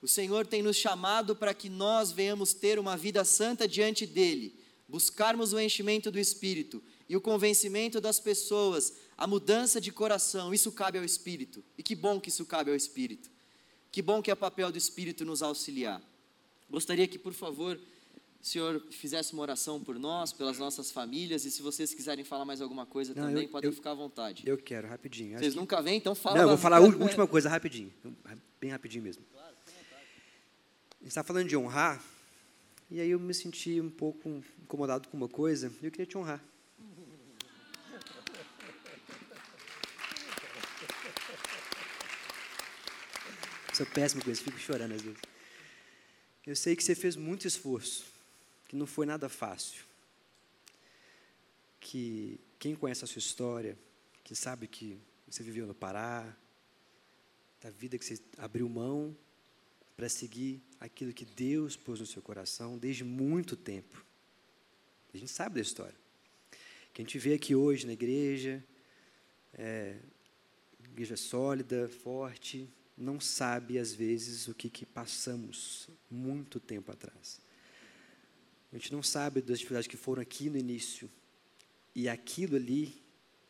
O 0.00 0.08
Senhor 0.08 0.46
tem 0.46 0.62
nos 0.62 0.76
chamado 0.76 1.36
para 1.36 1.52
que 1.52 1.68
nós 1.68 2.10
venhamos 2.10 2.54
ter 2.54 2.78
uma 2.78 2.96
vida 2.96 3.24
santa 3.24 3.68
diante 3.68 4.06
dEle, 4.06 4.58
buscarmos 4.88 5.52
o 5.52 5.60
enchimento 5.60 6.10
do 6.10 6.18
Espírito 6.18 6.82
e 7.08 7.16
o 7.16 7.20
convencimento 7.20 8.00
das 8.00 8.18
pessoas, 8.18 8.94
a 9.16 9.26
mudança 9.26 9.80
de 9.80 9.92
coração, 9.92 10.52
isso 10.52 10.72
cabe 10.72 10.98
ao 10.98 11.04
Espírito. 11.04 11.62
E 11.78 11.82
que 11.82 11.94
bom 11.94 12.20
que 12.20 12.28
isso 12.28 12.44
cabe 12.44 12.70
ao 12.70 12.76
Espírito. 12.76 13.30
Que 13.92 14.02
bom 14.02 14.20
que 14.20 14.30
é 14.30 14.34
papel 14.34 14.72
do 14.72 14.78
Espírito 14.78 15.24
nos 15.24 15.42
auxiliar. 15.42 16.02
Gostaria 16.68 17.06
que, 17.06 17.18
por 17.18 17.32
favor, 17.32 17.80
o 18.42 18.46
senhor 18.46 18.80
fizesse 18.90 19.32
uma 19.32 19.42
oração 19.42 19.80
por 19.80 19.98
nós, 19.98 20.32
pelas 20.32 20.58
nossas 20.58 20.90
famílias, 20.90 21.44
e 21.44 21.50
se 21.50 21.62
vocês 21.62 21.94
quiserem 21.94 22.24
falar 22.24 22.44
mais 22.44 22.60
alguma 22.60 22.84
coisa 22.84 23.14
Não, 23.14 23.28
também, 23.28 23.44
eu, 23.44 23.48
podem 23.48 23.70
eu, 23.70 23.74
ficar 23.74 23.92
à 23.92 23.94
vontade. 23.94 24.42
Eu 24.44 24.58
quero, 24.58 24.88
rapidinho. 24.88 25.38
Vocês 25.38 25.54
nunca 25.54 25.80
vêm, 25.80 25.96
então 25.96 26.14
fala. 26.14 26.36
Não, 26.36 26.42
eu 26.42 26.48
vou 26.50 26.58
falar 26.58 26.78
a 26.78 26.80
última 26.80 27.26
coisa 27.26 27.48
rapidinho, 27.48 27.92
bem 28.60 28.70
rapidinho 28.70 29.04
mesmo. 29.04 29.24
Claro, 29.32 29.56
a 29.66 30.98
gente 30.98 31.08
está 31.08 31.22
falando 31.22 31.48
de 31.48 31.56
honrar, 31.56 32.02
e 32.90 33.00
aí 33.00 33.10
eu 33.10 33.20
me 33.20 33.32
senti 33.32 33.80
um 33.80 33.90
pouco 33.90 34.42
incomodado 34.62 35.08
com 35.08 35.16
uma 35.16 35.28
coisa, 35.28 35.72
e 35.80 35.86
eu 35.86 35.90
queria 35.90 36.06
te 36.06 36.18
honrar. 36.18 36.44
Sou 43.76 43.84
péssimo 43.84 44.24
com 44.24 44.30
isso, 44.30 44.42
fico 44.42 44.58
chorando 44.58 44.94
às 44.94 45.02
vezes. 45.02 45.18
Eu 46.46 46.56
sei 46.56 46.74
que 46.74 46.82
você 46.82 46.94
fez 46.94 47.14
muito 47.14 47.46
esforço 47.46 48.06
que 48.66 48.74
não 48.74 48.86
foi 48.86 49.04
nada 49.04 49.28
fácil. 49.28 49.84
Que 51.78 52.40
quem 52.58 52.74
conhece 52.74 53.04
a 53.04 53.06
sua 53.06 53.18
história, 53.18 53.76
que 54.24 54.34
sabe 54.34 54.66
que 54.66 54.98
você 55.28 55.42
viveu 55.42 55.66
no 55.66 55.74
Pará, 55.74 56.34
da 57.60 57.68
vida 57.68 57.98
que 57.98 58.04
você 58.06 58.18
abriu 58.38 58.66
mão 58.66 59.14
para 59.94 60.08
seguir 60.08 60.62
aquilo 60.80 61.12
que 61.12 61.26
Deus 61.26 61.76
pôs 61.76 62.00
no 62.00 62.06
seu 62.06 62.22
coração 62.22 62.78
desde 62.78 63.04
muito 63.04 63.58
tempo. 63.58 64.02
A 65.12 65.18
gente 65.18 65.30
sabe 65.30 65.56
da 65.56 65.60
história. 65.60 65.94
Que 66.94 67.02
a 67.02 67.04
gente 67.04 67.18
vê 67.18 67.34
aqui 67.34 67.54
hoje 67.54 67.84
na 67.84 67.92
igreja, 67.92 68.64
é, 69.52 69.98
igreja 70.82 71.14
sólida, 71.14 71.90
forte, 71.90 72.66
não 72.96 73.20
sabe 73.20 73.78
às 73.78 73.92
vezes 73.92 74.48
o 74.48 74.54
que, 74.54 74.70
que 74.70 74.86
passamos 74.86 75.88
muito 76.10 76.58
tempo 76.58 76.90
atrás. 76.90 77.40
A 78.72 78.76
gente 78.76 78.92
não 78.92 79.02
sabe 79.02 79.40
das 79.40 79.58
dificuldades 79.58 79.86
que 79.86 79.96
foram 79.96 80.22
aqui 80.22 80.48
no 80.48 80.56
início. 80.56 81.10
E 81.94 82.08
aquilo 82.08 82.56
ali, 82.56 83.02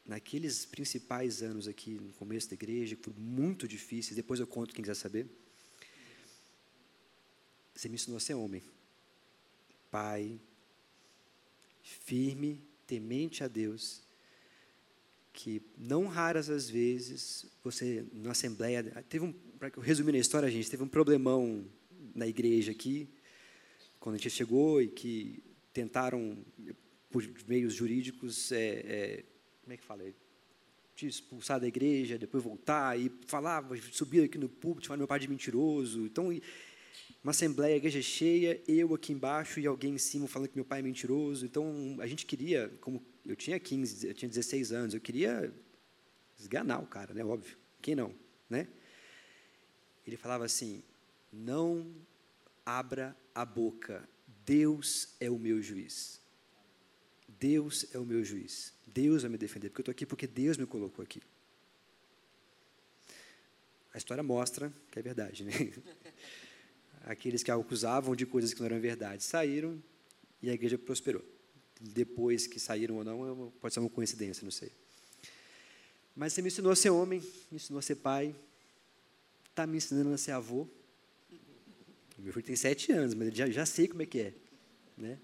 naqueles 0.05 0.65
principais 0.65 1.43
anos 1.43 1.67
aqui, 1.67 1.91
no 1.95 2.13
começo 2.15 2.49
da 2.49 2.55
igreja, 2.55 2.97
que 2.97 3.03
foram 3.03 3.19
muito 3.19 3.67
difíceis, 3.67 4.17
depois 4.17 4.41
eu 4.41 4.47
conto 4.47 4.75
quem 4.75 4.83
quiser 4.83 4.95
saber. 4.95 5.27
Você 7.75 7.89
me 7.89 7.97
ensinou 7.97 8.17
a 8.17 8.21
ser 8.21 8.35
homem, 8.35 8.63
pai, 9.91 10.41
firme, 11.83 12.63
temente 12.87 13.45
a 13.45 13.49
Deus, 13.49 14.03
que 15.37 15.63
não 15.77 16.07
raras 16.07 16.49
as 16.51 16.69
vezes 16.69 17.47
você 17.63 18.05
na 18.13 18.33
assembleia 18.33 18.83
teve 19.09 19.25
um 19.25 19.33
para 19.59 19.71
resumir 19.81 20.17
a 20.17 20.19
história 20.19 20.51
gente 20.51 20.71
teve 20.71 20.83
um 20.83 20.89
problemão 20.89 21.65
na 22.15 22.27
igreja 22.27 22.73
aqui 22.73 23.09
quando 24.07 24.15
a 24.15 24.19
gente 24.19 24.31
chegou 24.31 24.81
e 24.81 24.87
que 24.87 25.43
tentaram, 25.73 26.39
por 27.11 27.25
meios 27.49 27.75
jurídicos, 27.75 28.53
é, 28.53 28.57
é, 28.59 29.25
como 29.63 29.73
é 29.73 29.77
que 29.77 29.85
fala? 29.85 30.05
Te 30.95 31.09
expulsar 31.09 31.59
da 31.59 31.67
igreja, 31.67 32.17
depois 32.17 32.41
voltar 32.45 32.97
e 32.97 33.11
falava, 33.27 33.77
subir 33.91 34.23
aqui 34.23 34.39
no 34.39 34.49
púlpito, 34.49 34.87
chamar 34.87 34.99
meu 34.99 35.09
pai 35.09 35.19
de 35.19 35.27
mentiroso. 35.27 36.07
Então, 36.07 36.29
uma 37.21 37.31
assembleia, 37.33 37.75
igreja 37.75 38.01
cheia, 38.01 38.63
eu 38.69 38.95
aqui 38.95 39.13
embaixo 39.13 39.59
e 39.59 39.67
alguém 39.67 39.95
em 39.95 39.99
cima 39.99 40.29
falando 40.29 40.51
que 40.51 40.57
meu 40.57 40.65
pai 40.65 40.79
é 40.79 40.83
mentiroso. 40.83 41.45
Então, 41.45 41.97
a 41.99 42.07
gente 42.07 42.25
queria, 42.27 42.73
como 42.81 43.03
eu 43.27 43.37
tinha 43.37 43.59
15, 43.59 44.07
eu 44.07 44.15
tinha 44.15 44.29
16 44.29 44.73
anos, 44.73 44.95
eu 44.95 45.01
queria 45.01 45.53
esganar 46.39 46.83
o 46.83 46.87
cara, 46.87 47.13
né? 47.15 47.25
Óbvio. 47.25 47.57
Quem 47.81 47.95
não, 47.95 48.15
né? 48.49 48.69
Ele 50.07 50.17
falava 50.17 50.45
assim: 50.45 50.83
não 51.33 51.95
abra 52.65 53.17
a 53.35 53.45
boca. 53.45 54.09
Deus 54.45 55.15
é 55.19 55.31
o 55.31 55.39
meu 55.39 55.61
juiz. 55.61 56.21
Deus 57.29 57.87
é 57.93 57.99
o 57.99 58.05
meu 58.05 58.25
juiz. 58.25 58.73
Deus 58.87 59.23
vai 59.23 59.31
me 59.31 59.39
defender, 59.39 59.69
porque 59.69 59.81
eu 59.81 59.83
estou 59.83 59.93
aqui 59.93 60.07
porque 60.07 60.27
Deus 60.27 60.57
me 60.57 60.67
colocou 60.67 61.03
aqui. 61.03 61.21
A 63.93 63.99
história 63.99 64.23
mostra 64.23 64.73
que 64.91 64.99
é 64.99 65.03
verdade, 65.03 65.45
né? 65.45 65.53
Aqueles 67.05 67.43
que 67.43 67.51
acusavam 67.51 68.15
de 68.17 68.27
coisas 68.27 68.53
que 68.53 68.61
não 68.61 68.67
eram 68.67 68.81
verdade 68.81 69.23
saíram 69.23 69.83
e 70.43 70.51
a 70.51 70.53
igreja 70.53 70.77
prosperou. 70.77 71.25
Depois 71.81 72.47
que 72.47 72.59
saíram 72.59 72.97
ou 72.97 73.05
não, 73.05 73.53
pode 73.61 73.75
ser 73.75 73.81
uma 73.81 73.91
coincidência, 73.91 74.45
não 74.45 74.51
sei. 74.51 74.73
Mas 76.15 76.33
você 76.33 76.41
me 76.41 76.49
ensinou 76.49 76.73
a 76.73 76.77
ser 76.77 76.91
homem, 76.91 77.21
me 77.51 77.57
ensinou 77.57 77.79
a 77.79 77.83
ser 77.83 77.97
pai, 77.97 78.35
está 79.51 79.67
me 79.67 79.77
ensinando 79.77 80.13
a 80.13 80.19
ser 80.19 80.33
avô, 80.33 80.67
meu 82.19 82.33
filho 82.33 82.47
tem 82.47 82.57
sete 82.57 82.93
anos, 82.93 83.15
mas 83.15 83.35
já, 83.35 83.49
já 83.49 83.67
sei 83.67 83.87
como 83.87 84.03
é 84.03 84.07
que 84.07 84.21
é. 84.21 84.33
Né? 84.97 85.19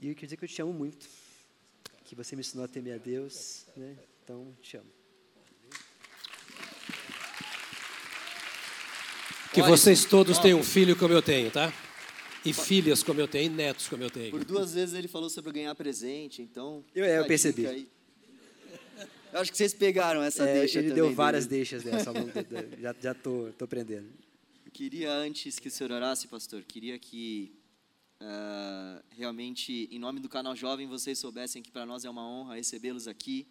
E 0.00 0.08
eu 0.08 0.14
quero 0.14 0.26
dizer 0.26 0.36
que 0.36 0.44
eu 0.44 0.48
te 0.48 0.60
amo 0.60 0.72
muito. 0.72 1.06
Que 2.04 2.14
você 2.14 2.34
me 2.34 2.40
ensinou 2.40 2.64
a 2.64 2.68
temer 2.68 2.94
a 2.94 2.98
Deus. 2.98 3.64
Né? 3.76 3.96
Então, 4.22 4.56
te 4.60 4.76
amo. 4.76 4.90
Que 9.52 9.62
vocês 9.62 10.04
todos 10.04 10.38
tenham 10.38 10.60
um 10.60 10.64
filho 10.64 10.96
como 10.96 11.14
eu 11.14 11.22
tenho, 11.22 11.50
tá? 11.50 11.72
E 12.48 12.52
filhas 12.52 13.02
como 13.02 13.20
eu 13.20 13.28
tenho, 13.28 13.46
e 13.46 13.54
netos 13.54 13.88
como 13.88 14.02
eu 14.02 14.10
tenho. 14.10 14.30
Por 14.30 14.44
duas 14.44 14.74
vezes 14.74 14.94
ele 14.94 15.08
falou 15.08 15.28
sobre 15.28 15.52
ganhar 15.52 15.74
presente, 15.74 16.42
então. 16.42 16.84
Eu, 16.94 17.04
é, 17.04 17.18
eu 17.18 17.26
percebi. 17.26 17.88
Eu 19.32 19.40
acho 19.40 19.50
que 19.50 19.58
vocês 19.58 19.74
pegaram 19.74 20.22
essa 20.22 20.44
é, 20.44 20.60
deixa 20.60 20.78
ele 20.78 20.92
deu 20.92 21.12
várias 21.12 21.46
dele. 21.46 21.58
deixas 21.58 21.82
dessa. 21.82 22.12
já 22.80 22.94
já 23.00 23.14
tô, 23.14 23.50
tô 23.58 23.64
aprendendo. 23.64 24.08
Queria, 24.72 25.12
antes 25.12 25.58
que 25.58 25.68
o 25.68 25.70
senhor 25.70 25.92
orasse, 25.92 26.28
pastor, 26.28 26.62
queria 26.62 26.98
que 26.98 27.52
uh, 28.20 29.02
realmente, 29.10 29.88
em 29.90 29.98
nome 29.98 30.20
do 30.20 30.28
canal 30.28 30.54
Jovem, 30.56 30.86
vocês 30.86 31.18
soubessem 31.18 31.62
que 31.62 31.70
para 31.70 31.84
nós 31.84 32.04
é 32.04 32.10
uma 32.10 32.26
honra 32.26 32.54
recebê-los 32.54 33.06
aqui. 33.06 33.46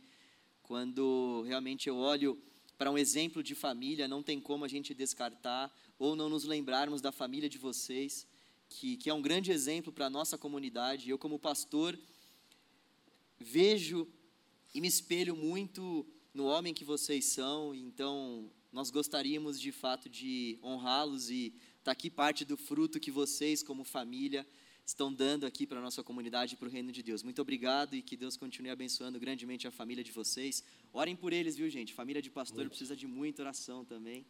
Quando 0.63 1.43
realmente 1.47 1.87
eu 1.87 1.95
olho 1.95 2.37
para 2.77 2.91
um 2.91 2.97
exemplo 2.97 3.41
de 3.41 3.55
família, 3.55 4.07
não 4.07 4.21
tem 4.21 4.39
como 4.39 4.65
a 4.65 4.67
gente 4.67 4.93
descartar 4.93 5.73
ou 5.97 6.15
não 6.15 6.29
nos 6.29 6.43
lembrarmos 6.43 7.01
da 7.01 7.11
família 7.11 7.49
de 7.49 7.57
vocês, 7.57 8.27
que, 8.69 8.97
que 8.97 9.09
é 9.09 9.13
um 9.13 9.21
grande 9.21 9.51
exemplo 9.51 9.91
para 9.91 10.07
a 10.07 10.09
nossa 10.09 10.37
comunidade. 10.37 11.09
Eu, 11.09 11.17
como 11.17 11.39
pastor, 11.39 11.97
vejo 13.39 14.07
e 14.73 14.81
me 14.81 14.87
espelho 14.87 15.35
muito 15.35 16.05
no 16.33 16.45
homem 16.45 16.73
que 16.73 16.83
vocês 16.83 17.25
são, 17.25 17.73
então 17.73 18.51
nós 18.71 18.91
gostaríamos 18.91 19.59
de 19.59 19.71
fato 19.71 20.07
de 20.07 20.59
honrá-los 20.63 21.29
e 21.29 21.47
estar 21.47 21.85
tá 21.85 21.91
aqui 21.91 22.09
parte 22.09 22.45
do 22.45 22.55
fruto 22.55 22.99
que 22.99 23.09
vocês, 23.09 23.63
como 23.63 23.83
família, 23.83 24.45
estão 24.85 25.11
dando 25.11 25.45
aqui 25.45 25.65
para 25.65 25.79
a 25.79 25.81
nossa 25.81 26.03
comunidade 26.03 26.53
e 26.53 26.57
para 26.57 26.67
o 26.67 26.71
reino 26.71 26.91
de 26.91 27.01
Deus. 27.01 27.23
Muito 27.23 27.41
obrigado 27.41 27.95
e 27.95 28.01
que 28.01 28.15
Deus 28.15 28.37
continue 28.37 28.69
abençoando 28.69 29.19
grandemente 29.19 29.67
a 29.67 29.71
família 29.71 30.03
de 30.03 30.11
vocês. 30.11 30.63
Orem 30.93 31.15
por 31.15 31.33
eles, 31.33 31.57
viu, 31.57 31.69
gente? 31.69 31.93
Família 31.93 32.21
de 32.21 32.29
pastor 32.29 32.59
muito. 32.59 32.69
precisa 32.69 32.95
de 32.95 33.07
muita 33.07 33.41
oração 33.41 33.83
também. 33.83 34.25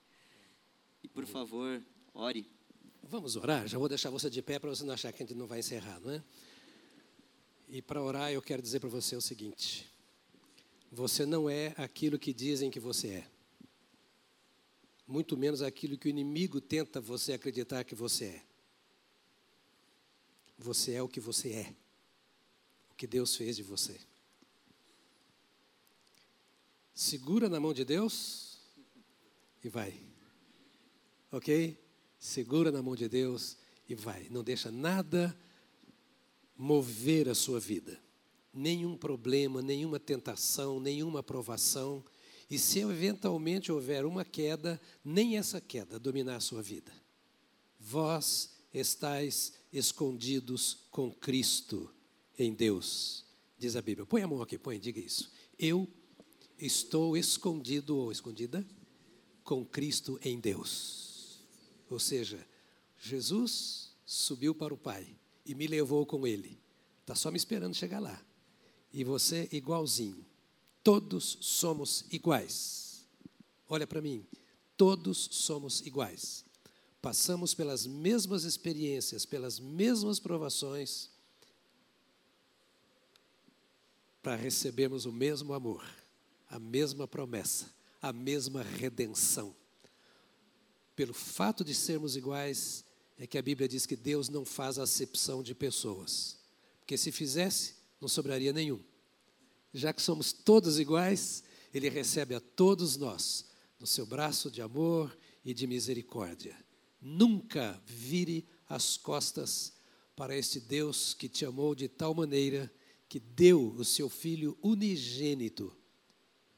E 1.03 1.07
por 1.07 1.25
favor, 1.25 1.83
ore. 2.13 2.49
Vamos 3.09 3.37
orar? 3.37 3.65
Já 3.67 3.77
vou 3.77 3.87
deixar 3.87 4.09
você 4.09 4.29
de 4.29 4.41
pé 4.41 4.59
para 4.59 4.69
você 4.69 4.83
não 4.83 4.93
achar 4.93 5.13
que 5.13 5.23
a 5.23 5.25
gente 5.25 5.37
não 5.37 5.47
vai 5.47 5.59
encerrar, 5.59 5.97
não 6.01 6.11
é? 6.11 6.21
E 7.69 7.81
para 7.81 8.01
orar, 8.01 8.33
eu 8.33 8.41
quero 8.41 8.61
dizer 8.61 8.81
para 8.81 8.89
você 8.89 9.15
o 9.15 9.21
seguinte: 9.21 9.89
você 10.91 11.25
não 11.25 11.49
é 11.49 11.73
aquilo 11.77 12.19
que 12.19 12.33
dizem 12.33 12.69
que 12.69 12.81
você 12.81 13.07
é. 13.07 13.27
Muito 15.07 15.37
menos 15.37 15.61
aquilo 15.61 15.97
que 15.97 16.07
o 16.07 16.09
inimigo 16.09 16.59
tenta 16.59 16.99
você 16.99 17.31
acreditar 17.31 17.85
que 17.85 17.95
você 17.95 18.25
é. 18.25 18.43
Você 20.57 20.93
é 20.93 21.01
o 21.01 21.07
que 21.07 21.21
você 21.21 21.53
é. 21.53 21.75
O 22.91 22.95
que 22.95 23.07
Deus 23.07 23.37
fez 23.37 23.55
de 23.55 23.63
você. 23.63 23.97
Segura 26.93 27.47
na 27.47 27.59
mão 27.59 27.73
de 27.73 27.85
Deus 27.85 28.59
e 29.63 29.69
vai. 29.69 29.97
Ok? 31.31 31.86
Segura 32.19 32.71
na 32.71 32.81
mão 32.81 32.95
de 32.95 33.07
Deus 33.07 33.57
e 33.87 33.95
vai. 33.95 34.27
Não 34.29 34.43
deixa 34.43 34.71
nada 34.71 35.37
mover 36.57 37.29
a 37.29 37.35
sua 37.35 37.59
vida. 37.59 37.99
Nenhum 38.53 38.97
problema, 38.97 39.61
nenhuma 39.61 39.99
tentação, 39.99 40.79
nenhuma 40.79 41.21
provação. 41.21 42.03
E 42.49 42.57
se 42.57 42.79
eventualmente 42.79 43.71
houver 43.71 44.05
uma 44.05 44.25
queda, 44.25 44.81
nem 45.03 45.37
essa 45.37 45.61
queda 45.61 45.99
dominar 45.99 46.37
a 46.37 46.41
sua 46.41 46.61
vida. 46.61 46.91
Vós 47.79 48.55
estáis 48.73 49.53
escondidos 49.71 50.85
com 50.89 51.11
Cristo 51.11 51.93
em 52.37 52.53
Deus, 52.53 53.25
diz 53.57 53.75
a 53.75 53.81
Bíblia. 53.81 54.05
Põe 54.05 54.21
a 54.21 54.27
mão 54.27 54.41
aqui, 54.41 54.57
põe, 54.57 54.79
diga 54.79 54.99
isso. 54.99 55.31
Eu 55.57 55.87
estou 56.57 57.15
escondido 57.15 57.97
ou 57.97 58.11
escondida 58.11 58.65
com 59.43 59.65
Cristo 59.65 60.19
em 60.23 60.39
Deus. 60.39 61.06
Ou 61.89 61.99
seja, 61.99 62.45
Jesus 62.99 63.91
subiu 64.05 64.53
para 64.53 64.73
o 64.73 64.77
Pai 64.77 65.07
e 65.45 65.55
me 65.55 65.67
levou 65.67 66.05
com 66.05 66.25
Ele. 66.25 66.59
Está 67.01 67.15
só 67.15 67.31
me 67.31 67.37
esperando 67.37 67.73
chegar 67.73 67.99
lá. 67.99 68.21
E 68.91 69.03
você 69.03 69.47
igualzinho. 69.51 70.25
Todos 70.83 71.37
somos 71.41 72.05
iguais. 72.11 73.05
Olha 73.69 73.85
para 73.85 74.01
mim. 74.01 74.25
Todos 74.75 75.29
somos 75.31 75.81
iguais 75.81 76.45
passamos 77.07 77.53
pelas 77.53 77.85
mesmas 77.85 78.43
experiências, 78.43 79.25
pelas 79.25 79.61
mesmas 79.61 80.19
provações, 80.19 81.09
para 84.21 84.35
recebermos 84.35 85.05
o 85.05 85.11
mesmo 85.13 85.53
amor, 85.53 85.85
a 86.49 86.59
mesma 86.59 87.07
promessa, 87.07 87.73
a 88.01 88.11
mesma 88.11 88.61
redenção. 88.61 89.55
Pelo 90.97 91.13
fato 91.13 91.63
de 91.63 91.75
sermos 91.75 92.15
iguais, 92.15 92.83
é 93.19 93.27
que 93.27 93.37
a 93.37 93.41
Bíblia 93.41 93.67
diz 93.67 93.85
que 93.85 93.95
Deus 93.95 94.29
não 94.29 94.43
faz 94.43 94.79
acepção 94.79 95.43
de 95.43 95.53
pessoas. 95.53 96.39
Porque 96.79 96.97
se 96.97 97.11
fizesse, 97.11 97.75
não 98.01 98.07
sobraria 98.07 98.51
nenhum. 98.51 98.83
Já 99.71 99.93
que 99.93 100.01
somos 100.01 100.33
todos 100.33 100.79
iguais, 100.79 101.43
Ele 101.71 101.87
recebe 101.87 102.33
a 102.33 102.39
todos 102.39 102.97
nós 102.97 103.45
no 103.79 103.85
seu 103.85 104.07
braço 104.07 104.49
de 104.49 104.59
amor 104.59 105.15
e 105.45 105.53
de 105.53 105.67
misericórdia. 105.67 106.57
Nunca 106.99 107.79
vire 107.85 108.47
as 108.67 108.97
costas 108.97 109.73
para 110.15 110.35
este 110.35 110.59
Deus 110.59 111.13
que 111.13 111.29
te 111.29 111.45
amou 111.45 111.75
de 111.75 111.87
tal 111.87 112.15
maneira 112.15 112.73
que 113.07 113.19
deu 113.19 113.69
o 113.77 113.85
seu 113.85 114.09
Filho 114.09 114.57
unigênito, 114.63 115.71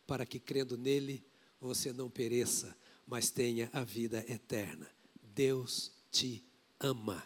para 0.08 0.26
que 0.26 0.40
crendo 0.40 0.78
nele 0.78 1.26
você 1.60 1.92
não 1.92 2.10
pereça, 2.10 2.79
mas 3.10 3.30
tenha 3.30 3.70
a 3.74 3.84
vida 3.84 4.24
eterna. 4.32 4.88
Deus 5.22 5.92
te 6.12 6.44
ama, 6.80 7.24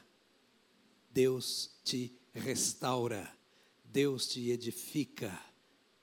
Deus 1.12 1.72
te 1.84 2.16
restaura, 2.34 3.32
Deus 3.84 4.28
te 4.28 4.50
edifica, 4.50 5.38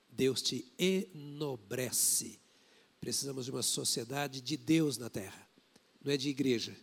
Deus 0.09 0.41
te 0.41 0.71
enobrece. 0.77 2.39
Precisamos 2.99 3.45
de 3.45 3.51
uma 3.51 3.63
sociedade 3.63 4.39
de 4.41 4.55
Deus 4.55 4.97
na 4.97 5.09
terra, 5.09 5.49
não 6.03 6.11
é 6.11 6.17
de 6.17 6.29
igreja 6.29 6.77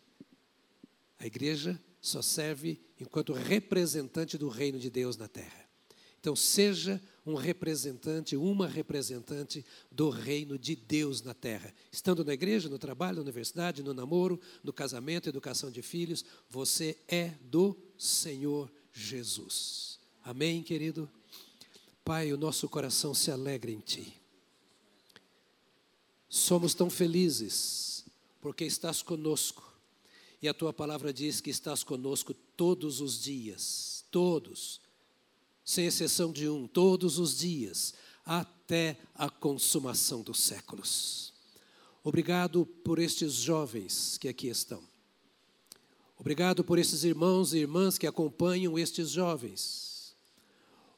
a 1.18 1.26
igreja 1.26 1.78
só 2.00 2.22
serve 2.22 2.80
enquanto 2.98 3.32
representante 3.32 4.38
do 4.38 4.48
reino 4.48 4.78
de 4.78 4.88
Deus 4.88 5.16
na 5.16 5.26
terra. 5.26 5.67
Então, 6.20 6.34
seja 6.34 7.00
um 7.24 7.34
representante, 7.34 8.36
uma 8.36 8.66
representante 8.66 9.64
do 9.90 10.08
reino 10.08 10.58
de 10.58 10.74
Deus 10.74 11.22
na 11.22 11.34
terra. 11.34 11.74
Estando 11.92 12.24
na 12.24 12.32
igreja, 12.32 12.68
no 12.68 12.78
trabalho, 12.78 13.16
na 13.16 13.22
universidade, 13.22 13.82
no 13.82 13.92
namoro, 13.92 14.40
no 14.64 14.72
casamento, 14.72 15.28
educação 15.28 15.70
de 15.70 15.82
filhos, 15.82 16.24
você 16.48 16.96
é 17.06 17.34
do 17.42 17.76
Senhor 17.98 18.70
Jesus. 18.92 19.98
Amém, 20.24 20.62
querido? 20.62 21.08
Pai, 22.04 22.32
o 22.32 22.38
nosso 22.38 22.68
coração 22.68 23.12
se 23.14 23.30
alegra 23.30 23.70
em 23.70 23.80
Ti. 23.80 24.14
Somos 26.28 26.74
tão 26.74 26.90
felizes 26.90 28.04
porque 28.40 28.64
estás 28.64 29.02
conosco 29.02 29.68
e 30.40 30.48
a 30.48 30.54
tua 30.54 30.72
palavra 30.72 31.12
diz 31.12 31.40
que 31.40 31.50
estás 31.50 31.82
conosco 31.82 32.32
todos 32.56 33.00
os 33.00 33.20
dias, 33.20 34.04
todos, 34.10 34.80
sem 35.68 35.84
exceção 35.84 36.32
de 36.32 36.48
um, 36.48 36.66
todos 36.66 37.18
os 37.18 37.36
dias, 37.36 37.92
até 38.24 38.96
a 39.14 39.28
consumação 39.28 40.22
dos 40.22 40.40
séculos. 40.40 41.34
Obrigado 42.02 42.64
por 42.64 42.98
estes 42.98 43.34
jovens 43.34 44.16
que 44.16 44.28
aqui 44.28 44.48
estão. 44.48 44.82
Obrigado 46.16 46.64
por 46.64 46.78
esses 46.78 47.04
irmãos 47.04 47.52
e 47.52 47.58
irmãs 47.58 47.98
que 47.98 48.06
acompanham 48.06 48.78
estes 48.78 49.10
jovens. 49.10 50.16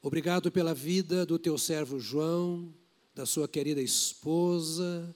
Obrigado 0.01 0.53
pela 0.53 0.73
vida 0.73 1.27
do 1.27 1.37
teu 1.37 1.59
servo 1.59 1.99
João, 1.99 2.73
da 3.13 3.27
sua 3.27 3.49
querida 3.49 3.83
esposa. 3.83 5.13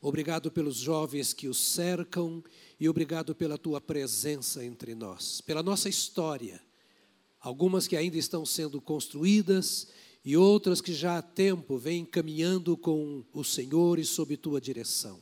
Obrigado 0.00 0.50
pelos 0.50 0.76
jovens 0.76 1.34
que 1.34 1.46
o 1.46 1.52
cercam 1.52 2.42
e 2.80 2.88
obrigado 2.88 3.34
pela 3.34 3.58
tua 3.58 3.82
presença 3.82 4.64
entre 4.64 4.94
nós, 4.94 5.42
pela 5.42 5.62
nossa 5.62 5.90
história, 5.90 6.58
algumas 7.44 7.86
que 7.86 7.94
ainda 7.94 8.16
estão 8.16 8.46
sendo 8.46 8.80
construídas 8.80 9.88
e 10.24 10.34
outras 10.34 10.80
que 10.80 10.94
já 10.94 11.18
há 11.18 11.22
tempo 11.22 11.76
vêm 11.76 12.02
caminhando 12.02 12.74
com 12.74 13.22
o 13.34 13.44
Senhor 13.44 13.98
e 13.98 14.04
sob 14.04 14.34
tua 14.38 14.58
direção. 14.58 15.20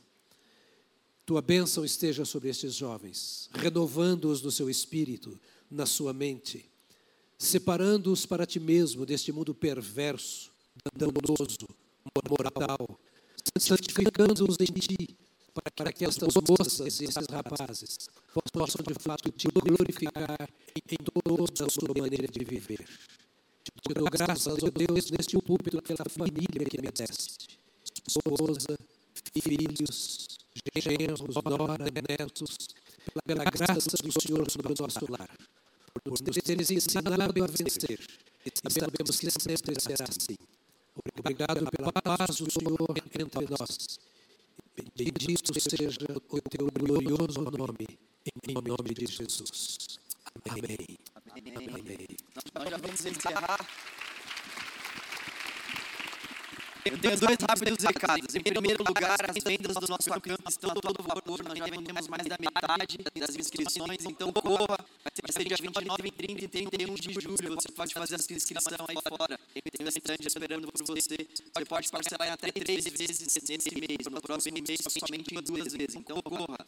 Tua 1.26 1.42
bênção 1.42 1.84
esteja 1.84 2.24
sobre 2.24 2.48
estes 2.48 2.74
jovens, 2.74 3.50
renovando-os 3.52 4.40
no 4.40 4.52
seu 4.52 4.70
espírito, 4.70 5.38
na 5.68 5.84
sua 5.84 6.12
mente, 6.12 6.64
separando-os 7.36 8.24
para 8.24 8.46
ti 8.46 8.60
mesmo 8.60 9.04
deste 9.04 9.32
mundo 9.32 9.52
perverso, 9.52 10.52
danoso, 10.96 11.66
moral, 12.30 13.00
santificando-os 13.58 14.56
em 14.60 14.72
ti, 14.78 15.16
para 15.54 15.92
que 15.92 16.04
estas 16.04 16.34
moças 16.34 17.00
e 17.00 17.04
esses 17.04 17.26
rapazes 17.30 18.08
possam 18.52 18.82
de 18.86 18.94
fato 18.94 19.30
te 19.32 19.48
glorificar 19.48 20.48
em 20.74 20.96
toda 20.96 21.66
a 21.66 21.70
sua 21.70 21.88
maneira 21.96 22.26
de 22.26 22.44
viver. 22.44 22.86
Te 23.64 23.94
dou 23.94 24.08
graças, 24.10 24.46
ó 24.62 24.70
Deus, 24.70 25.10
neste 25.10 25.36
púlpito 25.38 25.82
pela 25.82 26.04
família 26.08 26.64
que 26.68 26.80
me 26.80 26.90
deste. 26.90 27.58
Esposa, 27.84 28.78
filhos, 29.42 30.38
genros, 30.76 31.20
nora, 31.44 31.84
netos, 32.08 32.68
pela 33.24 33.44
graça 33.44 33.96
do 34.02 34.20
Senhor 34.20 34.50
sobre 34.50 34.72
o 34.72 34.76
nosso 34.78 35.12
lar. 35.12 35.36
Por 35.92 36.02
nos 36.10 36.20
teres 36.20 36.70
ensinado 36.70 37.22
a 37.22 37.46
vencer. 37.46 38.00
E 38.44 38.70
sabemos 38.72 39.20
que 39.20 39.30
sempre 39.30 39.80
será 39.80 40.06
assim. 40.08 40.36
Obrigado 41.18 41.70
pela 41.70 41.92
paz 41.92 42.36
do 42.36 42.50
Senhor 42.50 42.94
entre 43.14 43.46
nós 43.48 43.98
Bendito 44.76 45.52
seja 45.60 46.06
o 46.30 46.40
teu 46.40 46.66
glorioso 46.70 47.40
nome, 47.42 47.86
em 48.24 48.54
nome 48.54 48.94
de 48.94 49.06
Jesus. 49.06 49.98
Amém. 50.48 50.98
Amém. 51.30 51.68
Amém. 51.68 52.06
Nós 52.54 52.70
já 52.70 52.76
vamos 52.78 53.04
encerrar. 53.04 53.68
Eu 56.84 56.98
tenho 56.98 57.16
dois 57.16 57.38
rápidos 57.48 57.84
recados. 57.84 58.34
Em 58.34 58.40
primeiro 58.40 58.82
lugar, 58.82 59.16
as 59.30 59.36
vendas 59.44 59.76
do 59.76 59.86
nosso 59.86 60.10
campus 60.10 60.54
estão 60.54 60.70
a 60.70 60.74
todo 60.74 61.02
vapor. 61.02 61.44
Nós 61.44 61.56
já 61.56 61.64
vendemos 61.66 62.08
mais 62.08 62.26
da 62.26 62.36
metade 62.40 62.98
das 63.14 63.36
inscrições, 63.36 64.04
então 64.04 64.32
corra. 64.32 64.84
Vai 65.22 65.32
ser 65.32 65.44
dia 65.44 65.56
29, 65.60 66.10
30 66.10 66.44
e 66.44 66.48
31 66.48 66.94
de 66.94 67.12
julho. 67.12 67.54
Você 67.54 67.68
pode 67.70 67.94
fazer 67.94 68.16
a 68.16 68.18
sua 68.18 68.34
inscrição 68.34 68.86
aí 68.88 68.96
fora. 69.08 69.38
Tem 69.54 69.86
um 69.86 69.88
estande 69.88 70.26
esperando 70.26 70.72
por 70.72 70.84
você. 70.84 71.28
Você 71.54 71.64
pode 71.64 71.88
parcelar 71.88 72.32
até 72.32 72.50
três 72.50 72.84
vezes 72.84 73.20
nesse 73.48 73.74
mês. 73.74 74.06
No 74.10 74.20
próximo 74.20 74.56
mês, 74.56 74.80
somente 74.88 75.40
duas 75.40 75.72
vezes. 75.72 75.94
Então 75.94 76.20
corra. 76.20 76.66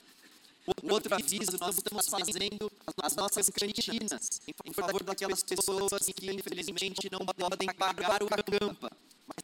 Outro 0.90 1.14
aviso, 1.14 1.58
nós 1.58 1.76
estamos 1.76 2.08
fazendo 2.08 2.72
as 3.02 3.16
nossas 3.16 3.50
cantinas 3.50 4.40
em 4.64 4.72
favor 4.72 5.02
daquelas 5.02 5.42
pessoas 5.42 6.06
que 6.06 6.30
infelizmente 6.30 7.10
não 7.10 7.26
podem 7.26 7.68
pagar 7.74 8.22
o 8.22 8.28
campa. 8.28 8.90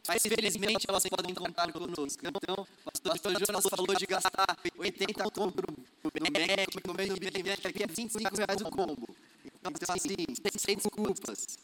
Mas 0.07 0.21
felizmente 0.21 0.85
elas 0.87 1.03
podem 1.03 1.33
contar 1.33 1.71
conosco. 1.71 2.21
Então, 2.23 2.67
o 2.85 3.01
pastor 3.01 3.45
Jonas 3.45 3.65
falou 3.69 3.95
de 3.95 4.05
gastar 4.05 4.57
80 4.77 5.23
conto 5.31 5.63
no 6.03 6.11
Mac, 6.11 6.83
comendo 6.83 7.19
Big 7.19 7.43
Mac, 7.43 7.65
aqui 7.65 7.83
é 7.83 7.87
25 7.87 8.35
reais 8.35 8.61
o 8.61 8.65
combo. 8.65 9.07
Então, 9.45 9.71
assim, 9.89 10.15
sem 10.57 10.75
desculpas. 10.75 11.57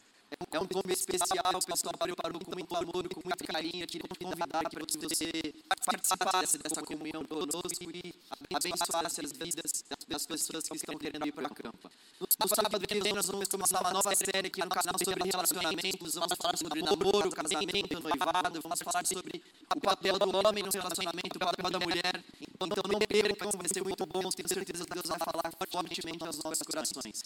É 0.51 0.59
um 0.59 0.67
combo 0.67 0.91
especial, 0.91 1.53
o 1.55 1.65
pessoal 1.65 1.93
preparou 1.97 2.39
com 2.43 2.51
muito 2.51 2.75
amor, 2.75 3.07
com 3.07 3.21
muito 3.23 3.43
carinho. 3.45 3.83
Eu 3.83 3.87
queria 3.87 4.07
te 4.09 4.23
convidar 4.25 4.69
para 4.69 4.85
que 4.85 4.97
você 4.97 5.53
participasse 5.85 6.57
dessa 6.57 6.81
comunhão 6.81 7.23
conosco 7.23 7.83
e 7.93 8.13
abençoasse 8.53 9.21
as 9.23 9.31
vidas 9.31 9.85
das 10.07 10.25
pessoas 10.25 10.67
que 10.67 10.75
estão 10.75 10.97
querendo 10.97 11.27
ir 11.27 11.31
para 11.31 11.47
a 11.47 11.49
campa. 11.49 11.89
No 12.19 12.47
sábado 12.47 12.85
que 12.85 12.99
vem, 12.99 13.13
nós 13.13 13.25
vamos 13.27 13.47
começar 13.47 13.79
uma 13.79 13.93
nova 13.93 14.13
série 14.15 14.47
aqui 14.47 14.61
no 14.61 14.69
canal 14.69 14.95
sobre 14.97 15.29
relacionamentos. 15.29 16.15
Vamos 16.15 16.37
falar 16.37 16.57
sobre 16.57 16.81
namoro, 16.81 17.29
casamento, 17.29 17.99
noivado. 18.01 18.61
Vamos 18.61 18.79
falar 18.81 19.05
sobre 19.05 19.41
o 19.75 19.79
papel 19.79 20.19
do 20.19 20.35
homem 20.35 20.63
no 20.63 20.71
relacionamento, 20.71 21.35
o 21.35 21.39
papel 21.39 21.69
da 21.71 21.79
mulher. 21.79 22.23
Então, 22.59 22.83
não 22.91 22.99
percam, 22.99 23.51
vai 23.51 23.69
ser 23.69 23.83
muito 23.83 24.05
bom. 24.05 24.29
Tenho 24.29 24.49
certeza 24.49 24.85
que 24.85 24.93
Deus 24.93 25.07
vai 25.07 25.19
falar 25.19 25.53
fortemente 25.57 26.25
aos 26.25 26.37
nossos 26.43 26.63
corações. 26.63 27.23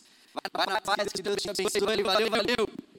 Vai 0.53 0.65
na 0.67 0.81
paz, 0.81 1.11
que 1.11 1.21
Deus 1.23 1.41
te 1.41 1.49
abençoe. 1.49 2.03
Valeu, 2.03 2.29
valeu. 2.29 2.90